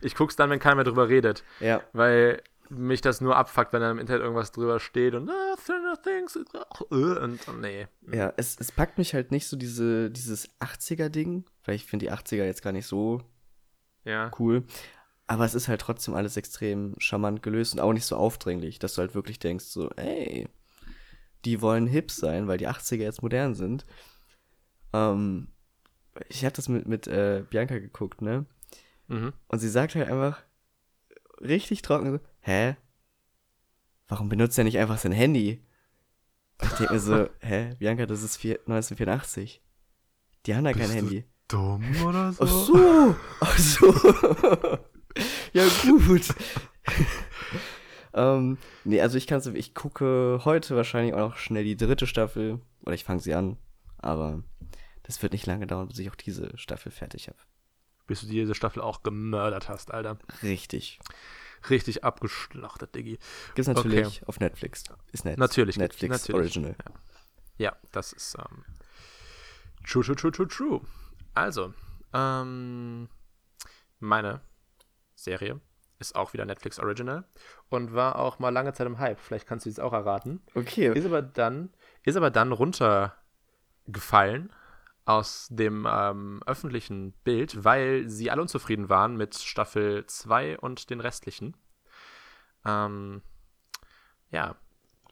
Ich 0.00 0.14
guck's 0.14 0.36
dann, 0.36 0.50
wenn 0.50 0.58
keiner 0.58 0.76
mehr 0.76 0.84
drüber 0.84 1.08
redet. 1.08 1.44
Ja. 1.60 1.82
Weil 1.92 2.42
mich 2.70 3.00
das 3.00 3.20
nur 3.20 3.36
abfuckt, 3.36 3.72
wenn 3.72 3.80
da 3.80 3.90
im 3.90 3.98
Internet 3.98 4.22
irgendwas 4.22 4.52
drüber 4.52 4.78
steht 4.78 5.14
und 5.14 5.30
ah, 5.30 5.54
Things 6.02 6.36
äh, 6.36 6.94
und, 6.94 7.48
und 7.48 7.60
nee. 7.60 7.86
Ja, 8.12 8.32
es, 8.36 8.58
es 8.60 8.72
packt 8.72 8.98
mich 8.98 9.14
halt 9.14 9.30
nicht 9.30 9.46
so 9.46 9.56
diese, 9.56 10.10
dieses 10.10 10.50
80er-Ding, 10.60 11.44
weil 11.64 11.74
ich 11.76 11.86
finde 11.86 12.06
die 12.06 12.12
80er 12.12 12.44
jetzt 12.44 12.62
gar 12.62 12.72
nicht 12.72 12.86
so 12.86 13.22
ja. 14.04 14.30
cool. 14.38 14.64
Aber 15.26 15.44
es 15.44 15.54
ist 15.54 15.68
halt 15.68 15.80
trotzdem 15.80 16.14
alles 16.14 16.36
extrem 16.36 16.94
charmant 16.98 17.42
gelöst 17.42 17.74
und 17.74 17.80
auch 17.80 17.92
nicht 17.92 18.06
so 18.06 18.16
aufdringlich, 18.16 18.78
dass 18.78 18.94
du 18.94 19.00
halt 19.00 19.14
wirklich 19.14 19.38
denkst, 19.38 19.66
so, 19.66 19.90
ey, 19.90 20.48
die 21.44 21.60
wollen 21.60 21.86
hip 21.86 22.10
sein, 22.10 22.48
weil 22.48 22.58
die 22.58 22.68
80er 22.68 22.96
jetzt 22.96 23.22
modern 23.22 23.54
sind. 23.54 23.84
Ähm, 24.92 25.48
ich 26.28 26.44
habe 26.44 26.54
das 26.54 26.68
mit, 26.68 26.86
mit 26.88 27.06
äh, 27.06 27.44
Bianca 27.48 27.78
geguckt, 27.78 28.22
ne? 28.22 28.46
Mhm. 29.06 29.32
Und 29.46 29.58
sie 29.58 29.68
sagt 29.68 29.94
halt 29.94 30.08
einfach, 30.08 30.42
richtig 31.40 31.82
trocken. 31.82 32.12
So, 32.12 32.20
hä? 32.40 32.76
Warum 34.08 34.28
benutzt 34.28 34.58
er 34.58 34.64
nicht 34.64 34.78
einfach 34.78 34.98
sein 34.98 35.12
Handy? 35.12 35.64
Und 36.60 36.72
ich 36.72 36.78
denke 36.78 36.94
mir 36.94 37.00
so, 37.00 37.28
hä, 37.40 37.74
Bianca, 37.78 38.06
das 38.06 38.22
ist 38.22 38.36
vier, 38.36 38.58
1984. 38.60 39.62
Die 40.46 40.54
haben 40.54 40.64
da 40.64 40.72
kein 40.72 40.82
Bist 40.82 40.92
du 40.92 40.96
Handy. 40.96 41.24
Dumm 41.48 42.04
oder 42.04 42.32
so? 42.32 42.44
Ach 42.44 42.48
so, 42.48 43.16
ach 43.40 43.58
so. 43.58 44.78
ja, 45.52 45.64
gut. 45.82 46.22
ähm, 48.14 48.58
nee, 48.84 49.00
also 49.00 49.18
ich 49.18 49.26
kann 49.26 49.42
ich 49.54 49.74
gucke 49.74 50.40
heute 50.44 50.76
wahrscheinlich 50.76 51.14
auch 51.14 51.30
noch 51.30 51.36
schnell 51.36 51.64
die 51.64 51.76
dritte 51.76 52.06
Staffel. 52.06 52.60
Oder 52.82 52.94
ich 52.94 53.04
fange 53.04 53.20
sie 53.20 53.34
an. 53.34 53.56
Aber 53.98 54.42
das 55.02 55.22
wird 55.22 55.32
nicht 55.32 55.46
lange 55.46 55.66
dauern, 55.66 55.88
bis 55.88 55.98
ich 55.98 56.10
auch 56.10 56.14
diese 56.14 56.56
Staffel 56.56 56.92
fertig 56.92 57.28
habe. 57.28 57.38
Bis 58.06 58.20
du 58.22 58.26
diese 58.26 58.54
Staffel 58.54 58.80
auch 58.80 59.02
gemördert 59.02 59.68
hast, 59.68 59.92
Alter. 59.92 60.18
Richtig. 60.42 60.98
Richtig 61.68 62.04
abgeschlachtet, 62.04 62.94
Diggi. 62.94 63.18
Gibt's 63.54 63.68
natürlich 63.68 64.26
auf 64.26 64.38
Netflix. 64.40 64.84
Ist 65.12 65.24
net 65.24 65.38
Natürlich, 65.38 65.76
Netflix 65.76 66.12
natürlich. 66.12 66.56
Original. 66.56 66.76
Ja, 67.58 67.76
das 67.90 68.12
ist 68.12 68.36
ähm, 68.38 68.64
true, 69.86 70.04
true, 70.04 70.14
true, 70.14 70.30
true, 70.30 70.48
true. 70.48 70.80
Also, 71.34 71.74
ähm, 72.14 73.08
meine 73.98 74.40
Serie 75.16 75.60
ist 75.98 76.14
auch 76.14 76.32
wieder 76.32 76.44
Netflix 76.44 76.78
Original 76.78 77.24
und 77.68 77.92
war 77.92 78.16
auch 78.16 78.38
mal 78.38 78.50
lange 78.50 78.72
Zeit 78.72 78.86
im 78.86 78.98
Hype. 78.98 79.18
Vielleicht 79.18 79.46
kannst 79.46 79.66
du 79.66 79.70
es 79.70 79.78
auch 79.78 79.92
erraten. 79.92 80.42
Okay. 80.54 80.92
Ist 80.92 81.06
aber 81.06 81.22
dann, 81.22 81.70
ist 82.04 82.16
aber 82.16 82.30
dann 82.30 82.52
runtergefallen 82.52 84.52
aus 85.04 85.48
dem 85.50 85.88
ähm, 85.90 86.42
öffentlichen 86.46 87.12
Bild, 87.24 87.64
weil 87.64 88.08
sie 88.08 88.30
alle 88.30 88.42
unzufrieden 88.42 88.90
waren 88.90 89.16
mit 89.16 89.36
Staffel 89.36 90.04
2 90.06 90.58
und 90.58 90.90
den 90.90 91.00
restlichen. 91.00 91.56
Ähm, 92.66 93.22
ja. 94.30 94.56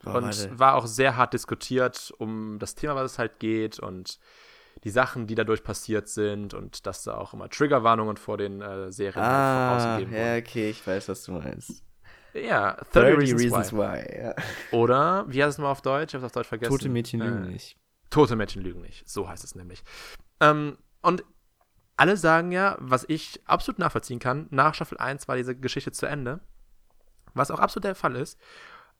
Boah, 0.03 0.15
und 0.15 0.25
warte. 0.25 0.59
war 0.59 0.75
auch 0.75 0.85
sehr 0.85 1.17
hart 1.17 1.33
diskutiert 1.33 2.13
um 2.19 2.59
das 2.59 2.75
Thema, 2.75 2.95
was 2.95 3.13
es 3.13 3.19
halt 3.19 3.39
geht 3.39 3.79
und 3.79 4.19
die 4.87 4.91
Sachen, 4.91 5.27
die 5.27 5.35
dadurch 5.35 5.63
passiert 5.63 6.07
sind 6.07 6.53
und 6.53 6.85
dass 6.87 7.03
da 7.03 7.17
auch 7.17 7.33
immer 7.33 7.49
Triggerwarnungen 7.49 8.15
vor 8.15 8.37
den 8.37 8.61
äh, 8.61 8.89
Serien 8.89 9.21
halt 9.21 9.33
Ah, 9.33 9.75
ausgegeben 9.75 10.13
ja, 10.13 10.19
wurden. 10.35 10.43
okay, 10.47 10.69
ich 10.69 10.87
weiß, 10.87 11.09
was 11.09 11.23
du 11.23 11.33
meinst. 11.33 11.83
Ja, 12.33 12.75
30, 12.75 12.91
30 12.93 13.17
Reasons, 13.19 13.41
Reasons 13.43 13.73
Why. 13.73 13.79
Why. 13.79 14.21
ja. 14.23 14.35
Oder, 14.71 15.25
wie 15.27 15.43
heißt 15.43 15.57
es 15.57 15.61
mal 15.61 15.69
auf 15.71 15.81
Deutsch? 15.81 16.13
Ich 16.13 16.15
hab's 16.15 16.23
auf 16.23 16.31
Deutsch 16.31 16.47
vergessen. 16.47 16.71
Tote 16.71 16.87
Mädchen 16.87 17.19
lügen 17.19 17.43
Äh, 17.43 17.47
nicht. 17.49 17.75
Tote 18.09 18.37
Mädchen 18.37 18.61
lügen 18.61 18.79
nicht. 18.81 19.07
So 19.09 19.27
heißt 19.27 19.43
es 19.43 19.55
nämlich. 19.55 19.83
Ähm, 20.39 20.77
und 21.01 21.25
alle 21.97 22.15
sagen 22.15 22.53
ja, 22.53 22.77
was 22.79 23.03
ich 23.09 23.41
absolut 23.45 23.79
nachvollziehen 23.79 24.19
kann, 24.19 24.47
nach 24.51 24.73
Staffel 24.73 24.97
1 24.99 25.27
war 25.27 25.35
diese 25.35 25.53
Geschichte 25.57 25.91
zu 25.91 26.05
Ende. 26.05 26.39
Was 27.33 27.51
auch 27.51 27.59
absolut 27.59 27.83
der 27.83 27.95
Fall 27.95 28.15
ist. 28.15 28.39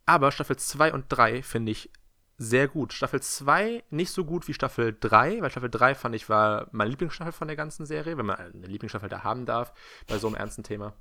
Aber 0.06 0.32
Staffel 0.34 0.58
2 0.58 0.92
und 0.94 1.06
3 1.10 1.44
finde 1.44 1.72
ich 1.72 1.90
sehr 2.38 2.68
gut. 2.68 2.94
Staffel 2.94 3.22
2 3.22 3.84
nicht 3.90 4.12
so 4.12 4.24
gut 4.24 4.48
wie 4.48 4.54
Staffel 4.54 4.96
3, 5.00 5.42
weil 5.42 5.50
Staffel 5.50 5.70
3 5.70 5.96
fand 5.96 6.16
ich 6.16 6.30
war 6.30 6.68
meine 6.72 6.92
Lieblingsstaffel 6.92 7.34
von 7.34 7.48
der 7.48 7.58
ganzen 7.58 7.86
Serie, 7.86 8.18
wenn 8.18 8.28
man 8.28 8.38
eine 8.38 8.68
Lieblingsstaffel 8.68 9.10
da 9.10 9.24
haben 9.24 9.46
darf, 9.46 9.74
bei 10.08 10.20
so 10.20 10.28
einem 10.28 10.36
ernsten 10.36 10.64
Thema. 10.64 10.94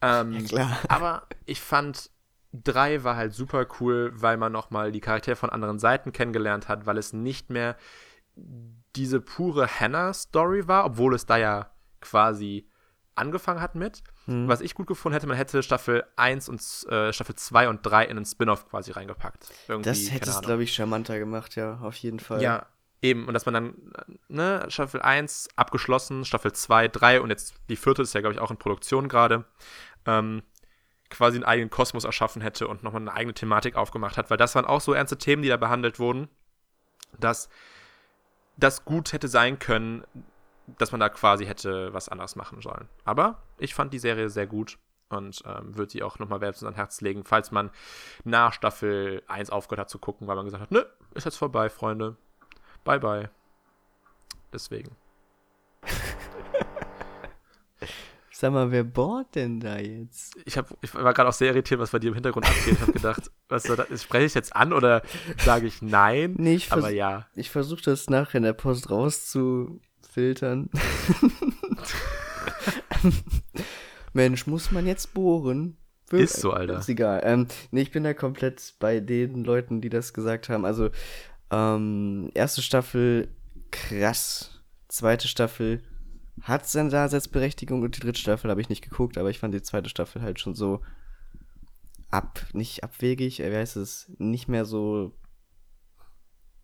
Ähm, 0.00 0.46
Klar. 0.46 0.78
aber 0.88 1.26
ich 1.44 1.60
fand 1.60 2.10
3 2.52 3.02
war 3.02 3.16
halt 3.16 3.34
super 3.34 3.66
cool, 3.80 4.12
weil 4.14 4.36
man 4.36 4.52
nochmal 4.52 4.92
die 4.92 5.00
Charaktere 5.00 5.36
von 5.36 5.50
anderen 5.50 5.78
Seiten 5.78 6.12
kennengelernt 6.12 6.68
hat, 6.68 6.86
weil 6.86 6.98
es 6.98 7.12
nicht 7.12 7.50
mehr 7.50 7.76
diese 8.94 9.20
pure 9.20 9.68
Hannah-Story 9.68 10.68
war, 10.68 10.84
obwohl 10.84 11.14
es 11.14 11.26
da 11.26 11.36
ja 11.36 11.70
quasi 12.00 12.68
angefangen 13.16 13.60
hat 13.60 13.74
mit. 13.74 14.02
Hm. 14.26 14.48
Was 14.48 14.60
ich 14.60 14.74
gut 14.74 14.86
gefunden 14.86 15.14
hätte, 15.14 15.26
man 15.26 15.36
hätte 15.36 15.62
Staffel 15.62 16.04
1 16.16 16.48
und 16.48 16.60
äh, 16.90 17.12
Staffel 17.12 17.34
2 17.34 17.68
und 17.68 17.82
3 17.82 18.04
in 18.04 18.16
einen 18.16 18.26
Spin-off 18.26 18.68
quasi 18.68 18.92
reingepackt. 18.92 19.48
Irgendwie, 19.68 19.88
Das 19.88 20.10
hätte 20.10 20.30
es, 20.30 20.40
glaube 20.40 20.62
ich, 20.62 20.74
charmanter 20.74 21.18
gemacht, 21.18 21.56
ja, 21.56 21.78
auf 21.82 21.96
jeden 21.96 22.20
Fall. 22.20 22.42
Ja, 22.42 22.66
eben. 23.02 23.26
Und 23.26 23.34
dass 23.34 23.46
man 23.46 23.54
dann, 23.54 23.74
ne, 24.28 24.66
Staffel 24.68 25.02
1 25.02 25.48
abgeschlossen, 25.56 26.24
Staffel 26.24 26.52
2, 26.52 26.88
3 26.88 27.20
und 27.20 27.30
jetzt 27.30 27.54
die 27.68 27.76
vierte 27.76 28.02
ist 28.02 28.14
ja, 28.14 28.20
glaube 28.20 28.34
ich, 28.34 28.40
auch 28.40 28.50
in 28.50 28.58
Produktion 28.58 29.08
gerade, 29.08 29.44
ähm, 30.04 30.42
quasi 31.08 31.36
einen 31.36 31.44
eigenen 31.44 31.70
Kosmos 31.70 32.04
erschaffen 32.04 32.42
hätte 32.42 32.68
und 32.68 32.82
nochmal 32.82 33.02
eine 33.02 33.12
eigene 33.12 33.34
Thematik 33.34 33.76
aufgemacht 33.76 34.16
hat, 34.16 34.28
weil 34.30 34.36
das 34.36 34.54
waren 34.54 34.64
auch 34.64 34.80
so 34.80 34.92
ernste 34.92 35.18
Themen, 35.18 35.42
die 35.42 35.48
da 35.48 35.56
behandelt 35.56 35.98
wurden, 35.98 36.28
dass 37.18 37.48
das 38.56 38.84
gut 38.84 39.12
hätte 39.12 39.28
sein 39.28 39.58
können, 39.58 40.04
dass 40.78 40.92
man 40.92 41.00
da 41.00 41.08
quasi 41.08 41.46
hätte 41.46 41.92
was 41.92 42.08
anderes 42.08 42.36
machen 42.36 42.60
sollen. 42.60 42.88
Aber 43.04 43.42
ich 43.58 43.74
fand 43.74 43.92
die 43.92 43.98
Serie 43.98 44.30
sehr 44.30 44.46
gut 44.46 44.78
und 45.08 45.42
ähm, 45.46 45.76
würde 45.76 45.92
sie 45.92 46.02
auch 46.02 46.18
nochmal 46.18 46.40
wärmstens 46.40 46.66
ans 46.66 46.76
Herz 46.76 47.00
legen, 47.00 47.24
falls 47.24 47.50
man 47.50 47.70
nach 48.24 48.52
Staffel 48.52 49.22
1 49.28 49.50
aufgehört 49.50 49.80
hat 49.80 49.90
zu 49.90 49.98
gucken, 49.98 50.26
weil 50.26 50.36
man 50.36 50.44
gesagt 50.44 50.62
hat, 50.62 50.72
nö, 50.72 50.84
ist 51.14 51.24
jetzt 51.24 51.36
vorbei, 51.36 51.68
Freunde. 51.68 52.16
Bye, 52.84 53.00
bye. 53.00 53.30
Deswegen. 54.52 54.96
Sag 58.38 58.52
mal, 58.52 58.70
wer 58.70 58.84
bohrt 58.84 59.34
denn 59.34 59.60
da 59.60 59.78
jetzt? 59.78 60.36
Ich, 60.44 60.58
hab, 60.58 60.66
ich 60.82 60.94
war 60.94 61.14
gerade 61.14 61.30
auch 61.30 61.32
sehr 61.32 61.48
irritiert, 61.48 61.80
was 61.80 61.90
bei 61.90 61.98
dir 61.98 62.08
im 62.08 62.14
Hintergrund 62.14 62.46
abgeht. 62.46 62.74
Ich 62.74 62.80
habe 62.82 62.92
gedacht, 62.92 63.30
was 63.48 63.62
soll 63.62 63.76
das? 63.76 64.02
Spreche 64.02 64.26
ich 64.26 64.34
jetzt 64.34 64.54
an 64.54 64.74
oder 64.74 65.00
sage 65.38 65.66
ich 65.66 65.80
nein? 65.80 66.34
Nee, 66.36 66.56
ich, 66.56 66.70
Aber 66.70 66.90
ja. 66.90 67.26
ich 67.34 67.50
versuche 67.50 67.80
das 67.80 68.10
nachher 68.10 68.36
in 68.36 68.42
der 68.42 68.52
Post 68.52 68.90
rauszufiltern. 70.16 70.70
Mensch, 74.12 74.46
muss 74.46 74.70
man 74.70 74.86
jetzt 74.86 75.14
bohren? 75.14 75.76
Wir- 76.08 76.20
Ist 76.20 76.40
so, 76.40 76.52
Alter. 76.52 76.78
Ist 76.78 76.88
egal. 76.88 77.20
Ähm, 77.24 77.46
nee, 77.70 77.82
ich 77.82 77.90
bin 77.90 78.04
da 78.04 78.14
komplett 78.14 78.74
bei 78.78 79.00
den 79.00 79.44
Leuten, 79.44 79.80
die 79.80 79.88
das 79.90 80.14
gesagt 80.14 80.48
haben. 80.48 80.64
Also, 80.64 80.90
ähm, 81.50 82.30
erste 82.34 82.62
Staffel, 82.62 83.28
krass. 83.70 84.62
Zweite 84.88 85.28
Staffel 85.28 85.82
hat 86.42 86.66
seine 86.68 86.90
Daseinsberechtigung 86.90 87.82
und 87.82 87.96
die 87.96 88.00
dritte 88.00 88.20
Staffel 88.20 88.50
habe 88.50 88.60
ich 88.60 88.68
nicht 88.68 88.82
geguckt, 88.88 89.18
aber 89.18 89.30
ich 89.30 89.38
fand 89.40 89.52
die 89.54 89.62
zweite 89.62 89.88
Staffel 89.90 90.22
halt 90.22 90.38
schon 90.38 90.54
so 90.54 90.80
ab, 92.10 92.46
nicht 92.52 92.84
abwegig, 92.84 93.40
äh, 93.40 93.50
wie 93.50 93.56
heißt 93.56 93.76
es, 93.76 94.12
nicht 94.18 94.46
mehr 94.48 94.64
so 94.64 95.12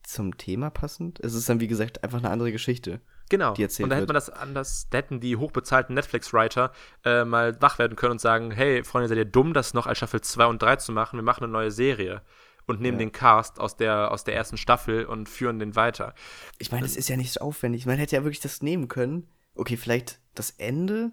zum 0.04 0.36
Thema 0.36 0.70
passend. 0.70 1.18
Es 1.20 1.34
ist 1.34 1.48
dann, 1.48 1.60
wie 1.60 1.68
gesagt, 1.68 2.04
einfach 2.04 2.18
eine 2.18 2.30
andere 2.30 2.52
Geschichte. 2.52 3.00
Genau. 3.32 3.54
die 3.54 3.62
erzählt 3.62 3.84
und 3.84 3.90
da 3.90 3.96
hätte 3.96 4.06
man 4.08 4.14
das 4.14 4.28
anders, 4.28 4.88
da 4.90 4.98
hätten 4.98 5.18
die 5.18 5.36
hochbezahlten 5.36 5.94
Netflix-Writer 5.94 6.70
äh, 7.04 7.24
mal 7.24 7.60
wach 7.62 7.78
werden 7.78 7.96
können 7.96 8.12
und 8.12 8.20
sagen, 8.20 8.50
hey, 8.50 8.84
Freunde, 8.84 9.08
seid 9.08 9.16
ihr 9.16 9.24
dumm, 9.24 9.54
das 9.54 9.72
noch 9.72 9.86
als 9.86 9.96
Staffel 9.98 10.20
2 10.20 10.44
und 10.46 10.60
3 10.60 10.76
zu 10.76 10.92
machen? 10.92 11.18
Wir 11.18 11.22
machen 11.24 11.44
eine 11.44 11.52
neue 11.52 11.70
Serie. 11.70 12.20
Und 12.66 12.80
nehmen 12.80 12.98
Ja. 13.00 13.06
den 13.06 13.12
Cast 13.12 13.58
aus 13.58 13.76
der, 13.76 14.12
aus 14.12 14.22
der 14.22 14.36
ersten 14.36 14.56
Staffel 14.58 15.04
und 15.06 15.28
führen 15.28 15.58
den 15.58 15.74
weiter. 15.76 16.14
Ich 16.58 16.70
meine, 16.70 16.84
das 16.84 16.94
ist 16.96 17.08
ja 17.08 17.16
nicht 17.16 17.32
so 17.32 17.40
aufwendig. 17.40 17.86
Man 17.86 17.98
hätte 17.98 18.14
ja 18.14 18.22
wirklich 18.22 18.40
das 18.40 18.62
nehmen 18.62 18.86
können. 18.86 19.26
Okay, 19.54 19.76
vielleicht 19.76 20.20
das 20.34 20.50
Ende, 20.50 21.10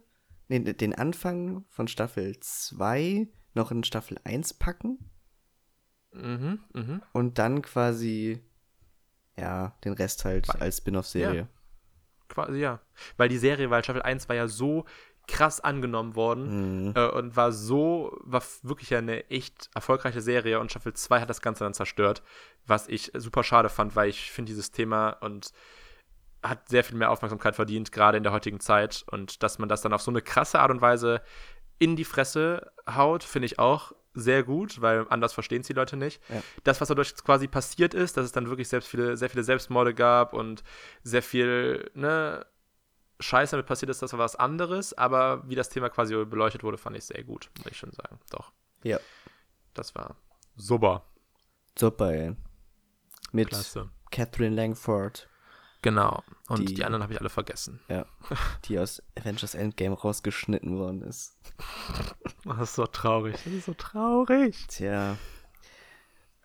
nee, 0.50 0.60
den 0.60 0.94
Anfang 0.94 1.64
von 1.70 1.88
Staffel 1.88 2.38
2 2.40 3.28
noch 3.56 3.72
in 3.72 3.84
Staffel 3.84 4.18
1 4.26 4.56
packen 4.56 5.10
Mhm, 6.12 6.60
mhm. 6.74 7.02
und 7.14 7.38
dann 7.40 7.62
quasi, 7.62 8.44
ja, 9.38 9.76
den 9.84 9.94
Rest 9.94 10.26
halt 10.26 10.50
als 10.62 10.78
Spin-off-Serie. 10.80 11.48
Quasi, 12.30 12.60
ja. 12.60 12.80
Weil 13.18 13.30
die 13.30 13.38
Serie, 13.38 13.70
weil 13.70 13.84
Staffel 13.84 14.02
1 14.02 14.30
war 14.30 14.36
ja 14.36 14.48
so 14.48 14.86
krass 15.28 15.60
angenommen 15.60 16.16
worden 16.16 16.88
Mhm. 16.88 16.94
äh, 16.96 17.08
und 17.10 17.36
war 17.36 17.52
so, 17.52 18.18
war 18.22 18.42
wirklich 18.64 18.90
ja 18.90 18.98
eine 18.98 19.30
echt 19.30 19.70
erfolgreiche 19.76 20.22
Serie 20.22 20.60
und 20.60 20.72
Staffel 20.72 20.94
2 20.94 21.22
hat 21.22 21.30
das 21.30 21.42
Ganze 21.42 21.64
dann 21.64 21.74
zerstört, 21.76 22.24
was 22.66 22.88
ich 22.88 23.12
super 23.16 23.44
schade 23.44 23.70
fand, 23.70 23.96
weil 23.96 24.10
ich 24.10 24.32
finde 24.32 24.50
dieses 24.50 24.72
Thema 24.72 25.12
und 25.22 25.52
hat 26.42 26.70
sehr 26.70 26.84
viel 26.84 26.98
mehr 26.98 27.12
Aufmerksamkeit 27.12 27.56
verdient, 27.56 27.92
gerade 27.92 28.18
in 28.18 28.24
der 28.24 28.32
heutigen 28.32 28.60
Zeit 28.60 29.04
und 29.12 29.44
dass 29.44 29.60
man 29.60 29.70
das 29.70 29.82
dann 29.82 29.94
auf 29.94 30.02
so 30.02 30.10
eine 30.10 30.22
krasse 30.22 30.60
Art 30.60 30.72
und 30.72 30.82
Weise 30.82 31.22
in 31.78 31.96
die 31.96 32.06
Fresse 32.06 32.72
haut, 32.90 33.24
finde 33.24 33.46
ich 33.46 33.60
auch 33.60 33.94
sehr 34.14 34.44
gut, 34.44 34.82
weil 34.82 35.06
anders 35.10 35.34
verstehen 35.34 35.62
es 35.62 35.68
die 35.68 35.74
Leute 35.74 35.96
nicht. 35.98 36.22
Ja. 36.30 36.42
Das, 36.64 36.82
was 36.82 36.88
dadurch 36.88 37.16
quasi 37.16 37.48
passiert 37.48 37.94
ist, 37.94 38.18
dass 38.18 38.26
es 38.26 38.32
dann 38.32 38.50
wirklich 38.50 38.68
selbst 38.68 38.88
viele, 38.90 39.16
sehr 39.18 39.30
viele 39.30 39.44
Selbstmorde 39.44 39.94
gab 39.94 40.34
und 40.34 40.64
sehr 41.04 41.22
viel, 41.22 41.90
ne, 41.94 42.46
Scheiße 43.22 43.52
damit 43.52 43.66
passiert 43.68 43.90
ist, 43.90 44.02
das 44.02 44.14
war 44.14 44.20
was 44.20 44.36
anderes, 44.38 44.98
aber 44.98 45.44
wie 45.48 45.56
das 45.56 45.70
Thema 45.70 45.90
quasi 45.90 46.16
beleuchtet 46.26 46.64
wurde, 46.64 46.78
fand 46.78 46.96
ich 46.96 47.04
sehr 47.04 47.24
gut, 47.24 47.50
muss 47.58 47.68
ich 47.72 47.78
schon 47.78 47.92
sagen. 47.92 48.18
Doch, 48.32 48.52
Ja. 48.84 49.00
das 49.74 49.94
war 49.94 50.16
super. 50.56 51.04
Super, 51.78 52.12
ey. 52.14 52.36
Mit 53.32 53.50
Klasse. 53.50 53.90
Catherine 54.12 54.56
Langford, 54.56 55.28
Genau. 55.82 56.24
Und 56.50 56.68
Die- 56.68 56.74
die, 56.76 56.84
anderen 56.84 57.04
habe 57.04 57.14
ich 57.14 57.20
alle 57.22 57.30
vergessen. 57.30 57.80
ja, 57.88 58.06
die 58.66 58.78
aus 58.80 59.02
Avengers 59.18 59.56
Endgame 59.56 59.96
rausgeschnitten 59.96 60.78
worden 60.78 61.02
ist. 61.04 61.38
Das 62.44 62.60
ist 62.62 62.76
so 62.76 62.86
traurig. 62.86 63.36
Das 63.44 63.54
ist 63.54 63.66
so 63.66 63.74
traurig. 63.74 64.66
Tja. 64.68 65.18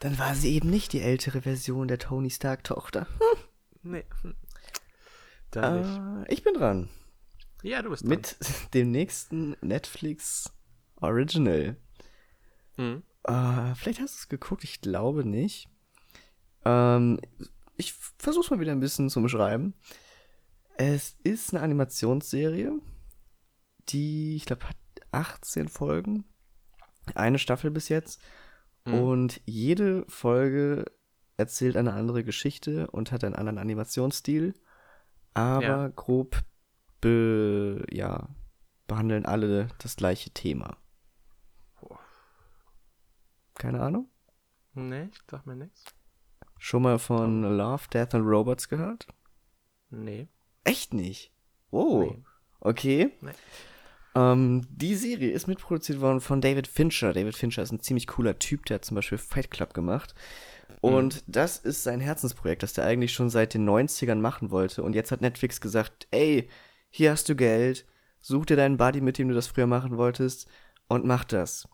Dann 0.01 0.19
war 0.19 0.35
sie 0.35 0.55
eben 0.55 0.71
nicht 0.71 0.93
die 0.93 1.01
ältere 1.01 1.43
Version 1.43 1.89
der 1.89 1.99
Tony 1.99 2.31
Stark-Tochter. 2.31 3.07
Nee. 3.83 4.05
hm. 4.23 4.35
Da 5.51 5.71
nicht. 5.71 6.29
Äh, 6.29 6.33
ich 6.33 6.43
bin 6.45 6.55
dran. 6.55 6.89
Ja, 7.63 7.83
du 7.83 7.91
bist 7.91 8.03
dran. 8.03 8.11
Mit 8.11 8.37
dem 8.75 8.91
nächsten 8.91 9.57
Netflix 9.63 10.53
Original. 11.01 11.77
Mhm. 12.77 13.03
Äh, 13.25 13.75
vielleicht 13.75 14.01
hast 14.01 14.15
du 14.15 14.19
es 14.19 14.29
geguckt, 14.29 14.65
ich 14.65 14.81
glaube 14.81 15.25
nicht. 15.25 15.69
Ähm, 16.65 17.21
ich 17.77 17.95
versuch's 18.19 18.51
mal 18.51 18.61
wieder 18.61 18.73
ein 18.73 18.81
bisschen 18.81 19.11
zu 19.11 19.21
beschreiben. 19.23 19.75
Es 20.77 21.17
ist 21.23 21.55
eine 21.55 21.63
Animationsserie, 21.63 22.79
die, 23.89 24.37
ich 24.37 24.47
glaube, 24.47 24.69
hat 24.69 24.77
18 25.13 25.69
Folgen. 25.69 26.25
Eine 27.15 27.39
Staffel 27.39 27.71
bis 27.71 27.89
jetzt. 27.89 28.21
Mhm. 28.85 28.95
Und 28.95 29.41
jede 29.45 30.05
Folge 30.09 30.85
erzählt 31.37 31.77
eine 31.77 31.93
andere 31.93 32.25
Geschichte 32.25 32.91
und 32.91 33.13
hat 33.13 33.25
einen 33.25 33.35
anderen 33.35 33.59
Animationsstil. 33.59 34.55
Aber 35.35 35.63
Ja. 35.63 35.89
grob 35.89 36.43
be, 37.01 37.85
ja, 37.91 38.29
behandeln 38.87 39.27
alle 39.27 39.69
das 39.79 39.97
gleiche 39.97 40.31
Thema. 40.31 40.77
Keine 43.55 43.81
Ahnung? 43.81 44.09
Nee, 44.75 45.09
ich 45.13 45.21
sag 45.31 45.47
mir 45.47 45.57
nichts. 45.57 45.85
Schon 46.59 46.83
mal 46.83 46.99
von 46.99 47.43
Love, 47.57 47.85
Death 47.93 48.15
and 48.15 48.27
Robots 48.27 48.69
gehört? 48.69 49.07
Nee. 49.91 50.29
Echt 50.65 50.95
nicht? 50.95 51.33
Oh, 51.71 52.03
Nee. 52.03 52.23
okay. 52.61 53.11
Nee. 53.21 53.31
Ähm, 54.17 54.67
die 54.71 54.95
Serie 54.95 55.33
ist 55.33 55.49
mitproduziert 55.49 56.01
worden 56.01 56.21
von 56.21 56.41
David 56.41 56.67
Fincher. 56.69 57.13
David 57.13 57.37
Fincher 57.37 57.63
ist 57.63 57.73
ein 57.73 57.81
ziemlich 57.81 58.07
cooler 58.07 58.39
Typ, 58.39 58.65
der 58.67 58.77
hat 58.77 58.85
zum 58.85 58.95
Beispiel 58.95 59.19
Fight 59.19 59.51
Club 59.51 59.75
gemacht. 59.75 60.15
Und 60.81 61.25
das 61.27 61.57
ist 61.59 61.83
sein 61.83 62.01
Herzensprojekt, 62.01 62.63
das 62.63 62.75
der 62.75 62.85
eigentlich 62.85 63.13
schon 63.13 63.31
seit 63.31 63.55
den 63.55 63.69
90ern 63.69 64.17
machen 64.17 64.51
wollte. 64.51 64.83
Und 64.83 64.95
jetzt 64.95 65.11
hat 65.13 65.21
Netflix 65.21 65.61
gesagt, 65.61 66.07
ey, 66.11 66.49
hier 66.91 67.11
hast 67.11 67.29
du 67.29 67.35
Geld, 67.35 67.87
such 68.21 68.47
dir 68.47 68.57
deinen 68.57 68.77
Buddy, 68.77 69.01
mit 69.01 69.19
dem 69.19 69.29
du 69.29 69.35
das 69.35 69.47
früher 69.47 69.67
machen 69.67 69.97
wolltest 69.97 70.47
und 70.89 71.05
mach 71.05 71.25
das. 71.25 71.69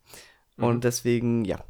Und 0.56 0.84
deswegen, 0.84 1.44
ja, 1.44 1.64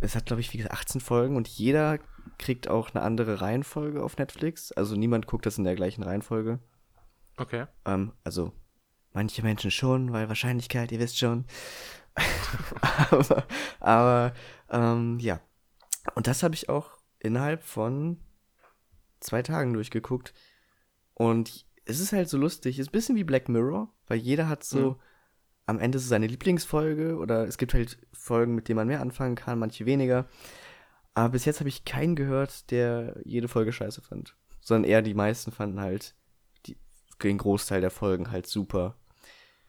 es 0.00 0.14
hat, 0.16 0.26
glaube 0.26 0.40
ich, 0.40 0.52
wie 0.52 0.56
gesagt, 0.58 0.74
18 0.74 1.00
Folgen 1.00 1.36
und 1.36 1.48
jeder 1.48 1.98
kriegt 2.38 2.68
auch 2.68 2.90
eine 2.94 3.02
andere 3.02 3.40
Reihenfolge 3.40 4.02
auf 4.02 4.16
Netflix. 4.16 4.72
Also 4.72 4.96
niemand 4.96 5.26
guckt 5.26 5.46
das 5.46 5.58
in 5.58 5.64
der 5.64 5.74
gleichen 5.74 6.02
Reihenfolge. 6.02 6.58
Okay. 7.36 7.66
Ähm, 7.84 8.12
also 8.24 8.52
manche 9.12 9.42
Menschen 9.42 9.70
schon, 9.70 10.12
weil 10.12 10.28
Wahrscheinlichkeit, 10.28 10.92
ihr 10.92 10.98
wisst 11.00 11.18
schon. 11.18 11.44
aber 13.10 13.44
aber 13.80 14.32
ähm, 14.70 15.18
ja. 15.18 15.40
Und 16.14 16.26
das 16.26 16.42
habe 16.42 16.54
ich 16.54 16.68
auch 16.68 16.98
innerhalb 17.20 17.62
von 17.62 18.18
zwei 19.20 19.42
Tagen 19.42 19.72
durchgeguckt. 19.72 20.34
Und 21.14 21.64
es 21.84 22.00
ist 22.00 22.12
halt 22.12 22.28
so 22.28 22.36
lustig. 22.38 22.78
Es 22.78 22.86
ist 22.86 22.88
ein 22.88 22.92
bisschen 22.92 23.16
wie 23.16 23.24
Black 23.24 23.48
Mirror, 23.48 23.92
weil 24.06 24.18
jeder 24.18 24.48
hat 24.48 24.64
so 24.64 24.90
Mhm. 24.90 24.96
am 25.66 25.78
Ende 25.78 25.98
so 25.98 26.08
seine 26.08 26.26
Lieblingsfolge 26.26 27.16
oder 27.16 27.46
es 27.46 27.56
gibt 27.56 27.72
halt 27.74 27.98
Folgen, 28.12 28.54
mit 28.54 28.68
denen 28.68 28.76
man 28.76 28.88
mehr 28.88 29.00
anfangen 29.00 29.36
kann, 29.36 29.58
manche 29.58 29.86
weniger. 29.86 30.28
Aber 31.14 31.30
bis 31.30 31.44
jetzt 31.44 31.60
habe 31.60 31.68
ich 31.68 31.84
keinen 31.84 32.16
gehört, 32.16 32.70
der 32.70 33.16
jede 33.24 33.48
Folge 33.48 33.72
scheiße 33.72 34.02
fand. 34.02 34.36
Sondern 34.60 34.88
eher 34.88 35.02
die 35.02 35.14
meisten 35.14 35.52
fanden 35.52 35.80
halt 35.80 36.14
die, 36.66 36.76
den 37.22 37.38
Großteil 37.38 37.80
der 37.80 37.90
Folgen 37.90 38.30
halt 38.30 38.46
super. 38.46 38.96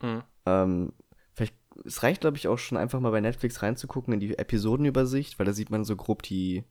Mhm. 0.00 0.22
Ähm, 0.46 0.92
vielleicht, 1.32 1.54
es 1.84 2.02
reicht, 2.02 2.22
glaube 2.22 2.36
ich, 2.36 2.48
auch 2.48 2.58
schon 2.58 2.78
einfach 2.78 3.00
mal 3.00 3.10
bei 3.10 3.20
Netflix 3.20 3.62
reinzugucken 3.62 4.14
in 4.14 4.20
die 4.20 4.38
Episodenübersicht, 4.38 5.38
weil 5.38 5.46
da 5.46 5.52
sieht 5.52 5.70
man 5.70 5.84
so 5.84 5.96
grob 5.96 6.22
die 6.22 6.64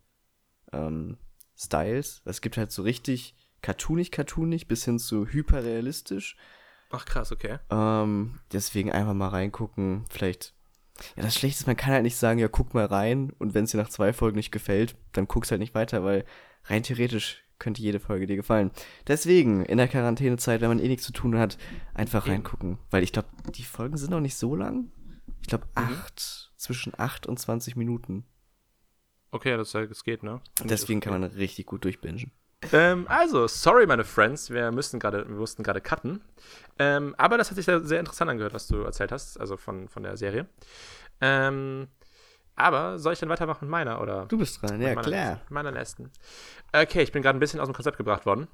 ähm, 0.72 1.18
Styles. 1.56 2.22
Es 2.26 2.42
gibt 2.42 2.58
halt 2.58 2.72
so 2.72 2.82
richtig 2.82 3.36
cartoonig, 3.62 4.12
cartoonig 4.12 4.68
bis 4.68 4.86
hin 4.86 5.00
zu 5.00 5.28
hyperrealistisch. 5.28 6.36
Ach 6.92 7.06
krass, 7.06 7.32
okay. 7.32 7.58
Ähm, 7.70 8.40
deswegen 8.52 8.92
einfach 8.92 9.14
mal 9.14 9.30
reingucken. 9.30 10.06
Vielleicht. 10.10 10.54
Ja, 11.16 11.24
das 11.24 11.36
Schlechte 11.36 11.60
ist, 11.62 11.68
man 11.68 11.78
kann 11.78 11.94
halt 11.94 12.04
nicht 12.04 12.16
sagen, 12.18 12.40
ja, 12.40 12.48
guck 12.48 12.74
mal 12.74 12.86
rein 12.86 13.32
und 13.40 13.54
wenn 13.54 13.66
es 13.66 13.72
dir 13.72 13.78
nach 13.78 13.90
zwei 13.90 14.14
Folgen 14.14 14.38
nicht 14.38 14.52
gefällt, 14.52 14.96
dann 15.14 15.28
guckst 15.28 15.52
halt 15.52 15.60
nicht 15.60 15.76
weiter, 15.76 16.04
weil 16.04 16.26
rein 16.66 16.84
theoretisch 16.84 17.44
könnte 17.60 17.82
jede 17.82 18.00
Folge 18.00 18.26
dir 18.28 18.36
gefallen. 18.36 18.72
Deswegen, 19.08 19.64
in 19.66 19.78
der 19.78 19.88
Quarantänezeit, 19.88 20.60
wenn 20.62 20.68
man 20.70 20.80
eh 20.80 20.88
nichts 20.88 21.06
zu 21.06 21.14
tun 21.14 21.38
hat, 21.38 21.58
einfach 21.94 22.26
Eben. 22.26 22.34
reingucken. 22.36 22.78
Weil 22.92 23.04
ich 23.04 23.14
glaube, 23.14 23.30
die 23.56 23.64
Folgen 23.64 23.98
sind 23.98 24.10
noch 24.12 24.20
nicht 24.20 24.36
so 24.36 24.56
lang. 24.56 24.92
Ich 25.42 25.48
glaube, 25.48 25.66
Mhm. 25.68 25.84
acht, 25.84 26.52
zwischen 26.58 26.94
8 26.98 27.26
und 27.28 27.40
20 27.40 27.76
Minuten. 27.76 28.26
Okay, 29.32 29.56
das, 29.58 29.72
das 29.72 30.04
geht, 30.04 30.24
ne? 30.24 30.42
Deswegen 30.64 31.00
kann 31.00 31.14
man 31.14 31.24
richtig 31.24 31.66
gut 31.66 31.84
durchbingen. 31.86 32.32
Ähm, 32.72 33.06
also, 33.10 33.48
sorry, 33.48 33.86
meine 33.86 34.04
Friends, 34.04 34.50
wir 34.50 34.72
müssen 34.72 35.00
gerade, 35.00 35.28
wir 35.28 35.36
mussten 35.36 35.64
gerade 35.64 35.82
cutten. 35.82 36.22
Ähm, 36.80 37.14
aber 37.18 37.38
das 37.38 37.50
hat 37.50 37.56
sich 37.56 37.66
sehr, 37.66 37.82
sehr 37.82 38.00
interessant 38.00 38.32
angehört, 38.32 38.54
was 38.54 38.68
du 38.68 38.82
erzählt 38.84 39.12
hast, 39.12 39.40
also 39.40 39.58
von, 39.58 39.88
von 39.88 40.04
der 40.04 40.18
Serie. 40.18 40.48
Ähm, 41.22 41.88
aber 42.56 43.00
soll 43.00 43.14
ich 43.14 43.20
dann 43.20 43.30
weitermachen 43.30 43.66
mit 43.66 43.72
meiner, 43.72 44.02
oder? 44.02 44.26
Du 44.28 44.38
bist 44.38 44.62
dran, 44.62 44.80
ja 44.82 44.90
meiner 44.90 45.02
klar. 45.02 45.42
Meiner 45.50 45.72
nächsten. 45.72 46.12
Okay, 46.72 47.02
ich 47.02 47.12
bin 47.12 47.22
gerade 47.22 47.38
ein 47.38 47.40
bisschen 47.40 47.60
aus 47.60 47.68
dem 47.68 47.74
Konzept 47.74 47.98
gebracht 47.98 48.26
worden. 48.26 48.48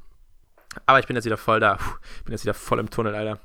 Aber 0.85 0.99
ich 0.99 1.07
bin 1.07 1.15
jetzt 1.15 1.25
wieder 1.25 1.37
voll 1.37 1.59
da. 1.59 1.75
Puh, 1.75 1.95
Ich 2.17 2.23
bin 2.25 2.31
jetzt 2.33 2.43
wieder 2.43 2.53
voll 2.53 2.79
im 2.79 2.89
Tunnel, 2.89 3.15
Alter. 3.15 3.39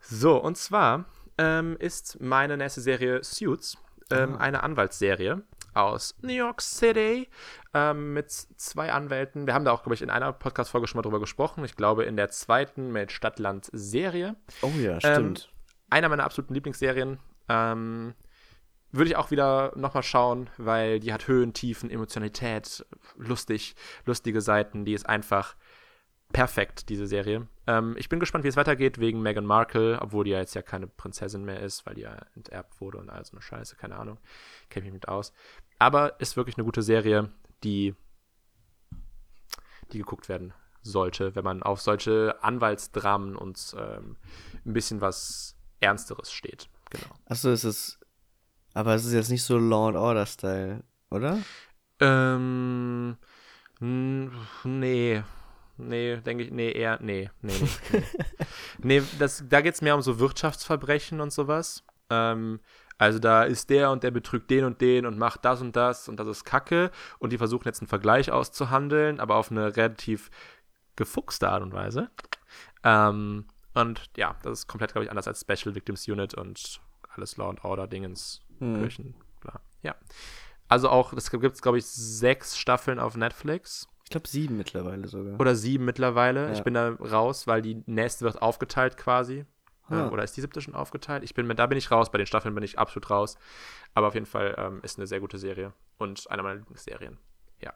So, 0.00 0.36
und 0.36 0.56
zwar 0.56 1.04
ähm, 1.38 1.76
ist 1.78 2.20
meine 2.20 2.56
nächste 2.56 2.80
Serie 2.80 3.22
Suits, 3.24 3.76
ähm, 4.10 4.34
Ah. 4.36 4.38
eine 4.40 4.62
Anwaltsserie 4.62 5.42
aus 5.76 6.16
New 6.22 6.32
York 6.32 6.60
City 6.60 7.28
ähm, 7.74 8.14
mit 8.14 8.30
zwei 8.30 8.92
Anwälten. 8.92 9.46
Wir 9.46 9.54
haben 9.54 9.64
da 9.64 9.72
auch, 9.72 9.82
glaube 9.82 9.94
ich, 9.94 10.02
in 10.02 10.10
einer 10.10 10.32
Podcast-Folge 10.32 10.86
schon 10.86 10.98
mal 10.98 11.02
drüber 11.02 11.20
gesprochen. 11.20 11.64
Ich 11.64 11.76
glaube, 11.76 12.04
in 12.04 12.16
der 12.16 12.30
zweiten 12.30 12.90
mit 12.92 13.12
Stadtland-Serie 13.12 14.36
Oh 14.62 14.70
ja, 14.78 14.92
Ähm, 14.94 15.00
stimmt. 15.36 15.52
einer 15.90 16.08
meiner 16.08 16.24
absoluten 16.24 16.54
Lieblingsserien. 16.54 17.18
Ähm, 17.48 18.14
würde 18.92 19.10
ich 19.10 19.16
auch 19.16 19.30
wieder 19.30 19.72
nochmal 19.76 20.02
schauen, 20.02 20.48
weil 20.56 21.00
die 21.00 21.12
hat 21.12 21.28
Höhen, 21.28 21.52
Tiefen, 21.52 21.90
Emotionalität, 21.90 22.86
lustig, 23.16 23.74
lustige 24.06 24.40
Seiten. 24.40 24.84
Die 24.84 24.94
ist 24.94 25.06
einfach 25.08 25.54
perfekt, 26.32 26.88
diese 26.88 27.06
Serie. 27.06 27.46
Ähm, 27.66 27.94
ich 27.98 28.08
bin 28.08 28.20
gespannt, 28.20 28.44
wie 28.44 28.48
es 28.48 28.56
weitergeht 28.56 28.98
wegen 28.98 29.22
Meghan 29.22 29.44
Markle, 29.46 29.98
obwohl 30.00 30.24
die 30.24 30.30
ja 30.32 30.38
jetzt 30.38 30.54
ja 30.54 30.62
keine 30.62 30.86
Prinzessin 30.86 31.44
mehr 31.44 31.60
ist, 31.60 31.86
weil 31.86 31.94
die 31.94 32.00
ja 32.02 32.16
enterbt 32.34 32.80
wurde 32.80 32.98
und 32.98 33.10
all 33.10 33.24
so 33.24 33.32
eine 33.32 33.42
Scheiße, 33.42 33.76
keine 33.76 33.96
Ahnung. 33.96 34.18
Kenne 34.70 34.84
mich 34.86 34.92
mit 34.94 35.08
aus. 35.08 35.32
Aber 35.78 36.18
ist 36.20 36.36
wirklich 36.36 36.56
eine 36.56 36.64
gute 36.64 36.82
Serie, 36.82 37.30
die, 37.62 37.94
die 39.92 39.98
geguckt 39.98 40.28
werden 40.28 40.52
sollte, 40.82 41.34
wenn 41.34 41.44
man 41.44 41.62
auf 41.62 41.80
solche 41.80 42.36
Anwaltsdramen 42.42 43.36
und 43.36 43.74
ähm, 43.78 44.16
ein 44.64 44.72
bisschen 44.72 45.00
was 45.00 45.56
Ernsteres 45.80 46.32
steht. 46.32 46.68
Genau. 46.90 47.06
Achso, 47.26 47.50
es 47.50 47.64
ist. 47.64 47.98
Aber 48.74 48.94
es 48.94 49.04
ist 49.04 49.12
jetzt 49.12 49.30
nicht 49.30 49.42
so 49.42 49.58
Law 49.58 49.88
and 49.88 49.96
Order 49.96 50.26
Style, 50.26 50.84
oder? 51.10 51.38
Ähm, 52.00 53.16
n- 53.80 54.30
nee. 54.64 55.22
Nee, 55.78 56.16
denke 56.18 56.44
ich, 56.44 56.50
nee, 56.50 56.72
eher, 56.72 56.98
nee, 57.02 57.30
nee, 57.42 57.52
nee. 57.60 57.68
Nee, 57.92 58.04
nee 59.00 59.02
das, 59.18 59.44
da 59.46 59.60
geht 59.60 59.74
es 59.74 59.82
mehr 59.82 59.94
um 59.94 60.00
so 60.02 60.18
Wirtschaftsverbrechen 60.18 61.20
und 61.20 61.32
sowas. 61.32 61.84
Ähm, 62.08 62.60
also 62.98 63.18
da 63.18 63.44
ist 63.44 63.70
der 63.70 63.90
und 63.90 64.02
der 64.02 64.10
betrügt 64.10 64.50
den 64.50 64.64
und 64.64 64.80
den 64.80 65.06
und 65.06 65.18
macht 65.18 65.44
das 65.44 65.60
und 65.60 65.76
das 65.76 66.08
und 66.08 66.18
das 66.18 66.28
ist 66.28 66.44
Kacke 66.44 66.90
und 67.18 67.32
die 67.32 67.38
versuchen 67.38 67.66
jetzt 67.66 67.80
einen 67.80 67.88
Vergleich 67.88 68.32
auszuhandeln, 68.32 69.20
aber 69.20 69.36
auf 69.36 69.50
eine 69.50 69.76
relativ 69.76 70.30
gefuchste 70.96 71.50
Art 71.50 71.62
und 71.62 71.72
Weise. 71.72 72.10
Ähm, 72.84 73.44
und 73.74 74.10
ja, 74.16 74.36
das 74.42 74.60
ist 74.60 74.66
komplett, 74.66 74.92
glaube 74.92 75.04
ich, 75.04 75.10
anders 75.10 75.28
als 75.28 75.42
Special 75.42 75.74
Victims 75.74 76.08
Unit 76.08 76.34
und 76.34 76.80
alles 77.14 77.36
Law 77.36 77.50
and 77.50 77.64
Order 77.64 77.86
Dingens, 77.86 78.40
Hm. 78.58 78.80
Kirchen, 78.80 79.14
bla. 79.40 79.60
Ja. 79.82 79.94
Also 80.68 80.88
auch, 80.88 81.12
es 81.12 81.30
gibt 81.30 81.62
glaube 81.62 81.78
ich, 81.78 81.86
sechs 81.86 82.56
Staffeln 82.58 82.98
auf 82.98 83.16
Netflix. 83.16 83.86
Ich 84.04 84.10
glaube 84.10 84.28
sieben 84.28 84.56
mittlerweile 84.56 85.06
sogar. 85.08 85.38
Oder 85.38 85.54
sieben 85.54 85.84
mittlerweile. 85.84 86.46
Ja. 86.46 86.52
Ich 86.52 86.62
bin 86.62 86.74
da 86.74 86.90
raus, 86.90 87.46
weil 87.46 87.60
die 87.60 87.82
nächste 87.86 88.24
wird 88.24 88.40
aufgeteilt 88.40 88.96
quasi. 88.96 89.44
Äh, 89.90 89.94
Oder 89.94 90.24
ist 90.24 90.36
die 90.36 90.40
siebte 90.40 90.60
schon 90.60 90.74
aufgeteilt? 90.74 91.22
Ich 91.22 91.34
bin, 91.34 91.48
da 91.48 91.66
bin 91.66 91.78
ich 91.78 91.90
raus. 91.90 92.10
Bei 92.10 92.18
den 92.18 92.26
Staffeln 92.26 92.54
bin 92.54 92.64
ich 92.64 92.78
absolut 92.78 93.10
raus. 93.10 93.38
Aber 93.94 94.08
auf 94.08 94.14
jeden 94.14 94.26
Fall 94.26 94.54
ähm, 94.58 94.80
ist 94.82 94.98
eine 94.98 95.06
sehr 95.06 95.20
gute 95.20 95.38
Serie. 95.38 95.72
Und 95.98 96.30
eine 96.30 96.42
meiner 96.42 96.56
Lieblingsserien. 96.56 97.18
Ja. 97.60 97.72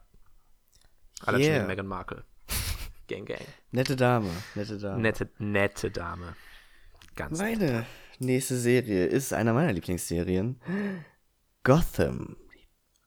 Allein 1.25 1.43
schon 1.43 1.53
Yeah. 1.53 1.67
Meghan 1.67 1.87
Markle. 1.87 2.25
gang, 3.09 3.27
gang. 3.27 3.41
Nette 3.71 3.97
Dame, 3.97 4.31
nette 4.55 4.79
Dame. 4.79 5.01
Nette, 5.01 5.31
nette 5.39 5.91
Dame. 5.91 6.35
Ganz 7.17 7.39
nett. 7.39 7.59
Meine 7.59 7.87
nächste 8.19 8.57
Serie 8.57 9.07
ist 9.07 9.33
einer 9.33 9.53
meiner 9.53 9.73
Lieblingsserien. 9.73 10.61
Gotham. 11.63 12.37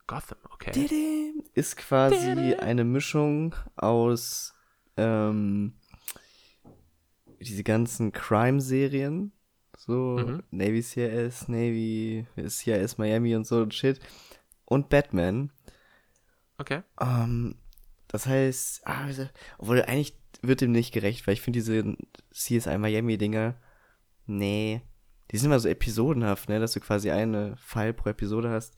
Gotham, 0.06 0.38
okay. 0.52 1.32
Ist 1.54 1.76
quasi 1.76 2.54
eine 2.54 2.84
Mischung 2.84 3.54
aus 3.76 4.54
ähm, 4.96 5.74
diese 7.44 7.64
ganzen 7.64 8.12
Crime-Serien. 8.12 9.32
So 9.76 10.18
Mhm. 10.18 10.42
Navy 10.50 10.82
CIS, 10.82 11.48
Navy, 11.48 12.26
CIS 12.46 12.98
Miami 12.98 13.34
und 13.36 13.46
so 13.46 13.62
und 13.62 13.74
Shit. 13.74 14.00
Und 14.64 14.88
Batman. 14.88 15.52
Okay. 16.58 16.82
Ähm, 17.00 17.56
das 18.08 18.26
heißt, 18.26 18.86
ah, 18.86 19.08
obwohl 19.58 19.82
eigentlich 19.82 20.16
wird 20.42 20.60
dem 20.60 20.72
nicht 20.72 20.92
gerecht, 20.92 21.26
weil 21.26 21.34
ich 21.34 21.40
finde 21.42 21.58
diese 21.58 21.96
CSI 22.32 22.78
Miami-Dinger, 22.78 23.56
nee, 24.26 24.80
die 24.80 24.94
die 25.34 25.38
sind 25.38 25.46
immer 25.46 25.58
so 25.58 25.68
episodenhaft, 25.68 26.48
ne, 26.48 26.60
dass 26.60 26.72
du 26.72 26.80
quasi 26.80 27.10
eine 27.10 27.56
Fall 27.56 27.92
pro 27.92 28.10
Episode 28.10 28.50
hast. 28.50 28.76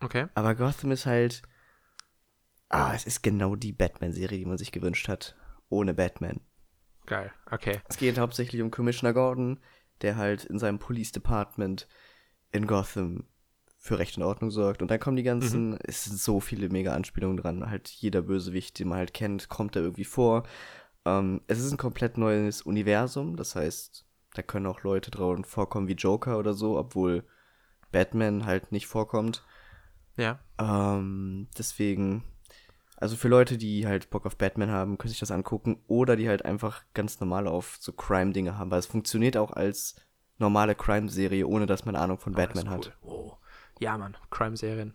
Okay. 0.00 0.28
Aber 0.34 0.54
Gotham 0.54 0.92
ist 0.92 1.04
halt, 1.04 1.42
ah, 2.70 2.94
es 2.94 3.04
ist 3.04 3.22
genau 3.22 3.54
die 3.54 3.72
Batman-Serie, 3.72 4.38
die 4.38 4.46
man 4.46 4.56
sich 4.56 4.72
gewünscht 4.72 5.08
hat. 5.08 5.36
Ohne 5.68 5.92
Batman. 5.92 6.40
Geil. 7.10 7.32
Okay. 7.50 7.80
Es 7.88 7.96
geht 7.96 8.20
hauptsächlich 8.20 8.62
um 8.62 8.70
Commissioner 8.70 9.12
Gordon, 9.12 9.58
der 10.00 10.14
halt 10.14 10.44
in 10.44 10.60
seinem 10.60 10.78
Police 10.78 11.10
Department 11.10 11.88
in 12.52 12.68
Gotham 12.68 13.24
für 13.78 13.98
Recht 13.98 14.16
und 14.16 14.22
Ordnung 14.22 14.52
sorgt. 14.52 14.80
Und 14.80 14.92
dann 14.92 15.00
kommen 15.00 15.16
die 15.16 15.24
ganzen, 15.24 15.76
es 15.82 16.04
sind 16.04 16.18
so 16.18 16.38
viele 16.38 16.68
mega 16.68 16.94
Anspielungen 16.94 17.36
dran. 17.36 17.68
Halt 17.68 17.88
jeder 17.88 18.22
Bösewicht, 18.22 18.78
den 18.78 18.86
man 18.86 18.98
halt 18.98 19.12
kennt, 19.12 19.48
kommt 19.48 19.74
da 19.74 19.80
irgendwie 19.80 20.04
vor. 20.04 20.44
Ähm, 21.04 21.40
es 21.48 21.58
ist 21.58 21.72
ein 21.72 21.78
komplett 21.78 22.16
neues 22.16 22.62
Universum, 22.62 23.34
das 23.34 23.56
heißt, 23.56 24.06
da 24.34 24.42
können 24.42 24.66
auch 24.66 24.84
Leute 24.84 25.10
dran 25.10 25.44
vorkommen 25.44 25.88
wie 25.88 25.94
Joker 25.94 26.38
oder 26.38 26.54
so, 26.54 26.78
obwohl 26.78 27.24
Batman 27.90 28.46
halt 28.46 28.70
nicht 28.70 28.86
vorkommt. 28.86 29.42
Ja. 30.16 30.38
Ähm, 30.60 31.48
deswegen, 31.58 32.22
also 33.00 33.16
für 33.16 33.28
Leute, 33.28 33.56
die 33.56 33.86
halt 33.86 34.10
Bock 34.10 34.26
auf 34.26 34.36
Batman 34.36 34.70
haben, 34.70 34.98
können 34.98 35.08
sich 35.08 35.18
das 35.18 35.30
angucken. 35.30 35.82
Oder 35.88 36.16
die 36.16 36.28
halt 36.28 36.44
einfach 36.44 36.84
ganz 36.92 37.18
normal 37.18 37.48
auf 37.48 37.78
so 37.80 37.92
Crime-Dinge 37.92 38.58
haben. 38.58 38.70
Weil 38.70 38.78
es 38.78 38.86
funktioniert 38.86 39.38
auch 39.38 39.52
als 39.52 39.96
normale 40.38 40.74
Crime-Serie, 40.74 41.46
ohne 41.46 41.66
dass 41.66 41.86
man 41.86 41.96
Ahnung 41.96 42.18
von 42.18 42.34
das 42.34 42.46
Batman 42.46 42.66
ist 42.66 42.70
hat. 42.70 42.98
cool. 43.02 43.10
Oh. 43.10 43.32
Ja, 43.80 43.96
Mann. 43.96 44.16
Crime-Serien. 44.30 44.94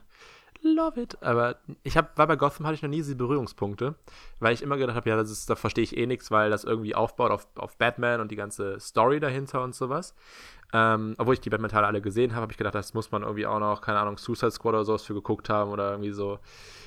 Love 0.61 1.01
it. 1.01 1.21
Aber 1.21 1.57
ich 1.83 1.97
hab, 1.97 2.17
war 2.17 2.27
bei 2.27 2.35
Gotham 2.35 2.65
hatte 2.65 2.75
ich 2.75 2.81
noch 2.81 2.89
nie 2.89 2.97
diese 2.97 3.15
Berührungspunkte, 3.15 3.95
weil 4.39 4.53
ich 4.53 4.61
immer 4.61 4.77
gedacht 4.77 4.95
habe, 4.95 5.09
ja, 5.09 5.15
das 5.15 5.29
ist, 5.29 5.49
da 5.49 5.55
verstehe 5.55 5.83
ich 5.83 5.97
eh 5.97 6.07
nichts, 6.07 6.31
weil 6.31 6.49
das 6.49 6.63
irgendwie 6.63 6.95
aufbaut 6.95 7.31
auf, 7.31 7.47
auf 7.55 7.77
Batman 7.77 8.19
und 8.19 8.31
die 8.31 8.35
ganze 8.35 8.79
Story 8.79 9.19
dahinter 9.19 9.63
und 9.63 9.75
sowas. 9.75 10.15
Ähm, 10.73 11.15
obwohl 11.17 11.35
ich 11.35 11.39
die 11.41 11.49
Batman-Teile 11.49 11.87
alle 11.87 12.01
gesehen 12.01 12.31
habe, 12.33 12.41
habe 12.41 12.51
ich 12.51 12.57
gedacht, 12.57 12.75
das 12.75 12.93
muss 12.93 13.11
man 13.11 13.21
irgendwie 13.21 13.45
auch 13.45 13.59
noch, 13.59 13.81
keine 13.81 13.99
Ahnung, 13.99 14.17
Suicide 14.17 14.51
Squad 14.51 14.73
oder 14.73 14.83
sowas 14.85 15.03
für 15.03 15.13
geguckt 15.13 15.47
haben 15.49 15.71
oder 15.71 15.91
irgendwie 15.91 16.11
so 16.11 16.39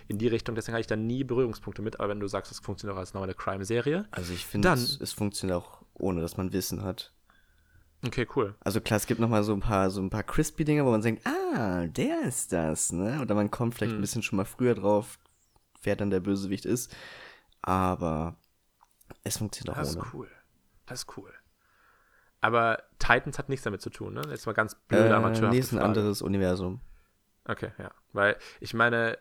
in 0.08 0.18
die 0.18 0.26
Richtung. 0.28 0.54
Deswegen 0.54 0.74
hatte 0.74 0.80
ich 0.82 0.86
da 0.88 0.96
nie 0.96 1.24
Berührungspunkte 1.24 1.80
mit. 1.80 1.98
Aber 1.98 2.08
wenn 2.10 2.20
du 2.20 2.26
sagst, 2.26 2.50
das 2.50 2.58
funktioniert 2.60 2.96
auch 2.96 3.00
als 3.00 3.14
normale 3.14 3.34
Crime-Serie. 3.34 4.06
Also 4.10 4.32
ich 4.32 4.44
finde, 4.44 4.68
Dann- 4.68 4.78
es, 4.78 5.00
es 5.00 5.12
funktioniert 5.12 5.58
auch 5.58 5.82
ohne, 5.94 6.20
dass 6.20 6.36
man 6.36 6.52
Wissen 6.52 6.82
hat. 6.82 7.12
Okay, 8.04 8.26
cool. 8.36 8.54
Also 8.60 8.80
klar, 8.80 8.96
es 8.98 9.06
gibt 9.06 9.20
noch 9.20 9.28
mal 9.28 9.42
so 9.42 9.52
ein 9.54 9.60
paar, 9.60 9.90
so 9.90 10.00
ein 10.00 10.10
paar 10.10 10.22
Crispy-Dinger, 10.22 10.84
wo 10.84 10.90
man 10.90 11.02
denkt, 11.02 11.26
ah, 11.26 11.86
der 11.86 12.22
ist 12.22 12.52
das, 12.52 12.92
ne? 12.92 13.20
Oder 13.22 13.34
man 13.34 13.50
kommt 13.50 13.74
vielleicht 13.74 13.92
Hm. 13.92 13.98
ein 13.98 14.02
bisschen 14.02 14.22
schon 14.22 14.36
mal 14.36 14.44
früher 14.44 14.74
drauf, 14.74 15.18
wer 15.82 15.96
dann 15.96 16.10
der 16.10 16.20
Bösewicht 16.20 16.64
ist. 16.64 16.94
Aber 17.62 18.36
es 19.24 19.38
funktioniert 19.38 19.74
auch 19.76 19.80
Das 19.80 19.96
ohne. 19.96 20.04
ist 20.06 20.14
cool. 20.14 20.28
Das 20.86 21.00
ist 21.00 21.16
cool. 21.16 21.32
Aber 22.40 22.82
Titans 22.98 23.38
hat 23.38 23.48
nichts 23.48 23.64
damit 23.64 23.80
zu 23.80 23.90
tun, 23.90 24.14
ne? 24.14 24.22
Jetzt 24.30 24.46
mal 24.46 24.52
ganz 24.52 24.74
blöde 24.74 25.08
Äh, 25.08 25.12
Amateurhafte 25.12 25.48
nee, 25.54 25.58
ist 25.58 25.72
ein 25.72 25.78
anderes 25.80 26.22
Universum. 26.22 26.80
Okay, 27.44 27.70
ja. 27.78 27.90
Weil 28.12 28.36
ich 28.60 28.74
meine, 28.74 29.18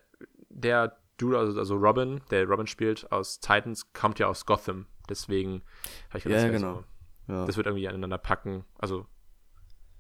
der 0.50 0.98
Dude, 1.18 1.38
also, 1.40 1.58
also 1.58 1.76
Robin, 1.76 2.22
der 2.30 2.46
Robin 2.46 2.68
spielt 2.68 3.12
aus 3.12 3.40
Titans, 3.40 3.92
kommt 3.94 4.20
ja 4.20 4.28
aus 4.28 4.46
Gotham. 4.46 4.86
Deswegen 5.10 5.64
habe 6.10 6.20
ich 6.20 6.24
gedacht, 6.26 6.44
Ja, 6.44 6.50
genau. 6.50 6.84
so, 7.28 7.34
Ja. 7.34 7.46
das 7.46 7.58
wird 7.58 7.66
irgendwie 7.66 7.88
aneinander 7.88 8.20
packen. 8.20 8.66
Also, 8.78 9.08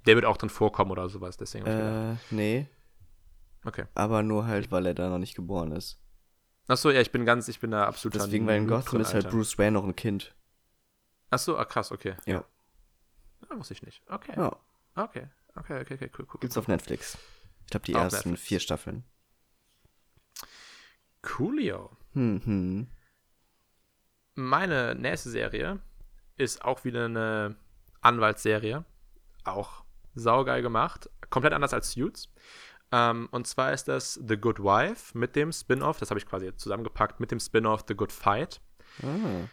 der 0.06 0.16
wird 0.16 0.26
auch 0.26 0.38
drin 0.38 0.50
vorkommen 0.50 0.92
oder 0.92 1.10
sowas. 1.10 1.38
Deswegen 1.38 1.66
Äh, 1.66 2.16
nee, 2.30 2.68
okay. 3.66 3.86
aber 3.96 4.22
nur 4.22 4.46
halt, 4.46 4.72
weil 4.72 4.86
er 4.86 4.94
da 4.94 5.10
noch 5.10 5.18
nicht 5.18 5.36
geboren 5.36 5.72
ist. 5.72 6.00
Achso, 6.68 6.92
ja, 6.92 7.02
ich 7.02 7.12
bin 7.12 7.26
ganz, 7.26 7.48
ich 7.48 7.60
bin 7.60 7.72
da 7.72 7.86
absolut 7.86 8.16
Deswegen, 8.16 8.46
weil 8.46 8.58
in 8.58 8.68
Gotham 8.68 8.92
drin, 8.92 9.02
ist 9.02 9.14
halt. 9.14 9.30
Bruce 9.30 9.58
Wayne 9.58 9.72
noch 9.72 9.86
ein 9.86 9.96
Kind. 9.96 10.36
Achso, 11.30 11.58
ah, 11.58 11.66
krass, 11.66 11.92
okay. 11.92 12.16
Ja. 12.26 12.36
Ja, 12.36 12.44
wusste 13.50 13.74
ich 13.74 13.82
nicht. 13.84 14.02
Okay. 14.08 14.34
Ja, 14.36 14.56
Okay. 14.96 15.28
Okay, 15.56 15.82
okay, 15.82 15.94
okay, 15.96 16.12
cool, 16.18 16.28
cool. 16.34 16.40
gibt's 16.40 16.58
auf 16.58 16.68
Netflix. 16.68 17.18
Ich 17.66 17.72
glaube, 17.72 17.86
die 17.86 17.96
Auf 17.96 18.04
ersten 18.04 18.30
Netflix. 18.32 18.48
vier 18.48 18.60
Staffeln. 18.60 19.04
Coolio. 21.22 21.96
Hm, 22.14 22.42
hm. 22.44 22.88
Meine 24.36 24.96
nächste 24.96 25.30
Serie 25.30 25.80
ist 26.36 26.64
auch 26.64 26.84
wieder 26.84 27.06
eine 27.06 27.56
Anwaltsserie. 28.02 28.86
Auch 29.44 29.84
saugeil 30.14 30.62
gemacht. 30.62 31.10
Komplett 31.30 31.54
anders 31.54 31.74
als 31.74 31.92
Suits. 31.92 32.32
Ähm, 32.92 33.28
und 33.32 33.48
zwar 33.48 33.74
ist 33.74 33.88
das 33.88 34.14
The 34.26 34.38
Good 34.38 34.60
Wife 34.60 35.18
mit 35.18 35.36
dem 35.36 35.52
Spin-off. 35.52 36.00
Das 36.00 36.10
habe 36.12 36.20
ich 36.20 36.26
quasi 36.26 36.56
zusammengepackt 36.56 37.20
mit 37.20 37.32
dem 37.32 37.40
Spin-off 37.40 37.84
The 37.88 37.96
Good 37.96 38.12
Fight. 38.12 38.62
Ah. 39.04 39.48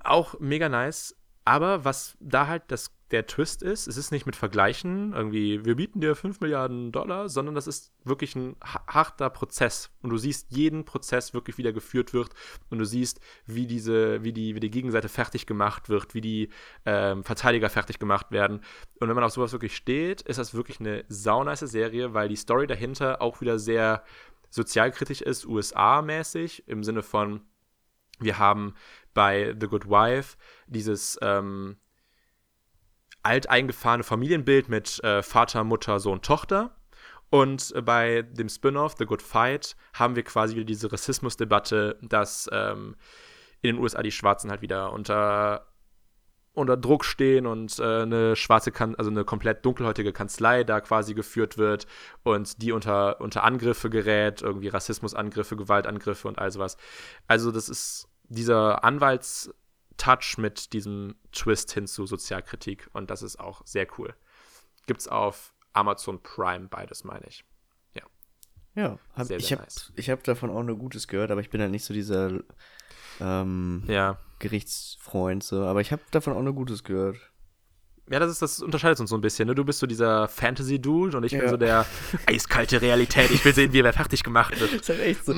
Auch 0.00 0.38
mega 0.40 0.68
nice. 0.68 1.16
Aber 1.46 1.84
was 1.84 2.16
da 2.18 2.48
halt 2.48 2.64
das, 2.68 2.90
der 3.12 3.28
Twist 3.28 3.62
ist, 3.62 3.86
es 3.86 3.96
ist 3.96 4.10
nicht 4.10 4.26
mit 4.26 4.34
Vergleichen, 4.34 5.12
irgendwie, 5.12 5.64
wir 5.64 5.76
bieten 5.76 6.00
dir 6.00 6.16
5 6.16 6.40
Milliarden 6.40 6.90
Dollar, 6.90 7.28
sondern 7.28 7.54
das 7.54 7.68
ist 7.68 7.92
wirklich 8.02 8.34
ein 8.34 8.56
ha- 8.64 8.84
harter 8.88 9.30
Prozess. 9.30 9.92
Und 10.02 10.10
du 10.10 10.18
siehst 10.18 10.48
jeden 10.50 10.84
Prozess 10.84 11.34
wirklich, 11.34 11.56
wie 11.56 11.62
der 11.62 11.72
geführt 11.72 12.12
wird. 12.12 12.30
Und 12.68 12.80
du 12.80 12.84
siehst, 12.84 13.20
wie 13.46 13.68
diese, 13.68 14.24
wie 14.24 14.32
die, 14.32 14.56
wie 14.56 14.60
die 14.60 14.72
Gegenseite 14.72 15.08
fertig 15.08 15.46
gemacht 15.46 15.88
wird, 15.88 16.14
wie 16.14 16.20
die 16.20 16.48
ähm, 16.84 17.22
Verteidiger 17.22 17.70
fertig 17.70 18.00
gemacht 18.00 18.32
werden. 18.32 18.56
Und 18.98 19.06
wenn 19.06 19.14
man 19.14 19.22
auf 19.22 19.32
sowas 19.32 19.52
wirklich 19.52 19.76
steht, 19.76 20.22
ist 20.22 20.40
das 20.40 20.52
wirklich 20.52 20.80
eine 20.80 21.04
saunice 21.08 21.68
Serie, 21.68 22.12
weil 22.12 22.28
die 22.28 22.34
Story 22.34 22.66
dahinter 22.66 23.22
auch 23.22 23.40
wieder 23.40 23.60
sehr 23.60 24.02
sozialkritisch 24.50 25.20
ist, 25.20 25.46
USA-mäßig, 25.46 26.64
im 26.66 26.82
Sinne 26.82 27.04
von, 27.04 27.42
wir 28.18 28.38
haben 28.38 28.74
bei 29.14 29.54
The 29.58 29.66
Good 29.66 29.88
Wife 29.88 30.36
dieses 30.66 31.18
ähm, 31.22 31.76
alteingefahrene 33.22 34.04
Familienbild 34.04 34.68
mit 34.68 35.02
äh, 35.02 35.22
Vater, 35.22 35.64
Mutter, 35.64 35.98
Sohn, 36.00 36.22
Tochter. 36.22 36.76
Und 37.30 37.72
äh, 37.74 37.82
bei 37.82 38.22
dem 38.22 38.48
Spin-off 38.48 38.94
The 38.98 39.06
Good 39.06 39.22
Fight 39.22 39.76
haben 39.94 40.14
wir 40.16 40.22
quasi 40.22 40.54
wieder 40.54 40.64
diese 40.64 40.92
Rassismusdebatte, 40.92 41.98
dass 42.02 42.48
ähm, 42.52 42.96
in 43.62 43.74
den 43.74 43.82
USA 43.82 44.02
die 44.02 44.12
Schwarzen 44.12 44.50
halt 44.50 44.62
wieder 44.62 44.92
unter, 44.92 45.66
unter 46.56 46.76
Druck 46.76 47.04
stehen 47.04 47.46
und 47.46 47.78
äh, 47.78 48.02
eine 48.02 48.36
schwarze, 48.36 48.72
kan 48.72 48.94
also 48.96 49.10
eine 49.10 49.24
komplett 49.24 49.64
dunkelhäutige 49.64 50.12
Kanzlei 50.12 50.64
da 50.64 50.80
quasi 50.80 51.14
geführt 51.14 51.58
wird 51.58 51.86
und 52.22 52.62
die 52.62 52.72
unter, 52.72 53.20
unter 53.20 53.44
Angriffe 53.44 53.90
gerät, 53.90 54.42
irgendwie 54.42 54.68
Rassismusangriffe, 54.68 55.56
Gewaltangriffe 55.56 56.28
und 56.28 56.38
all 56.38 56.50
sowas. 56.50 56.76
Also 57.26 57.52
das 57.52 57.68
ist 57.68 58.08
dieser 58.28 58.84
Anwaltstouch 58.84 60.38
mit 60.38 60.72
diesem 60.72 61.14
Twist 61.32 61.72
hin 61.72 61.86
zu 61.86 62.06
Sozialkritik 62.06 62.88
und 62.92 63.10
das 63.10 63.22
ist 63.22 63.38
auch 63.38 63.62
sehr 63.66 63.86
cool. 63.98 64.14
Gibt's 64.86 65.08
auf 65.08 65.52
Amazon 65.72 66.22
Prime 66.22 66.68
beides, 66.68 67.04
meine 67.04 67.26
ich. 67.26 67.44
Ja, 68.76 68.98
hab, 69.14 69.26
Sehr, 69.26 69.38
ich 69.38 69.46
sehr 69.46 69.56
habe 69.56 69.64
nice. 69.64 69.90
ich 69.96 70.10
hab 70.10 70.22
davon 70.24 70.50
auch 70.50 70.62
nur 70.62 70.76
Gutes 70.76 71.08
gehört, 71.08 71.30
aber 71.30 71.40
ich 71.40 71.48
bin 71.48 71.62
halt 71.62 71.70
nicht 71.70 71.84
so 71.84 71.94
dieser 71.94 72.40
ähm, 73.20 73.82
Ja. 73.88 74.18
Gerichtsfreund, 74.38 75.42
so. 75.42 75.62
Aber 75.64 75.80
ich 75.80 75.92
habe 75.92 76.02
davon 76.10 76.34
auch 76.34 76.42
nur 76.42 76.54
Gutes 76.54 76.84
gehört. 76.84 77.16
Ja, 78.08 78.20
das 78.20 78.30
ist, 78.30 78.40
das 78.42 78.60
unterscheidet 78.62 79.00
uns 79.00 79.10
so 79.10 79.16
ein 79.16 79.20
bisschen, 79.20 79.48
ne? 79.48 79.54
Du 79.56 79.64
bist 79.64 79.80
so 79.80 79.86
dieser 79.86 80.28
Fantasy-Dude 80.28 81.16
und 81.16 81.24
ich 81.24 81.32
bin 81.32 81.40
Ja. 81.42 81.48
so 81.48 81.56
der 81.56 81.86
eiskalte 82.26 82.80
Realität. 82.80 83.32
Ich 83.32 83.44
will 83.44 83.52
sehen, 83.52 83.72
wie 83.72 83.80
er 83.80 83.92
fertig 83.92 84.22
gemacht 84.22 84.58
wird. 84.60 84.72
ist 84.80 84.88
halt 84.88 85.00
echt 85.00 85.24
so. 85.24 85.34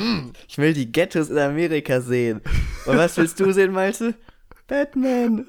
Ich 0.46 0.58
will 0.58 0.74
die 0.74 0.92
Ghettos 0.92 1.30
in 1.30 1.38
Amerika 1.38 2.00
sehen. 2.02 2.42
Und 2.84 2.98
was 2.98 3.16
willst 3.16 3.40
du 3.40 3.50
sehen, 3.52 3.72
Malte? 3.72 4.14
Batman. 4.66 5.46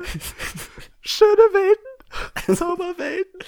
Schöne 1.01 1.29
Welten. 1.51 1.85
Zauberwelten. 2.55 3.39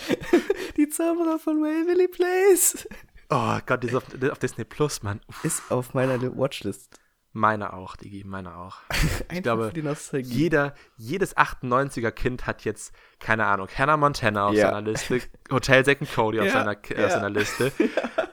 Die 0.78 0.90
Zauberer 0.90 1.40
von 1.40 1.62
Waverly 1.62 2.08
Place. 2.10 2.88
Oh 3.30 3.58
Gott, 3.66 3.82
die 3.84 3.88
ist 3.88 3.96
auf, 3.96 4.04
ist 4.14 4.30
auf 4.32 4.40
Disney 4.40 4.66
Plus, 4.66 5.02
Mann. 5.02 5.22
Uff, 5.30 5.46
Ist 5.46 5.72
auf 5.72 5.94
meiner 5.94 6.18
Li- 6.18 6.30
Watchlist. 6.36 6.90
Meine 7.34 7.74
auch, 7.74 7.96
Digi, 7.96 8.24
meine 8.26 8.56
auch. 8.58 8.78
Einfach 9.30 9.42
glaube, 9.44 9.68
für 9.68 9.74
die 9.74 9.84
Nostalgie. 9.84 10.30
Jeder, 10.34 10.74
jedes 10.98 11.36
98er 11.38 12.12
Kind 12.12 12.46
hat 12.48 12.66
jetzt, 12.66 12.94
keine 13.20 13.46
Ahnung, 13.46 13.68
Hannah 13.78 13.98
Montana 13.98 14.48
auf 14.48 14.56
Ja. 14.56 14.68
seiner 14.68 14.82
Liste, 14.82 15.22
Hotel 15.52 15.84
and 15.90 16.12
Cody 16.14 16.40
auf, 16.40 16.48
Ja, 16.48 16.52
seiner, 16.54 16.72
äh, 16.92 17.00
ja. 17.00 17.06
auf 17.08 17.12
seiner 17.14 17.30
Liste, 17.30 17.72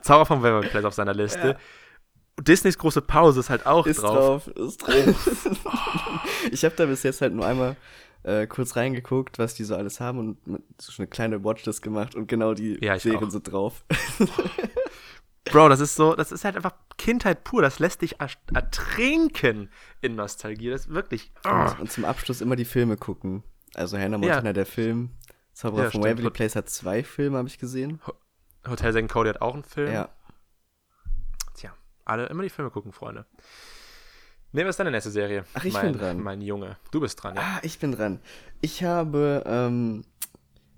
Zauber 0.02 0.26
von 0.26 0.42
Waverly 0.42 0.68
Place 0.68 0.84
auf 0.84 0.94
seiner 0.94 1.14
Liste. 1.14 1.56
Disneys 2.40 2.78
große 2.78 3.02
Pause 3.02 3.40
ist 3.40 3.50
halt 3.50 3.66
auch 3.66 3.86
ist 3.86 4.00
drauf. 4.02 4.44
drauf. 4.44 4.56
Ist 4.56 4.78
drauf. 4.86 5.60
ich 6.52 6.64
habe 6.64 6.74
da 6.76 6.86
bis 6.86 7.02
jetzt 7.02 7.20
halt 7.20 7.34
nur 7.34 7.44
einmal 7.44 7.74
äh, 8.22 8.46
kurz 8.46 8.76
reingeguckt, 8.76 9.38
was 9.40 9.54
die 9.54 9.64
so 9.64 9.74
alles 9.74 9.98
haben 10.00 10.18
und 10.18 10.38
so 10.80 10.92
eine 10.98 11.08
kleine 11.08 11.42
Watchlist 11.44 11.82
gemacht 11.82 12.14
und 12.14 12.28
genau 12.28 12.54
die 12.54 12.78
Ja, 12.84 12.94
ich 12.96 13.02
Serien 13.02 13.24
auch. 13.24 13.30
sind 13.30 13.50
drauf. 13.50 13.84
Bro, 15.50 15.68
das 15.68 15.80
ist 15.80 15.94
so, 15.94 16.14
das 16.14 16.32
ist 16.32 16.44
halt 16.44 16.56
einfach 16.56 16.74
Kindheit 16.96 17.44
pur. 17.44 17.62
Das 17.62 17.78
lässt 17.78 18.02
dich 18.02 18.16
ertrinken 18.20 19.70
in 20.00 20.14
Nostalgie. 20.16 20.70
Das 20.70 20.82
ist 20.82 20.88
wirklich. 20.90 21.32
Oh. 21.44 21.70
Und 21.80 21.90
zum 21.90 22.04
Abschluss 22.04 22.40
immer 22.40 22.56
die 22.56 22.64
Filme 22.64 22.96
gucken. 22.96 23.42
Also 23.74 23.98
Hannah 23.98 24.18
Montana, 24.18 24.52
der 24.52 24.66
Film. 24.66 25.10
Zauberer 25.52 25.84
Ja, 25.84 25.90
von. 25.90 26.02
Waverly 26.02 26.30
Place 26.30 26.56
hat 26.56 26.68
zwei 26.70 27.02
Filme, 27.02 27.38
habe 27.38 27.48
ich 27.48 27.58
gesehen. 27.58 28.00
Hotel 28.68 28.96
and 28.96 29.10
Cody 29.10 29.28
hat 29.28 29.40
auch 29.40 29.54
einen 29.54 29.64
Film. 29.64 29.92
Ja. 29.92 30.08
Tja, 31.54 31.72
alle 32.04 32.26
immer 32.26 32.42
die 32.42 32.50
Filme 32.50 32.70
gucken, 32.70 32.92
Freunde. 32.92 33.26
Nee, 34.52 34.62
was 34.62 34.70
ist 34.70 34.78
deine 34.78 34.90
nächste 34.90 35.10
Serie? 35.10 35.44
Ach, 35.54 35.64
ich 35.64 35.74
mein, 35.74 35.92
bin 35.92 36.00
dran. 36.00 36.20
Mein 36.20 36.40
Junge. 36.40 36.76
Du 36.90 37.00
bist 37.00 37.22
dran, 37.22 37.36
ja. 37.36 37.42
Ah, 37.42 37.58
ich 37.62 37.78
bin 37.78 37.92
dran. 37.92 38.20
Ich 38.60 38.82
habe 38.82 39.42
ähm, 39.46 40.04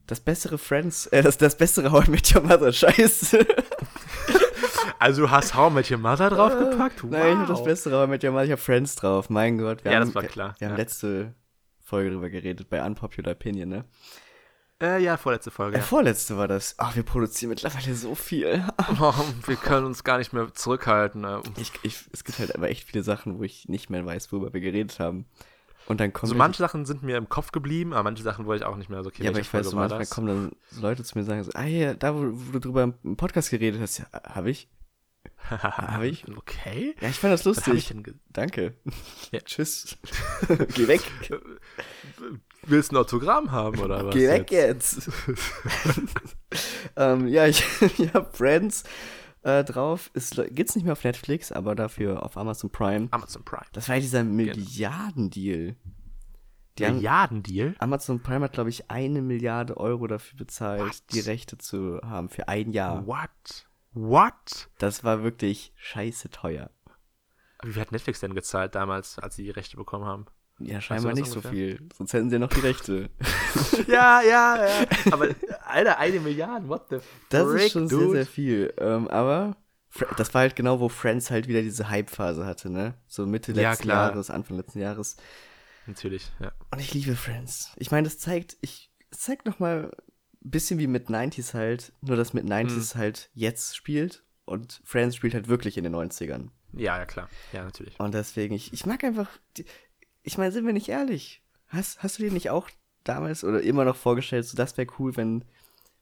Das 0.07 0.19
bessere 0.21 0.59
Friends, 0.59 1.07
äh, 1.07 1.23
das, 1.23 1.39
das 1.39 1.57
bessere 1.57 1.93
How 1.93 2.09
I 2.09 2.11
Met 2.11 2.35
Your 2.35 2.43
Mother, 2.43 2.73
scheiße. 2.73 3.47
Also 5.01 5.23
du 5.23 5.31
hast 5.31 5.55
How 5.55 5.71
I 5.71 5.75
Met 5.75 5.91
Your 5.91 5.99
Mother 5.99 6.29
draufgepackt? 6.31 7.03
Wow. 7.03 7.11
Nein, 7.11 7.43
ich 7.45 7.49
habe 7.49 7.69
das 7.69 7.87
How 7.87 8.07
I 8.07 8.11
Met 8.11 8.23
Your 8.23 8.33
Mother, 8.33 8.45
ich 8.45 8.51
habe 8.53 8.61
Friends 8.61 8.97
drauf, 8.97 9.31
mein 9.31 9.57
Gott. 9.59 9.83
ja, 9.85 9.93
haben, 9.93 10.07
das 10.07 10.15
war 10.15 10.23
klar. 10.25 10.55
Wir, 10.59 10.61
wir 10.61 10.69
haben 10.69 10.73
ja. 10.77 10.83
letzte 10.83 11.35
Folge 11.83 12.11
drüber 12.11 12.29
geredet, 12.29 12.69
bei 12.69 12.85
Unpopular 12.85 13.33
Opinion, 13.33 13.69
ne? 13.71 13.85
Äh, 14.83 15.03
ja, 15.03 15.17
vorletzte 15.17 15.51
Folge. 15.51 15.77
Äh, 15.77 15.81
Ja. 15.81 15.85
vorletzte 15.85 16.37
war 16.37 16.49
das. 16.49 16.75
Ach, 16.79 16.97
wir 16.97 17.03
produzieren 17.03 17.51
mittlerweile 17.51 17.95
so 17.95 18.15
viel. 18.15 18.63
Oh, 19.01 19.15
wir 19.47 19.57
können 19.57 19.87
uns 19.87 20.05
gar 20.05 20.19
nicht 20.19 20.33
mehr 20.35 20.53
zurückhalten. 20.55 21.25
äh. 21.25 21.41
Ich, 21.57 21.73
ich, 21.83 22.05
es 22.13 22.23
gibt 22.25 22.39
halt 22.39 22.55
aber 22.55 22.69
echt 22.69 22.85
viele 22.89 23.03
Sachen, 23.03 23.39
wo 23.39 23.43
ich 23.43 23.69
nicht 23.69 23.89
mehr 23.91 24.05
weiß, 24.05 24.31
worüber 24.33 24.53
wir 24.53 24.61
geredet 24.61 24.99
haben. 25.01 25.25
Und 25.87 26.01
dann 26.01 26.13
kommen 26.13 26.29
So 26.29 26.37
manche 26.37 26.59
Sachen 26.63 26.85
sind 26.87 27.03
mir 27.03 27.17
im 27.17 27.29
Kopf 27.31 27.53
geblieben, 27.53 27.95
aber 27.95 28.03
manche 28.05 28.23
Sachen 28.23 28.45
wollte 28.47 28.65
ich 28.65 28.69
auch 28.69 28.77
nicht 28.77 28.91
mehr 28.91 29.03
so, 29.03 29.09
okay, 29.09 29.25
Ja, 29.25 29.31
aber 29.31 29.41
ich 29.41 29.47
weiß, 29.47 29.51
Folge 29.51 29.69
so 29.69 29.77
war 29.77 29.83
manchmal 29.85 30.01
das? 30.01 30.11
kommen 30.11 30.27
dann 30.27 30.53
so 30.71 30.83
Leute 30.83 31.03
zu 31.05 31.17
mir 31.17 31.23
und 31.23 31.27
sagen 31.29 31.43
so, 31.43 31.51
ah 31.55 31.65
ja, 31.65 31.95
da, 31.95 32.15
wo, 32.15 32.31
wo 32.33 32.53
du 32.53 32.59
drüber 32.61 32.93
im 33.03 33.17
Podcast 33.17 33.51
geredet 33.51 33.81
hast, 33.81 33.99
ja, 33.99 34.05
habe 34.25 34.51
ich. 34.51 34.69
Hab 35.51 36.03
ich? 36.03 36.25
Okay. 36.29 36.95
Ja, 37.01 37.09
ich 37.09 37.17
fand 37.17 37.33
das 37.33 37.45
habe 37.45 37.51
lustig. 37.51 37.95
Danke. 38.31 38.75
Ja. 39.33 39.41
Tschüss. 39.45 39.97
Geh 40.75 40.89
weg. 40.89 41.01
Willst 42.63 42.93
du 42.93 42.97
ein 42.97 43.01
Autogramm 43.01 43.51
haben 43.51 43.79
oder 43.81 44.07
was? 44.07 44.15
Geh 44.15 44.29
weg 44.29 44.51
jetzt. 44.51 45.11
ähm, 46.97 47.27
ja, 47.29 47.47
ich, 47.47 47.65
ich 47.99 48.13
habe 48.13 48.31
Friends 48.33 48.85
äh, 49.43 49.65
drauf. 49.65 50.11
Es 50.15 50.31
gibt's 50.51 50.75
nicht 50.75 50.85
mehr 50.85 50.93
auf 50.93 51.05
Netflix, 51.05 51.53
aber 51.53 51.75
dafür 51.75 52.23
auf 52.23 52.37
Amazon 52.37 52.71
Prime. 52.71 53.09
Amazon 53.11 53.45
Prime. 53.45 53.67
Das 53.73 53.89
war 53.89 53.97
ja 53.97 54.01
dieser 54.01 54.25
Milliardendeal. 54.25 55.77
Die 56.79 56.85
Milliardendeal? 56.85 57.75
Amazon 57.79 58.21
Prime 58.23 58.45
hat, 58.45 58.53
glaube 58.53 58.71
ich, 58.71 58.91
eine 58.91 59.23
Milliarde 59.23 59.77
Euro 59.77 60.07
dafür 60.07 60.39
bezahlt, 60.39 60.83
What? 60.83 61.03
die 61.13 61.21
Rechte 61.21 61.59
zu 61.59 62.01
haben 62.03 62.29
für 62.29 62.49
ein 62.49 62.73
Jahr. 62.73 63.07
What? 63.07 63.67
What? 63.93 64.69
Das 64.79 65.05
war 65.05 65.23
wirklich 65.23 65.73
scheiße 65.77 66.31
teuer. 66.31 66.71
Wie 67.63 67.73
viel 67.73 67.83
hat 67.83 67.93
Netflix 67.93 68.21
denn 68.21 68.35
gezahlt 68.35 68.75
damals, 68.75 69.19
als 69.19 69.37
sie 69.37 69.45
die 69.45 69.51
Rechte 69.51 69.77
bekommen 69.77 70.05
haben? 70.05 70.27
Ja, 70.59 70.81
scheinbar 70.81 71.15
nicht 71.15 71.27
so 71.27 71.37
ungefähr? 71.37 71.53
viel. 71.53 71.89
Sonst 71.97 72.13
hätten 72.13 72.29
sie 72.29 72.37
ja 72.37 72.39
noch 72.41 72.51
die 72.51 72.61
Rechte. 72.61 73.11
ja, 73.87 74.21
ja, 74.23 74.57
ja. 74.67 74.87
Aber, 75.11 75.29
Alter, 75.65 75.99
eine 75.99 76.21
Milliarde, 76.21 76.69
what 76.69 76.87
the 76.91 76.99
Das 77.31 77.49
frick, 77.51 77.63
ist 77.67 77.73
schon 77.73 77.89
sehr, 77.89 77.99
dude? 77.99 78.11
sehr 78.13 78.27
viel. 78.27 78.75
Ähm, 78.79 79.09
aber 79.09 79.57
das 80.17 80.33
war 80.35 80.43
halt 80.43 80.57
genau, 80.57 80.79
wo 80.81 80.89
Friends 80.89 81.31
halt 81.31 81.49
wieder 81.49 81.63
diese 81.63 81.89
Hype-Phase 81.89 82.45
hatte, 82.47 82.71
ne? 82.71 82.95
So 83.09 83.27
Mitte 83.27 83.53
Ja, 83.53 83.71
letzten 83.71 83.85
klar. 83.85 84.11
Jahres, 84.11 84.31
Anfang 84.31 84.57
letzten 84.59 84.81
Jahres. 84.81 85.17
Natürlich, 85.87 86.31
ja. 86.41 86.53
Und 86.71 86.79
ich 86.79 86.93
liebe 86.95 87.17
Friends. 87.17 87.73
Ich 87.77 87.91
meine, 87.91 88.05
das 88.05 88.19
zeigt, 88.19 88.57
ich, 88.61 88.93
es 89.11 89.21
zeigt 89.21 89.47
nochmal 89.47 89.91
bisschen 90.41 90.79
wie 90.79 90.87
mit 90.87 91.09
90s 91.09 91.55
halt, 91.55 91.93
nur 92.01 92.17
dass 92.17 92.33
mit 92.33 92.45
90s 92.47 92.95
Mhm. 92.95 92.99
halt 92.99 93.31
jetzt 93.35 93.77
spielt 93.77 94.25
und 94.45 94.81
Friends 94.85 95.17
spielt 95.17 95.35
halt 95.35 95.49
wirklich 95.49 95.77
in 95.77 95.85
den 95.85 95.95
90ern. 95.95 96.49
Ja, 96.73 96.99
ja, 96.99 97.05
klar. 97.07 97.29
Ja, 97.53 97.65
natürlich. 97.65 97.99
Und 97.99 98.15
deswegen, 98.15 98.55
ich, 98.55 98.73
ich 98.73 98.87
mag 98.87 99.03
einfach, 99.05 99.29
die, 99.57 99.65
ich 100.23 100.39
meine, 100.39 100.53
sind 100.53 100.67
wir 100.67 100.73
nicht 100.73 100.89
ehrlich? 100.89 101.43
Hast, 101.69 102.03
hast 102.03 102.19
du 102.19 102.23
dir 102.23 102.33
nicht 102.33 102.51
auch 102.51 102.71
damals 103.05 103.45
oder 103.45 103.61
immer 103.63 103.85
noch 103.85 103.97
vorgestellt, 103.97 104.45
so 104.47 104.57
das 104.57 104.77
wäre 104.77 104.89
cool, 104.99 105.17
wenn 105.17 105.45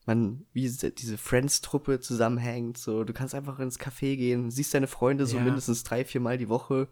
man 0.07 0.47
wie 0.53 0.63
diese, 0.63 1.19
Friends-Truppe 1.19 2.01
zusammenhängt, 2.01 2.79
so 2.79 3.05
du 3.05 3.13
kannst 3.13 3.35
einfach 3.35 3.59
ins 3.59 3.79
Café 3.79 4.17
gehen, 4.17 4.51
siehst 4.51 4.73
deine 4.73 4.87
Freunde 4.87 5.27
so 5.27 5.37
Ja. 5.37 5.43
mindestens 5.45 5.85
drei, 5.85 6.05
vier 6.05 6.21
Mal 6.21 6.39
die 6.39 6.49
Woche. 6.49 6.89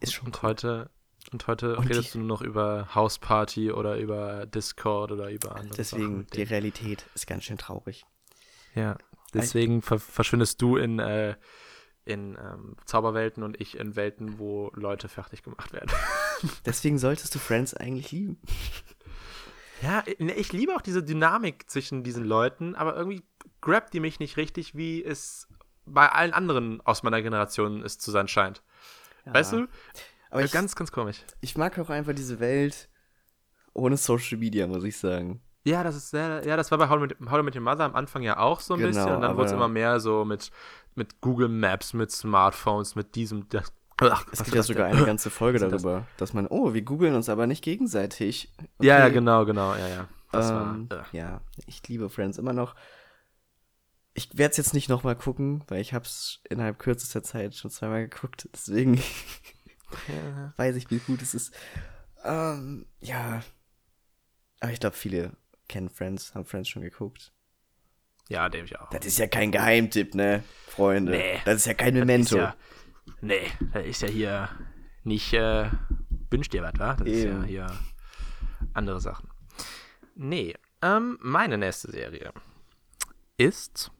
Ist 0.00 0.12
schon 0.14 0.26
Und 0.26 0.42
heute, 0.42 0.90
und 1.32 1.46
heute 1.46 1.76
Und 1.76 1.88
redest 1.88 2.08
die- 2.14 2.18
du 2.18 2.18
nur 2.24 2.28
noch 2.28 2.42
über 2.42 2.94
Hausparty 2.94 3.72
oder 3.72 3.96
über 3.98 4.46
Discord 4.46 5.12
oder 5.12 5.30
über 5.30 5.56
andere 5.56 5.76
Deswegen, 5.76 6.22
Sachen. 6.22 6.26
die 6.34 6.42
Realität 6.42 7.04
ist 7.14 7.26
ganz 7.26 7.44
schön 7.44 7.58
traurig. 7.58 8.04
Ja, 8.74 8.96
deswegen 9.34 9.82
ver 9.82 9.98
verschwindest 9.98 10.60
du 10.62 10.76
in, 10.76 10.98
äh, 10.98 11.36
in 12.04 12.36
ähm, 12.40 12.76
Zauberwelten 12.86 13.42
und 13.42 13.60
ich 13.60 13.76
in 13.78 13.96
Welten, 13.96 14.38
wo 14.38 14.70
Leute 14.74 15.08
fertig 15.08 15.42
gemacht 15.42 15.72
werden. 15.72 15.90
Deswegen 16.64 16.98
solltest 16.98 17.34
du 17.34 17.38
Friends 17.38 17.74
eigentlich 17.74 18.12
lieben. 18.12 18.40
Ja, 19.82 20.02
ich- 20.06 20.18
ich 20.20 20.52
liebe 20.52 20.74
auch 20.74 20.80
diese 20.80 21.02
Dynamik 21.02 21.68
zwischen 21.68 22.02
diesen 22.02 22.24
Leuten, 22.24 22.74
aber 22.74 22.96
irgendwie 22.96 23.22
grabt 23.60 23.92
die 23.94 24.00
mich 24.00 24.18
nicht 24.20 24.36
richtig, 24.36 24.74
wie 24.74 25.04
es 25.04 25.48
bei 25.84 26.08
allen 26.10 26.32
anderen 26.32 26.80
aus 26.82 27.02
meiner 27.02 27.22
Generation 27.22 27.82
es 27.82 27.98
zu 27.98 28.10
sein 28.10 28.28
scheint. 28.28 28.62
Weißt 29.24 29.52
du? 29.52 29.66
Aber 30.30 30.44
ich, 30.44 30.52
ganz, 30.52 30.74
ganz 30.76 30.92
komisch. 30.92 31.18
ich 31.40 31.56
mag 31.56 31.78
auch 31.78 31.90
einfach 31.90 32.14
diese 32.14 32.40
Welt 32.40 32.88
ohne 33.74 33.96
Social 33.96 34.38
Media, 34.38 34.66
muss 34.66 34.84
ich 34.84 34.96
sagen. 34.96 35.40
Ja, 35.64 35.82
das 35.84 35.96
ist 35.96 36.10
sehr, 36.10 36.46
ja, 36.46 36.56
das 36.56 36.70
war 36.70 36.78
bei 36.78 36.88
How 36.88 36.98
Met, 37.00 37.20
Met 37.20 37.54
Your 37.56 37.62
Mother 37.62 37.84
am 37.84 37.94
Anfang 37.94 38.22
ja 38.22 38.38
auch 38.38 38.60
so 38.60 38.74
ein 38.74 38.80
Genau, 38.80 38.90
bisschen 38.90 39.14
und 39.14 39.20
dann 39.20 39.36
wurde 39.36 39.46
es 39.46 39.52
immer 39.52 39.68
mehr 39.68 40.00
so 40.00 40.24
mit, 40.24 40.50
mit 40.94 41.20
Google 41.20 41.48
Maps, 41.48 41.92
mit 41.92 42.10
Smartphones, 42.10 42.94
mit 42.94 43.14
diesem, 43.14 43.48
das, 43.50 43.72
ach, 44.00 44.26
Es 44.32 44.42
gibt 44.44 44.54
ja 44.56 44.62
sogar 44.62 44.86
eine 44.86 45.04
ganze 45.04 45.30
Folge 45.30 45.56
ist 45.58 45.62
das? 45.62 45.82
darüber, 45.82 46.06
dass 46.16 46.32
man, 46.32 46.46
oh, 46.46 46.72
wir 46.74 46.82
googeln 46.82 47.14
uns 47.14 47.28
aber 47.28 47.46
nicht 47.46 47.62
gegenseitig. 47.62 48.52
Ja, 48.80 48.98
ja, 48.98 49.04
Okay. 49.06 49.14
genau, 49.14 49.44
genau, 49.44 49.74
ja, 49.74 49.88
ja. 49.88 50.08
Ähm, 50.32 50.86
war, 50.90 51.00
äh. 51.12 51.16
Ja, 51.16 51.40
ich 51.66 51.86
liebe 51.88 52.08
Friends 52.10 52.38
immer 52.38 52.52
noch. 52.52 52.74
Ich 54.14 54.36
werde 54.36 54.50
es 54.52 54.56
jetzt 54.56 54.74
nicht 54.74 54.88
nochmal 54.88 55.14
gucken, 55.16 55.62
weil 55.68 55.80
ich 55.80 55.92
habe 55.94 56.04
es 56.04 56.40
innerhalb 56.48 56.78
kürzester 56.78 57.22
Zeit 57.22 57.54
schon 57.54 57.70
zweimal 57.70 58.08
geguckt. 58.08 58.48
Deswegen 58.52 59.00
ja. 60.08 60.52
weiß 60.56 60.76
ich, 60.76 60.90
wie 60.90 60.98
gut 60.98 61.22
es 61.22 61.34
ist. 61.34 61.54
Ähm, 62.24 62.86
ja. 63.00 63.42
Aber 64.60 64.72
ich 64.72 64.80
glaube, 64.80 64.96
viele 64.96 65.32
kennen 65.68 65.88
Friends, 65.88 66.34
haben 66.34 66.44
Friends 66.44 66.68
schon 66.68 66.82
geguckt. 66.82 67.32
Ja, 68.28 68.48
dem 68.48 68.66
ich 68.66 68.78
auch. 68.78 68.90
Das 68.90 69.06
ist 69.06 69.18
ja 69.18 69.26
kein 69.26 69.52
Geheimtipp, 69.52 70.14
ne, 70.14 70.44
Freunde? 70.66 71.12
Nee. 71.12 71.40
Das 71.44 71.56
ist 71.56 71.66
ja 71.66 71.74
kein 71.74 71.94
Memento. 71.94 72.36
Ja, 72.36 72.56
nee, 73.22 73.50
das 73.72 73.86
ist 73.86 74.02
ja 74.02 74.08
hier 74.08 74.48
nicht, 75.04 75.32
äh, 75.32 75.70
wünsch 76.30 76.48
dir 76.50 76.62
was, 76.62 76.78
wa? 76.78 76.94
Das 76.94 77.08
ist 77.08 77.24
ja 77.24 77.30
Eben. 77.30 77.44
hier 77.44 77.66
andere 78.74 79.00
Sachen. 79.00 79.30
Nee, 80.14 80.54
ähm, 80.82 81.18
meine 81.22 81.56
nächste 81.56 81.90
Serie 81.90 82.32
ist 83.38 83.90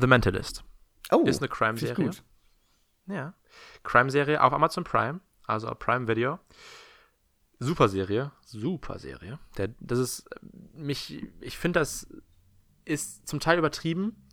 The 0.00 0.06
Mentalist. 0.06 0.64
oh, 1.10 1.24
ist 1.24 1.42
eine 1.42 1.48
Crime-Serie. 1.48 2.10
Ja. 3.06 3.34
Crime-Serie 3.82 4.42
auf 4.42 4.52
Amazon 4.52 4.84
Prime, 4.84 5.20
also 5.46 5.68
auf 5.68 5.78
Prime 5.78 6.08
Video. 6.08 6.38
Super 7.58 7.88
Serie, 7.88 8.32
super 8.44 8.98
Serie. 8.98 9.38
Der, 9.56 9.68
das 9.80 9.98
ist 9.98 10.28
mich, 10.74 11.28
ich 11.40 11.58
finde, 11.58 11.80
das 11.80 12.08
ist 12.84 13.28
zum 13.28 13.38
Teil 13.38 13.58
übertrieben, 13.58 14.28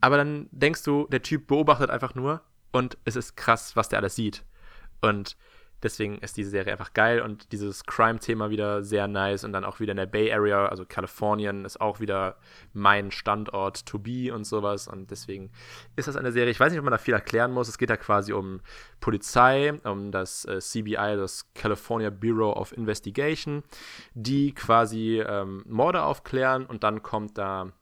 aber 0.00 0.16
dann 0.16 0.48
denkst 0.50 0.82
du, 0.84 1.06
der 1.08 1.22
Typ 1.22 1.46
beobachtet 1.46 1.90
einfach 1.90 2.14
nur 2.14 2.42
und 2.72 2.96
es 3.04 3.16
ist 3.16 3.36
krass, 3.36 3.76
was 3.76 3.88
der 3.88 3.98
alles 3.98 4.16
sieht. 4.16 4.44
Und 5.02 5.36
deswegen 5.82 6.18
ist 6.18 6.36
diese 6.36 6.50
Serie 6.50 6.72
einfach 6.72 6.92
geil 6.92 7.20
und 7.20 7.52
dieses 7.52 7.84
Crime-Thema 7.84 8.50
wieder 8.50 8.82
sehr 8.82 9.08
nice 9.08 9.44
und 9.44 9.52
dann 9.52 9.64
auch 9.64 9.80
wieder 9.80 9.92
in 9.92 9.96
der 9.96 10.06
Bay 10.06 10.32
Area, 10.32 10.66
also 10.66 10.84
Kalifornien 10.86 11.64
ist 11.64 11.80
auch 11.80 12.00
wieder 12.00 12.36
mein 12.72 13.10
Standort 13.10 13.86
to 13.86 13.98
be 13.98 14.32
und 14.34 14.44
sowas 14.44 14.88
und 14.88 15.10
deswegen 15.10 15.50
ist 15.96 16.08
das 16.08 16.16
eine 16.16 16.32
Serie, 16.32 16.50
ich 16.50 16.60
weiß 16.60 16.70
nicht, 16.72 16.78
ob 16.78 16.84
man 16.84 16.92
da 16.92 16.98
viel 16.98 17.14
erklären 17.14 17.52
muss, 17.52 17.68
es 17.68 17.78
geht 17.78 17.90
da 17.90 17.96
quasi 17.96 18.32
um 18.32 18.60
Polizei, 19.00 19.74
um 19.84 20.12
das 20.12 20.44
äh, 20.44 20.58
CBI, 20.60 21.16
das 21.16 21.52
California 21.54 22.10
Bureau 22.10 22.52
of 22.52 22.76
Investigation, 22.76 23.62
die 24.14 24.54
quasi 24.54 25.20
ähm, 25.26 25.64
Morde 25.66 26.02
aufklären 26.02 26.66
und 26.66 26.84
dann 26.84 27.02
kommt 27.02 27.38
da 27.38 27.72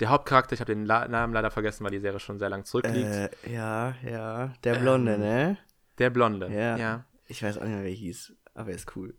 der 0.00 0.10
Hauptcharakter, 0.10 0.52
ich 0.52 0.60
habe 0.60 0.74
den 0.74 0.84
La 0.84 1.08
Namen 1.08 1.32
leider 1.32 1.50
vergessen, 1.50 1.84
weil 1.84 1.90
die 1.90 1.98
Serie 1.98 2.20
schon 2.20 2.38
sehr 2.38 2.50
lang 2.50 2.64
zurückliegt, 2.64 3.08
Äh, 3.08 3.30
ja, 3.50 3.94
ja. 4.04 4.52
Der 4.62 4.74
Blonde, 4.74 5.14
Ähm, 5.14 5.20
ne? 5.20 5.58
Der 5.98 6.10
Blonde. 6.10 6.48
Ja. 6.52 6.76
ja. 6.76 7.04
Ich 7.28 7.42
weiß 7.42 7.58
auch 7.58 7.62
nicht 7.62 7.74
mehr, 7.74 7.84
wie 7.84 7.88
er 7.90 7.94
hieß, 7.94 8.32
aber 8.54 8.70
er 8.70 8.76
ist 8.76 8.94
cool. 8.96 9.14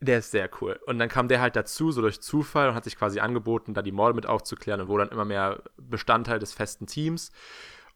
Der 0.00 0.18
ist 0.18 0.30
sehr 0.32 0.50
cool. 0.60 0.80
Und 0.86 0.98
dann 0.98 1.08
kam 1.08 1.28
der 1.28 1.40
halt 1.40 1.54
dazu, 1.54 1.92
so 1.92 2.00
durch 2.00 2.20
Zufall, 2.20 2.68
und 2.68 2.74
hat 2.74 2.84
sich 2.84 2.96
quasi 2.96 3.20
angeboten, 3.20 3.72
da 3.74 3.82
die 3.82 3.92
Morde 3.92 4.14
mit 4.14 4.26
aufzuklären 4.26 4.80
und 4.80 4.88
wurde 4.88 5.04
dann 5.04 5.12
immer 5.12 5.24
mehr 5.24 5.62
Bestandteil 5.76 6.38
des 6.38 6.52
festen 6.52 6.86
Teams. 6.86 7.30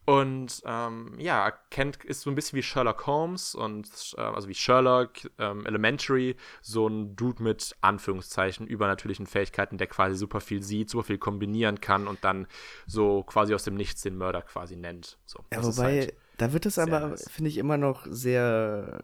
Und 0.05 0.61
ähm, 0.65 1.15
ja, 1.17 1.51
kennt, 1.69 2.05
ist 2.05 2.21
so 2.21 2.29
ein 2.29 2.35
bisschen 2.35 2.55
wie 2.55 2.63
Sherlock 2.63 3.07
Holmes 3.07 3.55
und 3.55 3.89
äh, 4.17 4.21
also 4.21 4.47
wie 4.47 4.53
Sherlock, 4.53 5.11
ähm, 5.37 5.65
Elementary, 5.65 6.37
so 6.61 6.87
ein 6.87 7.17
Dude 7.17 7.43
mit 7.43 7.75
Anführungszeichen 7.81 8.67
übernatürlichen 8.67 9.27
Fähigkeiten, 9.27 9.77
der 9.77 9.87
quasi 9.87 10.15
super 10.15 10.39
viel 10.39 10.63
sieht, 10.63 10.89
super 10.89 11.03
viel 11.03 11.17
kombinieren 11.17 11.81
kann 11.81 12.07
und 12.07 12.23
dann 12.23 12.47
so 12.85 13.23
quasi 13.23 13.53
aus 13.53 13.65
dem 13.65 13.75
Nichts 13.75 14.01
den 14.01 14.15
Mörder 14.17 14.43
quasi 14.43 14.77
nennt. 14.77 15.19
So, 15.25 15.43
Ja, 15.51 15.61
wobei, 15.61 15.99
halt- 15.99 16.13
da 16.37 16.53
wird 16.53 16.65
es 16.65 16.77
aber, 16.79 16.99
nice. 17.09 17.29
finde 17.29 17.49
ich, 17.49 17.57
immer 17.57 17.77
noch 17.77 18.05
sehr 18.09 18.99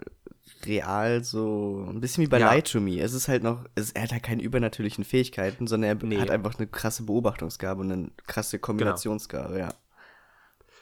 real, 0.65 1.23
so 1.23 1.85
ein 1.89 1.99
bisschen 1.99 2.23
wie 2.23 2.27
bei 2.27 2.39
Ja. 2.39 2.53
Lie 2.53 2.61
to 2.63 2.79
Me. 2.79 2.99
Es 3.01 3.13
ist 3.13 3.27
halt 3.27 3.43
noch, 3.43 3.65
es, 3.75 3.91
er 3.91 4.03
hat 4.03 4.11
halt 4.11 4.23
keine 4.23 4.41
übernatürlichen 4.43 5.03
Fähigkeiten, 5.03 5.67
sondern 5.67 5.89
er 6.01 6.07
Nee. 6.07 6.19
hat 6.19 6.29
einfach 6.29 6.55
eine 6.57 6.67
krasse 6.67 7.03
Beobachtungsgabe 7.03 7.81
und 7.81 7.91
eine 7.91 8.11
krasse 8.27 8.59
Kombinationsgabe, 8.59 9.59
ja. 9.59 9.69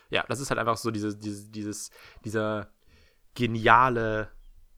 ja, 0.09 0.23
das 0.27 0.39
ist 0.39 0.49
halt 0.49 0.59
einfach 0.59 0.77
so 0.77 0.91
diese, 0.91 1.15
diese, 1.15 1.49
dieses, 1.49 1.89
dieser 2.25 2.67
geniale 3.35 4.29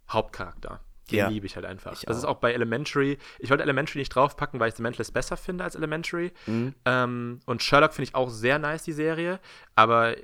Hauptcharakter, 0.09 0.79
Den 1.09 1.17
Ja. 1.17 1.27
liebe 1.27 1.45
ich 1.45 1.55
halt 1.55 1.65
einfach. 1.65 1.93
Ich 1.93 2.01
das 2.01 2.17
ist 2.17 2.23
auch. 2.23 2.35
auch 2.35 2.39
bei 2.39 2.53
Elementary. 2.53 3.17
Ich 3.39 3.49
wollte 3.49 3.63
Elementary 3.63 3.99
nicht 3.99 4.09
draufpacken, 4.15 4.59
weil 4.59 4.69
ich 4.69 4.75
The 4.75 4.83
Mentalist 4.83 5.13
besser 5.13 5.35
finde 5.37 5.63
als 5.65 5.75
Elementary. 5.75 6.31
Mhm. 6.45 6.75
Ähm, 6.85 7.39
und 7.45 7.61
Sherlock 7.61 7.93
finde 7.93 8.09
ich 8.09 8.15
auch 8.15 8.29
sehr 8.29 8.57
nice, 8.59 8.83
die 8.83 8.93
Serie. 8.93 9.39
Aber 9.75 10.15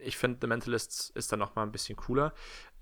ich 0.00 0.16
finde, 0.16 0.38
The 0.40 0.46
Mentalist 0.46 1.10
ist 1.14 1.32
dann 1.32 1.38
nochmal 1.38 1.66
ein 1.66 1.72
bisschen 1.72 1.96
cooler, 1.96 2.32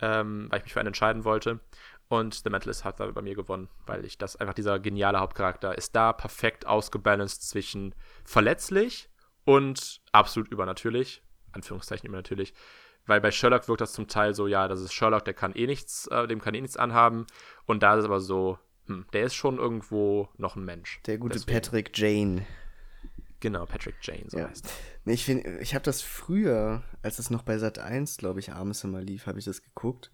ähm, 0.00 0.48
weil 0.50 0.58
ich 0.58 0.64
mich 0.64 0.72
für 0.72 0.80
einen 0.80 0.88
entscheiden 0.88 1.24
wollte. 1.24 1.60
Und 2.08 2.34
The 2.34 2.50
Mentalist 2.50 2.84
hat 2.84 3.00
da 3.00 3.06
bei 3.06 3.22
mir 3.22 3.34
gewonnen, 3.34 3.68
weil 3.86 4.04
ich 4.04 4.18
das 4.18 4.36
einfach 4.36 4.54
dieser 4.54 4.78
geniale 4.78 5.18
Hauptcharakter 5.18 5.76
ist 5.76 5.96
da 5.96 6.12
perfekt 6.12 6.66
ausgebalanced 6.66 7.42
zwischen 7.42 7.94
verletzlich 8.24 9.08
und 9.44 10.00
absolut 10.12 10.48
übernatürlich. 10.48 11.22
Anführungszeichen 11.52 12.08
übernatürlich. 12.08 12.54
Weil 13.06 13.20
bei 13.20 13.30
Sherlock 13.30 13.68
wirkt 13.68 13.80
das 13.80 13.92
zum 13.92 14.08
Teil 14.08 14.34
so, 14.34 14.46
ja, 14.46 14.68
das 14.68 14.80
ist 14.80 14.92
Sherlock, 14.92 15.24
der 15.24 15.34
kann 15.34 15.54
eh 15.54 15.66
nichts, 15.66 16.06
äh, 16.08 16.26
dem 16.26 16.40
kann 16.40 16.54
eh 16.54 16.60
nichts 16.60 16.76
anhaben. 16.76 17.26
Und 17.64 17.82
da 17.82 17.94
ist 17.94 18.00
es 18.00 18.04
aber 18.04 18.20
so, 18.20 18.58
hm, 18.86 19.06
der 19.12 19.24
ist 19.24 19.34
schon 19.34 19.58
irgendwo 19.58 20.28
noch 20.36 20.56
ein 20.56 20.64
Mensch. 20.64 21.00
Der 21.06 21.18
gute 21.18 21.34
Deswegen. 21.34 21.60
Patrick 21.60 21.96
Jane. 21.96 22.46
Genau, 23.40 23.66
Patrick 23.66 23.96
Jane, 24.02 24.24
so 24.28 24.38
Ja. 24.38 24.48
heißt. 24.48 24.68
Nee, 25.04 25.12
ich 25.14 25.28
ich 25.28 25.74
habe 25.74 25.84
das 25.84 26.00
früher, 26.02 26.82
als 27.02 27.18
es 27.18 27.30
noch 27.30 27.42
bei 27.42 27.58
Sat 27.58 27.78
1, 27.78 28.16
glaube 28.16 28.40
ich, 28.40 28.52
abends 28.52 28.82
immer 28.84 29.00
lief, 29.02 29.26
habe 29.26 29.38
ich 29.38 29.44
das 29.44 29.62
geguckt. 29.62 30.10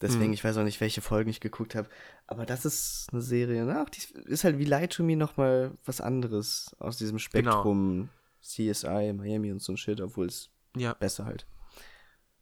Deswegen, 0.00 0.28
Mhm. 0.28 0.32
ich 0.32 0.42
weiß 0.44 0.56
auch 0.56 0.64
nicht, 0.64 0.80
welche 0.80 1.00
Folgen 1.00 1.30
ich 1.30 1.40
geguckt 1.40 1.74
habe. 1.74 1.88
Aber 2.26 2.44
das 2.46 2.64
ist 2.64 3.08
eine 3.12 3.20
Serie, 3.22 3.64
na, 3.64 3.84
die 3.84 4.00
ist 4.28 4.42
halt 4.44 4.58
wie 4.58 4.64
Light 4.64 4.94
to 4.94 5.02
Me 5.04 5.16
nochmal 5.16 5.76
was 5.84 6.00
anderes 6.00 6.74
aus 6.78 6.96
diesem 6.98 7.18
Genau. 7.18 7.50
Spektrum 7.52 8.08
CSI, 8.40 9.12
Miami 9.12 9.52
und 9.52 9.60
so 9.62 9.72
ein 9.72 9.76
Shit, 9.76 10.00
obwohl 10.00 10.26
es 10.26 10.50
Ja, 10.76 10.94
besser 10.94 11.24
halt. 11.26 11.46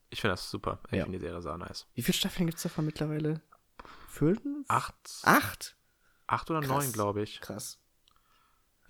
ich 0.08 0.20
finde 0.20 0.32
das 0.34 0.50
super. 0.50 0.80
Ich 0.90 0.96
Ja. 0.98 1.04
finde 1.04 1.18
die 1.18 1.24
Serie 1.24 1.42
sehr 1.42 1.56
nice. 1.58 1.86
Wie 1.94 2.02
viele 2.02 2.16
Staffeln 2.16 2.46
gibt 2.46 2.56
es 2.58 2.62
davon 2.62 2.84
mittlerweile? 2.86 3.42
Fünf? 4.08 4.64
Acht, 4.68 4.94
Acht? 5.22 5.76
acht 6.26 6.50
oder 6.50 6.60
Krass. 6.60 6.68
neun, 6.70 6.92
glaube 6.92 7.22
ich. 7.22 7.40
Krass. 7.40 7.79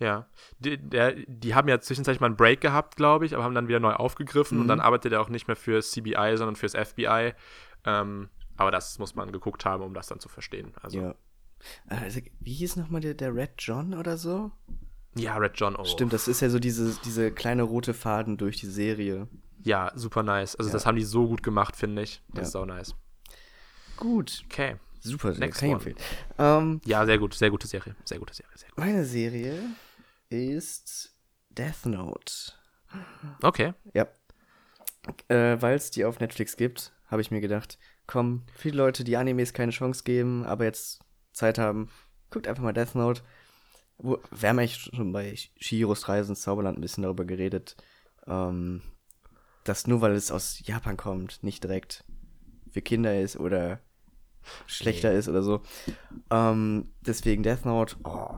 Ja. 0.01 0.27
Die, 0.59 0.77
der, 0.77 1.13
die 1.27 1.53
haben 1.55 1.67
ja 1.69 1.79
zwischenzeitlich 1.79 2.19
mal 2.19 2.25
einen 2.27 2.35
Break 2.35 2.59
gehabt, 2.59 2.95
glaube 2.97 3.25
ich, 3.25 3.33
aber 3.35 3.43
haben 3.43 3.55
dann 3.55 3.67
wieder 3.67 3.79
neu 3.79 3.93
aufgegriffen 3.93 4.57
und 4.57 4.63
Mhm. 4.65 4.69
dann 4.69 4.79
arbeitet 4.81 5.13
er 5.13 5.21
auch 5.21 5.29
nicht 5.29 5.47
mehr 5.47 5.55
für 5.55 5.79
CBI, 5.81 6.33
sondern 6.35 6.55
fürs 6.55 6.73
FBI. 6.75 7.33
Ähm, 7.85 8.29
aber 8.57 8.71
das 8.71 8.99
muss 8.99 9.15
man 9.15 9.31
geguckt 9.31 9.63
haben, 9.63 9.83
um 9.83 9.93
das 9.93 10.07
dann 10.07 10.19
zu 10.19 10.27
verstehen. 10.27 10.73
Also, 10.81 10.97
ja, 10.99 11.07
Ja. 11.09 11.15
Also, 11.87 12.19
wie 12.39 12.53
hieß 12.53 12.75
nochmal 12.77 13.01
der, 13.01 13.13
der 13.13 13.33
Red 13.35 13.51
John 13.59 13.93
oder 13.93 14.17
so? 14.17 14.51
Red 15.15 15.51
John, 15.55 15.75
oh. 15.75 15.85
Stimmt, 15.85 16.13
das 16.13 16.27
ist 16.27 16.41
ja 16.41 16.49
so 16.49 16.57
diese, 16.57 16.97
diese 17.05 17.31
kleine 17.31 17.61
rote 17.63 17.93
Faden 17.93 18.37
durch 18.37 18.57
die 18.57 18.65
Serie. 18.67 19.27
Ja, 19.63 19.91
super 19.93 20.23
nice. 20.23 20.55
Also, 20.55 20.69
Ja. 20.69 20.73
das 20.73 20.85
haben 20.87 20.95
die 20.95 21.03
so 21.03 21.27
gut 21.27 21.43
gemacht, 21.43 21.75
finde 21.75 22.01
ich. 22.01 22.21
Das 22.29 22.37
Ja. 22.37 22.47
ist 22.47 22.55
auch 22.55 22.65
nice. 22.65 22.95
Gut. 23.97 24.43
Okay. 24.45 24.77
Super, 25.03 25.33
Next 25.33 25.59
kann 25.59 25.69
ich 25.69 25.73
empfehlen. 25.73 25.95
Ähm, 26.37 26.81
Ja, 26.85 27.05
sehr 27.05 27.17
gut, 27.17 27.33
sehr 27.33 27.49
gute 27.49 27.65
Serie. 27.67 27.95
Sehr 28.05 28.19
gute 28.19 28.33
Serie, 28.35 28.51
sehr 28.55 28.69
gut. 28.69 28.77
meine 28.77 29.03
Serie 29.03 29.59
ist 30.31 31.15
Death 31.49 31.85
Note. 31.85 32.33
Okay. 33.41 33.73
Ja. 33.93 34.07
Äh, 35.27 35.61
Weil 35.61 35.75
es 35.75 35.91
die 35.91 36.05
auf 36.05 36.19
Netflix 36.19 36.55
gibt, 36.55 36.93
habe 37.07 37.21
ich 37.21 37.31
mir 37.31 37.41
gedacht, 37.41 37.77
komm, 38.07 38.43
viele 38.55 38.77
Leute, 38.77 39.03
die 39.03 39.17
Animes 39.17 39.53
keine 39.53 39.71
Chance 39.71 40.03
geben, 40.03 40.45
aber 40.45 40.65
jetzt 40.65 41.01
Zeit 41.33 41.57
haben, 41.57 41.89
guckt 42.29 42.47
einfach 42.47 42.63
mal 42.63 42.73
Death 42.73 42.95
Note. 42.95 43.21
Wo, 43.97 44.19
wir 44.31 44.49
haben 44.49 44.59
eigentlich 44.59 44.89
schon 44.93 45.11
bei 45.11 45.35
Shihiros 45.57 46.07
Reise 46.07 46.31
ins 46.31 46.41
Zauberland 46.41 46.77
ein 46.77 46.81
bisschen 46.81 47.03
darüber 47.03 47.25
geredet, 47.25 47.75
ähm, 48.25 48.81
dass 49.63 49.85
nur 49.87 50.01
weil 50.01 50.13
es 50.13 50.31
aus 50.31 50.65
Japan 50.65 50.97
kommt, 50.97 51.43
nicht 51.43 51.63
direkt 51.63 52.03
für 52.71 52.81
Kinder 52.81 53.19
ist 53.19 53.37
oder 53.37 53.79
schlechter 54.67 55.11
ist 55.11 55.27
oder 55.29 55.43
so. 55.43 55.61
Ähm, 56.29 56.91
deswegen 57.01 57.43
Death 57.43 57.65
Note, 57.65 57.95
oh, 58.03 58.35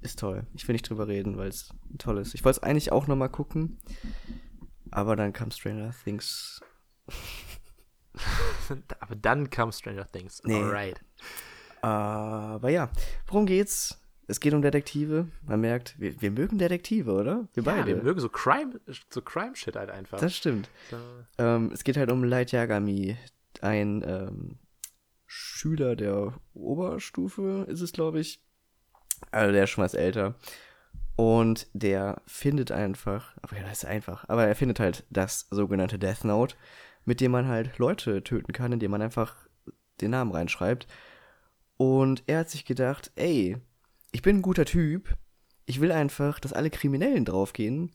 ist 0.00 0.18
toll. 0.18 0.46
Ich 0.54 0.66
will 0.68 0.74
nicht 0.74 0.88
drüber 0.88 1.08
reden, 1.08 1.36
weil 1.36 1.48
es 1.48 1.70
toll 1.98 2.18
ist. 2.18 2.34
Ich 2.34 2.44
wollte 2.44 2.58
es 2.58 2.62
eigentlich 2.62 2.92
auch 2.92 3.06
noch 3.06 3.16
mal 3.16 3.28
gucken, 3.28 3.78
aber 4.90 5.16
dann 5.16 5.32
kam 5.32 5.50
Stranger 5.50 5.94
Things. 6.04 6.60
Aber 9.00 9.14
dann 9.14 9.50
kam 9.50 9.70
Stranger 9.72 10.06
Things. 10.10 10.40
Nee. 10.44 10.54
Alright. 10.54 11.00
Aber 11.82 12.70
ja, 12.70 12.90
worum 13.26 13.46
geht's? 13.46 14.00
Es 14.28 14.40
geht 14.40 14.54
um 14.54 14.62
Detektive. 14.62 15.28
Man 15.46 15.60
merkt, 15.60 15.94
wir, 16.00 16.20
wir 16.20 16.30
mögen 16.32 16.58
Detektive, 16.58 17.12
oder? 17.12 17.46
Wir 17.54 17.62
Ja, 17.62 17.72
beide. 17.74 17.86
wir 17.96 18.02
mögen 18.02 18.18
so 18.18 18.28
Crime, 18.28 18.80
so 19.10 19.22
Crime-Shit 19.22 19.76
halt 19.76 19.90
einfach. 19.90 20.18
das 20.18 20.34
stimmt. 20.34 20.68
so. 20.90 20.96
Ähm, 21.38 21.70
es 21.72 21.84
geht 21.84 21.96
halt 21.96 22.10
um 22.10 22.24
Light 22.24 22.50
Yagami, 22.50 23.16
ein 23.60 24.02
ähm, 24.04 24.58
Schüler 25.38 25.96
der 25.96 26.32
Oberstufe, 26.54 27.66
ist 27.68 27.82
es, 27.82 27.92
glaube 27.92 28.20
ich. 28.20 28.42
Also 29.30 29.52
der 29.52 29.64
ist 29.64 29.70
schon 29.70 29.84
was 29.84 29.94
älter. 29.94 30.34
Und 31.14 31.68
der 31.72 32.22
findet 32.26 32.72
einfach, 32.72 33.36
aber 33.42 33.56
ja, 33.56 33.62
das 33.62 33.82
ist 33.82 33.84
einfach, 33.84 34.28
aber 34.28 34.46
er 34.46 34.54
findet 34.54 34.80
halt 34.80 35.04
das 35.10 35.46
sogenannte 35.50 35.98
Death 35.98 36.24
Note, 36.24 36.56
mit 37.04 37.20
dem 37.20 37.32
man 37.32 37.48
halt 37.48 37.78
Leute 37.78 38.22
töten 38.24 38.52
kann, 38.52 38.72
indem 38.72 38.90
man 38.90 39.02
einfach 39.02 39.36
den 40.00 40.10
Namen 40.10 40.32
reinschreibt. 40.32 40.86
Und 41.76 42.22
er 42.26 42.40
hat 42.40 42.50
sich 42.50 42.64
gedacht, 42.64 43.12
ey, 43.16 43.56
ich 44.12 44.22
bin 44.22 44.38
ein 44.38 44.42
guter 44.42 44.64
Typ, 44.64 45.16
ich 45.66 45.80
will 45.80 45.92
einfach, 45.92 46.38
dass 46.40 46.52
alle 46.52 46.70
Kriminellen 46.70 47.24
draufgehen. 47.24 47.92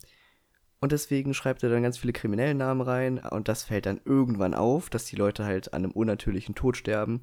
Und 0.81 0.91
deswegen 0.91 1.35
schreibt 1.35 1.61
er 1.61 1.69
dann 1.69 1.83
ganz 1.83 1.99
viele 1.99 2.11
kriminellen 2.11 2.57
Namen 2.57 2.81
rein 2.81 3.19
und 3.19 3.47
das 3.47 3.63
fällt 3.63 3.85
dann 3.85 4.01
irgendwann 4.03 4.55
auf, 4.55 4.89
dass 4.89 5.05
die 5.05 5.15
Leute 5.15 5.45
halt 5.45 5.73
an 5.73 5.83
einem 5.83 5.91
unnatürlichen 5.91 6.55
Tod 6.55 6.75
sterben. 6.75 7.21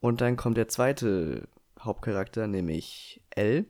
Und 0.00 0.22
dann 0.22 0.36
kommt 0.36 0.56
der 0.56 0.68
zweite 0.68 1.46
Hauptcharakter, 1.78 2.46
nämlich 2.46 3.22
L, 3.28 3.66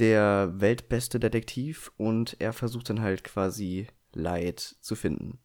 der 0.00 0.52
weltbeste 0.56 1.20
Detektiv 1.20 1.92
und 1.96 2.36
er 2.40 2.52
versucht 2.52 2.90
dann 2.90 3.00
halt 3.00 3.22
quasi 3.22 3.86
Leid 4.12 4.58
zu 4.58 4.96
finden. 4.96 5.38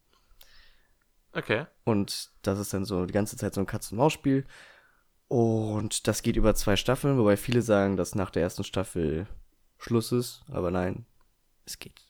Okay. 1.34 1.68
Und 1.84 2.32
das 2.42 2.58
ist 2.58 2.74
dann 2.74 2.86
so 2.86 3.06
die 3.06 3.14
ganze 3.14 3.38
Zeit 3.38 3.54
so 3.54 3.62
ein 3.62 3.68
Katz-und-Maus-Spiel. 3.68 4.46
Und 5.28 6.08
das 6.08 6.24
geht 6.24 6.36
über 6.36 6.56
zwei 6.56 6.78
Staffeln, 6.78 7.20
wobei 7.20 7.38
viele 7.38 7.62
sagen, 7.62 7.96
dass 7.96 8.16
nach 8.16 8.32
der 8.32 8.42
ersten 8.42 8.64
Staffel 8.64 9.28
Schluss 9.78 10.12
ist. 10.12 10.44
Aber 10.50 10.72
nein, 10.72 11.06
es 11.66 11.78
geht. 11.78 12.02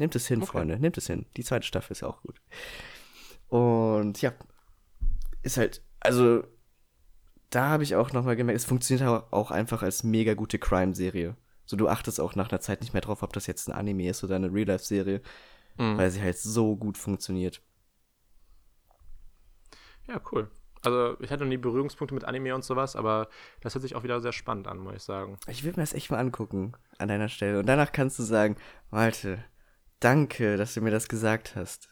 Nehmt 0.00 0.14
es 0.16 0.26
hin, 0.26 0.40
Okay. 0.42 0.50
Freunde, 0.50 0.78
nehmt 0.78 0.96
es 0.96 1.06
hin. 1.08 1.26
Die 1.36 1.44
zweite 1.44 1.66
Staffel 1.66 1.92
ist 1.92 2.00
ja 2.00 2.08
auch 2.08 2.22
gut. 2.22 2.40
Und 3.48 4.22
ja, 4.22 4.32
ist 5.42 5.58
halt, 5.58 5.82
also 6.00 6.42
da 7.50 7.68
habe 7.68 7.82
ich 7.82 7.96
auch 7.96 8.12
nochmal 8.12 8.34
gemerkt, 8.34 8.56
es 8.58 8.64
funktioniert 8.64 9.06
auch- 9.06 9.30
auch 9.30 9.50
einfach 9.50 9.82
als 9.82 10.02
mega 10.02 10.32
gute 10.32 10.58
Crime-Serie. 10.58 11.36
So, 11.66 11.76
du 11.76 11.86
achtest 11.88 12.18
auch 12.18 12.34
nach 12.34 12.48
einer 12.50 12.60
Zeit 12.60 12.80
nicht 12.80 12.94
mehr 12.94 13.02
drauf, 13.02 13.22
ob 13.22 13.34
das 13.34 13.46
jetzt 13.46 13.68
ein 13.68 13.72
Anime 13.74 14.08
ist 14.08 14.24
oder 14.24 14.36
eine 14.36 14.50
Real-Life-Serie, 14.52 15.20
Mhm. 15.76 15.98
weil 15.98 16.10
sie 16.10 16.22
halt 16.22 16.38
so 16.38 16.76
gut 16.76 16.96
funktioniert. 16.96 17.60
Ja, 20.08 20.20
cool. 20.32 20.50
Also, 20.82 21.16
ich 21.20 21.30
hatte 21.30 21.42
noch 21.44 21.50
nie 21.50 21.58
Berührungspunkte 21.58 22.14
mit 22.14 22.24
Anime 22.24 22.54
und 22.54 22.64
sowas, 22.64 22.96
aber 22.96 23.28
das 23.60 23.74
hört 23.74 23.82
sich 23.82 23.94
auch 23.94 24.02
wieder 24.02 24.20
sehr 24.22 24.32
spannend 24.32 24.66
an, 24.66 24.78
muss 24.78 24.94
ich 24.94 25.02
sagen. 25.02 25.36
Ich 25.46 25.62
will 25.62 25.72
mir 25.72 25.82
das 25.82 25.92
echt 25.92 26.10
mal 26.10 26.18
angucken 26.18 26.72
an 26.98 27.08
deiner 27.08 27.28
Stelle. 27.28 27.58
Und 27.58 27.66
danach 27.66 27.92
kannst 27.92 28.18
du 28.18 28.22
sagen, 28.22 28.56
Malte, 28.90 29.44
danke, 30.00 30.56
dass 30.56 30.74
du 30.74 30.80
mir 30.80 30.90
das 30.90 31.08
gesagt 31.08 31.54
hast. 31.56 31.88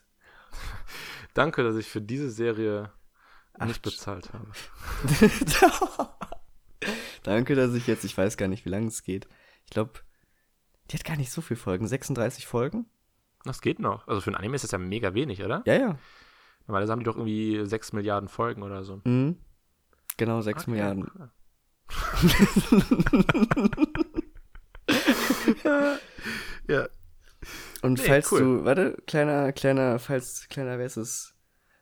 Danke, 1.34 1.62
dass 1.62 1.76
ich 1.76 1.86
für 1.88 2.00
diese 2.00 2.30
Serie 2.30 2.90
nicht 3.64 3.80
Ach, 3.80 3.90
bezahlt 3.90 4.32
habe. 4.32 4.50
danke, 7.22 7.54
dass 7.54 7.74
ich 7.74 7.86
jetzt, 7.86 8.04
ich 8.04 8.16
weiß 8.16 8.36
gar 8.36 8.48
nicht, 8.48 8.64
wie 8.64 8.70
lange 8.70 8.88
es 8.88 9.04
geht. 9.04 9.28
Ich 9.64 9.70
glaube, 9.70 10.00
die 10.90 10.96
hat 10.96 11.04
gar 11.04 11.16
nicht 11.16 11.30
so 11.30 11.42
viele 11.42 11.60
Folgen. 11.60 11.86
36 11.86 12.46
Folgen? 12.46 12.86
Das 13.44 13.60
geht 13.60 13.78
noch. 13.78 14.08
Also 14.08 14.20
für 14.20 14.30
ein 14.30 14.36
Anime 14.36 14.56
ist 14.56 14.64
das 14.64 14.72
ja 14.72 14.78
mega 14.78 15.14
wenig, 15.14 15.44
oder? 15.44 15.62
Ja, 15.66 15.74
ja. 15.74 15.98
Normalerweise 16.66 16.92
haben 16.92 17.00
die 17.00 17.04
doch 17.04 17.16
irgendwie 17.16 17.64
6 17.64 17.92
Milliarden 17.92 18.28
Folgen 18.28 18.62
oder 18.62 18.82
so. 18.84 19.00
Mhm. 19.04 19.36
Genau, 20.16 20.40
6 20.40 20.62
Okay, 20.62 20.70
Milliarden. 20.70 21.10
ja. 26.68 26.88
Und 27.82 27.98
Nee, 27.98 28.04
falls 28.06 28.32
cool. 28.32 28.40
du, 28.40 28.64
warte, 28.64 28.96
kleiner, 29.06 29.52
kleiner, 29.52 29.98
falls, 29.98 30.48
kleiner, 30.48 30.78
wer 30.78 30.86
ist 30.86 30.96
es? 30.96 31.34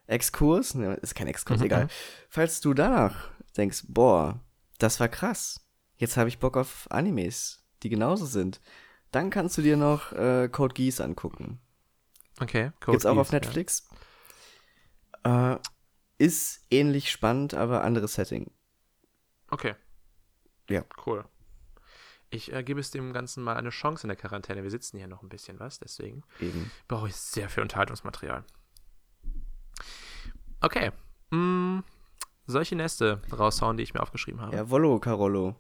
Exkurs? 0.07 0.75
Ne, 0.75 0.95
ist 0.95 1.15
kein 1.15 1.27
Exkurs, 1.27 1.61
Mhm, 1.61 1.67
egal. 1.67 1.85
mhm. 1.85 1.91
Falls 2.29 2.61
du 2.61 2.75
danach 2.75 3.31
denkst, 3.57 3.85
boah, 3.89 4.41
das 4.79 5.01
war 5.01 5.09
krass. 5.09 5.67
Jetzt 5.97 6.17
habe 6.17 6.29
ich 6.29 6.39
Bock 6.39 6.57
auf 6.57 6.87
Animes, 6.91 7.65
die 7.83 7.89
genauso 7.89 8.27
sind. 8.27 8.61
Dann 9.11 9.31
kannst 9.31 9.57
du 9.57 9.63
dir 9.63 9.77
noch 9.77 10.13
äh, 10.13 10.49
Code 10.51 10.75
Geass 10.75 11.01
angucken. 11.01 11.61
Okay, 12.39 12.73
Code 12.81 12.93
Gibt's 12.93 13.07
auch 13.07 13.15
Geass, 13.15 13.21
auf 13.21 13.33
Netflix. 13.33 13.89
Äh, 15.25 15.57
ist 16.19 16.67
ähnlich 16.71 17.11
spannend, 17.11 17.55
aber 17.55 17.83
anderes 17.85 18.15
Setting. 18.15 18.45
Ja. 18.47 19.53
Okay. 19.55 19.75
Ja. 20.69 20.85
Cool. 21.05 21.25
Ich 22.31 22.53
äh, 22.53 22.63
gebe 22.63 22.81
es 22.81 22.91
dem 22.91 23.13
Ganzen 23.13 23.43
mal 23.43 23.57
eine 23.57 23.71
Chance 23.71 24.05
in 24.05 24.09
der 24.09 24.17
Quarantäne. 24.17 24.63
Wir 24.63 24.71
sitzen 24.71 24.99
hier 24.99 25.07
noch 25.07 25.23
ein 25.23 25.29
bisschen 25.29 25.61
was, 25.61 25.79
deswegen 25.79 26.23
Eben. 26.41 26.71
brauche 26.89 27.09
ich 27.09 27.17
sehr 27.17 27.49
viel 27.49 27.63
Unterhaltungsmaterial. 27.63 28.45
Okay. 30.61 30.91
Mm, 31.31 31.81
die 32.71 32.75
nächste 32.75 33.21
raushauen, 33.33 33.77
die 33.77 33.83
ich 33.83 33.95
mir 33.95 34.01
aufgeschrieben 34.01 34.41
habe? 34.41 34.57
Ja, 34.57 34.71
Wollo, 34.71 34.99
Carollo. 34.99 35.57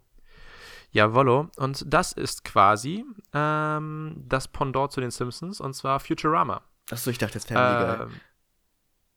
Jawollo. 0.93 1.51
Und 1.57 1.85
das 1.87 2.13
ist 2.13 2.45
quasi 2.45 3.05
ähm, 3.33 4.25
das 4.27 4.49
Pendant 4.49 4.93
zu 4.93 5.01
den 5.01 5.11
Simpsons, 5.11 5.61
und 5.61 5.75
zwar 5.75 6.01
Futurama. 6.01 6.63
Achso, 6.91 7.11
ich 7.11 7.19
dachte 7.19 7.35
jetzt 7.35 7.49
Family 7.49 7.85
Guy. 7.85 8.07
Ähm, 8.07 8.21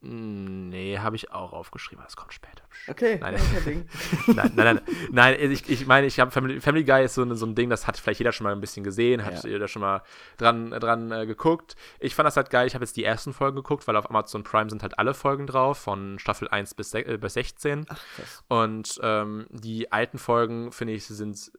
nee, 0.01 0.97
habe 0.97 1.15
ich 1.15 1.31
auch 1.31 1.51
aufgeschrieben, 1.53 2.03
das 2.03 2.15
kommt 2.15 2.33
später. 2.33 2.63
Okay, 2.87 3.17
Nein. 3.19 3.35
nein, 4.27 4.35
nein, 4.35 4.51
nein, 4.55 4.81
nein, 5.11 5.51
ich, 5.51 5.69
ich 5.69 5.85
meine, 5.87 6.07
ich 6.07 6.19
habe 6.19 6.31
Family, 6.31 6.61
Family 6.61 6.83
Guy 6.85 7.03
ist 7.03 7.15
so, 7.15 7.23
ein- 7.23 7.35
so 7.35 7.45
ein 7.45 7.55
Ding, 7.55 7.69
das 7.69 7.85
hat 7.87 7.97
vielleicht 7.97 8.19
jeder 8.19 8.31
schon 8.31 8.45
mal 8.45 8.53
ein 8.53 8.61
bisschen 8.61 8.83
gesehen, 8.83 9.25
hat 9.25 9.43
Ja. 9.43 9.49
jeder 9.49 9.67
schon 9.67 9.81
mal 9.81 10.01
dran, 10.37 10.71
dran 10.71 11.11
äh, 11.11 11.25
geguckt. 11.25 11.75
Ich 11.99 12.15
fand 12.15 12.27
das 12.27 12.37
halt 12.37 12.49
geil, 12.49 12.65
ich 12.67 12.75
habe 12.75 12.83
jetzt 12.85 12.95
die 12.95 13.03
ersten 13.03 13.33
Folgen 13.33 13.57
geguckt, 13.57 13.87
weil 13.87 13.95
auf 13.97 14.09
Amazon 14.09 14.43
Prime 14.43 14.69
sind 14.69 14.83
halt 14.83 14.97
alle 14.97 15.13
Folgen 15.13 15.47
drauf, 15.47 15.77
von 15.79 16.17
Staffel 16.19 16.47
1 16.47 16.75
bis, 16.75 16.93
äh, 16.93 17.17
bis 17.19 17.33
16. 17.33 17.85
Ach, 17.89 17.99
krass. 18.15 18.43
Und 18.47 18.99
ähm, 19.03 19.47
die 19.49 19.91
alten 19.91 20.17
Folgen, 20.17 20.71
finde 20.71 20.93
ich, 20.93 21.05
sind, 21.07 21.51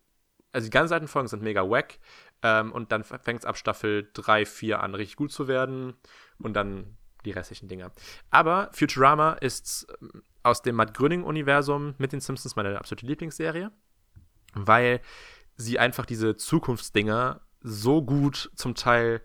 also 0.52 0.64
die 0.66 0.70
ganz 0.70 0.90
alten 0.92 1.08
Folgen 1.08 1.28
sind 1.28 1.42
mega 1.42 1.68
wack. 1.68 1.98
Ähm, 2.42 2.72
und 2.72 2.90
dann 2.90 3.04
fängt 3.04 3.40
es 3.40 3.44
ab 3.44 3.58
Staffel 3.58 4.08
3, 4.14 4.46
4 4.46 4.82
an, 4.82 4.94
richtig 4.94 5.16
gut 5.16 5.30
zu 5.30 5.46
werden. 5.46 5.92
Und 6.38 6.54
dann 6.54 6.96
die 7.24 7.32
restlichen 7.32 7.68
Dinger. 7.68 7.92
Aber 8.30 8.70
Futurama 8.72 9.32
ist 9.32 9.86
ähm, 10.00 10.22
aus 10.42 10.62
dem 10.62 10.76
Matt 10.76 10.94
Gröning-Universum 10.94 11.94
mit 11.98 12.12
den 12.12 12.20
Simpsons 12.20 12.56
meine 12.56 12.78
absolute 12.78 13.06
Lieblingsserie, 13.06 13.70
weil 14.54 15.00
sie 15.56 15.78
einfach 15.78 16.06
diese 16.06 16.36
Zukunftsdinger 16.36 17.40
so 17.60 18.02
gut 18.02 18.50
zum 18.54 18.74
Teil 18.74 19.22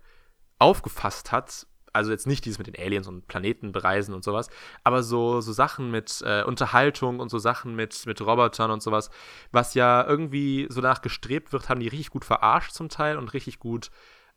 aufgefasst 0.60 1.32
hat. 1.32 1.68
Also 1.94 2.12
jetzt 2.12 2.28
nicht 2.28 2.44
dieses 2.44 2.58
mit 2.58 2.68
den 2.68 2.76
Aliens 2.78 3.08
und 3.08 3.26
Planeten 3.28 3.72
bereisen 3.72 4.14
und 4.14 4.26
sowas, 4.26 4.50
aber 4.84 5.02
so, 5.02 5.40
so 5.40 5.54
Sachen 5.54 5.92
mit 5.92 6.22
äh, 6.26 6.44
Unterhaltung 6.44 7.22
und 7.22 7.30
so 7.30 7.38
Sachen 7.40 7.74
mit, 7.74 8.06
mit 8.06 8.20
Robotern 8.20 8.70
und 8.70 8.84
sowas, 8.84 9.10
was 9.52 9.76
ja 9.76 10.06
irgendwie 10.06 10.68
so 10.70 10.82
danach 10.82 11.02
gestrebt 11.02 11.54
wird, 11.54 11.70
haben 11.70 11.80
die 11.80 11.88
richtig 11.88 12.10
gut 12.10 12.26
verarscht 12.26 12.74
zum 12.74 12.90
Teil 12.90 13.18
und 13.18 13.34
richtig 13.34 13.60
gut 13.60 13.92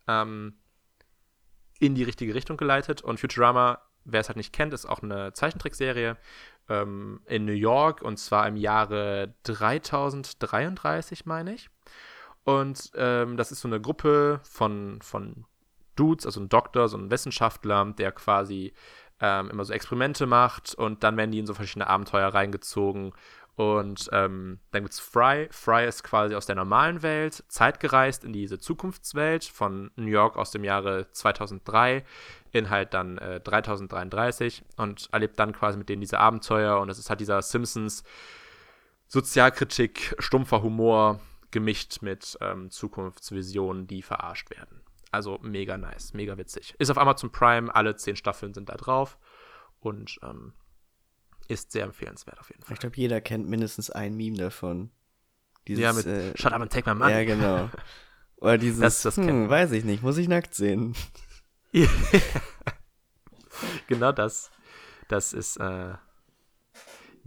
ähm, 0.07 0.53
in 1.79 1.95
die 1.95 2.03
richtige 2.03 2.35
Richtung 2.35 2.57
geleitet. 2.57 3.01
Und 3.01 3.19
Futurama, 3.19 3.81
wer 4.05 4.21
es 4.21 4.29
halt 4.29 4.37
nicht 4.37 4.53
kennt, 4.53 4.73
ist 4.73 4.85
auch 4.85 5.01
eine 5.01 5.33
Zeichentrickserie 5.33 6.17
ähm, 6.69 7.21
in 7.25 7.45
New 7.45 7.53
York 7.53 8.01
und 8.01 8.17
zwar 8.17 8.47
im 8.47 8.55
Jahre 8.55 9.33
3033, 9.43 11.25
meine 11.25 11.55
ich. 11.55 11.69
Und 12.43 12.91
ähm, 12.95 13.37
das 13.37 13.51
ist 13.51 13.61
so 13.61 13.67
eine 13.67 13.81
Gruppe 13.81 14.39
von, 14.43 15.01
von 15.01 15.45
Dudes, 15.95 16.25
also 16.25 16.39
ein 16.39 16.49
Doktor, 16.49 16.87
so 16.87 16.97
ein 16.97 17.11
Wissenschaftler, 17.11 17.93
der 17.97 18.11
quasi 18.11 18.73
ähm, 19.21 19.49
immer 19.49 19.65
so 19.65 19.73
Experimente 19.73 20.25
macht 20.25 20.73
und 20.73 21.03
dann 21.03 21.17
werden 21.17 21.31
die 21.31 21.39
in 21.39 21.45
so 21.45 21.53
verschiedene 21.53 21.87
Abenteuer 21.87 22.29
reingezogen. 22.29 23.11
Und 23.59 24.09
ähm, 24.13 24.61
dann 24.71 24.85
es 24.85 25.01
Fry. 25.01 25.49
Fry 25.51 25.85
ist 25.85 26.05
quasi 26.05 26.33
aus 26.33 26.45
der 26.45 26.55
normalen 26.55 27.01
Welt 27.01 27.43
zeitgereist 27.49 28.23
in 28.23 28.31
diese 28.31 28.57
Zukunftswelt 28.57 29.43
von 29.43 29.91
New 29.97 30.05
York 30.05 30.37
aus 30.37 30.51
dem 30.51 30.63
Jahre 30.63 31.11
2003 31.11 32.05
in 32.53 32.69
halt 32.69 32.93
dann 32.93 33.17
äh, 33.17 33.41
3033 33.41 34.63
und 34.77 35.09
erlebt 35.11 35.37
dann 35.39 35.51
quasi 35.51 35.77
mit 35.77 35.89
denen 35.89 35.99
diese 35.99 36.19
Abenteuer. 36.19 36.79
Und 36.79 36.87
das 36.87 36.99
ist 36.99 37.09
halt 37.09 37.19
dieser 37.19 37.41
Simpsons 37.41 38.05
Sozialkritik, 39.07 40.15
stumpfer 40.19 40.63
Humor 40.63 41.19
gemischt 41.51 42.01
mit 42.01 42.37
ähm, 42.39 42.69
Zukunftsvisionen, 42.69 43.87
die 43.87 44.03
verarscht 44.03 44.51
werden. 44.51 44.79
Also 45.11 45.37
mega 45.41 45.77
nice, 45.77 46.13
mega 46.13 46.37
witzig. 46.37 46.75
Ist 46.79 46.91
auf 46.91 46.97
Amazon 46.97 47.29
Prime, 47.29 47.75
alle 47.75 47.97
zehn 47.97 48.15
Staffeln 48.15 48.53
sind 48.53 48.69
da 48.69 48.77
drauf 48.77 49.17
und 49.81 50.17
ähm, 50.23 50.53
ist 51.49 51.71
sehr 51.73 51.83
empfehlenswert 51.83 52.39
auf 52.39 52.49
jeden 52.49 52.63
Fall. 52.63 52.73
Ich 52.75 52.79
glaube, 52.79 52.95
jeder 52.95 53.19
kennt 53.21 53.47
mindestens 53.49 53.89
ein 53.89 54.15
Meme 54.15 54.37
davon. 54.37 54.91
Dieses, 55.67 55.83
ja, 55.83 55.91
mit 55.93 56.05
äh, 56.05 56.37
Shut 56.37 56.53
up 56.53 56.61
and 56.61 56.71
take 56.71 56.89
my 56.89 56.97
money. 56.97 57.11
Ja, 57.11 57.23
genau. 57.25 57.69
Oder 58.37 58.57
dieses, 58.65 58.79
Das- 58.79 59.01
das 59.01 59.17
hm, 59.17 59.49
weiß 59.49 59.71
ich 59.73 59.83
nicht, 59.83 60.01
muss 60.03 60.17
ich 60.17 60.27
nackt 60.29 60.53
sehen. 60.55 60.95
genau 63.87 64.11
das. 64.11 64.51
Das 65.07 65.33
ist 65.33 65.57
äh, 65.57 65.93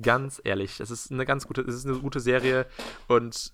ganz 0.01 0.41
ehrlich, 0.45 0.77
das 0.79 0.91
ist 0.91 1.11
eine 1.11 1.25
ganz 1.27 1.47
gute, 1.47 1.65
das 1.65 1.75
ist 1.75 1.87
eine 1.87 1.99
gute 1.99 2.21
Serie 2.21 2.67
und 3.09 3.53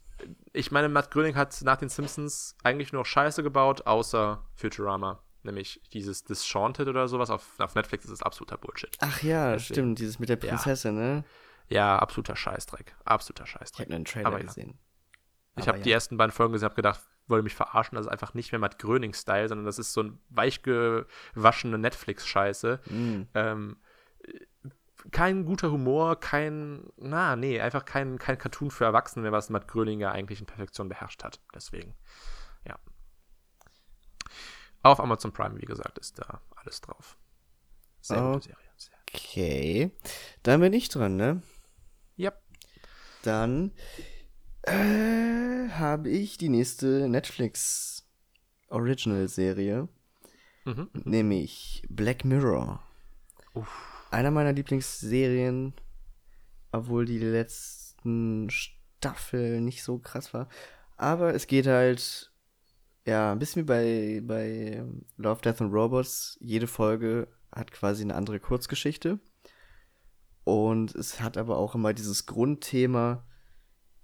ich 0.53 0.71
meine, 0.71 0.89
Matt 0.89 1.11
Gröning 1.11 1.37
hat 1.37 1.57
nach 1.63 1.77
den 1.77 1.89
Simpsons 1.89 2.57
eigentlich 2.65 2.93
nur 2.93 3.03
noch 3.03 3.07
Scheiße 3.07 3.43
gebaut, 3.43 3.87
außer 3.87 4.45
Futurama. 4.55 5.23
Nämlich 5.49 5.81
dieses 5.93 6.25
Dishaunted 6.25 6.89
oder 6.89 7.09
sowas 7.09 7.31
auf, 7.31 7.59
auf 7.59 7.75
Netflix 7.75 8.05
ist 8.05 8.11
es 8.11 8.23
absoluter 8.23 8.59
Bullshit. 8.59 8.95
Ach 9.01 9.23
ja, 9.23 9.53
Deswegen. 9.53 9.75
stimmt, 9.75 9.99
dieses 9.99 10.19
mit 10.19 10.29
der 10.29 10.39
Ja. 10.39 10.49
Prinzessin, 10.51 10.95
ne? 10.95 11.25
Ja, 11.69 11.99
absoluter 11.99 12.37
Scheißdreck. 12.37 12.95
Absoluter 13.05 13.45
Ich 13.45 13.51
Scheißdreck. 13.51 13.87
habe 13.87 13.95
einen 13.95 14.05
Trailer 14.05 14.27
Aber 14.27 14.39
ja. 14.39 14.45
gesehen. 14.45 14.79
Ich 15.57 15.63
Aber 15.65 15.73
habe 15.73 15.81
die 15.81 15.91
ja. 15.91 15.95
ersten 15.97 16.17
beiden 16.17 16.33
Folgen 16.33 16.53
gesehen, 16.53 16.67
habe 16.67 16.75
gedacht, 16.77 17.01
wollte 17.27 17.43
mich 17.45 17.55
verarschen. 17.55 17.97
Das 17.97 18.07
ist 18.07 18.13
einfach 18.13 18.35
nicht 18.35 18.53
mehr 18.53 18.59
Matt 18.59 18.79
Gröning-Style, 18.79 19.49
sondern 19.49 19.65
das 19.67 19.79
ist 19.79 19.93
so 19.93 20.03
ein 20.03 20.19
weich 20.29 20.63
gewaschene 20.63 21.79
Netflix-Scheiße. 21.79 22.81
Mm. 22.87 23.23
Ähm, 23.35 23.77
kein 25.13 25.45
guter 25.45 25.71
Humor, 25.71 26.19
kein, 26.21 26.85
na, 26.97 27.37
nee, 27.37 27.61
einfach 27.61 27.85
kein, 27.85 28.19
kein 28.19 28.37
Cartoon 28.39 28.71
für 28.71 28.85
Erwachsene 28.85 29.23
mehr, 29.23 29.33
was 29.33 29.49
Matt 29.51 29.69
Gröning 29.69 30.01
ja 30.01 30.11
eigentlich 30.11 30.41
in 30.41 30.47
Perfektion 30.47 30.89
beherrscht 30.89 31.23
hat. 31.25 31.41
Deswegen, 31.55 31.91
ja. 31.91 31.95
Auf 34.83 35.01
Amazon 35.01 35.33
Prime, 35.33 35.61
wie 35.61 35.67
gesagt, 35.67 35.99
ist 35.99 36.19
da 36.19 36.41
alles 36.57 36.81
drauf. 36.81 37.17
Sehr 38.01 38.21
gute 38.33 38.45
Serie. 38.49 38.65
Sehr. 38.77 38.95
Okay. 39.09 39.91
Dann 40.43 40.61
bin 40.61 40.73
ich 40.73 40.89
dran, 40.89 41.17
ne? 41.17 41.43
Ja. 42.17 42.33
Dann 43.23 43.73
äh, 44.63 45.69
habe 45.71 46.09
ich 46.11 46.39
die 46.39 46.49
nächste 46.49 47.09
Netflix 47.09 48.07
Original-Serie, 48.69 49.89
Mhm. 50.65 50.91
nämlich 50.93 51.83
Black 51.89 52.25
Mirror. 52.25 52.83
Einer 54.11 54.31
meiner 54.31 54.53
Lieblingsserien, 54.53 55.75
obwohl 56.73 57.07
die 57.07 57.19
letzten 57.19 58.49
Staffel 58.51 59.61
nicht 59.61 59.83
so 59.83 59.99
krass 59.99 60.33
war. 60.35 60.49
Aber 60.97 61.35
es 61.35 61.47
geht 61.47 61.67
halt, 61.67 62.31
ja, 63.09 63.33
ein 63.33 63.39
bisschen 63.39 63.63
wie 63.63 63.67
bei, 63.67 64.21
bei 64.23 64.85
Love, 65.17 65.41
Death 65.41 65.61
and 65.63 65.73
Robots. 65.73 66.37
Jede 66.41 66.67
Folge 66.67 67.29
hat 67.55 67.73
quasi 67.73 68.03
eine 68.03 68.15
andere 68.15 68.39
Kurzgeschichte. 68.39 69.19
Und 70.45 70.95
es 70.95 71.21
hat 71.21 71.37
aber 71.37 71.57
auch 71.59 71.75
immer 71.75 71.93
dieses 71.95 72.27
Grundthema 72.27 73.25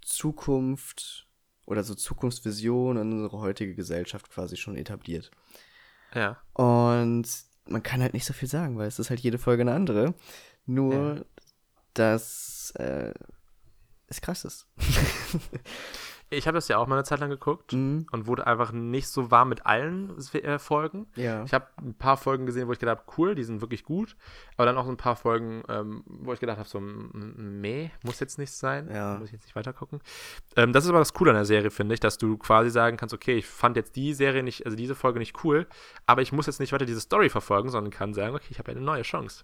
Zukunft 0.01 1.27
oder 1.65 1.83
so 1.83 1.95
Zukunftsvision 1.95 2.97
in 2.97 3.13
unsere 3.13 3.39
heutige 3.39 3.75
Gesellschaft 3.75 4.29
quasi 4.29 4.55
schon 4.57 4.75
etabliert. 4.77 5.31
Ja. 6.13 6.37
Und 6.53 7.27
man 7.67 7.81
kann 7.83 8.01
halt 8.01 8.13
nicht 8.13 8.25
so 8.25 8.33
viel 8.33 8.47
sagen, 8.47 8.77
weil 8.77 8.87
es 8.87 8.99
ist 8.99 9.09
halt 9.09 9.19
jede 9.21 9.39
Folge 9.39 9.61
eine 9.61 9.73
andere. 9.73 10.13
Nur, 10.67 11.15
Ja. 11.17 11.25
dass 11.95 12.71
äh, 12.77 13.13
es 14.07 14.21
krass 14.21 14.45
ist. 14.45 14.67
Ich 16.35 16.47
habe 16.47 16.55
das 16.55 16.67
ja 16.67 16.77
auch 16.77 16.87
mal 16.87 16.95
eine 16.95 17.03
Zeit 17.03 17.19
lang 17.19 17.29
geguckt 17.29 17.73
Mhm. 17.73 18.07
und 18.11 18.27
wurde 18.27 18.45
einfach 18.47 18.71
nicht 18.71 19.07
so 19.07 19.31
warm 19.31 19.49
mit 19.49 19.65
allen 19.65 20.15
äh, 20.33 20.59
Folgen. 20.59 21.07
Ja. 21.15 21.43
Ich 21.43 21.53
habe 21.53 21.67
ein 21.81 21.93
paar 21.93 22.17
Folgen 22.17 22.45
gesehen, 22.45 22.67
wo 22.67 22.71
ich 22.73 22.79
gedacht 22.79 22.99
habe, 22.99 23.11
cool, 23.17 23.35
die 23.35 23.43
sind 23.43 23.61
wirklich 23.61 23.83
gut. 23.83 24.15
Aber 24.57 24.65
dann 24.65 24.77
auch 24.77 24.85
so 24.85 24.91
ein 24.91 24.97
paar 24.97 25.15
Folgen, 25.15 25.63
ähm, 25.69 26.03
wo 26.05 26.33
ich 26.33 26.39
gedacht 26.39 26.57
habe, 26.57 26.67
so, 26.69 26.79
meh, 26.79 27.89
muss 28.03 28.19
jetzt 28.19 28.37
nicht 28.37 28.51
sein. 28.51 28.89
Ja. 28.93 29.17
Muss 29.17 29.27
ich 29.27 29.33
jetzt 29.33 29.43
nicht 29.45 29.55
weiter 29.55 29.73
gucken. 29.73 29.99
Ähm, 30.55 30.73
das 30.73 30.83
ist 30.83 30.89
aber 30.89 30.99
das 30.99 31.13
Coole 31.13 31.31
an 31.31 31.35
der 31.37 31.45
Serie, 31.45 31.71
finde 31.71 31.93
ich, 31.93 31.99
dass 31.99 32.17
du 32.17 32.37
quasi 32.37 32.69
sagen 32.69 32.97
kannst, 32.97 33.13
okay, 33.13 33.35
ich 33.35 33.45
fand 33.45 33.75
jetzt 33.77 33.95
die 33.95 34.13
Serie 34.13 34.43
nicht, 34.43 34.65
also 34.65 34.75
diese 34.77 34.95
Folge 34.95 35.19
nicht 35.19 35.43
cool, 35.43 35.67
aber 36.05 36.21
ich 36.21 36.31
muss 36.31 36.45
jetzt 36.45 36.59
nicht 36.59 36.71
weiter 36.73 36.85
diese 36.85 37.01
Story 37.01 37.29
verfolgen, 37.29 37.69
sondern 37.69 37.91
kann 37.91 38.13
sagen, 38.13 38.35
okay, 38.35 38.47
ich 38.49 38.59
habe 38.59 38.71
eine 38.71 38.81
neue 38.81 39.01
Chance, 39.03 39.43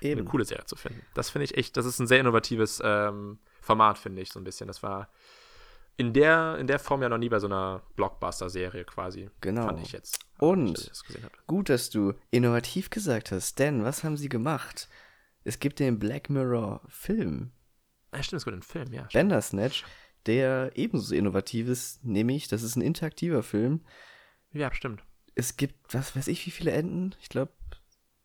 Eben. 0.00 0.20
eine 0.20 0.28
coole 0.28 0.44
Serie 0.44 0.64
zu 0.66 0.76
finden. 0.76 1.02
Das 1.14 1.30
finde 1.30 1.44
ich 1.44 1.56
echt, 1.56 1.76
das 1.76 1.86
ist 1.86 1.98
ein 1.98 2.06
sehr 2.06 2.20
innovatives 2.20 2.80
ähm, 2.84 3.38
Format, 3.60 3.98
finde 3.98 4.22
ich, 4.22 4.32
so 4.32 4.40
ein 4.40 4.44
bisschen. 4.44 4.66
Das 4.66 4.82
war 4.82 5.08
in 6.00 6.12
der, 6.14 6.56
in 6.58 6.66
der 6.66 6.78
Form 6.78 7.02
ja 7.02 7.08
noch 7.08 7.18
nie 7.18 7.28
bei 7.28 7.38
so 7.38 7.46
einer 7.46 7.82
Blockbuster-Serie 7.96 8.84
quasi. 8.84 9.28
Genau. 9.40 9.66
Fand 9.66 9.80
ich 9.80 9.92
jetzt. 9.92 10.18
Und- 10.38 10.78
ich 10.78 10.88
das. 10.88 11.02
Gut, 11.46 11.68
dass 11.68 11.90
du 11.90 12.14
innovativ 12.30 12.88
gesagt 12.90 13.30
hast, 13.32 13.58
denn 13.58 13.84
was 13.84 14.02
haben 14.02 14.16
sie 14.16 14.28
gemacht? 14.30 14.88
Es 15.44 15.58
gibt 15.58 15.78
den 15.78 15.98
Black 15.98 16.30
Mirror 16.30 16.80
Film, 16.88 17.52
Ja, 18.14 18.22
stimmt, 18.22 18.38
es 18.40 18.44
gibt 18.44 18.54
einen 18.54 18.62
Film, 18.62 18.92
ja. 18.92 19.08
Bandersnatch, 19.12 19.84
der 20.26 20.72
ebenso 20.74 21.14
innovativ 21.14 21.68
ist, 21.68 22.04
nämlich, 22.04 22.48
das 22.48 22.62
ist 22.62 22.76
ein 22.76 22.82
interaktiver 22.82 23.42
Film. 23.42 23.84
Ja, 24.52 24.72
stimmt. 24.74 25.02
Es 25.34 25.56
gibt, 25.56 25.94
was 25.94 26.16
weiß 26.16 26.28
ich, 26.28 26.44
wie 26.46 26.50
viele 26.50 26.72
Enden? 26.72 27.14
Ich 27.20 27.28
glaube, 27.28 27.52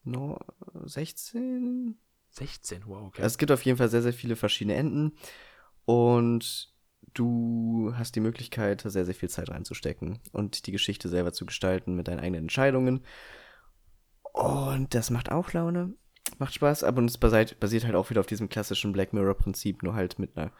no, 0.03 0.39
16? 0.85 1.97
16, 2.29 2.83
wow, 2.87 3.07
okay. 3.07 3.21
Also 3.21 3.33
es 3.33 3.37
gibt 3.37 3.51
auf 3.51 3.61
jeden 3.63 3.77
Fall 3.77 3.89
sehr, 3.89 4.01
sehr 4.01 4.13
viele 4.13 4.35
verschiedene 4.35 4.75
Enden 4.75 5.17
und 5.85 6.73
du 7.13 7.93
hast 7.95 8.15
die 8.15 8.21
Möglichkeit, 8.21 8.81
sehr, 8.81 9.05
sehr 9.05 9.15
viel 9.15 9.29
Zeit 9.29 9.49
reinzustecken 9.49 10.19
und 10.31 10.67
die 10.67 10.71
Geschichte 10.71 11.09
selber 11.09 11.33
zu 11.33 11.45
gestalten 11.45 11.95
mit 11.95 12.07
deinen 12.07 12.19
eigenen 12.19 12.43
Entscheidungen. 12.43 13.05
Und 14.33 14.93
das 14.93 15.09
macht 15.11 15.31
auch 15.31 15.53
Laune. 15.53 15.93
Macht 16.39 16.55
Spaß, 16.55 16.83
aber 16.83 17.03
es 17.03 17.17
basiert, 17.17 17.59
basiert 17.59 17.85
halt 17.85 17.95
auch 17.95 18.09
wieder 18.09 18.19
auf 18.19 18.27
diesem 18.27 18.49
klassischen 18.49 18.91
Black 18.91 19.13
Mirror-Prinzip, 19.13 19.83
nur 19.83 19.93
halt 19.93 20.19
mit 20.19 20.35
einer 20.35 20.51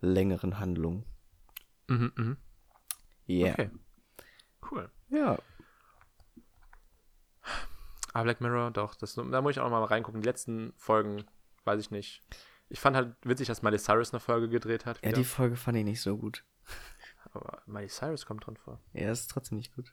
längeren 0.00 0.58
Handlung. 0.58 1.04
Mhm, 1.88 2.12
mhm. 2.16 2.36
Yeah. 3.28 3.52
Okay. 3.52 3.70
Cool. 4.70 4.90
Ja. 5.08 5.38
Ah, 8.12 8.22
Black 8.22 8.40
Mirror, 8.40 8.70
doch. 8.70 8.94
Das, 8.94 9.14
da 9.14 9.42
muss 9.42 9.52
ich 9.52 9.60
auch 9.60 9.64
noch 9.64 9.80
mal 9.80 9.84
reingucken. 9.84 10.20
Die 10.20 10.26
letzten 10.28 10.72
Folgen, 10.76 11.24
weiß 11.64 11.80
ich 11.80 11.90
nicht. 11.90 12.22
Ich 12.68 12.80
fand 12.80 12.96
halt 12.96 13.14
witzig, 13.22 13.46
dass 13.46 13.62
Miley 13.62 13.78
Cyrus 13.78 14.12
eine 14.12 14.20
Folge 14.20 14.48
gedreht 14.48 14.86
hat. 14.86 14.96
Ja, 14.98 15.08
wieder. 15.08 15.18
die 15.18 15.24
Folge 15.24 15.56
fand 15.56 15.78
ich 15.78 15.84
nicht 15.84 16.00
so 16.00 16.16
gut. 16.16 16.44
Aber 17.32 17.62
Miley 17.66 17.88
Cyrus 17.88 18.26
kommt 18.26 18.46
drin 18.46 18.56
vor. 18.56 18.80
Ja, 18.92 19.10
ist 19.10 19.30
trotzdem 19.30 19.58
nicht 19.58 19.74
gut. 19.74 19.92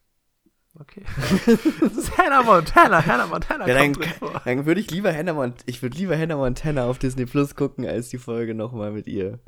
Okay. 0.80 1.04
das 1.46 1.94
ist 1.98 2.18
Hannah 2.18 2.42
Montana. 2.42 3.06
Hannah 3.06 3.28
Montana 3.28 3.68
Ja, 3.68 3.76
dann, 3.76 3.94
kommt 3.94 4.06
drin 4.06 4.14
vor. 4.18 4.42
dann 4.44 4.66
würde 4.66 4.82
ich 4.82 4.90
lieber 4.90 5.14
Hannah 5.16 5.34
Mont 5.34 5.62
ich 5.68 5.84
würde 5.84 5.98
lieber 5.98 6.18
Hannah 6.18 6.38
Montana 6.38 6.86
auf 6.86 6.98
Disney 6.98 7.28
Plus 7.28 7.56
gucken, 7.56 7.86
als 7.86 8.10
die 8.10 8.18
Folge 8.18 8.56
nochmal 8.56 8.92
mit 8.92 9.08
ihr. 9.08 9.40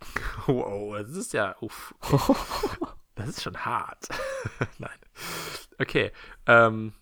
Wow, 0.46 0.96
das 0.98 1.10
ist 1.10 1.32
ja. 1.32 1.56
Uff. 1.60 1.94
Das 3.16 3.30
ist 3.30 3.42
schon 3.42 3.56
hart. 3.56 4.08
Nein. 4.78 4.96
Okay. 5.80 6.12
Ähm, 6.46 6.92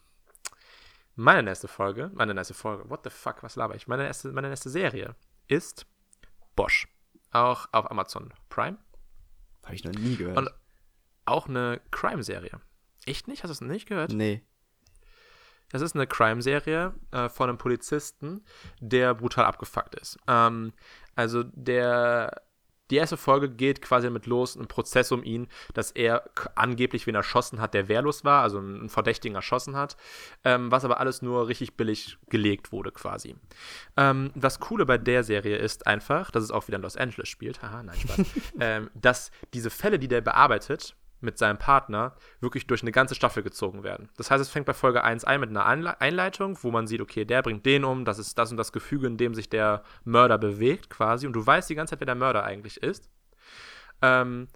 meine 1.15 1.43
nächste 1.43 1.69
Folge, 1.69 2.11
meine 2.15 2.32
nächste 2.32 2.55
Folge, 2.55 2.89
what 2.89 3.01
the 3.05 3.11
fuck, 3.11 3.43
was 3.43 3.57
laber 3.57 3.74
ich? 3.74 3.86
Meine 3.86 4.05
nächste, 4.05 4.32
meine 4.32 4.48
nächste 4.48 4.70
Serie 4.70 5.15
ist 5.48 5.86
Bosch. 6.55 6.89
Auch 7.32 7.68
auf 7.73 7.90
Amazon 7.90 8.32
Prime. 8.48 8.78
Habe 9.64 9.74
ich 9.74 9.85
noch 9.85 9.93
nie 9.93 10.16
gehört. 10.16 10.39
Und 10.39 10.51
auch 11.24 11.48
eine 11.48 11.81
Crime-Serie. 11.90 12.60
Echt 13.05 13.28
nicht? 13.28 13.43
Hast 13.43 13.48
du 13.51 13.52
es 13.52 13.60
nicht 13.60 13.86
gehört? 13.86 14.12
nee. 14.12 14.43
Das 15.70 15.82
ist 15.82 15.97
eine 15.97 16.06
Crime-Serie 16.06 16.94
äh, 17.10 17.28
von 17.28 17.48
einem 17.48 17.59
Polizisten, 17.59 18.44
der 18.81 19.14
brutal 19.14 19.47
abgefuckt 19.47 19.97
ist. 19.97 20.16
Ähm, 20.28 20.73
also 21.16 21.43
der, 21.43 22.43
die 22.91 22.97
erste 22.97 23.17
Folge 23.17 23.51
geht 23.51 23.83
quasi 23.83 24.07
damit 24.07 24.27
los, 24.27 24.57
ein 24.57 24.69
Prozess 24.69 25.13
um 25.13 25.25
ihn, 25.25 25.49
dass 25.75 25.91
er 25.91 26.31
angeblich 26.55 27.07
wen 27.07 27.15
erschossen 27.15 27.61
hat, 27.61 27.75
der 27.75 27.89
wehrlos 27.89 28.25
war, 28.25 28.43
also 28.43 28.59
einen 28.59 28.89
Verdächtigen 28.89 29.35
erschossen 29.35 29.77
hat, 29.77 29.97
ähm, 30.45 30.71
was 30.71 30.85
aber 30.85 31.01
alles 31.01 31.23
nur 31.23 31.49
richtig 31.49 31.77
billig 31.77 32.19
gelegt 32.29 32.73
wurde 32.73 32.93
quasi. 32.93 33.37
Ähm, 33.97 34.31
das 34.35 34.61
Coole 34.61 34.87
bei 34.87 34.99
der 34.99 35.25
Serie 35.25 35.57
ist 35.57 35.87
einfach, 35.87 36.31
dass 36.31 36.45
es 36.45 36.51
auch 36.51 36.69
wieder 36.69 36.77
in 36.77 36.83
Los 36.83 36.97
Angeles 36.97 37.29
spielt, 37.29 37.63
haha, 37.63 37.83
nein, 37.83 37.99
Spaß, 37.99 38.27
ähm, 38.61 38.91
dass 38.95 39.31
diese 39.53 39.71
Fälle, 39.71 39.99
die 39.99 40.09
der 40.09 40.21
bearbeitet, 40.21 40.95
mit 41.27 41.36
seinem 41.36 41.59
Partner 41.59 42.15
wirklich 42.40 42.66
durch 42.66 42.81
eine 42.81 42.93
ganze 42.93 43.15
Staffel 43.15 43.43
gezogen 43.43 43.82
werden. 43.82 44.09
Das 44.16 44.31
heißt, 44.31 44.40
es 44.40 44.48
fängt 44.48 44.65
bei 44.65 44.73
Folge 44.73 45.05
1 45.05 45.24
ein 45.24 45.40
mit 45.40 45.51
einer 45.51 45.66
Einleitung, 46.01 46.59
wo 46.62 46.70
man 46.70 46.86
sieht, 46.86 47.03
okay, 47.03 47.27
der 47.27 47.43
bringt 47.43 47.66
den 47.66 47.85
um, 47.85 48.07
das 48.07 48.19
ist 48.19 48.39
das 48.39 48.51
und 48.51 48.57
das 48.57 48.73
Gefüge, 48.73 49.07
in 49.07 49.19
dem 49.19 49.35
sich 49.35 49.51
der 49.51 49.82
Mörder 50.05 50.39
bewegt 50.39 50.89
quasi 50.89 51.27
und 51.27 51.35
du 51.35 51.47
weißt 51.47 51.69
die 51.69 51.74
ganze 51.74 51.90
Zeit, 51.90 52.01
wer 52.01 52.07
der 52.07 52.15
Mörder 52.15 52.44
eigentlich 52.44 52.82
ist. 52.82 53.11
Ähm, 54.01 54.48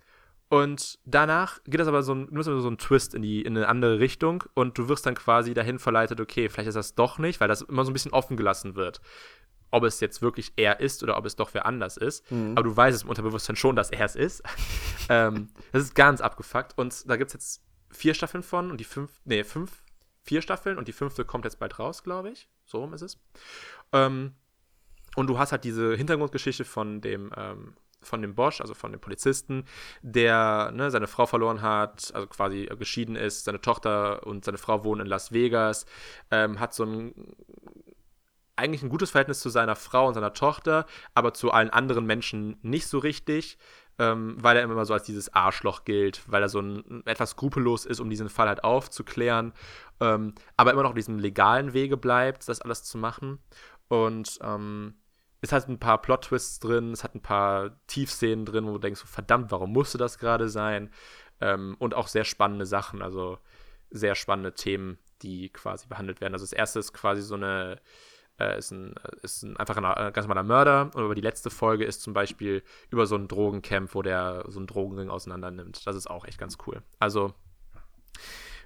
und 0.50 0.98
danach 1.04 1.60
geht 1.64 1.78
das 1.78 1.86
aber 1.86 2.02
so 2.02 2.12
ein, 2.12 2.28
so 2.42 2.68
ein 2.68 2.76
Twist 2.76 3.14
in, 3.14 3.22
die, 3.22 3.42
in 3.42 3.56
eine 3.56 3.68
andere 3.68 4.00
Richtung 4.00 4.42
und 4.54 4.76
du 4.76 4.88
wirst 4.88 5.06
dann 5.06 5.14
quasi 5.14 5.54
dahin 5.54 5.78
verleitet, 5.78 6.20
okay, 6.20 6.48
vielleicht 6.48 6.68
ist 6.68 6.74
das 6.74 6.96
doch 6.96 7.18
nicht, 7.18 7.40
weil 7.40 7.46
das 7.46 7.62
immer 7.62 7.84
so 7.84 7.90
ein 7.90 7.92
bisschen 7.92 8.12
offen 8.12 8.36
gelassen 8.36 8.74
wird. 8.74 9.00
Ob 9.70 9.84
es 9.84 10.00
jetzt 10.00 10.22
wirklich 10.22 10.52
er 10.56 10.80
ist 10.80 11.02
oder 11.02 11.16
ob 11.16 11.26
es 11.26 11.36
doch 11.36 11.54
wer 11.54 11.66
anders 11.66 11.96
ist. 11.96 12.30
Mhm. 12.30 12.52
Aber 12.52 12.64
du 12.64 12.76
weißt 12.76 12.96
es 12.96 13.02
im 13.02 13.08
Unterbewusstsein 13.08 13.56
schon, 13.56 13.76
dass 13.76 13.90
er 13.90 14.04
es 14.04 14.16
ist. 14.16 14.42
ähm, 15.08 15.48
das 15.72 15.84
ist 15.84 15.94
ganz 15.94 16.20
abgefuckt. 16.20 16.76
Und 16.76 17.08
da 17.08 17.16
gibt 17.16 17.28
es 17.28 17.34
jetzt 17.34 17.62
vier 17.90 18.14
Staffeln 18.14 18.42
von 18.42 18.70
und 18.70 18.78
die 18.78 18.84
fünf, 18.84 19.20
nee, 19.24 19.44
fünf, 19.44 19.82
vier 20.22 20.42
Staffeln 20.42 20.78
und 20.78 20.88
die 20.88 20.92
fünfte 20.92 21.24
kommt 21.24 21.44
jetzt 21.44 21.58
bald 21.58 21.78
raus, 21.78 22.02
glaube 22.02 22.30
ich. 22.30 22.48
So 22.64 22.78
rum 22.78 22.94
ist 22.94 23.02
es. 23.02 23.18
Ähm, 23.92 24.34
und 25.16 25.26
du 25.26 25.38
hast 25.38 25.52
halt 25.52 25.64
diese 25.64 25.96
Hintergrundgeschichte 25.96 26.64
von 26.64 27.00
dem, 27.00 27.32
ähm, 27.36 27.74
von 28.02 28.22
dem 28.22 28.34
Bosch, 28.34 28.60
also 28.60 28.74
von 28.74 28.92
dem 28.92 29.00
Polizisten, 29.00 29.64
der 30.02 30.70
ne, 30.72 30.90
seine 30.90 31.06
Frau 31.06 31.26
verloren 31.26 31.62
hat, 31.62 32.12
also 32.14 32.26
quasi 32.26 32.66
geschieden 32.78 33.16
ist, 33.16 33.44
seine 33.44 33.60
Tochter 33.60 34.26
und 34.26 34.44
seine 34.44 34.58
Frau 34.58 34.84
wohnen 34.84 35.02
in 35.02 35.06
Las 35.06 35.32
Vegas, 35.32 35.86
ähm, 36.30 36.60
hat 36.60 36.74
so 36.74 36.84
ein 36.84 37.14
eigentlich 38.60 38.82
ein 38.82 38.88
gutes 38.88 39.10
Verhältnis 39.10 39.40
zu 39.40 39.48
seiner 39.48 39.76
Frau 39.76 40.08
und 40.08 40.14
seiner 40.14 40.32
Tochter, 40.32 40.86
aber 41.14 41.34
zu 41.34 41.50
allen 41.50 41.70
anderen 41.70 42.06
Menschen 42.06 42.58
nicht 42.62 42.86
so 42.86 42.98
richtig, 42.98 43.58
ähm, 43.98 44.36
weil 44.40 44.56
er 44.56 44.62
immer 44.62 44.84
so 44.84 44.94
als 44.94 45.04
dieses 45.04 45.34
Arschloch 45.34 45.84
gilt, 45.84 46.22
weil 46.26 46.42
er 46.42 46.48
so 46.48 46.60
ein, 46.60 47.02
etwas 47.06 47.30
skrupellos 47.30 47.84
ist, 47.84 48.00
um 48.00 48.08
diesen 48.08 48.28
Fall 48.28 48.48
halt 48.48 48.64
aufzuklären, 48.64 49.52
ähm, 50.00 50.34
aber 50.56 50.72
immer 50.72 50.82
noch 50.82 50.90
auf 50.90 50.96
diesem 50.96 51.18
legalen 51.18 51.74
Wege 51.74 51.96
bleibt, 51.96 52.48
das 52.48 52.60
alles 52.60 52.84
zu 52.84 52.96
machen. 52.96 53.38
Und 53.88 54.38
ähm, 54.42 54.94
es 55.42 55.52
hat 55.52 55.68
ein 55.68 55.78
paar 55.78 56.00
Plot-Twists 56.00 56.60
drin, 56.60 56.92
es 56.92 57.04
hat 57.04 57.14
ein 57.14 57.22
paar 57.22 57.78
Tiefszenen 57.86 58.44
drin, 58.44 58.66
wo 58.66 58.72
du 58.72 58.78
denkst, 58.78 59.02
verdammt, 59.04 59.50
warum 59.50 59.72
musste 59.72 59.98
das 59.98 60.18
gerade 60.18 60.48
sein? 60.48 60.90
Ähm, 61.40 61.76
und 61.78 61.94
auch 61.94 62.08
sehr 62.08 62.24
spannende 62.24 62.66
Sachen, 62.66 63.02
also 63.02 63.38
sehr 63.90 64.14
spannende 64.14 64.54
Themen, 64.54 64.98
die 65.22 65.50
quasi 65.50 65.86
behandelt 65.88 66.20
werden. 66.20 66.34
Also 66.34 66.44
das 66.44 66.52
erste 66.52 66.78
ist 66.78 66.92
quasi 66.92 67.22
so 67.22 67.34
eine, 67.34 67.80
äh, 68.40 68.58
ist 68.58 68.70
ein, 68.70 68.94
ist 69.22 69.42
ein 69.42 69.56
einfach 69.56 69.76
ein 69.76 69.84
äh, 69.84 70.12
ganz 70.12 70.26
normaler 70.26 70.42
Mörder. 70.42 70.90
Und 70.94 71.04
über 71.04 71.14
die 71.14 71.20
letzte 71.20 71.50
Folge 71.50 71.84
ist 71.84 72.02
zum 72.02 72.12
Beispiel 72.12 72.62
über 72.90 73.06
so 73.06 73.16
ein 73.16 73.28
Drogencamp, 73.28 73.94
wo 73.94 74.02
der 74.02 74.44
so 74.48 74.58
einen 74.58 74.66
Drogenring 74.66 75.10
auseinander 75.10 75.50
nimmt. 75.50 75.86
Das 75.86 75.96
ist 75.96 76.08
auch 76.08 76.24
echt 76.24 76.38
ganz 76.38 76.58
cool. 76.66 76.82
Also 76.98 77.34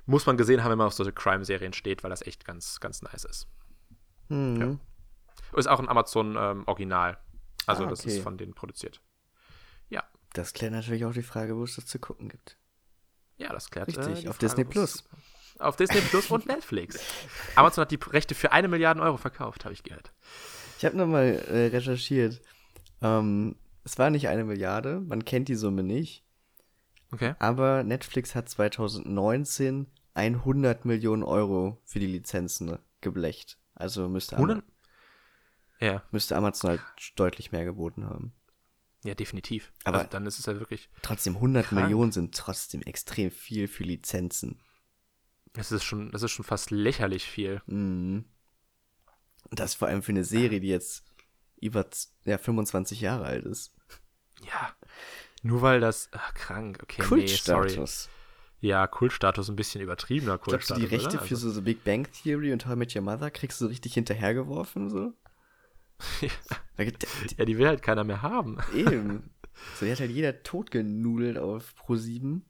muss 0.06 0.26
man 0.26 0.36
gesehen 0.36 0.62
haben, 0.62 0.70
wenn 0.70 0.78
man 0.78 0.86
auf 0.88 0.94
solche 0.94 1.12
Crime-Serien 1.12 1.72
steht, 1.72 2.02
weil 2.02 2.10
das 2.10 2.22
echt 2.22 2.44
ganz, 2.44 2.80
ganz 2.80 3.02
nice 3.02 3.24
ist. 3.24 3.48
Mhm. 4.28 4.60
Ja. 4.60 5.58
Ist 5.58 5.68
auch 5.68 5.78
ein 5.80 5.88
Amazon-Original. 5.88 7.18
also 7.66 7.84
Ah, 7.84 7.88
das 7.88 8.00
okay. 8.00 8.16
ist 8.16 8.22
von 8.22 8.36
denen 8.36 8.54
produziert. 8.54 9.00
Das 10.34 10.52
klärt 10.52 10.72
natürlich 10.72 11.04
auch 11.04 11.12
die 11.12 11.22
Frage, 11.22 11.56
wo 11.56 11.62
es 11.62 11.76
das 11.76 11.86
zu 11.86 11.98
gucken 12.00 12.28
gibt. 12.28 12.58
Ja, 13.36 13.52
das 13.52 13.70
klärt 13.70 13.88
Richtig, 13.88 14.04
die 14.22 14.28
auf 14.28 14.34
Frage, 14.34 14.46
Disney 14.46 14.64
Plus. 14.64 15.04
Auf 15.58 15.76
Disney 15.76 16.00
Plus 16.00 16.30
und 16.30 16.46
Netflix. 16.46 16.98
Amazon 17.54 17.82
hat 17.82 17.90
die 17.90 17.98
Rechte 18.10 18.34
für 18.34 18.52
eine 18.52 18.68
Milliarde 18.68 19.00
Euro 19.00 19.16
verkauft, 19.16 19.64
habe 19.64 19.72
ich 19.74 19.82
gehört. 19.82 20.12
Ich 20.78 20.84
habe 20.84 20.96
nochmal 20.96 21.42
äh, 21.48 21.66
recherchiert. 21.68 22.40
Ähm, 23.02 23.56
es 23.84 23.98
war 23.98 24.10
nicht 24.10 24.28
eine 24.28 24.44
Milliarde, 24.44 25.00
man 25.00 25.24
kennt 25.24 25.48
die 25.48 25.54
Summe 25.54 25.82
nicht, 25.82 26.24
Okay. 27.12 27.34
aber 27.38 27.84
Netflix 27.84 28.34
hat 28.34 28.48
2019 28.48 29.86
100 30.14 30.84
Millionen 30.84 31.22
Euro 31.22 31.80
für 31.84 32.00
die 32.00 32.06
Lizenzen 32.06 32.78
geblecht. 33.00 33.58
Also 33.74 34.08
müsste, 34.08 34.36
100? 34.36 34.64
Ja, 35.80 36.02
müsste 36.12 36.36
Amazon 36.36 36.70
halt 36.70 36.80
deutlich 37.16 37.52
mehr 37.52 37.64
geboten 37.64 38.06
haben. 38.06 38.32
ja, 39.04 39.14
definitiv. 39.14 39.72
Aber- 39.84 39.98
also 39.98 40.10
dann 40.10 40.24
ist 40.26 40.38
es 40.38 40.46
ja 40.46 40.58
wirklich, 40.58 40.88
Trotzdem, 41.02 41.34
100 41.36 41.66
Krank. 41.66 41.82
Millionen 41.82 42.10
sind 42.12 42.34
trotzdem 42.34 42.80
extrem 42.82 43.30
viel 43.30 43.68
für 43.68 43.84
Lizenzen. 43.84 44.60
Das 45.54 45.72
ist 45.72 45.84
schon, 45.84 46.10
das 46.10 46.22
ist 46.22 46.32
schon 46.32 46.44
fast 46.44 46.70
lächerlich 46.70 47.24
viel. 47.24 47.62
Mhm. 47.66 48.24
Das 49.50 49.74
vor 49.74 49.88
allem 49.88 50.02
für 50.02 50.12
eine 50.12 50.24
Serie, 50.24 50.60
die 50.60 50.68
jetzt 50.68 51.04
über 51.60 51.86
ja, 52.24 52.38
25 52.38 53.00
Jahre 53.00 53.24
alt 53.24 53.44
ist. 53.44 53.74
Ja. 54.42 54.74
Nur 55.42 55.62
weil 55.62 55.80
das, 55.80 56.08
ach, 56.12 56.34
krank, 56.34 56.80
okay, 56.82 57.02
nee, 57.02 57.26
sorry. 57.26 57.68
Kultstatus. 57.68 58.08
Ja, 58.60 58.86
Kultstatus, 58.86 59.48
ein 59.48 59.56
bisschen 59.56 59.80
übertriebener 59.82 60.38
Glaubst 60.38 60.70
du, 60.70 60.74
Kultstatus. 60.74 60.80
die 60.80 60.94
Rechte 60.94 61.16
oder? 61.18 61.26
für 61.26 61.36
so, 61.36 61.50
so 61.50 61.62
Big 61.62 61.84
Bang 61.84 62.08
Theory 62.10 62.52
und 62.52 62.66
How 62.66 62.72
I 62.72 62.76
Met 62.76 62.96
Your 62.96 63.02
Mother 63.02 63.30
kriegst 63.30 63.60
du 63.60 63.66
so 63.66 63.68
richtig 63.68 63.94
hinterhergeworfen, 63.94 64.90
so? 64.90 65.12
Ja, 67.36 67.44
die 67.44 67.56
will 67.56 67.68
halt 67.68 67.82
keiner 67.82 68.04
mehr 68.04 68.22
haben. 68.22 68.58
Eben. 68.74 69.30
So, 69.78 69.86
die 69.86 69.92
hat 69.92 70.00
halt 70.00 70.10
jeder 70.10 70.42
totgenudelt 70.42 71.38
auf 71.38 71.74
Pro7. 71.78 72.40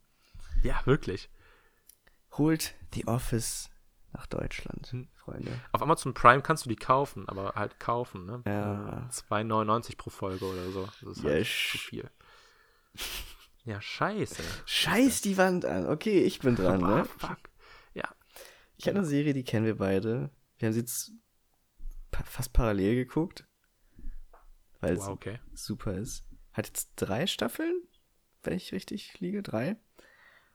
Ja, 0.63 0.81
wirklich. 0.87 1.29
Holt 2.39 2.75
The 2.95 3.07
Office 3.07 3.71
nach 4.13 4.27
Deutschland, 4.27 4.87
Hm. 4.93 5.09
Freunde. 5.15 5.59
Auf 5.73 5.83
Amazon 5.83 6.15
Prime 6.15 6.43
kannst 6.43 6.65
du 6.65 6.69
die 6.69 6.77
kaufen, 6.77 7.29
aber 7.29 7.55
halt 7.55 7.81
kaufen, 7.81 8.27
ne? 8.27 8.43
Ja. 8.47 9.09
2,99 9.11 9.97
pro 9.97 10.11
Folge 10.11 10.45
oder 10.45 10.71
so. 10.71 10.85
Das 11.03 11.19
ist 11.19 11.25
Ja, 11.25 11.31
halt 11.31 11.47
zu 11.47 11.79
viel. 11.79 12.11
Ja, 13.65 13.81
scheiße. 13.81 14.43
Scheiß 14.67 15.23
die 15.23 15.37
Wand 15.39 15.65
an. 15.65 15.87
Okay, 15.87 16.23
ich 16.23 16.41
bin 16.41 16.55
dran, 16.55 16.85
Ah, 16.85 16.97
ne? 16.99 17.05
fuck. 17.07 17.39
Ja. 17.95 18.09
Ich 18.77 18.87
habe 18.87 18.99
eine 18.99 19.07
Serie, 19.07 19.33
die 19.33 19.45
kennen 19.45 19.65
wir 19.67 19.79
beide. 19.79 20.31
Wir 20.59 20.67
haben 20.67 20.75
sie 20.75 20.81
jetzt 20.81 21.13
fast 22.25 22.53
parallel 22.53 22.95
geguckt. 22.97 23.47
Weil 24.81 24.99
Wow, 24.99 25.09
okay. 25.09 25.41
es 25.55 25.65
super 25.65 25.95
ist. 25.95 26.25
Hat 26.53 26.67
jetzt 26.67 26.93
drei 26.97 27.27
Staffeln, 27.27 27.83
wenn 28.43 28.53
ich 28.55 28.73
richtig 28.73 29.19
liege. 29.21 29.43
Drei. 29.43 29.77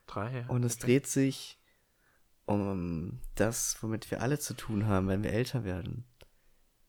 Drei. 0.06 0.40
ja. 0.42 0.46
Und 0.46 0.62
es 0.62 0.78
dreht 0.78 1.06
sich 1.08 1.59
um 2.50 3.20
das, 3.36 3.76
womit 3.80 4.10
wir 4.10 4.20
alle 4.22 4.38
zu 4.38 4.54
tun 4.54 4.86
haben, 4.86 5.08
wenn 5.08 5.22
wir 5.22 5.32
älter 5.32 5.64
werden. 5.64 6.04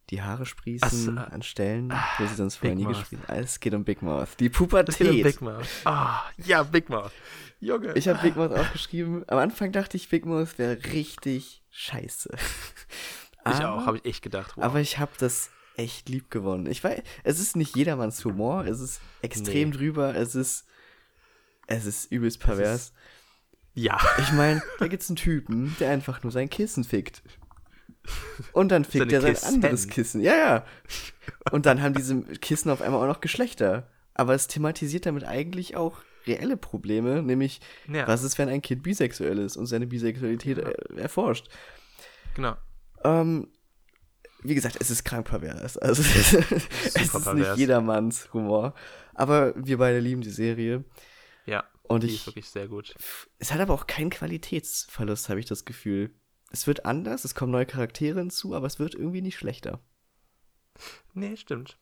Die 0.09 0.21
Haare 0.21 0.45
sprießen 0.45 0.89
so, 0.89 1.11
an 1.11 1.41
Stellen, 1.41 1.93
wo 2.17 2.25
sie 2.25 2.35
sonst 2.35 2.57
vorher 2.57 2.75
nie 2.75 2.83
Mouth. 2.83 2.97
gesprießt 3.09 3.23
Es 3.29 3.59
geht 3.61 3.73
um 3.73 3.85
Big 3.85 4.01
Mouth. 4.01 4.27
Die 4.39 4.49
Das 4.49 4.57
geht 4.57 4.67
um 4.67 4.67
Pubertät. 4.67 5.23
Big 5.23 5.41
Mouth. 5.41 5.67
Ah, 5.85 6.23
ja, 6.37 6.63
Big 6.63 6.89
Mouth. 6.89 7.11
Junge. 7.61 7.93
Ich 7.93 8.09
habe 8.09 8.19
Big 8.21 8.35
Mouth 8.35 8.51
aufgeschrieben. 8.51 9.23
Am 9.29 9.37
Anfang 9.37 9.71
dachte 9.71 9.95
ich, 9.95 10.09
Big 10.09 10.25
Mouth 10.25 10.57
wäre 10.57 10.77
richtig 10.91 11.63
scheiße. 11.69 12.29
Ich 13.43 13.53
Aber- 13.55 13.71
auch, 13.73 13.85
habe 13.87 13.97
ich 13.97 14.05
echt 14.05 14.21
gedacht. 14.21 14.55
Wow. 14.55 14.65
Aber 14.65 14.79
ich 14.81 14.99
habe 14.99 15.13
das 15.17 15.49
echt 15.75 16.09
lieb 16.09 16.29
gewonnen. 16.29 16.67
Ich 16.67 16.83
weiß, 16.83 17.01
es 17.23 17.39
ist 17.39 17.55
nicht 17.55 17.75
jedermanns 17.75 18.23
Humor, 18.23 18.65
es 18.65 18.79
ist 18.79 19.01
extrem 19.23 19.69
Nee. 19.71 19.77
drüber, 19.77 20.13
es 20.13 20.35
ist 20.35 20.67
es 21.65 21.85
ist 21.87 22.11
übelst 22.11 22.39
pervers. 22.39 22.93
Ja. 23.73 23.97
Ich 24.19 24.31
meine, 24.33 24.61
da 24.79 24.87
gibt's 24.87 25.09
einen 25.09 25.15
Typen, 25.17 25.75
der 25.79 25.91
einfach 25.91 26.23
nur 26.23 26.31
sein 26.31 26.49
Kissen 26.49 26.83
fickt. 26.83 27.21
Und 28.53 28.71
dann 28.71 28.83
fickt 28.83 29.11
er 29.11 29.21
sein 29.21 29.33
Kissen. 29.33 29.55
anderes 29.55 29.87
Kissen. 29.87 30.21
Ja, 30.21 30.35
ja. 30.35 30.65
Und 31.51 31.65
dann 31.65 31.81
haben 31.81 31.93
diese 31.93 32.21
Kissen 32.21 32.71
auf 32.71 32.81
einmal 32.81 33.01
auch 33.03 33.13
noch 33.13 33.21
Geschlechter. 33.21 33.87
Aber 34.13 34.33
es 34.33 34.47
thematisiert 34.47 35.05
damit 35.05 35.23
eigentlich 35.23 35.75
auch 35.77 36.01
reelle 36.27 36.57
Probleme, 36.57 37.21
nämlich 37.23 37.61
Ja. 37.87 38.07
was 38.07 38.23
ist, 38.23 38.37
wenn 38.37 38.49
ein 38.49 38.61
Kind 38.61 38.83
bisexuell 38.83 39.37
ist 39.39 39.55
und 39.57 39.65
seine 39.67 39.87
Bisexualität 39.87 40.57
äh, 40.59 40.73
erforscht. 40.97 41.47
Genau. 42.35 42.55
Ähm, 43.03 43.47
wie 44.43 44.55
gesagt, 44.55 44.77
es 44.79 44.89
ist 44.91 45.03
krank 45.03 45.27
pervers. 45.27 45.77
Also 45.77 46.01
es 46.15 46.33
ist 46.33 46.97
nicht 46.97 47.11
pervers. 47.11 47.57
jedermanns 47.57 48.33
Humor. 48.33 48.73
Aber 49.13 49.53
wir 49.55 49.77
beide 49.77 49.99
lieben 49.99 50.21
die 50.21 50.29
Serie. 50.29 50.83
Ja. 51.45 51.63
Und 51.83 52.03
die 52.03 52.07
ich- 52.07 52.15
ist 52.21 52.27
wirklich 52.27 52.49
sehr 52.49 52.67
gut. 52.67 52.95
Es 53.39 53.51
hat 53.51 53.59
aber 53.59 53.73
auch 53.73 53.87
keinen 53.87 54.09
Qualitätsverlust, 54.09 55.29
habe 55.29 55.39
ich 55.39 55.45
das 55.45 55.65
Gefühl. 55.65 56.13
Es 56.51 56.67
wird 56.67 56.85
anders, 56.85 57.23
es 57.25 57.35
kommen 57.35 57.51
neue 57.51 57.65
Charaktere 57.65 58.19
hinzu, 58.19 58.53
aber 58.55 58.67
es 58.67 58.79
wird 58.79 58.93
irgendwie 58.95 59.21
nicht 59.21 59.37
schlechter. 59.37 59.79
Nee, 61.13 61.35
stimmt. 61.37 61.77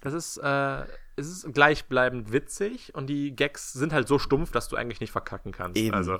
Das 0.00 0.12
ist, 0.12 0.36
äh, 0.38 0.84
es 1.16 1.26
ist 1.28 1.52
gleichbleibend 1.52 2.30
witzig 2.32 2.94
und 2.94 3.06
die 3.08 3.34
Gags 3.34 3.72
sind 3.72 3.92
halt 3.92 4.06
so 4.08 4.18
stumpf, 4.18 4.52
dass 4.52 4.68
du 4.68 4.76
eigentlich 4.76 5.00
nicht 5.00 5.10
verkacken 5.12 5.52
kannst. 5.52 5.78
Eben. 5.80 5.94
Also, 5.94 6.18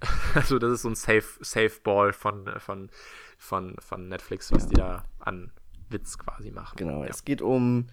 also 0.34 0.58
das 0.58 0.72
ist 0.72 0.82
so 0.82 0.88
ein 0.88 0.94
Safe, 0.94 1.24
Safe 1.40 1.80
Ball 1.82 2.12
von, 2.12 2.48
von, 2.60 2.90
von, 3.38 3.76
von 3.80 4.08
Netflix, 4.08 4.52
was 4.52 4.68
die 4.68 4.74
da 4.76 5.04
an 5.18 5.52
Witz 5.90 6.16
quasi 6.18 6.50
machen. 6.50 6.76
Genau, 6.76 7.02
Ja. 7.04 7.10
es 7.10 7.24
geht 7.24 7.42
um 7.42 7.88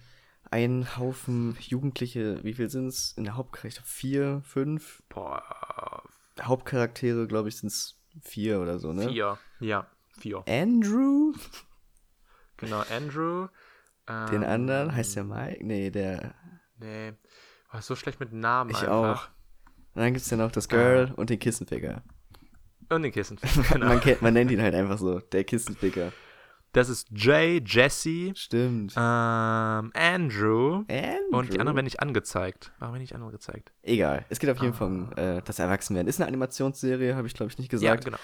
einen 0.50 0.96
Haufen 0.96 1.56
Jugendliche, 1.60 2.42
wie 2.42 2.54
viel 2.54 2.70
sind 2.70 2.88
es 2.88 3.12
in 3.16 3.24
der 3.24 3.36
Hauptcharakter? 3.36 3.82
Vier, 3.84 4.42
fünf 4.44 5.02
Boah, 5.08 6.02
Hauptcharaktere, 6.40 7.26
glaube 7.26 7.48
ich, 7.48 7.56
sind 7.56 7.68
es 7.68 8.00
vier 8.22 8.60
oder 8.60 8.78
so, 8.78 8.92
ne? 8.92 9.08
vier. 9.08 9.38
Ja, 9.60 9.86
vier. 10.18 10.42
Andrew, 10.48 11.32
Genau, 12.56 12.82
Andrew. 12.90 13.48
den 14.08 14.42
ähm, 14.42 14.48
anderen, 14.48 14.94
heißt 14.94 15.16
der 15.16 15.24
Mike? 15.24 15.64
Nee, 15.64 15.90
der, 15.90 16.34
Nee. 16.78 17.12
War 17.70 17.82
so 17.82 17.94
schlecht 17.94 18.18
mit 18.20 18.32
Namen 18.32 18.70
ich 18.70 18.78
einfach. 18.78 19.26
auch. 19.26 19.28
Und 19.94 20.02
dann 20.02 20.12
gibt 20.12 20.24
es 20.24 20.30
ja 20.30 20.36
noch 20.36 20.50
das 20.50 20.68
Girl 20.68 21.12
und 21.16 21.30
den 21.30 21.38
Kissenficker. 21.38 22.02
Und 22.88 23.02
den 23.02 23.12
Kissen. 23.12 23.38
genau. 23.72 23.86
Man, 23.86 24.00
kennt, 24.00 24.22
man 24.22 24.34
nennt 24.34 24.50
ihn 24.50 24.60
halt 24.62 24.74
einfach 24.74 24.98
so, 24.98 25.20
der 25.20 25.44
Kissenficker. 25.44 26.12
Das 26.72 26.88
ist 26.88 27.08
Jay, 27.10 27.60
Jesse, 27.66 28.32
Stimmt. 28.36 28.92
ähm, 28.96 29.90
Andrew. 29.94 30.84
Andrew. 30.88 31.16
Und 31.32 31.52
die 31.52 31.58
anderen 31.58 31.74
werden 31.76 31.84
nicht 31.84 32.00
angezeigt. 32.00 32.72
Warum 32.78 32.94
werden 32.94 33.02
nicht 33.02 33.14
angezeigt? 33.14 33.72
Egal. 33.82 34.24
Es 34.28 34.38
geht 34.38 34.50
auf 34.50 34.60
jeden 34.62 34.74
Fall 34.74 34.86
um 34.86 35.12
äh, 35.16 35.42
das 35.42 35.58
Erwachsenwerden. 35.58 36.08
Ist 36.08 36.20
eine 36.20 36.28
Animationsserie, 36.28 37.16
habe 37.16 37.26
ich 37.26 37.34
glaube 37.34 37.50
ich 37.50 37.58
nicht 37.58 37.70
gesagt. 37.70 38.04
Ja, 38.04 38.10
genau. 38.10 38.18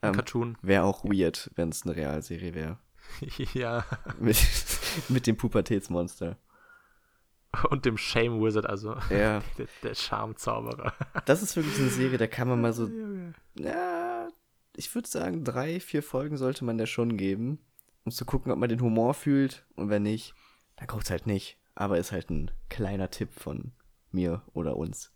Ein 0.00 0.08
Ähm, 0.10 0.14
Cartoon. 0.14 0.58
Wäre 0.62 0.84
auch 0.84 1.04
weird, 1.04 1.50
wenn 1.56 1.68
es 1.68 1.84
eine 1.84 1.94
Realserie 1.94 2.54
wäre. 2.54 2.78
ja. 3.54 3.84
Mit, 4.18 4.38
mit 5.10 5.26
dem 5.26 5.36
Pubertätsmonster. 5.36 6.38
Und 7.68 7.84
dem 7.84 7.98
Shame 7.98 8.40
Wizard, 8.40 8.64
also 8.64 8.94
Ja, 9.10 9.42
der, 9.58 9.66
der 9.82 9.94
Charmzauberer. 9.94 10.94
das 11.26 11.42
ist 11.42 11.56
wirklich 11.56 11.78
eine 11.80 11.88
Serie, 11.90 12.16
da 12.16 12.28
kann 12.28 12.46
man 12.48 12.60
mal 12.60 12.72
so, 12.72 12.88
ja, 13.58 14.28
ich 14.76 14.94
würde 14.94 15.08
sagen, 15.08 15.42
drei, 15.44 15.80
vier 15.80 16.02
Folgen 16.04 16.36
sollte 16.36 16.64
man 16.64 16.78
der 16.78 16.86
schon 16.86 17.16
geben, 17.16 17.58
um 18.10 18.14
zu 18.14 18.24
gucken, 18.24 18.50
ob 18.50 18.58
man 18.58 18.68
den 18.68 18.80
Humor 18.80 19.14
fühlt. 19.14 19.64
Und 19.76 19.88
wenn 19.88 20.02
nicht, 20.02 20.34
dann 20.76 20.88
guckt's 20.88 21.10
halt 21.10 21.26
nicht. 21.26 21.56
Aber 21.76 21.96
ist 21.98 22.10
halt 22.10 22.28
ein 22.28 22.50
kleiner 22.68 23.08
Tipp 23.10 23.32
von 23.32 23.72
mir 24.10 24.42
oder 24.52 24.76
uns. 24.76 25.12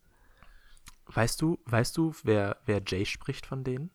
Weißt 1.07 1.43
du, 1.43 1.59
weißt 1.67 1.97
du, 1.97 2.15
wer, 2.23 2.57
wer 2.65 2.81
Jay 2.87 3.05
spricht 3.05 3.47
von 3.47 3.65
denen? 3.65 3.91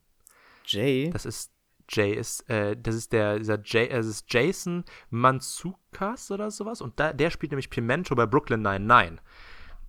Jay, 0.65 1.09
Das 1.11 1.25
ist 1.25 1.51
Jay 1.87 2.13
ist, 2.13 2.47
äh, 2.49 2.77
das 2.77 2.93
ist 2.93 3.13
der, 3.13 3.39
dieser 3.39 3.59
Jay, 3.63 3.85
äh, 3.87 3.95
das 3.95 4.05
ist 4.05 4.31
Jason 4.31 4.83
Manzukas 5.09 6.29
oder 6.29 6.51
sowas. 6.51 6.81
Und 6.81 6.99
da, 6.99 7.13
der 7.13 7.31
spielt 7.31 7.51
nämlich 7.51 7.69
Pimento 7.71 8.13
bei 8.13 8.27
Brooklyn 8.27 8.61
99. 8.61 9.19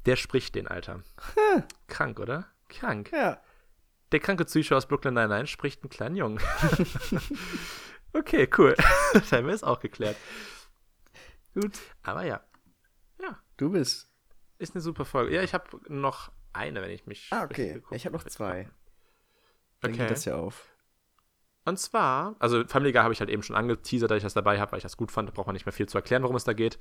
Der 0.06 0.16
spricht 0.16 0.54
den, 0.54 0.66
Alter. 0.66 1.02
Krank, 1.88 2.20
oder? 2.20 2.46
Krank. 2.70 3.10
ja, 3.12 3.38
Der 4.12 4.20
kranke 4.20 4.44
Psycho 4.46 4.76
aus 4.76 4.86
Brooklyn 4.86 5.14
99 5.14 5.50
spricht 5.50 5.82
einen 5.82 5.90
kleinen 5.90 6.16
Jungen. 6.16 6.40
okay, 8.12 8.48
cool. 8.58 8.74
Das 9.12 9.32
haben 9.32 9.46
wir 9.46 9.52
jetzt 9.52 9.64
auch 9.64 9.80
geklärt. 9.80 10.16
gut. 11.54 11.78
Aber 12.02 12.24
ja, 12.24 12.42
Du 13.56 13.70
bist. 13.72 14.10
ist 14.56 14.74
eine 14.74 14.80
super 14.80 15.04
Folge. 15.04 15.34
Ja, 15.34 15.42
ich 15.42 15.52
habe 15.52 15.78
noch 15.88 16.32
eine, 16.54 16.80
wenn 16.80 16.90
ich 16.90 17.04
mich. 17.06 17.28
Ah, 17.30 17.44
okay. 17.44 17.82
Ich 17.90 18.06
habe 18.06 18.16
noch 18.16 18.24
zwei. 18.24 18.70
Dann 19.80 19.90
Okay. 19.92 20.00
geht 20.00 20.10
das 20.10 20.24
ja 20.24 20.36
auf. 20.36 20.66
Und 21.66 21.78
zwar, 21.78 22.36
also 22.38 22.64
Family 22.66 22.90
Guy 22.92 23.02
habe 23.02 23.12
ich 23.12 23.20
halt 23.20 23.28
eben 23.30 23.42
schon 23.42 23.54
angeteasert, 23.54 24.10
dass 24.10 24.16
ich 24.16 24.22
das 24.22 24.32
dabei 24.34 24.58
habe, 24.58 24.72
weil 24.72 24.78
ich 24.78 24.82
das 24.82 24.96
gut 24.96 25.12
fand. 25.12 25.28
Da 25.28 25.32
braucht 25.32 25.46
man 25.46 25.52
nicht 25.54 25.66
mehr 25.66 25.72
viel 25.74 25.88
zu 25.88 25.98
erklären, 25.98 26.22
worum 26.22 26.36
es 26.36 26.44
da 26.44 26.52
geht. 26.54 26.78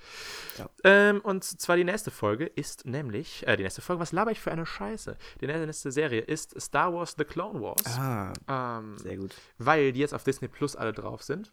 Ja. 0.57 0.69
Ähm, 0.85 1.19
und 1.21 1.43
zwar 1.43 1.75
die 1.75 1.83
nächste 1.83 2.11
Folge 2.11 2.45
ist 2.45 2.85
nämlich, 2.85 3.45
äh, 3.45 3.57
die 3.57 3.63
nächste 3.63 3.81
Folge, 3.81 3.99
was 4.01 4.13
laber 4.13 4.31
ich 4.31 4.39
für 4.39 4.51
eine 4.51 4.65
Scheiße? 4.65 5.17
Die 5.41 5.47
nächste 5.47 5.91
Serie 5.91 6.21
ist 6.21 6.59
Star 6.59 6.93
Wars 6.93 7.15
The 7.17 7.25
Clone 7.25 7.59
Wars. 7.61 7.97
Ah, 7.99 8.33
Ähm, 8.79 8.97
sehr 8.97 9.17
gut. 9.17 9.35
weil 9.57 9.91
die 9.91 9.99
jetzt 9.99 10.13
auf 10.13 10.23
Disney 10.23 10.47
Plus 10.47 10.75
alle 10.77 10.93
drauf 10.93 11.23
sind. 11.23 11.51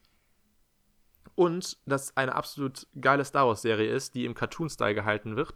Und 1.36 1.76
das 1.86 2.16
eine 2.16 2.34
absolut 2.34 2.86
geile 3.00 3.24
Star 3.24 3.46
Wars-Serie 3.46 3.88
ist, 3.94 4.14
die 4.14 4.24
im 4.24 4.34
Cartoon-Style 4.34 4.94
gehalten 4.94 5.36
wird. 5.36 5.52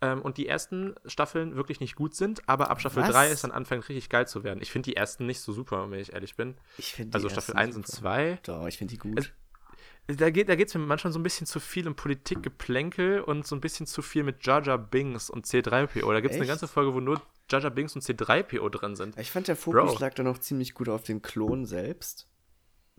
Ähm, 0.00 0.22
und 0.22 0.38
die 0.38 0.46
ersten 0.46 0.94
Staffeln 1.04 1.56
wirklich 1.56 1.80
nicht 1.80 1.96
gut 1.96 2.14
sind, 2.14 2.48
aber 2.48 2.70
ab 2.70 2.80
Staffel 2.80 3.02
Was? 3.02 3.10
3 3.10 3.28
ist 3.30 3.42
dann 3.44 3.50
anfängt 3.50 3.88
richtig 3.88 4.08
geil 4.08 4.26
zu 4.28 4.44
werden. 4.44 4.62
Ich 4.62 4.70
finde 4.70 4.88
die 4.90 4.96
ersten 4.96 5.26
nicht 5.26 5.40
so 5.40 5.52
super, 5.52 5.90
wenn 5.90 5.98
ich 6.00 6.12
ehrlich 6.14 6.36
bin. 6.36 6.54
Ich 6.78 6.94
finde 6.94 7.14
Also 7.16 7.28
Staffel 7.28 7.56
1 7.56 7.74
und 7.76 7.86
2. 7.86 8.38
Doch, 8.44 8.66
ich 8.68 8.78
finde 8.78 8.92
die 8.94 8.98
gut. 8.98 9.18
Es- 9.18 10.16
Da 10.16 10.30
geht 10.30 10.48
es 10.48 10.74
mir 10.74 10.80
manchmal 10.86 11.12
so 11.12 11.18
ein 11.18 11.24
bisschen 11.24 11.48
zu 11.48 11.58
viel 11.58 11.88
um 11.88 11.96
Politikgeplänkel 11.96 13.20
und 13.22 13.44
so 13.44 13.56
ein 13.56 13.60
bisschen 13.60 13.86
zu 13.86 14.02
viel 14.02 14.22
mit 14.22 14.46
Jar 14.46 14.78
Binks 14.78 15.28
und 15.28 15.46
C3PO. 15.46 16.12
Da 16.12 16.20
gibt 16.20 16.32
es 16.34 16.38
eine 16.38 16.46
ganze 16.46 16.68
Folge, 16.68 16.94
wo 16.94 17.00
nur 17.00 17.20
Jar 17.50 17.68
Binks 17.70 17.96
und 17.96 18.02
C3PO 18.02 18.68
drin 18.70 18.94
sind. 18.94 19.18
ich 19.18 19.32
fand 19.32 19.48
der 19.48 19.56
Fokus 19.56 19.94
Bro. 19.94 19.98
lag 19.98 20.14
da 20.14 20.22
noch 20.22 20.38
ziemlich 20.38 20.74
gut 20.74 20.88
auf 20.88 21.02
den 21.02 21.22
Klon 21.22 21.66
selbst. 21.66 22.28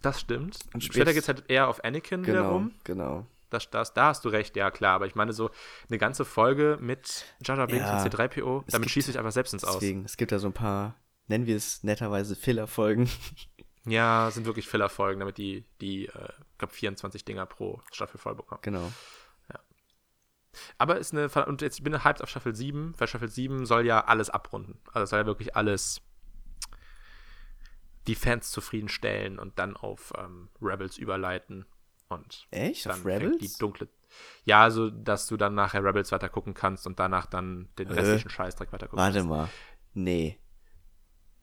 Das 0.01 0.19
stimmt. 0.21 0.59
Und 0.73 0.83
Später 0.83 1.05
spät- 1.05 1.13
geht 1.15 1.23
es 1.23 1.27
halt 1.27 1.49
eher 1.49 1.67
auf 1.67 1.83
Anakin 1.83 2.23
Genau, 2.23 2.39
wiederum. 2.39 2.71
genau. 2.83 3.25
Das, 3.49 3.69
das, 3.69 3.93
da 3.93 4.07
hast 4.07 4.25
du 4.25 4.29
recht, 4.29 4.55
ja 4.57 4.69
klar. 4.71 4.93
Aber 4.95 5.07
ich 5.07 5.15
meine 5.15 5.33
so 5.33 5.49
eine 5.89 5.97
ganze 5.97 6.25
Folge 6.25 6.77
mit 6.81 7.25
Jar 7.43 7.65
Binks 7.67 7.85
Ja, 7.87 8.03
und 8.03 8.13
C3PO, 8.13 8.63
es 8.67 8.71
damit 8.73 8.83
gibt- 8.85 8.91
schieße 8.91 9.11
ich 9.11 9.17
einfach 9.17 9.31
selbst 9.31 9.53
ins 9.53 9.63
Aus. 9.63 9.75
Deswegen, 9.79 10.03
es 10.05 10.17
gibt 10.17 10.31
da 10.31 10.39
so 10.39 10.47
ein 10.47 10.53
paar, 10.53 10.95
nennen 11.27 11.45
wir 11.47 11.55
es 11.55 11.83
netterweise 11.83 12.35
Filler-Folgen. 12.35 13.09
Ja, 13.89 14.29
sind 14.33 14.45
wirklich 14.45 14.67
Filler-Folgen, 14.67 15.21
damit 15.21 15.37
die, 15.37 15.63
die 15.79 16.07
äh, 16.07 16.29
ich 16.51 16.57
glaube 16.57 16.73
24 16.73 17.23
Dinger 17.23 17.45
pro 17.45 17.81
Staffel 17.93 18.17
voll 18.17 18.35
bekommen. 18.35 18.59
genau. 18.61 18.91
Aber 20.77 20.97
ist 20.97 21.13
eine, 21.13 21.29
und 21.45 21.61
jetzt 21.61 21.77
ich 21.77 21.83
bin 21.83 22.03
hyped 22.03 22.21
auf 22.21 22.29
Staffel 22.29 22.55
7, 22.55 22.95
weil 22.97 23.07
Staffel 23.07 23.29
7 23.29 23.65
soll 23.65 23.85
ja 23.85 24.03
alles 24.05 24.29
abrunden. 24.29 24.79
Also 24.91 25.03
es 25.03 25.09
soll 25.11 25.19
ja 25.19 25.25
wirklich 25.25 25.55
alles 25.55 26.01
die 28.07 28.15
Fans 28.15 28.51
zufriedenstellen 28.51 29.37
und 29.39 29.59
dann 29.59 29.75
auf 29.77 30.13
ähm, 30.17 30.49
Rebels 30.61 30.97
überleiten. 30.97 31.65
Und 32.09 32.47
Echt? 32.51 32.85
dann 32.85 32.99
Auf 33.01 33.05
Rebels? 33.05 33.37
die 33.39 33.57
dunkle. 33.59 33.89
Ja, 34.45 34.63
also 34.63 34.89
dass 34.89 35.27
du 35.27 35.35
dann 35.35 35.55
nachher 35.55 35.83
Rebels 35.83 36.11
weiter 36.13 36.29
gucken 36.29 36.53
kannst 36.53 36.87
und 36.87 36.99
danach 36.99 37.25
dann 37.25 37.67
den 37.77 37.89
Äh, 37.89 37.93
restlichen 37.93 38.29
Scheißdreck 38.29 38.71
weiter 38.71 38.87
gucken 38.87 38.99
Warte 38.99 39.17
kannst. 39.17 39.29
mal. 39.29 39.49
Nee. 39.93 40.39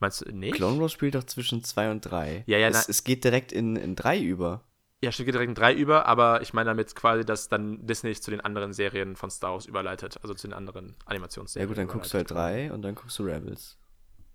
Meinst 0.00 0.22
du 0.22 0.32
nicht? 0.32 0.54
Clone 0.54 0.80
Wars 0.80 0.92
spielt 0.92 1.14
doch 1.14 1.24
zwischen 1.24 1.62
2 1.62 1.90
und 1.90 2.00
3. 2.00 2.44
Ja, 2.46 2.58
ja, 2.58 2.68
es, 2.68 2.74
na- 2.74 2.84
es 2.90 3.04
geht 3.04 3.24
direkt 3.24 3.52
in, 3.52 3.76
in 3.76 3.94
3 3.96 4.20
über. 4.20 4.64
Ja, 5.02 5.12
steht 5.12 5.26
direkt 5.26 5.48
in 5.50 5.54
drei 5.54 5.74
über, 5.74 6.06
aber 6.06 6.40
ich 6.40 6.54
meine 6.54 6.70
damit 6.70 6.94
quasi, 6.96 7.26
dass 7.26 7.50
dann 7.50 7.86
Disney 7.86 8.14
zu 8.14 8.30
den 8.30 8.40
anderen 8.40 8.72
Serien 8.72 9.16
von 9.16 9.28
Star 9.30 9.52
Wars 9.52 9.66
überleitet, 9.66 10.16
also 10.22 10.32
zu 10.32 10.46
den 10.48 10.54
anderen 10.54 10.88
Ja 10.88 10.94
Animationsserien. 11.06 11.68
gut, 11.68 11.76
dann 11.76 11.88
guckst 11.88 12.14
du 12.14 12.18
halt 12.18 12.30
überleitet. 12.30 12.70
3 12.70 12.74
und 12.74 12.80
dann 12.82 12.94
guckst 12.94 13.18
du 13.18 13.24
Rebels. 13.24 13.78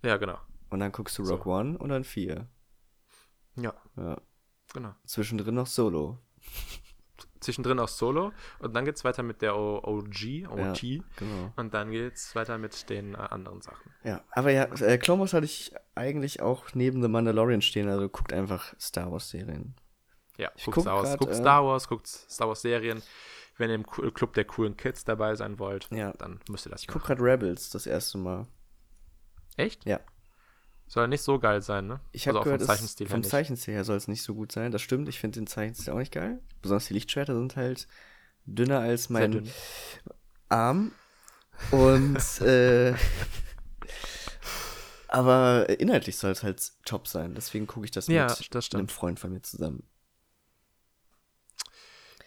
Ja, 0.04 0.16
genau. 0.16 0.38
Und 0.70 0.80
dann 0.80 0.92
guckst 0.92 1.18
du 1.18 1.24
So. 1.24 1.34
Rock 1.34 1.46
One 1.46 1.76
und 1.78 1.88
dann 1.90 2.04
4. 2.04 2.46
Ja, 3.56 3.74
Ja. 3.96 4.20
genau. 4.72 4.94
Zwischendrin 5.04 5.54
noch 5.54 5.66
Solo. 5.66 6.18
Zwischendrin 7.40 7.78
auch 7.78 7.88
Solo 7.88 8.32
und 8.58 8.74
dann 8.74 8.84
geht's 8.84 9.02
weiter 9.02 9.22
mit 9.22 9.40
der 9.40 9.56
OG, 9.56 10.46
OG 10.46 11.02
Genau. 11.16 11.52
und 11.56 11.72
dann 11.72 11.90
geht's 11.90 12.34
weiter 12.34 12.58
mit 12.58 12.90
den 12.90 13.14
äh, 13.14 13.18
anderen 13.18 13.62
Sachen. 13.62 13.90
Ja, 14.04 14.22
aber 14.32 14.50
ja, 14.52 14.64
äh, 14.64 14.98
Clone 14.98 15.20
Wars 15.20 15.32
hatte 15.32 15.46
ich 15.46 15.72
eigentlich 15.94 16.42
auch 16.42 16.74
neben 16.74 17.00
The 17.00 17.08
Mandalorian 17.08 17.62
stehen, 17.62 17.88
also 17.88 18.10
guckt 18.10 18.34
einfach 18.34 18.74
Star 18.78 19.10
Wars 19.10 19.30
Serien. 19.30 19.74
Ja, 20.36 20.50
Ich 20.54 20.66
guckt 20.66 20.74
guck 20.76 20.82
Star 20.84 20.96
Wars, 20.96 21.08
grad, 21.08 21.18
guckt 21.18 21.32
äh, 21.32 21.36
Star 21.36 21.64
Wars, 21.64 21.88
guckt 21.88 22.06
Star 22.06 22.48
Wars 22.48 22.60
Serien. 22.62 23.02
Wenn 23.56 23.70
ihr 23.70 23.74
im 23.76 23.86
Club 23.86 24.34
der 24.34 24.44
coolen 24.44 24.76
Kids 24.76 25.04
dabei 25.04 25.34
sein 25.34 25.58
wollt, 25.58 25.88
Ja. 25.90 26.12
dann 26.12 26.40
müsst 26.50 26.66
ihr 26.66 26.70
das 26.70 26.82
Ich 26.82 26.88
guck 26.88 27.04
gerade 27.04 27.22
Rebels 27.22 27.70
das 27.70 27.86
erste 27.86 28.18
Mal. 28.18 28.46
Echt? 29.56 29.84
Ja. 29.86 30.00
Soll 30.90 31.06
nicht 31.06 31.22
so 31.22 31.38
geil 31.38 31.62
sein, 31.62 31.86
ne? 31.86 32.00
Ich 32.10 32.26
habe 32.26 32.38
also 32.38 32.40
auch 32.40 32.44
gehört, 32.46 32.62
vom 32.62 32.66
Zeichenstil 32.66 33.06
her 33.06 33.12
vom. 33.12 33.22
Zeichenstil 33.22 33.74
her 33.74 33.84
soll 33.84 33.96
es 33.96 34.08
nicht 34.08 34.24
so 34.24 34.34
gut 34.34 34.50
sein. 34.50 34.72
Das 34.72 34.82
stimmt, 34.82 35.08
ich 35.08 35.20
finde 35.20 35.38
den 35.38 35.46
Zeichenstil 35.46 35.92
auch 35.92 35.98
nicht 35.98 36.10
geil. 36.10 36.40
Besonders 36.62 36.86
die 36.86 36.94
Lichtschwerter 36.94 37.36
sind 37.36 37.54
halt 37.54 37.86
dünner 38.44 38.80
als 38.80 39.08
mein 39.08 39.30
dünn. 39.30 39.50
Arm. 40.48 40.90
Und 41.70 42.40
äh, 42.40 42.96
aber 45.06 45.68
inhaltlich 45.78 46.16
soll 46.16 46.32
es 46.32 46.42
halt 46.42 46.72
top 46.84 47.06
sein. 47.06 47.36
Deswegen 47.36 47.68
gucke 47.68 47.84
ich 47.84 47.92
das 47.92 48.08
Ja, 48.08 48.26
mit 48.26 48.52
das 48.52 48.74
einem 48.74 48.88
Freund 48.88 49.20
von 49.20 49.30
mir 49.30 49.42
zusammen. 49.42 49.84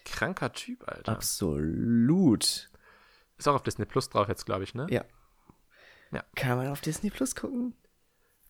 Kranker 0.06 0.54
Typ, 0.54 0.88
Alter. 0.88 1.12
Absolut. 1.12 2.70
Ist 3.36 3.46
auch 3.46 3.56
auf 3.56 3.62
Disney 3.62 3.84
Plus 3.84 4.08
drauf 4.08 4.28
jetzt, 4.28 4.46
glaube 4.46 4.64
ich, 4.64 4.74
ne? 4.74 4.86
Ja. 4.88 5.04
Ja. 6.12 6.24
Kann 6.34 6.56
man 6.56 6.68
auf 6.68 6.80
Disney 6.80 7.10
Plus 7.10 7.34
gucken? 7.34 7.74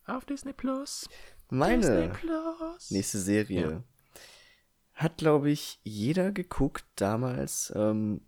Auf 0.05 0.25
Disney 0.25 0.53
Plus. 0.53 1.09
Meine 1.49 1.81
Disney 1.81 2.09
Plus. 2.09 2.91
nächste 2.91 3.19
Serie 3.19 3.83
hat, 4.95 5.17
glaube 5.17 5.51
ich, 5.51 5.79
jeder 5.83 6.31
geguckt 6.31 6.85
damals, 6.95 7.71
ähm, 7.75 8.21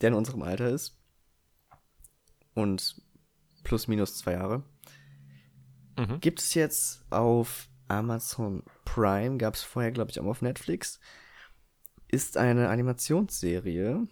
der 0.00 0.08
in 0.08 0.14
unserem 0.14 0.42
Alter 0.42 0.70
ist. 0.70 0.98
Und 2.54 3.00
plus 3.64 3.86
minus 3.86 4.16
zwei 4.16 4.32
Jahre. 4.32 4.64
Mhm. 5.98 6.20
Gibt 6.20 6.40
es 6.40 6.54
jetzt 6.54 7.04
auf 7.10 7.68
Amazon 7.88 8.62
Prime, 8.84 9.36
gab 9.36 9.54
es 9.54 9.62
vorher, 9.62 9.92
glaube 9.92 10.10
ich, 10.10 10.18
auch 10.18 10.24
auf 10.24 10.42
Netflix. 10.42 11.00
Ist 12.08 12.36
eine 12.38 12.70
Animationsserie, 12.70 14.06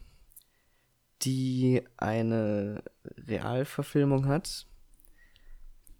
die 1.23 1.83
eine 1.97 2.83
Realverfilmung 3.17 4.27
hat, 4.27 4.67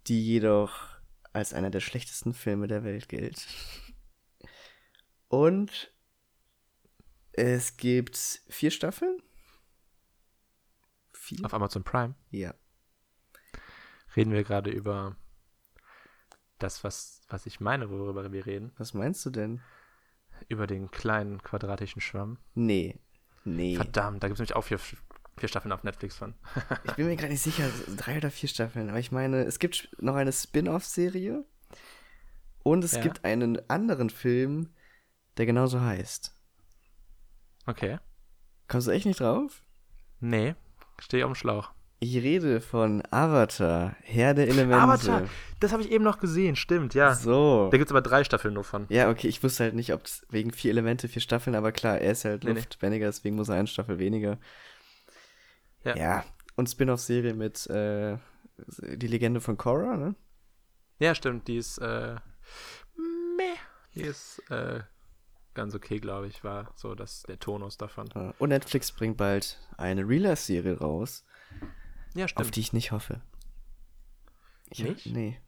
die 0.07 0.23
jedoch 0.23 0.94
als 1.35 1.53
einer 1.53 1.69
der 1.69 1.81
schlechtesten 1.81 2.33
Filme 2.33 2.67
der 2.67 2.83
Welt 2.83 3.09
gilt. 3.09 3.45
Und 5.27 5.93
es 7.33 7.75
gibt 7.77 8.15
vier 8.47 8.71
Staffeln. 8.71 9.21
Vier? 11.11 11.43
Auf 11.45 11.53
Amazon 11.53 11.83
Prime 11.83 12.15
Ja. 12.29 12.53
reden 14.15 14.31
wir 14.31 14.43
gerade 14.43 14.71
über 14.71 15.17
das, 16.59 16.83
was, 16.85 17.21
was 17.27 17.45
ich 17.45 17.59
meine, 17.59 17.89
worüber 17.89 18.31
wir 18.31 18.45
reden. 18.45 18.71
Was 18.77 18.93
meinst 18.93 19.25
du 19.25 19.29
denn? 19.29 19.61
Über 20.47 20.67
den 20.67 20.89
kleinen 20.91 21.41
quadratischen 21.43 22.01
Schwamm. 22.01 22.37
Nee. 22.53 22.97
Nee. 23.43 23.75
Verdammt, 23.75 24.23
da 24.23 24.27
gibt 24.27 24.35
es 24.35 24.39
nämlich 24.39 24.55
auch 24.55 24.63
vier, 24.63 24.79
vier 25.37 25.49
Staffeln 25.49 25.71
auf 25.71 25.83
Netflix 25.83 26.15
von. 26.15 26.33
Ich 26.85 26.93
bin 26.93 27.07
mir 27.07 27.15
gerade 27.15 27.31
nicht 27.31 27.41
sicher, 27.41 27.69
drei 27.97 28.17
oder 28.17 28.31
vier 28.31 28.49
Staffeln, 28.49 28.89
aber 28.89 28.99
ich 28.99 29.11
meine, 29.11 29.43
es 29.43 29.59
gibt 29.59 29.89
noch 29.99 30.15
eine 30.15 30.31
Spin-off-Serie 30.31 31.43
und 32.63 32.83
es 32.83 32.93
Ja. 32.93 33.01
gibt 33.01 33.25
einen 33.25 33.59
anderen 33.69 34.09
Film, 34.09 34.73
der 35.37 35.45
genauso 35.45 35.81
heißt. 35.81 36.35
Okay. 37.65 37.97
Kommst 38.67 38.87
du 38.87 38.91
echt 38.91 39.05
nicht 39.05 39.19
drauf? 39.19 39.61
Nee, 40.19 40.55
stehe 40.99 41.25
auf 41.25 41.31
dem 41.31 41.35
Schlauch. 41.35 41.71
Ich 41.99 42.15
rede 42.17 42.61
von 42.61 43.01
Avatar, 43.09 43.95
Herr 44.01 44.33
der 44.33 44.47
Elemente. 44.47 44.77
Avatar, 44.81 45.23
das 45.59 45.71
habe 45.71 45.81
ich 45.81 45.91
eben 45.91 46.03
noch 46.03 46.19
gesehen, 46.19 46.55
stimmt, 46.55 46.93
ja. 46.93 47.15
So. 47.15 47.69
Da 47.71 47.77
gibt 47.77 47.89
es 47.89 47.91
aber 47.91 48.01
drei 48.01 48.23
Staffeln 48.23 48.53
nur 48.53 48.63
von. 48.63 48.85
Ja, 48.89 49.09
okay, 49.09 49.27
ich 49.27 49.41
wusste 49.43 49.63
halt 49.65 49.75
nicht, 49.75 49.93
ob 49.93 50.05
es 50.05 50.25
wegen 50.29 50.51
vier 50.51 50.71
Elemente, 50.71 51.07
vier 51.07 51.21
Staffeln, 51.21 51.55
aber 51.55 51.71
klar, 51.71 51.97
er 51.99 52.11
ist 52.11 52.25
halt 52.25 52.43
Nee, 52.43 52.51
nee. 52.51 52.59
luftbändiger, 52.59 53.07
deswegen 53.07 53.35
muss 53.35 53.49
er 53.49 53.55
eine 53.55 53.67
Staffel 53.67 53.97
weniger. 53.97 54.37
Ja. 55.85 55.95
Ja, 55.95 56.25
und 56.55 56.69
Spin-off-Serie 56.69 57.33
mit 57.33 57.67
äh, 57.67 58.17
die 58.79 59.07
Legende 59.07 59.39
von 59.41 59.57
Korra, 59.57 59.95
ne? 59.97 60.15
Ja, 60.99 61.13
stimmt, 61.15 61.47
die 61.47 61.57
ist, 61.57 61.77
äh, 61.77 62.15
meh. 63.37 63.43
Die 63.93 64.01
ist, 64.01 64.39
äh, 64.49 64.81
ganz 65.53 65.73
okay, 65.75 65.99
glaube 65.99 66.27
ich, 66.27 66.43
war 66.43 66.71
so 66.75 66.95
das, 66.95 67.23
der 67.23 67.39
Tonus 67.39 67.77
davon. 67.77 68.09
Ja. 68.15 68.33
Und 68.39 68.49
Netflix 68.49 68.91
bringt 68.91 69.17
bald 69.17 69.59
eine 69.77 70.07
Real-Life-Serie 70.07 70.77
raus, 70.79 71.25
Ja, 72.13 72.25
auf 72.25 72.29
stimmt. 72.31 72.55
die 72.55 72.59
ich 72.61 72.73
nicht 72.73 72.91
hoffe. 72.91 73.21
Ich, 74.69 74.79
Nicht? 74.83 75.05
Nee. 75.07 75.39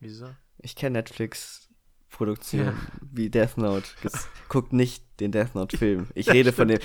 Wieso? 0.00 0.28
Ich 0.58 0.74
kenne 0.76 0.98
Netflix-Produktionen 0.98 2.76
wie 3.12 3.30
Death 3.30 3.58
Note. 3.58 3.88
Guckt 4.48 4.72
nicht 4.72 5.04
den 5.20 5.32
Death 5.32 5.54
Note-Film. 5.54 6.08
Ich 6.14 6.26
Ja, 6.26 6.32
rede 6.32 6.52
von 6.52 6.68
dem. 6.68 6.78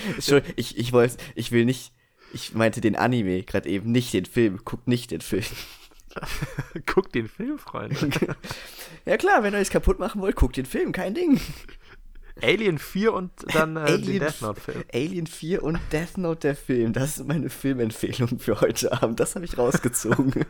ich, 0.55 0.77
ich 0.77 0.91
wollte, 0.93 1.17
ich 1.35 1.51
will 1.51 1.65
nicht. 1.65 1.93
Ich 2.33 2.53
meinte 2.53 2.81
den 2.81 2.95
Anime, 2.95 3.43
gerade 3.43 3.69
eben, 3.69 3.91
nicht 3.91 4.13
den 4.13 4.25
Film. 4.25 4.59
Guckt 4.65 4.87
nicht 4.87 5.11
den 5.11 5.21
Film. 5.21 5.45
Guck 6.85 7.11
den 7.11 7.27
Film, 7.27 7.57
Freund. 7.57 7.95
ja 9.05 9.17
klar, 9.17 9.43
wenn 9.43 9.53
ihr 9.53 9.59
euch 9.59 9.69
kaputt 9.69 9.99
machen 9.99 10.21
wollt, 10.21 10.35
guckt 10.35 10.57
den 10.57 10.65
Film, 10.65 10.91
kein 10.91 11.13
Ding. 11.13 11.39
Alien 12.41 12.79
4 12.79 13.13
und 13.13 13.31
dann 13.53 13.77
äh, 13.77 13.85
den 13.85 14.03
Alien- 14.03 14.19
Death 14.19 14.41
Note-Film. 14.41 14.83
Alien 14.93 15.27
4 15.27 15.63
und 15.63 15.79
Death 15.91 16.17
Note 16.17 16.39
der 16.39 16.55
Film. 16.55 16.93
Das 16.93 17.17
ist 17.17 17.27
meine 17.27 17.49
Filmempfehlung 17.49 18.39
für 18.39 18.59
heute 18.61 19.01
Abend. 19.01 19.19
Das 19.19 19.35
habe 19.35 19.45
ich 19.45 19.57
rausgezogen. 19.57 20.33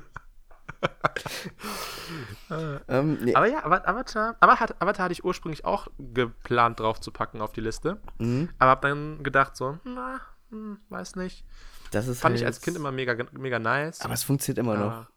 ähm, 2.88 3.18
nee. 3.22 3.36
Aber 3.36 3.48
ja, 3.48 3.64
Avatar, 3.66 4.36
hat, 4.42 4.82
Avatar 4.82 5.06
hatte 5.06 5.14
ich 5.14 5.24
ursprünglich 5.24 5.66
auch 5.66 5.88
geplant 5.98 6.80
drauf 6.80 7.00
zu 7.02 7.12
packen 7.12 7.42
auf 7.42 7.52
die 7.52 7.62
Liste. 7.62 8.02
Mhm. 8.20 8.50
Aber 8.60 8.72
hab 8.72 8.82
dann 8.82 9.24
gedacht 9.24 9.56
so, 9.56 9.78
na, 9.84 10.22
hm, 10.50 10.78
weiß 10.90 11.16
nicht. 11.18 11.46
Das 11.94 12.08
ist 12.08 12.20
Fand 12.22 12.34
halt, 12.34 12.42
ich 12.42 12.46
als 12.46 12.62
Kind 12.62 12.76
immer 12.78 12.92
mega, 12.92 13.16
mega 13.34 13.60
nice. 13.60 14.02
Aber 14.02 14.14
es 14.14 14.24
funktioniert 14.24 14.60
immer 14.60 14.76
noch. 14.76 14.92
Aber- 14.92 15.10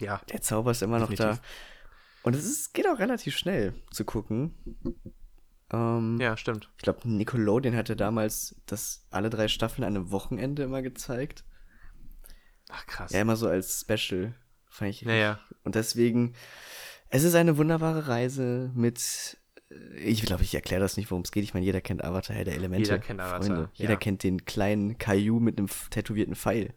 ja, 0.00 0.20
Der 0.30 0.42
Zauber 0.42 0.72
ist 0.72 0.82
immer 0.82 0.98
noch 0.98 1.12
da. 1.14 1.38
Und 2.22 2.34
es 2.36 2.44
ist, 2.44 2.74
geht 2.74 2.86
auch 2.88 2.98
relativ 2.98 3.36
schnell 3.36 3.72
zu 3.92 4.04
gucken. 4.04 4.54
Ähm, 5.72 6.18
ja, 6.20 6.36
stimmt. 6.36 6.70
Ich 6.76 6.82
glaube, 6.82 7.08
Nickelodeon 7.08 7.74
hatte 7.76 7.96
damals 7.96 8.60
das 8.66 9.06
alle 9.10 9.30
drei 9.30 9.48
Staffeln 9.48 9.84
an 9.84 9.96
einem 9.96 10.10
Wochenende 10.10 10.64
immer 10.64 10.82
gezeigt. 10.82 11.44
Ach 12.68 12.84
krass. 12.86 13.12
Ja, 13.12 13.20
immer 13.20 13.36
so 13.36 13.48
als 13.48 13.80
Special. 13.80 14.34
Fand 14.68 14.90
ich 14.90 15.00
Ja, 15.02 15.12
ja. 15.14 15.40
Und 15.64 15.74
deswegen, 15.76 16.34
es 17.08 17.22
ist 17.24 17.34
eine 17.34 17.56
wunderbare 17.56 18.08
Reise 18.08 18.70
mit. 18.74 19.38
Ich 19.96 20.22
glaube, 20.22 20.44
ich 20.44 20.54
erkläre 20.54 20.80
das 20.80 20.96
nicht, 20.96 21.10
worum 21.10 21.22
es 21.22 21.32
geht. 21.32 21.42
Ich 21.42 21.52
meine, 21.52 21.66
jeder 21.66 21.80
kennt 21.80 22.04
Avatar, 22.04 22.36
Herr 22.36 22.44
der 22.44 22.54
Elemente. 22.54 22.90
Jeder 22.90 22.98
kennt 22.98 23.20
Avatar, 23.20 23.42
Freunde. 23.42 23.70
Jeder 23.74 23.94
ja. 23.94 23.96
kennt 23.96 24.22
den 24.22 24.44
kleinen 24.44 24.98
Caillou 24.98 25.40
mit 25.40 25.58
einem 25.58 25.68
tätowierten 25.90 26.36
Pfeil. 26.36 26.72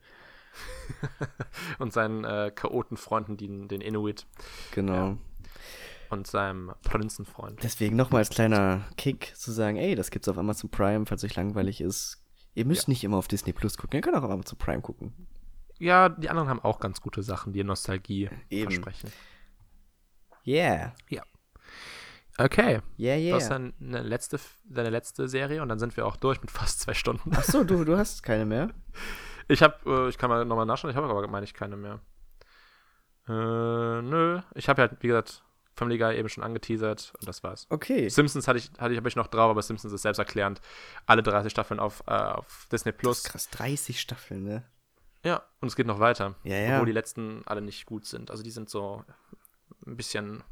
Und 1.80 1.94
seinen 1.94 2.24
äh, 2.24 2.52
Chaotenfreunden, 2.54 3.38
den, 3.38 3.68
den 3.68 3.82
Inuit 3.82 4.26
Genau. 4.72 4.94
Ja. 4.94 5.18
und 6.10 6.26
seinem 6.26 6.74
Prinzenfreund. 6.82 7.60
Deswegen 7.62 7.96
nochmal 7.96 8.20
als 8.20 8.32
kleiner 8.32 8.88
Kick 8.98 9.34
zu 9.36 9.52
sagen, 9.52 9.78
ey, 9.78 9.94
das 9.94 10.10
gibt's 10.10 10.28
auf 10.28 10.40
Amazon 10.40 10.72
Prime, 10.72 11.06
falls 11.06 11.24
euch 11.24 11.36
langweilig 11.36 11.82
ist. 11.82 12.24
Ihr 12.56 12.66
müsst 12.66 12.88
nicht 12.88 13.04
immer 13.04 13.18
auf 13.18 13.28
Disney 13.28 13.54
Plus 13.54 13.78
gucken, 13.78 13.98
ihr 13.98 14.02
könnt 14.02 14.16
auch 14.18 14.24
auf 14.24 14.32
Amazon 14.32 14.58
Prime 14.58 14.82
gucken. 14.82 15.14
Ja, 15.78 16.10
die 16.10 16.30
anderen 16.30 16.50
haben 16.50 16.60
auch 16.60 16.80
ganz 16.80 17.00
gute 17.00 17.22
Sachen, 17.22 17.54
die 17.54 17.64
Nostalgie 17.64 18.30
Eben. 18.50 18.72
versprechen. 18.72 19.12
Yeah. 20.46 20.94
Okay. 22.40 22.82
Yeah, 22.98 23.18
yeah. 23.18 23.36
hast 23.36 23.50
dann 23.50 23.74
eine 23.82 24.02
letzte, 24.02 24.40
deine 24.64 24.90
letzte 24.90 25.28
Serie 25.28 25.62
und 25.62 25.70
dann 25.70 25.80
sind 25.80 25.98
wir 25.98 26.06
auch 26.06 26.16
durch 26.16 26.42
mit 26.42 26.52
fast 26.52 26.80
zwei 26.80 26.94
Stunden. 26.94 27.32
Ach 27.36 27.44
so, 27.44 27.64
du, 27.64 27.84
du 27.84 27.98
hast 27.98 28.24
keine 28.24 28.46
mehr? 28.46 28.70
Ich 29.52 29.64
habe, 29.64 29.78
äh, 29.88 30.10
ich 30.10 30.20
kann 30.20 30.30
mal 30.30 30.46
nochmal 30.46 30.68
nachschauen, 30.68 30.92
ich 30.92 30.96
habe 30.96 31.10
aber, 31.10 31.28
meine 31.28 31.44
ich, 31.44 31.56
keine 31.56 31.76
mehr. 31.76 32.02
Äh, 33.28 33.32
nö. 33.32 34.42
Ich 34.54 34.70
habe 34.70 34.84
halt, 34.84 34.98
wie 35.02 35.08
gesagt, 35.08 35.44
Family 35.74 35.98
Guy 35.98 36.18
eben 36.18 36.30
schon 36.30 36.44
angeteasert 36.44 37.14
und 37.20 37.28
das 37.28 37.42
war's. 37.42 37.66
Okay. 37.72 38.10
Simpsons 38.10 38.48
hatte 38.48 38.60
ich, 38.60 38.70
hatte 38.78 38.92
ich, 38.92 38.98
habe 38.98 39.10
ich 39.10 39.16
noch 39.16 39.26
drauf, 39.26 39.50
aber 39.50 39.64
Simpsons 39.64 39.92
ist 39.92 40.04
selbsterklärend. 40.04 40.62
Alle 41.08 41.24
30 41.24 41.52
Staffeln 41.52 41.80
auf, 41.80 42.04
äh, 42.06 42.12
auf 42.12 42.68
Disney 42.72 42.92
Das 42.92 43.00
Plus. 43.00 43.18
ist 43.18 43.32
krass, 43.32 43.50
30 43.50 44.00
Staffeln, 44.00 44.44
ne? 44.44 44.64
Ja, 45.24 45.42
und 45.62 45.68
es 45.68 45.76
geht 45.76 45.88
noch 45.88 46.00
weiter. 46.00 46.36
Ja, 46.44 46.58
ja. 46.58 46.74
Obwohl 46.76 46.86
die 46.86 46.92
letzten 46.92 47.42
alle 47.48 47.62
nicht 47.62 47.88
gut 47.88 48.06
sind. 48.06 48.30
Also 48.30 48.44
die 48.44 48.52
sind 48.52 48.70
so 48.70 49.04
ein 49.88 49.98
bisschen 49.98 50.44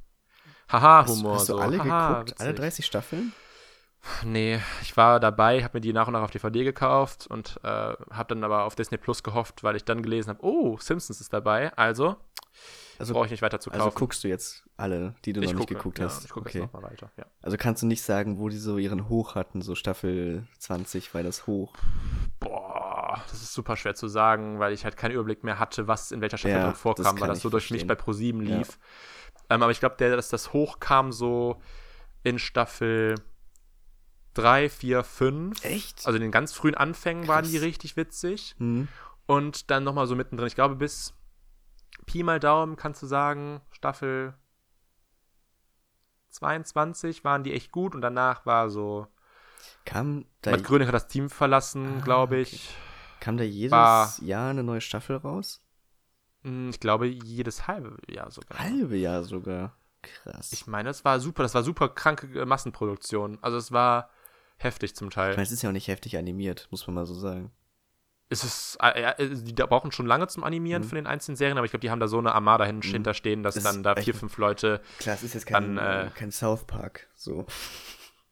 Haha-Humor. 0.70 1.34
Hast, 1.34 1.40
hast 1.42 1.50
du 1.50 1.54
so. 1.54 1.60
alle 1.60 1.78
Haha, 1.80 2.20
geguckt? 2.20 2.40
Alle 2.40 2.50
witzig. 2.50 2.62
30 2.62 2.86
Staffeln? 2.86 3.34
Nee, 4.24 4.60
ich 4.82 4.96
war 4.96 5.20
dabei, 5.20 5.64
habe 5.64 5.78
mir 5.78 5.82
die 5.82 5.92
nach 5.92 6.08
und 6.08 6.14
nach 6.14 6.22
auf 6.22 6.32
DVD 6.32 6.64
gekauft 6.64 7.28
und 7.28 7.60
äh, 7.64 7.68
habe 7.68 8.26
dann 8.30 8.44
aber 8.44 8.64
auf 8.64 8.76
Disney 8.76 8.98
Plus 8.98 9.22
gehofft, 9.22 9.64
weil 9.64 9.76
ich 9.76 9.84
dann 9.84 10.02
gelesen 10.02 10.30
habe, 10.30 10.46
oh, 10.46 10.78
Simpsons 10.78 11.20
ist 11.20 11.34
dabei, 11.34 11.74
also 11.76 12.16
Also, 13.00 13.14
brauche 13.14 13.26
ich 13.26 13.32
nicht 13.32 13.42
weiter 13.42 13.60
zu 13.60 13.70
kaufen. 13.70 13.82
also 13.82 13.94
guckst 13.98 14.24
du 14.24 14.30
jetzt 14.30 14.64
alle, 14.78 15.14
die 15.26 15.34
du 15.34 15.42
ich 15.42 15.48
noch 15.48 15.54
nicht 15.60 15.68
gucke, 15.68 15.74
geguckt 15.76 16.00
ja, 16.00 16.06
hast? 16.06 16.24
Ich 16.24 16.32
gucke 16.32 16.48
okay. 16.48 16.60
jetzt 16.60 16.72
nochmal 16.74 16.90
weiter, 16.92 17.12
ja. 17.18 17.26
Also 17.42 17.58
kannst 17.58 17.82
du 17.82 17.88
nicht 17.88 18.02
sagen, 18.02 18.40
wo 18.40 18.48
die 18.48 18.58
so 18.58 18.78
ihren 18.78 19.10
Hoch 19.10 19.36
hatten, 19.36 19.62
so 19.62 19.76
Staffel 19.76 20.48
20 20.60 21.14
war 21.14 21.24
das 21.24 21.46
Hoch. 21.48 21.74
Boah, 22.40 23.22
das 23.30 23.42
ist 23.42 23.54
super 23.54 23.76
schwer 23.76 23.96
zu 23.96 24.08
sagen, 24.08 24.60
weil 24.60 24.72
ich 24.72 24.86
halt 24.86 24.96
keinen 24.96 25.12
Überblick 25.12 25.44
mehr 25.44 25.60
hatte, 25.60 25.88
was 25.90 26.12
in 26.14 26.22
welcher 26.22 26.38
Staffel 26.38 26.56
Ja, 26.58 26.64
drin 26.68 26.76
vorkam, 26.76 27.20
weil 27.20 27.28
das 27.28 27.42
so 27.42 27.50
durch 27.50 27.72
mich 27.72 27.82
verstehen. 27.82 27.88
bei 27.88 27.96
ProSieben 27.96 28.46
Ja. 28.48 28.62
Ähm, 29.50 29.62
aber 29.64 29.72
ich 29.72 29.80
glaube, 29.80 29.96
dass 29.98 30.30
das 30.30 30.54
hochkam 30.54 31.12
so 31.12 31.62
in 32.24 32.38
Staffel 32.40 33.16
3, 34.34 34.70
4, 34.70 35.04
5. 35.04 35.64
Echt? 35.64 36.06
Also 36.06 36.18
in 36.18 36.22
den 36.22 36.32
ganz 36.32 36.54
frühen 36.54 36.76
Anfängen 36.76 37.28
waren 37.28 37.44
Krass. 37.44 37.52
die 37.52 37.58
richtig 37.58 37.96
witzig. 37.98 38.56
Hm. 38.60 38.88
Und 39.26 39.72
dann 39.72 39.84
nochmal 39.84 40.08
so 40.08 40.16
mittendrin. 40.16 40.48
Ich 40.48 40.56
glaube, 40.56 40.76
bis 40.76 41.14
Pi 42.06 42.24
mal 42.24 42.40
Daumen 42.40 42.76
kannst 42.76 43.02
du 43.02 43.08
sagen, 43.08 43.62
Staffel 43.72 44.34
22 46.30 47.24
waren 47.24 47.44
die 47.44 47.54
echt 47.54 47.72
gut 47.72 47.96
und 47.96 48.02
danach 48.02 48.46
war 48.46 48.70
so. 48.70 49.08
Kam 49.86 50.26
da, 50.42 50.52
Matt 50.52 50.64
Gröning 50.64 50.88
hat 50.88 50.94
das 50.96 51.08
Team 51.08 51.30
verlassen, 51.30 51.98
Ah, 52.00 52.04
glaube 52.04 52.36
okay. 52.36 52.42
ich. 52.44 52.70
kam 53.20 53.38
da 53.38 53.44
jedes 53.44 53.72
war- 53.72 54.14
Jahr 54.22 54.50
eine 54.52 54.64
neue 54.64 54.82
Staffel 54.82 55.16
raus? 55.18 55.62
Hm, 56.48 56.70
Ich 56.70 56.80
glaube, 56.80 57.08
jedes 57.08 57.68
halbe 57.68 57.98
Jahr 58.12 58.32
sogar. 58.32 58.60
Halbe 58.60 58.96
Jahr 58.98 59.24
sogar. 59.24 59.76
Krass. 60.02 60.54
Ich 60.54 60.68
meine, 60.68 60.90
das 60.90 61.04
war 61.06 61.20
super, 61.20 61.44
das 61.44 61.54
war 61.56 61.64
super 61.64 61.90
kranke 61.90 62.28
äh, 62.40 62.46
Massenproduktion. 62.46 63.38
Also 63.42 63.58
es 63.58 63.72
war 63.72 64.10
heftig 64.58 64.96
zum 64.96 65.10
Ich 65.10 65.14
Teil. 65.16 65.32
meine, 65.32 65.44
es 65.44 65.52
ist 65.52 65.62
ja 65.62 65.70
auch 65.70 65.74
nicht 65.74 65.88
heftig 65.88 66.18
animiert, 66.18 66.68
muss 66.72 66.88
man 66.88 66.94
mal 66.96 67.06
so 67.06 67.14
sagen. 67.16 67.52
Es 68.30 68.44
ist, 68.44 68.78
äh, 68.82 69.02
ja, 69.02 69.12
äh, 69.12 69.30
die 69.30 69.54
brauchen 69.54 69.92
schon 69.94 70.06
lange 70.06 70.28
zum 70.28 70.44
Animieren 70.44 70.84
Mhm. 70.84 70.88
von 70.88 70.96
den 70.98 71.08
einzelnen 71.08 71.38
Serien, 71.38 71.58
aber 71.58 71.64
ich 71.66 71.72
glaube, 71.72 71.82
die 71.82 71.90
haben 71.92 72.00
da 72.02 72.08
so 72.10 72.18
eine 72.20 72.34
Armada 72.36 72.70
Mhm. 72.72 72.82
hinterstehen, 72.82 73.42
dass 73.44 73.56
Das 73.56 73.64
dann 73.64 73.84
da 73.84 73.96
vier, 73.96 74.14
fünf 74.14 74.38
Leute. 74.38 74.82
Klar, 75.00 75.16
es 75.16 75.24
ist 75.24 75.34
jetzt 75.34 75.46
kein- 75.46 75.76
kein, 75.78 76.08
äh, 76.08 76.12
kein 76.14 76.32
South 76.32 76.66
Park. 76.66 77.08
So. 77.16 77.46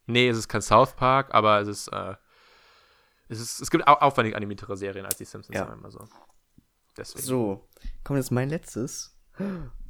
Nee, 0.07 0.29
es 0.29 0.37
ist 0.37 0.47
kein 0.49 0.61
South 0.61 0.93
Park, 0.95 1.33
aber 1.33 1.59
es 1.61 1.67
ist, 1.67 1.87
äh, 1.87 2.15
es 3.27 3.39
ist, 3.39 3.59
es 3.59 3.71
gibt 3.71 3.87
au 3.87 3.93
aufwendig 3.93 4.35
animiertere 4.35 4.77
Serien 4.77 5.03
als 5.05 5.17
die 5.17 5.25
Simpsons, 5.25 5.55
Ja. 5.55 5.65
sagen 5.65 5.77
wir 5.79 5.81
mal 5.81 5.91
so. 5.91 6.07
Deswegen. 6.97 7.25
So, 7.25 7.67
kommt 8.03 8.17
jetzt 8.17 8.31
mein 8.31 8.49
letztes. 8.49 9.15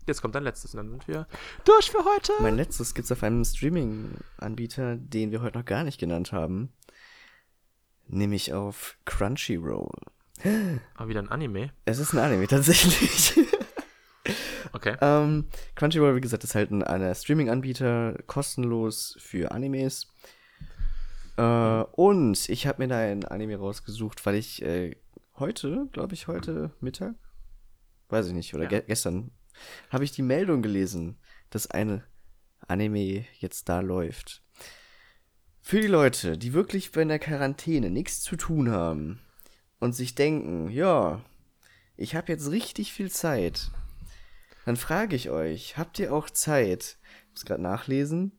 Jetzt 0.07 0.21
kommt 0.21 0.35
dein 0.35 0.43
letztes 0.43 0.73
und 0.73 0.77
dann 0.77 0.89
sind 0.89 1.07
wir 1.07 1.27
durch 1.63 1.89
für 1.89 2.05
heute. 2.05 2.33
Mein 2.39 2.55
letztes 2.55 2.93
gibt's 2.93 3.11
auf 3.11 3.23
einem 3.23 3.43
Streaming-Anbieter, 3.43 4.97
den 4.97 5.31
wir 5.31 5.41
heute 5.41 5.57
noch 5.57 5.65
gar 5.65 5.83
nicht 5.83 5.99
genannt 5.99 6.31
haben. 6.31 6.71
Nämlich 8.07 8.53
auf 8.53 8.97
Crunchyroll. 9.05 9.89
Ah, 10.95 11.07
wieder 11.07 11.21
ein 11.21 11.29
Anime. 11.29 11.71
Es 11.85 11.97
ist 11.97 12.13
ein 12.13 12.19
Anime, 12.19 12.47
tatsächlich. 12.47 13.33
Okay. 14.73 14.95
ähm, 15.01 15.47
Crunchyroll, 15.75 16.15
wie 16.15 16.21
gesagt, 16.21 16.43
ist 16.43 16.53
halt 16.53 16.69
ein, 16.69 16.83
ein 16.83 17.15
Streaming-Anbieter, 17.15 18.17
kostenlos 18.27 19.17
für 19.19 19.51
Animes. 19.51 20.13
Äh, 21.37 21.41
und 21.41 22.49
ich 22.49 22.67
habe 22.67 22.83
mir 22.83 22.87
da 22.89 22.99
ein 22.99 23.25
Anime 23.25 23.55
rausgesucht, 23.57 24.25
weil 24.25 24.35
ich 24.35 24.61
äh, 24.61 24.95
heute, 25.37 25.87
glaube 25.91 26.13
ich, 26.13 26.27
heute 26.27 26.71
Mittag, 26.79 27.15
weiß 28.09 28.27
ich 28.27 28.33
nicht, 28.33 28.53
oder 28.53 28.63
Ja. 28.63 28.69
ge 28.69 28.83
gestern, 28.87 29.31
habe 29.89 30.03
ich 30.03 30.11
die 30.11 30.21
Meldung 30.21 30.61
gelesen, 30.61 31.17
dass 31.49 31.69
eine 31.69 32.03
Anime 32.67 33.25
jetzt 33.39 33.69
da 33.69 33.79
läuft. 33.79 34.43
Für 35.61 35.81
die 35.81 35.87
Leute, 35.87 36.37
die 36.37 36.53
wirklich 36.53 36.91
bei 36.91 37.03
der 37.05 37.19
Quarantäne 37.19 37.89
nichts 37.89 38.21
zu 38.21 38.35
tun 38.35 38.69
haben 38.69 39.19
und 39.79 39.93
sich 39.93 40.13
denken, 40.15 40.69
ja, 40.69 41.21
ich 41.97 42.15
habe 42.15 42.31
jetzt 42.31 42.51
richtig 42.51 42.93
viel 42.93 43.09
Zeit, 43.09 43.71
dann 44.65 44.77
frage 44.77 45.15
ich 45.15 45.29
euch, 45.29 45.77
habt 45.77 45.99
ihr 45.99 46.13
auch 46.13 46.29
Zeit, 46.29 46.97
ich 47.27 47.31
muss 47.31 47.45
gerade 47.45 47.61
nachlesen, 47.61 48.37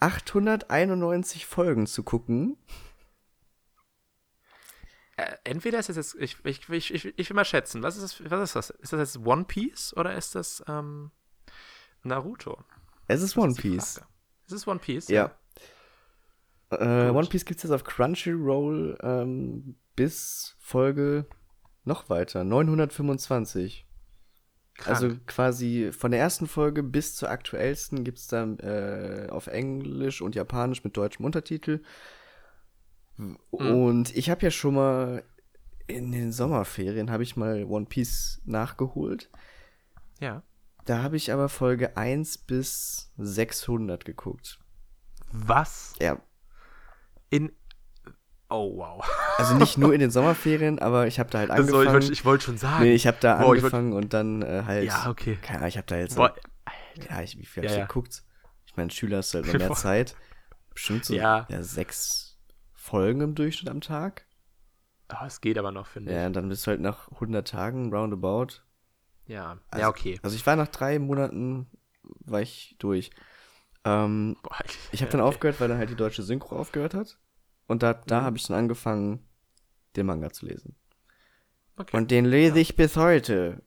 891 0.00 1.46
Folgen 1.46 1.86
zu 1.86 2.02
gucken? 2.02 2.56
Äh, 5.16 5.36
entweder 5.44 5.78
ist 5.78 5.90
es 5.90 5.96
jetzt, 5.96 6.14
ich, 6.16 6.36
ich, 6.44 6.68
ich, 6.68 7.18
ich, 7.18 7.30
will 7.30 7.36
mal 7.36 7.44
schätzen, 7.44 7.82
was 7.82 7.96
ist 7.96 8.02
das, 8.02 8.30
was 8.30 8.50
ist 8.50 8.56
das? 8.56 8.70
Ist 8.70 8.92
das 8.92 9.14
jetzt 9.14 9.26
One 9.26 9.44
Piece 9.44 9.96
oder 9.96 10.14
ist 10.14 10.34
das 10.34 10.64
ähm, 10.66 11.10
Naruto? 12.02 12.64
Es 13.06 13.22
ist 13.22 13.36
Das 13.36 13.42
One 13.42 13.52
ist 13.52 13.60
Piece. 13.60 13.94
Frage. 13.94 14.08
Ist 14.46 14.52
es 14.52 14.66
One 14.66 14.80
Piece? 14.80 15.08
Ja. 15.08 15.36
Äh, 16.70 16.76
Gut. 16.76 17.16
One 17.16 17.26
Piece 17.28 17.44
gibt 17.44 17.58
es 17.58 17.64
jetzt 17.64 17.72
auf 17.72 17.84
Crunchyroll 17.84 18.98
ähm, 19.02 19.76
bis 19.94 20.56
Folge 20.58 21.26
noch 21.84 22.08
weiter, 22.08 22.44
925. 22.44 23.86
Krank. 24.76 24.88
Also 24.88 25.16
quasi 25.26 25.92
von 25.92 26.10
der 26.10 26.18
ersten 26.18 26.48
Folge 26.48 26.82
bis 26.82 27.14
zur 27.14 27.30
aktuellsten 27.30 28.02
gibt 28.02 28.18
es 28.18 28.26
dann 28.26 28.58
äh, 28.58 29.28
auf 29.30 29.46
Englisch 29.46 30.20
und 30.20 30.34
Japanisch 30.34 30.82
mit 30.82 30.96
deutschem 30.96 31.24
Untertitel. 31.24 31.80
Hm. 33.16 33.36
Und 33.50 34.14
ich 34.16 34.30
habe 34.30 34.42
ja 34.42 34.50
schon 34.50 34.74
mal 34.74 35.22
in 35.86 36.12
den 36.12 36.32
Sommerferien 36.32 37.10
habe 37.10 37.22
ich 37.22 37.36
mal 37.36 37.64
One 37.64 37.86
Piece 37.86 38.40
nachgeholt. 38.44 39.30
ja. 40.20 40.42
Da 40.86 41.02
habe 41.02 41.16
ich 41.16 41.32
aber 41.32 41.48
Folge 41.48 41.96
1 41.96 42.36
bis 42.36 43.10
600 43.16 44.04
geguckt. 44.04 44.58
Was? 45.32 45.94
Ja, 45.98 46.18
In. 47.30 47.52
Oh, 48.50 48.76
wow. 48.76 49.02
also 49.38 49.54
nicht 49.56 49.78
nur 49.78 49.94
in 49.94 50.00
den 50.00 50.10
Sommerferien, 50.10 50.78
aber 50.80 51.06
ich 51.06 51.18
habe 51.18 51.30
da 51.30 51.38
halt 51.38 51.50
Also, 51.50 51.74
angefangen. 51.78 51.86
ich 51.86 51.92
wollte 51.94 52.12
ich 52.12 52.24
wollt 52.26 52.42
schon 52.42 52.58
sagen. 52.58 52.84
nee, 52.84 52.92
ich 52.94 53.06
habe 53.06 53.16
da 53.18 53.38
Boah, 53.38 53.56
ich 53.56 53.62
wollt- 53.62 53.72
angefangen 53.72 53.92
und 53.94 54.12
dann 54.12 54.42
äh, 54.42 54.62
halt 54.66 54.84
ja, 54.84 55.08
okay. 55.08 55.38
keine 55.40 55.60
Ahnung, 55.60 55.68
ich 55.68 55.76
habe 55.78 55.86
da 55.86 55.96
jetzt 55.96 56.16
Boah, 56.16 56.34
ja, 57.08 57.22
ich, 57.22 57.38
wie 57.38 57.46
viel 57.46 57.62
hab 57.62 57.64
Ja, 57.64 57.70
ich 57.72 57.78
ja. 57.78 57.86
geguckt? 57.86 58.22
Ich 58.66 58.76
meine, 58.76 58.90
Schüler 58.90 59.18
hast 59.18 59.32
halt 59.32 59.50
mehr. 59.54 59.72
Zeit. 59.72 60.14
Bestimmt 60.74 61.06
so 61.06 61.14
Ja. 61.14 61.46
ja. 61.48 61.62
sechs 61.62 62.33
Folgen 62.84 63.22
im 63.22 63.34
Durchschnitt 63.34 63.70
am 63.70 63.80
Tag. 63.80 64.26
oh, 65.10 65.24
es 65.26 65.40
geht 65.40 65.56
aber 65.56 65.72
noch, 65.72 65.86
finde 65.86 66.12
Ja, 66.12 66.20
ich. 66.22 66.26
und 66.26 66.32
dann 66.34 66.48
bist 66.50 66.66
du 66.66 66.70
halt 66.70 66.80
nach 66.82 67.10
100 67.12 67.48
Tagen 67.48 67.92
roundabout. 67.94 68.62
Ja. 69.26 69.58
Also, 69.70 69.80
ja, 69.82 69.88
okay. 69.88 70.20
Also 70.22 70.36
ich 70.36 70.44
war 70.46 70.54
nach 70.56 70.68
drei 70.68 70.98
Monaten, 70.98 71.66
war 72.02 72.42
ich 72.42 72.76
durch. 72.78 73.08
Ähm, 73.86 74.36
Boah, 74.42 74.58
ich 74.92 75.00
habe 75.00 75.10
dann 75.10 75.20
okay. 75.22 75.28
aufgehört, 75.30 75.60
weil 75.60 75.68
dann 75.68 75.78
halt 75.78 75.88
die 75.88 75.96
deutsche 75.96 76.22
Synchro 76.22 76.56
aufgehört 76.58 76.92
hat. 76.92 77.18
Und 77.66 77.82
da, 77.82 77.94
da 77.94 78.20
Mhm. 78.20 78.24
habe 78.26 78.36
ich 78.36 78.46
dann 78.46 78.58
angefangen, 78.58 79.26
den 79.96 80.04
Manga 80.04 80.30
zu 80.30 80.44
lesen. 80.44 80.76
Okay. 81.78 81.96
Und 81.96 82.10
den 82.10 82.26
lese 82.26 82.58
ich 82.60 82.76
bis 82.76 82.96
heute. 82.98 83.62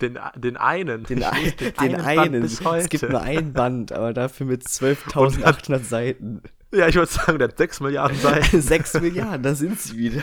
Den, 0.00 0.18
den 0.36 0.56
einen. 0.56 1.04
Den, 1.04 1.18
Ich 1.18 1.26
ein, 1.26 1.56
den 1.58 1.72
Band 1.74 2.06
einen. 2.06 2.44
Es 2.44 2.88
gibt 2.88 3.02
nur 3.10 3.20
ein 3.20 3.52
Band, 3.52 3.92
aber 3.92 4.14
dafür 4.14 4.46
mit 4.46 4.62
12.800 4.66 5.80
Seiten. 5.80 6.42
Ja, 6.72 6.86
ich 6.86 6.94
würde 6.94 7.10
sagen, 7.10 7.38
der 7.38 7.48
hat 7.48 7.58
6 7.58 7.80
Milliarden 7.80 8.16
Seiten. 8.16 8.60
Sechs 8.62 8.94
Milliarden, 8.94 9.42
da 9.42 9.54
sind 9.54 9.80
sie 9.80 9.96
wieder. 9.96 10.22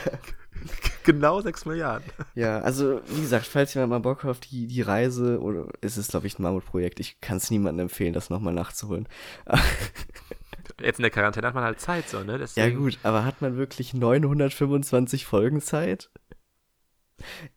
genau 1.04 1.42
6 1.42 1.66
Milliarden. 1.66 2.10
Ja, 2.36 2.60
also 2.60 3.02
wie 3.08 3.22
gesagt, 3.22 3.48
falls 3.48 3.74
jemand 3.74 3.90
mal 3.90 4.00
Bock 4.00 4.24
hat 4.24 4.32
auf 4.32 4.40
die, 4.40 4.68
die 4.68 4.82
Reise, 4.82 5.42
oder 5.42 5.68
es 5.82 5.98
ist, 5.98 6.12
glaube 6.12 6.28
ich, 6.28 6.40
ein 6.40 6.44
Mammutprojekt, 6.44 7.00
ich 7.00 7.20
kann 7.20 7.38
es 7.38 7.52
niemandem 7.52 7.86
empfehlen, 7.86 8.14
das 8.14 8.30
nochmal 8.30 8.54
nachzuholen. 8.54 9.08
Jetzt 10.82 11.00
in 11.00 11.04
der 11.04 11.12
Quarantäne 11.12 11.48
hat 11.48 11.56
man 11.56 11.64
halt 11.64 11.82
Zeit, 11.82 12.08
so, 12.08 12.24
ne? 12.24 12.34
Ja 12.34 12.38
Deswegen, 12.38 12.78
gut, 12.78 13.00
aber 13.04 13.26
hat 13.26 13.42
man 13.42 13.58
wirklich 13.58 13.94
925 13.94 15.26
Folgen 15.26 15.60
Zeit? 15.60 16.10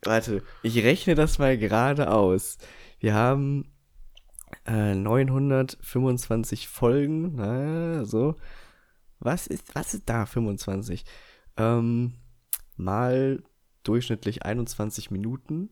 Warte, 0.02 0.42
ich 0.62 0.82
rechne 0.82 1.14
das 1.14 1.38
mal 1.38 1.58
gerade 1.58 2.10
aus. 2.10 2.56
Wir 2.98 3.14
haben 3.14 3.70
äh, 4.66 4.94
925 4.94 6.68
Folgen, 6.68 7.34
na, 7.36 8.04
so. 8.04 8.36
Was 9.20 9.46
ist, 9.46 9.74
was 9.74 9.94
ist 9.94 10.02
da 10.06 10.26
25? 10.26 11.04
Ähm, 11.56 12.14
mal 12.76 13.42
durchschnittlich 13.82 14.44
21 14.44 15.10
Minuten 15.10 15.70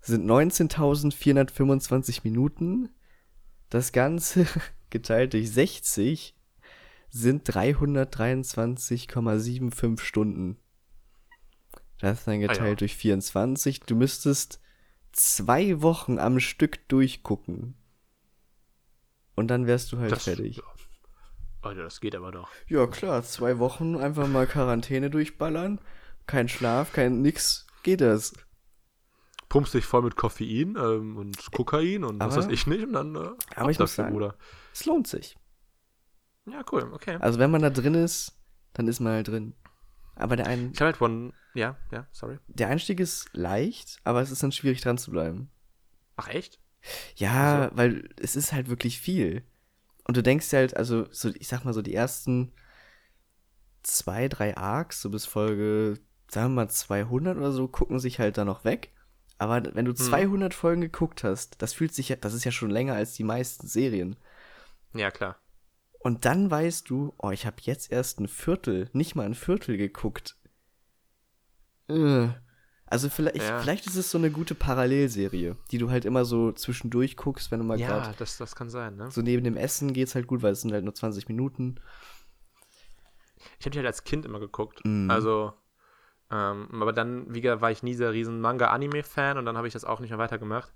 sind 0.00 0.28
19.425 0.28 2.20
Minuten. 2.24 2.88
Das 3.70 3.92
Ganze 3.92 4.46
geteilt 4.90 5.34
durch 5.34 5.50
60 5.50 6.34
sind 7.10 7.48
323,75 7.48 10.00
Stunden. 10.00 10.56
Das 12.00 12.24
dann 12.24 12.40
geteilt 12.40 12.60
Ah 12.60 12.68
ja. 12.68 12.74
durch 12.74 12.96
24. 12.96 13.80
Du 13.80 13.96
müsstest 13.96 14.60
zwei 15.12 15.82
Wochen 15.82 16.18
am 16.18 16.38
Stück 16.38 16.86
durchgucken. 16.88 17.74
Und 19.34 19.48
dann 19.48 19.66
wärst 19.66 19.92
du 19.92 19.98
halt 19.98 20.12
das, 20.12 20.24
fertig. 20.24 20.60
Alter, 21.60 21.82
das 21.82 22.00
geht 22.00 22.14
aber 22.14 22.30
doch. 22.32 22.48
Ja, 22.68 22.86
klar, 22.86 23.22
zwei 23.24 23.58
Wochen 23.58 23.96
einfach 23.96 24.28
mal 24.28 24.46
Quarantäne 24.46 25.10
durchballern. 25.10 25.80
Kein 26.26 26.48
Schlaf, 26.48 26.92
kein 26.92 27.20
nix. 27.22 27.66
Geht 27.82 28.00
das. 28.00 28.32
Pumpst 29.48 29.72
dich 29.74 29.84
voll 29.86 30.02
mit 30.02 30.14
Koffein 30.16 30.76
ähm, 30.78 31.16
und 31.16 31.50
Kokain 31.52 32.04
und 32.04 32.20
was 32.20 32.34
Aber- 32.36 32.44
weiß 32.46 32.52
ich 32.52 32.66
nicht 32.66 32.84
und 32.84 32.92
dann 32.92 33.14
äh, 33.14 33.18
Aber 33.18 33.30
ab 33.30 33.70
ich 33.70 33.78
muss 33.78 33.78
dafür, 33.78 34.04
sagen- 34.04 34.12
Bruder. 34.12 34.36
Es 34.72 34.84
lohnt 34.84 35.06
sich. 35.06 35.36
Ja, 36.46 36.62
cool, 36.72 36.90
okay. 36.92 37.16
Also 37.20 37.38
wenn 37.38 37.50
man 37.50 37.62
da 37.62 37.70
drin 37.70 37.94
ist, 37.94 38.38
dann 38.74 38.88
ist 38.88 39.00
man 39.00 39.14
halt 39.14 39.28
drin. 39.28 39.54
Aber 40.16 40.36
der, 40.36 40.46
ein, 40.46 40.72
Ich 40.74 40.80
halt 40.80 41.00
One. 41.00 41.32
Ja, 41.54 41.76
ja, 41.90 42.06
sorry. 42.12 42.38
der 42.48 42.68
Einstieg 42.68 43.00
ist 43.00 43.30
leicht, 43.32 44.00
aber 44.04 44.20
es 44.20 44.30
ist 44.30 44.42
dann 44.42 44.52
schwierig 44.52 44.80
dran 44.82 44.98
zu 44.98 45.10
bleiben. 45.10 45.50
Ach, 46.16 46.28
echt? 46.28 46.60
Ja, 47.16 47.62
Also- 47.62 47.76
weil 47.76 48.08
es 48.20 48.36
ist 48.36 48.52
halt 48.52 48.68
wirklich 48.68 49.00
viel. 49.00 49.44
Und 50.08 50.16
du 50.16 50.22
denkst 50.22 50.52
halt, 50.52 50.76
also, 50.76 51.06
so, 51.12 51.28
ich 51.38 51.46
sag 51.48 51.64
mal 51.64 51.74
so, 51.74 51.82
die 51.82 51.94
ersten 51.94 52.52
zwei, 53.82 54.28
drei 54.28 54.56
Arcs, 54.56 55.02
so 55.02 55.10
bis 55.10 55.26
Folge, 55.26 56.00
sagen 56.28 56.54
wir 56.54 56.64
mal 56.64 56.70
200 56.70 57.36
oder 57.36 57.52
so, 57.52 57.68
gucken 57.68 58.00
sich 58.00 58.18
halt 58.18 58.38
da 58.38 58.44
noch 58.44 58.64
weg. 58.64 58.92
Aber 59.36 59.62
wenn 59.74 59.84
du 59.84 59.92
200 59.92 60.52
Folgen 60.52 60.80
geguckt 60.80 61.22
hast, 61.24 61.62
das 61.62 61.72
fühlt 61.72 61.94
sich 61.94 62.08
ja, 62.08 62.16
das 62.16 62.34
ist 62.34 62.44
ja 62.44 62.50
schon 62.50 62.70
länger 62.70 62.94
als 62.94 63.12
die 63.14 63.22
meisten 63.22 63.68
Serien. 63.68 64.16
Ja, 64.94 65.10
klar. 65.10 65.36
Und 66.00 66.24
dann 66.24 66.50
weißt 66.50 66.88
du, 66.88 67.14
oh, 67.18 67.30
ich 67.30 67.46
habe 67.46 67.56
jetzt 67.60 67.92
erst 67.92 68.18
ein 68.18 68.28
Viertel, 68.28 68.88
nicht 68.92 69.14
mal 69.14 69.26
ein 69.26 69.34
Viertel 69.34 69.76
geguckt. 69.76 70.36
Äh, 71.88 72.28
Also 72.90 73.08
vielleicht, 73.10 73.36
Ja. 73.36 73.58
vielleicht 73.60 73.86
ist 73.86 73.96
es 73.96 74.10
so 74.10 74.16
eine 74.18 74.30
gute 74.30 74.54
Parallelserie, 74.54 75.56
die 75.70 75.78
du 75.78 75.90
halt 75.90 76.04
immer 76.04 76.24
so 76.24 76.52
zwischendurch 76.52 77.16
guckst, 77.16 77.50
wenn 77.50 77.60
du 77.60 77.66
mal 77.66 77.78
Ja, 77.78 77.88
gerade 77.88 78.16
das, 78.18 78.38
das 78.38 78.54
kann 78.56 78.70
sein, 78.70 78.96
ne? 78.96 79.10
so 79.10 79.20
neben 79.20 79.44
dem 79.44 79.56
Essen 79.56 79.92
geht's 79.92 80.14
halt 80.14 80.26
gut, 80.26 80.42
weil 80.42 80.52
es 80.52 80.62
sind 80.62 80.72
halt 80.72 80.84
nur 80.84 80.94
20 80.94 81.28
Minuten. 81.28 81.80
Ich 83.58 83.66
habe 83.66 83.70
die 83.70 83.78
halt 83.78 83.86
als 83.86 84.04
Kind 84.04 84.24
immer 84.24 84.40
geguckt. 84.40 84.84
Mhm. 84.84 85.10
Also, 85.10 85.52
ähm, 86.30 86.68
aber 86.80 86.92
dann, 86.92 87.32
wie 87.34 87.40
gesagt, 87.40 87.62
war 87.62 87.70
ich 87.70 87.82
nie 87.82 87.96
der 87.96 88.12
riesen 88.12 88.40
Manga-Anime-Fan 88.40 89.38
und 89.38 89.44
dann 89.44 89.56
habe 89.56 89.66
ich 89.66 89.72
das 89.72 89.84
auch 89.84 90.00
nicht 90.00 90.10
mehr 90.10 90.18
weitergemacht. 90.18 90.72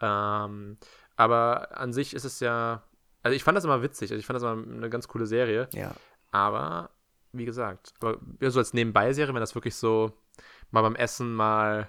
Ähm, 0.00 0.78
aber 1.16 1.76
an 1.78 1.92
sich 1.92 2.14
ist 2.14 2.24
es 2.24 2.40
ja, 2.40 2.82
also 3.22 3.36
ich 3.36 3.44
fand 3.44 3.56
das 3.56 3.64
immer 3.64 3.82
witzig, 3.82 4.10
also 4.10 4.18
ich 4.18 4.26
fand 4.26 4.36
das 4.36 4.42
immer 4.42 4.62
eine 4.62 4.90
ganz 4.90 5.06
coole 5.06 5.26
Serie, 5.26 5.68
Ja. 5.74 5.94
aber 6.30 6.90
wie 7.32 7.44
gesagt, 7.44 7.94
aber 8.00 8.18
ja, 8.40 8.50
so 8.50 8.58
als 8.58 8.74
Nebenbei-Serie, 8.74 9.32
wenn 9.32 9.40
das 9.40 9.54
wirklich 9.54 9.74
so 9.76 10.12
mal 10.72 10.82
beim 10.82 10.96
Essen 10.96 11.32
mal, 11.32 11.88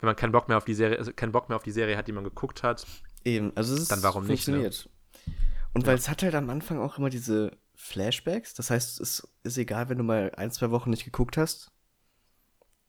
wenn 0.00 0.06
man 0.08 0.16
keinen 0.16 0.32
Bock 0.32 0.48
mehr 0.48 0.56
auf 0.56 0.64
die 0.64 0.74
Serie, 0.74 0.98
also 0.98 1.12
keinen 1.12 1.32
Bock 1.32 1.48
mehr 1.48 1.56
auf 1.56 1.62
die 1.62 1.70
Serie 1.70 1.96
hat, 1.96 2.08
die 2.08 2.12
man 2.12 2.24
geguckt 2.24 2.62
hat, 2.62 2.86
Eben, 3.24 3.52
also 3.56 3.74
es 3.74 3.82
ist 3.82 3.92
Dann 3.92 4.02
warum 4.02 4.26
nicht, 4.26 4.48
ne? 4.48 4.54
funktioniert. 4.54 4.88
Und 5.74 5.86
weil 5.86 5.94
es 5.96 6.08
hat 6.08 6.22
halt 6.22 6.34
am 6.34 6.50
Anfang 6.50 6.80
auch 6.80 6.98
immer 6.98 7.10
diese 7.10 7.56
Flashbacks, 7.74 8.54
das 8.54 8.70
heißt, 8.70 9.00
es 9.00 9.28
ist 9.42 9.58
egal, 9.58 9.88
wenn 9.88 9.98
du 9.98 10.04
mal 10.04 10.32
ein, 10.36 10.50
zwei 10.50 10.70
Wochen 10.70 10.90
nicht 10.90 11.04
geguckt 11.04 11.36
hast. 11.36 11.70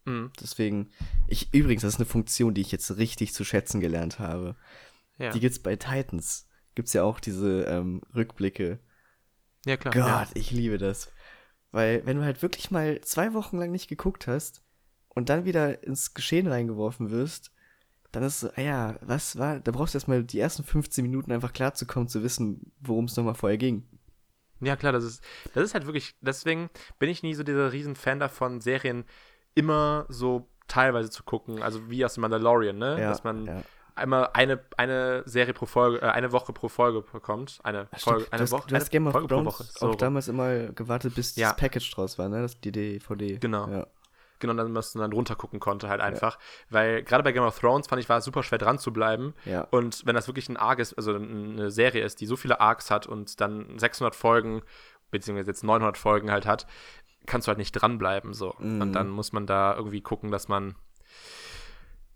mhm. 0.06 0.32
Deswegen, 0.40 0.90
ich, 1.28 1.54
übrigens, 1.54 1.82
das 1.84 1.94
ist 1.96 2.00
eine 2.00 2.06
Funktion, 2.06 2.54
die 2.54 2.62
ich 2.62 2.72
jetzt 2.72 2.98
richtig 2.98 3.34
zu 3.34 3.44
schätzen 3.44 3.82
gelernt 3.82 4.20
habe. 4.20 4.56
ja. 5.18 5.32
Die 5.32 5.40
gibt's 5.40 5.60
bei 5.60 5.76
Titans. 5.76 6.48
Gibt's 6.76 6.94
ja 6.94 7.04
auch 7.04 7.20
diese 7.20 7.64
ähm, 7.64 8.02
Rückblicke. 8.16 8.80
ja, 9.66 9.76
klar. 9.78 9.94
Gott, 9.94 10.04
Ja. 10.04 10.28
ich 10.34 10.52
liebe 10.52 10.78
das. 10.78 11.12
Weil, 11.72 12.06
wenn 12.06 12.18
du 12.18 12.24
halt 12.24 12.42
wirklich 12.42 12.72
mal 12.72 13.02
zwei 13.02 13.34
Wochen 13.34 13.58
lang 13.58 13.72
nicht 13.72 13.90
geguckt 13.90 14.28
hast 14.28 14.64
und 15.16 15.30
dann 15.30 15.46
wieder 15.46 15.84
ins 15.84 16.14
Geschehen 16.14 16.48
reingeworfen 16.48 17.12
wirst, 17.12 17.52
dann 18.12 18.24
ist 18.24 18.42
so, 18.42 18.50
ah 18.56 18.62
ja, 18.62 18.96
was 19.02 19.38
war, 19.38 19.60
da 19.60 19.72
brauchst 19.72 19.94
du 19.94 19.98
erstmal 19.98 20.24
die 20.24 20.40
ersten 20.40 20.64
15 20.64 21.04
Minuten 21.04 21.32
einfach 21.32 21.54
klarzukommen, 21.54 22.10
zu 22.10 22.24
wissen, 22.24 22.74
worum 22.82 23.06
es 23.06 23.16
nochmal 23.16 23.36
vorher 23.36 23.58
ging. 23.58 23.88
Ja, 24.60 24.76
klar, 24.76 24.92
das 24.92 25.04
ist, 25.04 25.24
das 25.54 25.64
ist 25.64 25.74
halt 25.74 25.86
wirklich, 25.86 26.16
deswegen 26.22 26.70
bin 27.00 27.10
ich 27.10 27.24
nie 27.24 27.34
so 27.34 27.44
dieser 27.44 27.72
riesen 27.72 27.96
Fan 27.96 28.20
davon, 28.20 28.62
Serien 28.62 29.06
immer 29.56 30.06
so 30.10 30.48
teilweise 30.68 31.10
zu 31.10 31.24
gucken, 31.24 31.62
also 31.62 31.90
wie 31.90 32.06
aus 32.06 32.14
dem 32.14 32.22
Mandalorian, 32.22 32.78
ne? 32.78 33.00
Ja, 33.02 33.10
Dass 33.10 33.24
man 33.24 33.46
ja. 33.46 33.62
einmal 33.96 34.30
eine, 34.34 34.60
eine 34.78 35.24
Serie 35.26 35.54
pro 35.54 35.66
Folge, 35.66 36.02
äh, 36.02 36.10
eine 36.10 36.32
Woche 36.32 36.54
pro 36.54 36.70
Folge 36.70 37.02
bekommt. 37.02 37.60
Eine 37.64 37.88
Folge, 37.98 38.22
Stimmt, 38.22 38.34
eine 38.34 38.40
du 38.40 38.44
hast, 38.44 38.52
Woche, 38.52 38.68
du 38.70 38.76
hast 38.76 38.84
eine 38.84 38.90
Game 38.92 39.08
of 39.08 39.12
Folge 39.14 39.28
pro 39.28 39.36
Thrones 39.36 39.48
Woche. 39.48 39.64
auch 39.64 39.80
So 39.80 39.88
rum. 39.88 39.98
damals 39.98 40.28
immer 40.28 40.58
gewartet, 40.74 41.16
bis 41.16 41.36
Ja. 41.36 41.50
das 41.50 41.58
Package 41.58 41.92
draus 41.92 42.18
war, 42.20 42.30
ne? 42.30 42.42
Das, 42.42 42.60
die 42.62 42.72
DVD. 42.72 43.38
Genau. 43.40 43.68
Ja. 43.68 43.88
Genau, 44.42 44.54
dann, 44.54 44.74
dass 44.74 44.96
man 44.96 45.04
dann 45.04 45.14
runtergucken 45.14 45.60
konnte 45.60 45.88
halt 45.88 46.02
einfach. 46.02 46.38
Weil 46.70 47.04
gerade 47.04 47.24
bei 47.24 47.32
Game 47.32 47.44
of 47.44 47.58
Thrones 47.58 47.88
fand 47.88 48.02
ich, 48.02 48.10
war 48.10 48.18
es 48.18 48.26
super 48.26 48.44
schwer 48.44 48.58
dran 48.58 48.78
zu 48.78 48.92
bleiben. 48.92 49.34
Ja. 49.46 49.68
Und 49.72 50.06
wenn 50.06 50.16
das 50.16 50.28
wirklich 50.28 50.50
ein 50.50 50.58
Arc 50.58 50.80
ist, 50.80 50.94
also 50.96 51.16
eine 51.16 51.72
Serie 51.72 52.04
ist, 52.04 52.20
die 52.20 52.26
so 52.26 52.36
viele 52.36 52.60
Arcs 52.60 52.92
hat 52.92 53.08
und 53.08 53.40
dann 53.40 53.80
600 53.80 54.16
Folgen, 54.16 54.62
beziehungsweise 55.12 55.52
jetzt 55.52 55.64
900 55.64 55.98
Folgen 55.98 56.32
halt 56.32 56.46
hat, 56.46 56.68
kannst 57.26 57.48
du 57.48 57.50
halt 57.50 57.60
nicht 57.60 57.72
dranbleiben 57.72 58.34
so. 58.34 58.56
Mhm. 58.60 58.82
Und 58.82 58.94
dann 58.94 59.10
muss 59.10 59.32
man 59.32 59.46
da 59.46 59.76
irgendwie 59.76 60.02
gucken, 60.02 60.32
dass 60.32 60.48
man 60.48 60.76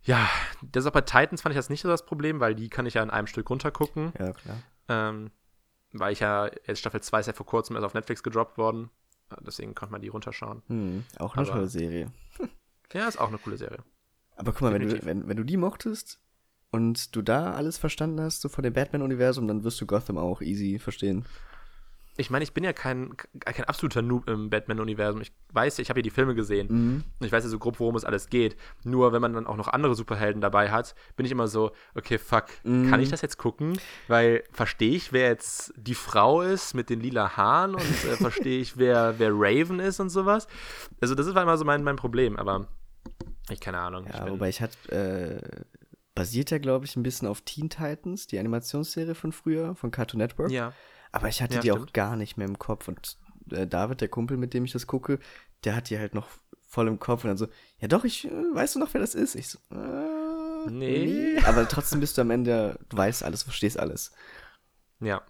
ja, 0.02 0.30
auch 0.62 0.92
bei 0.92 1.02
Titans 1.02 1.42
fand 1.42 1.54
ich 1.54 1.58
das 1.58 1.70
nicht 1.70 1.82
so 1.82 1.88
das 1.88 2.06
Problem, 2.06 2.40
weil 2.40 2.54
die 2.54 2.70
kann 2.70 2.86
ich 2.86 2.94
ja 2.94 3.02
in 3.02 3.10
einem 3.10 3.26
Stück 3.26 3.50
runtergucken. 3.50 4.14
ja, 4.20 4.34
klar. 4.34 4.58
Ähm, 4.88 5.32
weil 5.94 6.14
ich 6.14 6.20
ja, 6.20 6.50
jetzt 6.66 6.80
Staffel 6.80 7.02
2 7.02 7.22
ist 7.22 7.28
ja 7.28 7.34
vor 7.34 7.46
kurzem 7.46 7.76
erst 7.76 7.86
auf 7.86 7.94
Netflix 7.94 8.22
gedroppt 8.22 8.58
worden. 8.58 8.90
Deswegen 9.46 9.74
konnte 9.76 9.92
man 9.92 10.02
die 10.02 10.08
runterschauen. 10.10 10.62
Hm, 10.68 11.04
auch 11.20 11.36
eine 11.36 11.46
Aber- 11.48 11.56
tolle 11.58 11.68
Serie. 11.68 12.12
Ja, 12.94 13.08
ist 13.08 13.20
auch 13.20 13.28
eine 13.30 13.38
coole 13.40 13.58
Serie. 13.58 13.80
Aber 14.38 14.52
guck 14.52 14.62
mal, 14.62 14.74
wenn 14.74 14.88
du, 14.88 15.06
wenn, 15.06 15.28
wenn 15.28 15.38
du 15.38 15.44
die 15.44 15.58
mochtest 15.58 16.20
und 16.72 17.16
du 17.16 17.22
da 17.22 17.54
alles 17.54 17.78
verstanden 17.78 18.22
hast, 18.22 18.42
so 18.42 18.50
von 18.50 18.64
dem 18.64 18.74
Batman-Universum, 18.74 19.48
dann 19.48 19.64
wirst 19.64 19.80
du 19.82 19.86
Gotham 19.86 20.18
auch 20.18 20.42
easy 20.42 20.78
verstehen. 20.80 21.26
Ich 22.18 22.30
meine, 22.30 22.44
ich 22.44 22.54
bin 22.54 22.64
ja 22.64 22.72
kein, 22.72 23.16
kein 23.40 23.66
absoluter 23.66 24.02
Noob 24.02 24.30
im 24.30 24.50
Batman-Universum. 24.50 25.20
Ich 25.22 25.34
weiß, 25.52 25.78
ja, 25.78 25.82
ich 25.82 25.90
habe 25.90 26.00
ja 26.00 26.04
die 26.04 26.10
Filme 26.10 26.34
gesehen. 26.34 26.68
Mhm. 26.70 27.04
Und 27.20 27.26
ich 27.26 27.32
weiß 27.32 27.44
ja 27.44 27.50
so 27.50 27.60
grob, 27.60 27.80
worum 27.80 27.96
es 27.96 28.06
alles 28.06 28.30
geht. 28.30 28.56
Nur 28.84 29.12
wenn 29.12 29.22
man 29.22 29.34
dann 29.34 29.46
auch 29.48 29.58
noch 29.58 29.68
andere 29.68 29.96
Superhelden 29.96 30.40
dabei 30.42 30.72
hat, 30.72 30.96
bin 31.18 31.26
ich 31.26 31.32
immer 31.34 31.48
so, 31.48 31.72
okay, 31.94 32.18
fuck, 32.18 32.46
Mhm. 32.64 32.90
kann 32.90 33.02
ich 33.02 33.10
das 33.10 33.22
jetzt 33.22 33.38
gucken? 33.38 33.78
Weil 34.08 34.44
verstehe 34.52 34.92
ich, 34.96 35.12
wer 35.12 35.28
jetzt 35.28 35.74
die 35.76 35.96
Frau 35.96 36.42
ist 36.42 36.74
mit 36.74 36.90
den 36.90 37.02
lila 37.02 37.36
Haaren 37.36 37.76
und 37.76 37.82
äh, 37.82 37.84
verstehe 38.18 38.60
ich, 38.62 38.78
wer, 38.78 39.16
wer 39.20 39.32
Raven 39.34 39.80
ist 39.82 40.00
und 40.00 40.10
sowas. 40.10 40.48
Also 41.02 41.16
das 41.16 41.28
ist 41.28 41.36
immer 41.36 41.58
so 41.58 41.66
mein, 41.66 41.84
mein 41.84 41.98
Problem, 41.98 42.38
aber 42.38 42.68
ich 43.50 43.60
keine 43.60 43.80
Ahnung. 43.80 44.06
ich 44.08 44.14
Ja, 44.16 44.24
bin, 44.24 44.34
wobei 44.34 44.50
ich 44.50 44.62
hatte, 44.62 44.78
äh, 44.92 45.62
basiert 46.16 46.50
ja, 46.50 46.60
glaube 46.60 46.86
ich, 46.86 46.96
ein 46.96 47.04
bisschen 47.04 47.28
auf 47.28 47.42
Teen 47.42 47.70
Titans, 47.70 48.26
die 48.28 48.40
Animationsserie 48.40 49.16
von 49.16 49.32
früher, 49.34 49.76
von 49.76 49.92
Cartoon 49.92 50.20
Network. 50.20 50.50
ja, 50.50 50.72
Aber 51.16 51.30
ich 51.30 51.42
hatte 51.42 51.56
Ja, 51.56 51.62
die 51.62 51.72
auch 51.72 51.78
stimmt. 51.78 51.94
gar 51.94 52.16
nicht 52.18 52.36
mehr 52.38 52.48
im 52.48 52.60
Kopf. 52.60 52.88
Und 52.90 53.18
äh, 53.52 53.66
David, 53.66 54.02
der 54.02 54.10
Kumpel, 54.10 54.36
mit 54.38 54.54
dem 54.54 54.66
ich 54.66 54.74
das 54.74 54.86
gucke, 54.86 55.20
der 55.64 55.76
hat 55.76 55.90
die 55.90 55.98
halt 55.98 56.14
noch 56.14 56.28
voll 56.68 56.88
im 56.90 57.00
Kopf 57.00 57.24
und 57.24 57.30
dann 57.30 57.38
so, 57.38 57.48
ja 57.80 57.88
doch, 57.88 58.04
ich, 58.04 58.26
äh, 58.26 58.32
weißt 58.54 58.76
du 58.76 58.80
noch, 58.80 58.94
wer 58.94 59.00
das 59.02 59.16
ist? 59.16 59.36
Ich 59.36 59.48
so, 59.50 59.58
äh, 59.72 60.70
Nee. 60.70 61.38
Aber 61.46 61.68
trotzdem 61.68 62.00
bist 62.00 62.18
du 62.18 62.22
am 62.22 62.32
Ende, 62.32 62.78
du 62.90 62.98
weißt 62.98 63.24
alles, 63.24 63.44
verstehst 63.44 63.80
alles. 63.80 64.12
ja. 65.00 65.22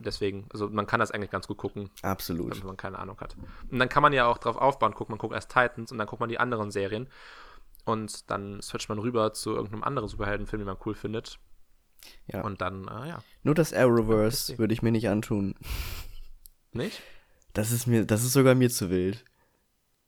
Deswegen, 0.00 0.48
also 0.50 0.70
man 0.70 0.86
kann 0.86 1.00
das 1.00 1.10
eigentlich 1.10 1.30
ganz 1.30 1.46
gut 1.46 1.58
gucken. 1.58 1.90
Absolut. 2.00 2.58
wenn 2.58 2.66
man 2.66 2.78
keine 2.78 2.98
Ahnung 2.98 3.20
hat. 3.20 3.36
Und 3.70 3.78
dann 3.78 3.90
kann 3.90 4.02
man 4.02 4.14
ja 4.14 4.24
auch 4.26 4.38
drauf 4.38 4.56
aufbauen, 4.56 4.92
guckt 4.92 5.10
man 5.10 5.18
guckt 5.18 5.34
erst 5.34 5.50
Titans 5.50 5.92
und 5.92 5.98
dann 5.98 6.06
guckt 6.06 6.20
man 6.20 6.30
die 6.30 6.38
anderen 6.38 6.70
Serien 6.70 7.06
und 7.84 8.30
dann 8.30 8.62
switcht 8.62 8.88
man 8.88 8.98
rüber 8.98 9.34
zu 9.34 9.50
irgendeinem 9.50 9.84
anderen 9.84 10.08
Superheldenfilm, 10.08 10.60
den 10.60 10.66
man 10.66 10.78
cool 10.86 10.94
findet. 10.94 11.38
Ja. 12.26 12.42
Und 12.42 12.60
dann, 12.60 12.88
äh, 12.88 13.08
ja, 13.08 13.22
Nur 13.42 13.54
das 13.54 13.72
Arrowverse 13.72 14.58
würde 14.58 14.74
ich 14.74 14.82
mir 14.82 14.92
nicht 14.92 15.08
antun. 15.08 15.54
nicht? 16.72 17.02
Das 17.52 17.70
ist 17.70 17.86
mir, 17.86 18.04
das 18.04 18.24
ist 18.24 18.32
sogar 18.32 18.54
mir 18.54 18.70
zu 18.70 18.90
wild. 18.90 19.24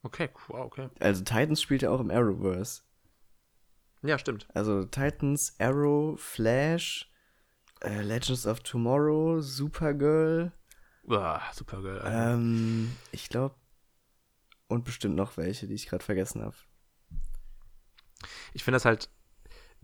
Okay, 0.03 0.29
wow, 0.49 0.67
okay. 0.67 0.89
Also 1.01 1.23
Titans 1.25 1.61
spielt 1.63 1.83
ja 1.83 1.91
auch 1.91 2.01
im 2.01 2.11
Arrowverse. 2.11 2.83
Ja, 4.03 4.19
stimmt. 4.19 4.47
Also 4.55 4.85
Titans, 4.85 5.55
Arrow, 5.59 6.21
Flash, 6.21 7.11
äh, 7.83 8.03
Legends 8.03 8.47
of 8.47 8.61
Tomorrow, 8.61 9.41
Supergirl, 9.41 10.53
Uah, 11.05 11.41
super 11.53 11.83
geil. 11.83 11.99
Alter. 12.01 12.35
ähm, 12.35 12.93
ich 13.13 13.29
glaube, 13.29 13.55
und 14.69 14.85
bestimmt 14.85 15.15
noch 15.15 15.37
welche, 15.37 15.67
die 15.69 15.75
ich 15.75 15.87
gerade 15.87 16.05
vergessen 16.05 16.43
habe. 16.43 16.57
Ich 18.55 18.65
finde 18.65 18.77
das 18.77 18.85
halt, 18.85 19.09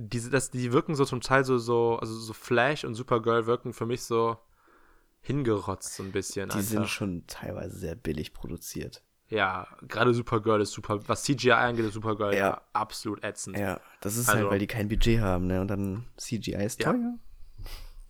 diese, 0.02 0.30
das, 0.30 0.50
die 0.50 0.72
wirken 0.72 0.94
so 0.94 1.04
zum 1.04 1.20
Teil 1.20 1.44
so, 1.44 1.58
so, 1.58 1.96
also 1.98 2.14
so 2.14 2.32
Flash 2.32 2.84
und 2.84 2.94
Supergirl 2.94 3.46
wirken 3.46 3.72
für 3.72 3.86
mich 3.86 4.02
so 4.02 4.36
hingerotzt 5.20 5.94
so 5.94 6.02
ein 6.02 6.12
bisschen. 6.12 6.48
Die 6.48 6.56
einfach. 6.56 6.68
sind 6.68 6.88
schon 6.88 7.26
teilweise 7.26 7.76
sehr 7.78 7.94
billig 7.94 8.34
produziert. 8.34 9.02
Ja, 9.28 9.66
gerade 9.88 10.12
Supergirl 10.12 10.60
ist 10.60 10.72
super, 10.72 11.08
was 11.08 11.22
CGI 11.24 11.52
angeht, 11.52 11.86
ist 11.86 11.94
Supergirl 11.94 12.34
Ja. 12.34 12.60
absolut 12.74 13.24
ätzend. 13.24 13.56
Ja, 13.56 13.80
das 14.00 14.16
ist 14.16 14.28
Also- 14.28 14.42
halt, 14.42 14.50
weil 14.50 14.58
die 14.58 14.66
kein 14.66 14.88
Budget 14.88 15.20
haben, 15.20 15.46
ne? 15.46 15.60
Und 15.60 15.68
dann 15.68 16.04
CGI 16.18 16.64
ist 16.64 16.82
Ja. 16.82 16.92
teuer. 16.92 17.14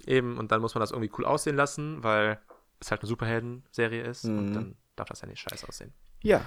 Eben, 0.07 0.37
und 0.39 0.51
dann 0.51 0.61
muss 0.61 0.75
man 0.75 0.81
das 0.81 0.91
irgendwie 0.91 1.13
cool 1.19 1.25
aussehen 1.25 1.55
lassen, 1.55 2.03
weil 2.03 2.41
es 2.81 2.91
halt 2.91 3.03
eine 3.03 3.09
Superhelden-Serie 3.09 4.03
ist 4.03 4.25
und 4.25 4.47
Mhm. 4.51 4.53
dann 4.55 4.77
darf 4.97 5.09
das 5.09 5.21
ja 5.21 5.29
nicht 5.29 5.39
scheiße 5.41 5.69
aussehen. 5.69 5.93
Ja. 6.23 6.45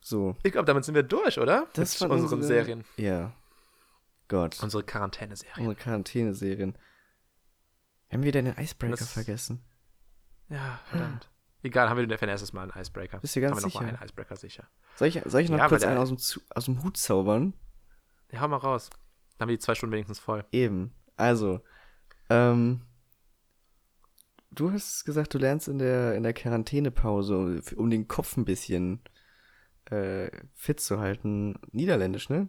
So, 0.00 0.36
Ich 0.44 0.52
glaube, 0.52 0.64
damit 0.64 0.84
sind 0.84 0.94
wir 0.94 1.02
durch, 1.02 1.38
oder? 1.38 1.66
das 1.74 2.00
Mit 2.00 2.10
unseren 2.10 2.38
unsere, 2.38 2.42
Serien. 2.44 2.84
Ja. 2.96 3.32
Gott, 4.28 4.62
Unsere 4.62 4.82
Quarantäne-Serien. 4.84 5.56
unsere 5.58 5.74
Quarantäne-Serien. 5.74 6.76
Haben 8.12 8.22
wir 8.22 8.32
denn 8.32 8.44
den 8.46 8.56
Icebreaker 8.58 8.96
Das- 8.96 9.12
vergessen? 9.12 9.62
Ja, 10.48 10.80
verdammt. 10.86 11.30
Egal, 11.62 11.88
haben 11.90 12.08
wir 12.08 12.18
für 12.18 12.26
nächstes 12.26 12.52
Mal 12.52 12.70
einen 12.70 12.80
Icebreaker. 12.80 13.18
Bist 13.18 13.34
du 13.36 13.40
ganz 13.40 13.52
haben 13.52 13.58
wir 13.58 13.66
noch 13.66 13.72
sicher? 13.72 13.84
mal 13.84 13.88
einen 13.94 14.02
Icebreaker 14.04 14.36
sicher. 14.36 14.68
Soll 14.96 15.08
ich, 15.08 15.20
soll 15.24 15.40
ich 15.40 15.50
noch 15.50 15.58
Ja, 15.58 15.68
kurz 15.68 15.82
einen 15.82 15.94
der- 15.94 16.02
aus 16.02 16.08
dem, 16.08 16.18
Zu- 16.18 16.40
aus 16.50 16.66
dem 16.66 16.82
Hut 16.82 16.96
zaubern? 16.96 17.54
Ja, 18.30 18.40
hau 18.40 18.48
mal 18.48 18.56
raus. 18.58 18.90
Dann 19.36 19.46
haben 19.46 19.48
wir 19.50 19.56
die 19.56 19.62
zwei 19.62 19.74
Stunden 19.74 19.92
wenigstens 19.92 20.18
voll. 20.20 20.44
Eben. 20.52 20.94
Also, 21.16 21.60
ähm, 22.30 22.82
du 24.50 24.70
hast 24.72 25.04
gesagt, 25.04 25.34
du 25.34 25.38
lernst 25.38 25.68
in 25.68 25.78
der, 25.78 26.14
in 26.14 26.22
der 26.22 26.32
Quarantänepause, 26.32 27.60
um 27.76 27.90
den 27.90 28.08
Kopf 28.08 28.36
ein 28.36 28.44
bisschen 28.44 29.00
äh, 29.86 30.30
fit 30.54 30.80
zu 30.80 31.00
halten, 31.00 31.54
Niederländisch, 31.72 32.28
ne? 32.28 32.48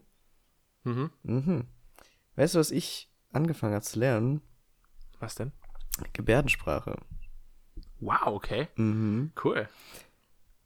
Mhm. 0.83 1.11
Mhm. 1.23 1.67
Weißt 2.35 2.55
du, 2.55 2.59
was 2.59 2.71
ich 2.71 3.09
angefangen 3.31 3.73
habe 3.73 3.83
zu 3.85 3.99
lernen? 3.99 4.41
Was 5.19 5.35
denn? 5.35 5.51
Gebärdensprache. 6.13 6.95
Wow, 7.99 8.27
okay. 8.27 8.67
Mhm. 8.75 9.31
Cool. 9.43 9.67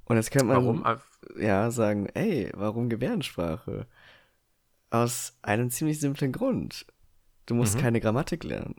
Und 0.06 0.18
jetzt 0.18 0.32
kann 0.32 0.46
man 0.48 0.58
Warum? 0.58 0.86
Ah, 0.86 1.02
ja 1.38 1.72
sagen, 1.72 2.08
ey, 2.14 2.52
warum 2.54 2.90
Gebärdensprache? 2.90 3.88
Aus 4.92 5.38
einem 5.42 5.72
ziemlich 5.72 6.00
simplen 6.00 6.32
Grund. 6.32 6.86
Du 7.48 7.56
musst 7.56 7.76
Mhm. 7.76 7.82
keine 7.82 8.00
Grammatik 8.02 8.44
lernen. 8.44 8.76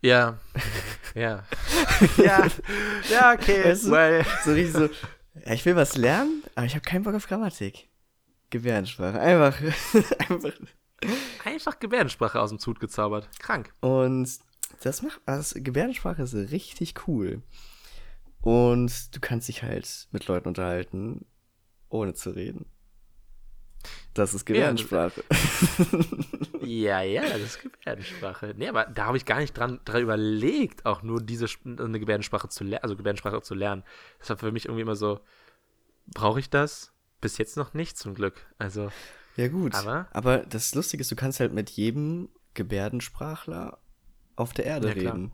Ja. 0.00 0.38
ja. 1.14 1.44
ja. 2.18 2.46
Ja, 3.10 3.32
okay. 3.32 3.64
Weißt 3.64 3.86
du? 3.86 3.90
Well. 3.90 4.24
So 4.44 4.52
richtig 4.52 4.72
so, 4.74 4.84
ja, 5.46 5.52
ich 5.52 5.64
will 5.64 5.74
was 5.76 5.96
lernen, 5.96 6.42
aber 6.54 6.66
ich 6.66 6.74
habe 6.74 6.84
keinen 6.84 7.02
Bock 7.04 7.14
auf 7.14 7.26
Grammatik. 7.26 7.88
Gebärdensprache. 8.50 9.20
Einfach, 9.20 9.60
einfach. 10.28 10.52
Einfach 11.44 11.78
Gebärdensprache 11.78 12.40
aus 12.40 12.50
dem 12.50 12.58
Zut 12.58 12.80
gezaubert. 12.80 13.28
Krank. 13.38 13.72
Und 13.80 14.28
das 14.82 15.02
macht, 15.02 15.20
also 15.26 15.60
Gebärdensprache 15.62 16.22
ist 16.22 16.34
richtig 16.34 17.06
cool. 17.06 17.42
Und 18.40 19.14
du 19.14 19.20
kannst 19.20 19.48
dich 19.48 19.62
halt 19.62 20.08
mit 20.10 20.26
Leuten 20.26 20.48
unterhalten, 20.48 21.26
ohne 21.88 22.14
zu 22.14 22.30
reden. 22.30 22.66
Das 24.14 24.34
ist 24.34 24.44
Gebärdensprache. 24.44 25.22
Ja, 26.68 27.00
ja, 27.00 27.22
das 27.22 27.40
ist 27.40 27.62
Gebärdensprache. 27.62 28.54
Nee, 28.54 28.68
aber 28.68 28.84
da 28.84 29.06
habe 29.06 29.16
ich 29.16 29.24
gar 29.24 29.40
nicht 29.40 29.56
dran, 29.56 29.80
dran 29.86 30.02
überlegt, 30.02 30.84
auch 30.84 31.02
nur 31.02 31.22
diese 31.22 31.46
eine 31.64 31.98
Gebärdensprache 31.98 32.50
zu 32.50 32.62
lernen, 32.62 32.82
also 32.82 32.94
Gebärdensprache 32.94 33.40
zu 33.40 33.54
lernen. 33.54 33.84
Das 34.18 34.28
war 34.28 34.36
für 34.36 34.52
mich 34.52 34.66
irgendwie 34.66 34.82
immer 34.82 34.94
so, 34.94 35.20
brauche 36.08 36.40
ich 36.40 36.50
das? 36.50 36.92
Bis 37.20 37.38
jetzt 37.38 37.56
noch 37.56 37.74
nicht, 37.74 37.96
zum 37.98 38.14
Glück. 38.14 38.46
Also. 38.58 38.90
Ja, 39.36 39.48
gut. 39.48 39.74
Aber, 39.74 40.08
aber 40.12 40.38
das 40.38 40.74
Lustige 40.74 41.00
ist, 41.00 41.10
du 41.10 41.16
kannst 41.16 41.40
halt 41.40 41.52
mit 41.52 41.70
jedem 41.70 42.28
Gebärdensprachler 42.54 43.78
auf 44.36 44.52
der 44.52 44.66
Erde 44.66 44.88
ja, 44.88 44.94
reden. 44.94 45.32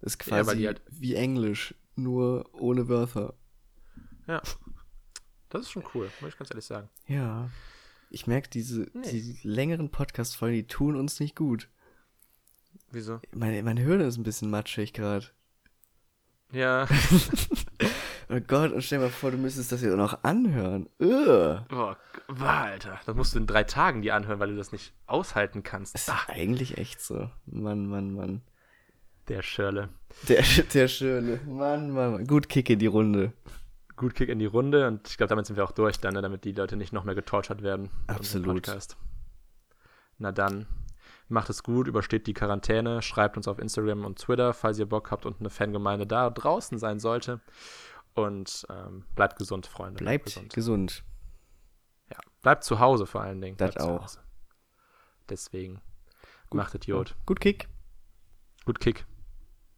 Das 0.00 0.14
ist 0.14 0.18
quasi 0.18 0.60
ja, 0.60 0.68
halt 0.68 0.82
wie 0.90 1.14
Englisch, 1.14 1.74
nur 1.96 2.48
ohne 2.54 2.88
Wörter. 2.88 3.34
Ja. 4.26 4.42
Das 5.48 5.62
ist 5.62 5.70
schon 5.70 5.84
cool, 5.94 6.10
muss 6.20 6.30
ich 6.30 6.38
ganz 6.38 6.50
ehrlich 6.50 6.64
sagen. 6.64 6.88
Ja. 7.06 7.50
Ich 8.10 8.26
merke, 8.26 8.48
diese 8.50 8.90
nee. 8.94 9.10
die 9.10 9.38
längeren 9.42 9.90
Podcast-Folgen, 9.90 10.56
die 10.56 10.66
tun 10.66 10.96
uns 10.96 11.20
nicht 11.20 11.36
gut. 11.36 11.68
Wieso? 12.90 13.20
Meine, 13.32 13.62
meine 13.62 13.80
Hirn 13.80 14.00
ist 14.00 14.18
ein 14.18 14.22
bisschen 14.22 14.50
matschig 14.50 14.92
gerade. 14.92 15.26
Ja. 16.52 16.86
oh 18.32 18.40
Gott, 18.46 18.72
und 18.72 18.82
stell 18.82 18.98
dir 18.98 19.06
mal 19.06 19.10
vor, 19.10 19.30
du 19.30 19.36
müsstest 19.36 19.72
das 19.72 19.82
jetzt 19.82 19.92
auch 19.92 19.96
noch 19.96 20.24
anhören. 20.24 20.88
Ugh. 21.00 21.64
Boah, 21.68 21.96
Alter. 22.40 23.00
Das 23.06 23.14
musst 23.14 23.34
du 23.34 23.38
in 23.38 23.46
drei 23.46 23.64
Tagen 23.64 24.02
die 24.02 24.12
anhören, 24.12 24.40
weil 24.40 24.48
du 24.48 24.56
das 24.56 24.72
nicht 24.72 24.92
aushalten 25.06 25.62
kannst. 25.62 25.94
Das 25.94 26.02
ist 26.02 26.10
Ach. 26.10 26.28
eigentlich 26.28 26.78
echt 26.78 27.00
so. 27.00 27.30
Mann, 27.46 27.86
Mann, 27.86 28.14
Mann. 28.14 28.42
Der 29.28 29.42
Schirle. 29.42 29.88
Der, 30.28 30.42
der 30.74 30.88
Schirle. 30.88 31.40
Mann, 31.46 31.90
Mann, 31.90 32.12
Mann. 32.12 32.26
Gut 32.26 32.48
Kick 32.48 32.70
in 32.70 32.78
die 32.78 32.86
Runde 32.86 33.32
gut 34.02 34.14
Kick 34.16 34.28
in 34.28 34.40
die 34.40 34.46
Runde 34.46 34.88
und 34.88 35.08
ich 35.08 35.16
glaube, 35.16 35.28
damit 35.28 35.46
sind 35.46 35.56
wir 35.56 35.62
auch 35.62 35.70
durch 35.70 36.00
dann, 36.00 36.14
ne, 36.14 36.22
damit 36.22 36.44
die 36.44 36.52
Leute 36.52 36.76
nicht 36.76 36.92
noch 36.92 37.04
mehr 37.04 37.14
getortured 37.14 37.62
werden. 37.62 37.88
Absolut. 38.08 38.66
Na 40.18 40.32
dann, 40.32 40.66
macht 41.28 41.50
es 41.50 41.62
gut, 41.62 41.88
übersteht 41.88 42.26
die 42.26 42.34
Quarantäne, 42.34 43.02
schreibt 43.02 43.36
uns 43.36 43.48
auf 43.48 43.58
Instagram 43.58 44.04
und 44.04 44.18
Twitter, 44.18 44.54
falls 44.54 44.78
ihr 44.78 44.86
Bock 44.86 45.10
habt 45.10 45.26
und 45.26 45.40
eine 45.40 45.50
Fangemeinde 45.50 46.06
da 46.06 46.30
draußen 46.30 46.78
sein 46.78 47.00
sollte. 47.00 47.40
Und 48.14 48.66
ähm, 48.68 49.06
bleibt 49.14 49.38
gesund, 49.38 49.66
Freunde. 49.66 49.98
Bleibt, 49.98 50.26
gesund. 50.26 50.52
gesund. 50.52 51.04
Ja, 52.10 52.18
bleibt 52.42 52.64
zu 52.64 52.78
Hause 52.78 53.06
vor 53.06 53.22
allen 53.22 53.40
Dingen. 53.40 53.56
Das 53.56 53.76
auch. 53.78 54.06
Deswegen, 55.28 55.80
gut, 56.50 56.58
macht 56.58 56.74
Idiot. 56.74 57.16
Gut 57.24 57.40
Kick. 57.40 57.68
Gut 58.64 58.80
Kick. 58.80 59.06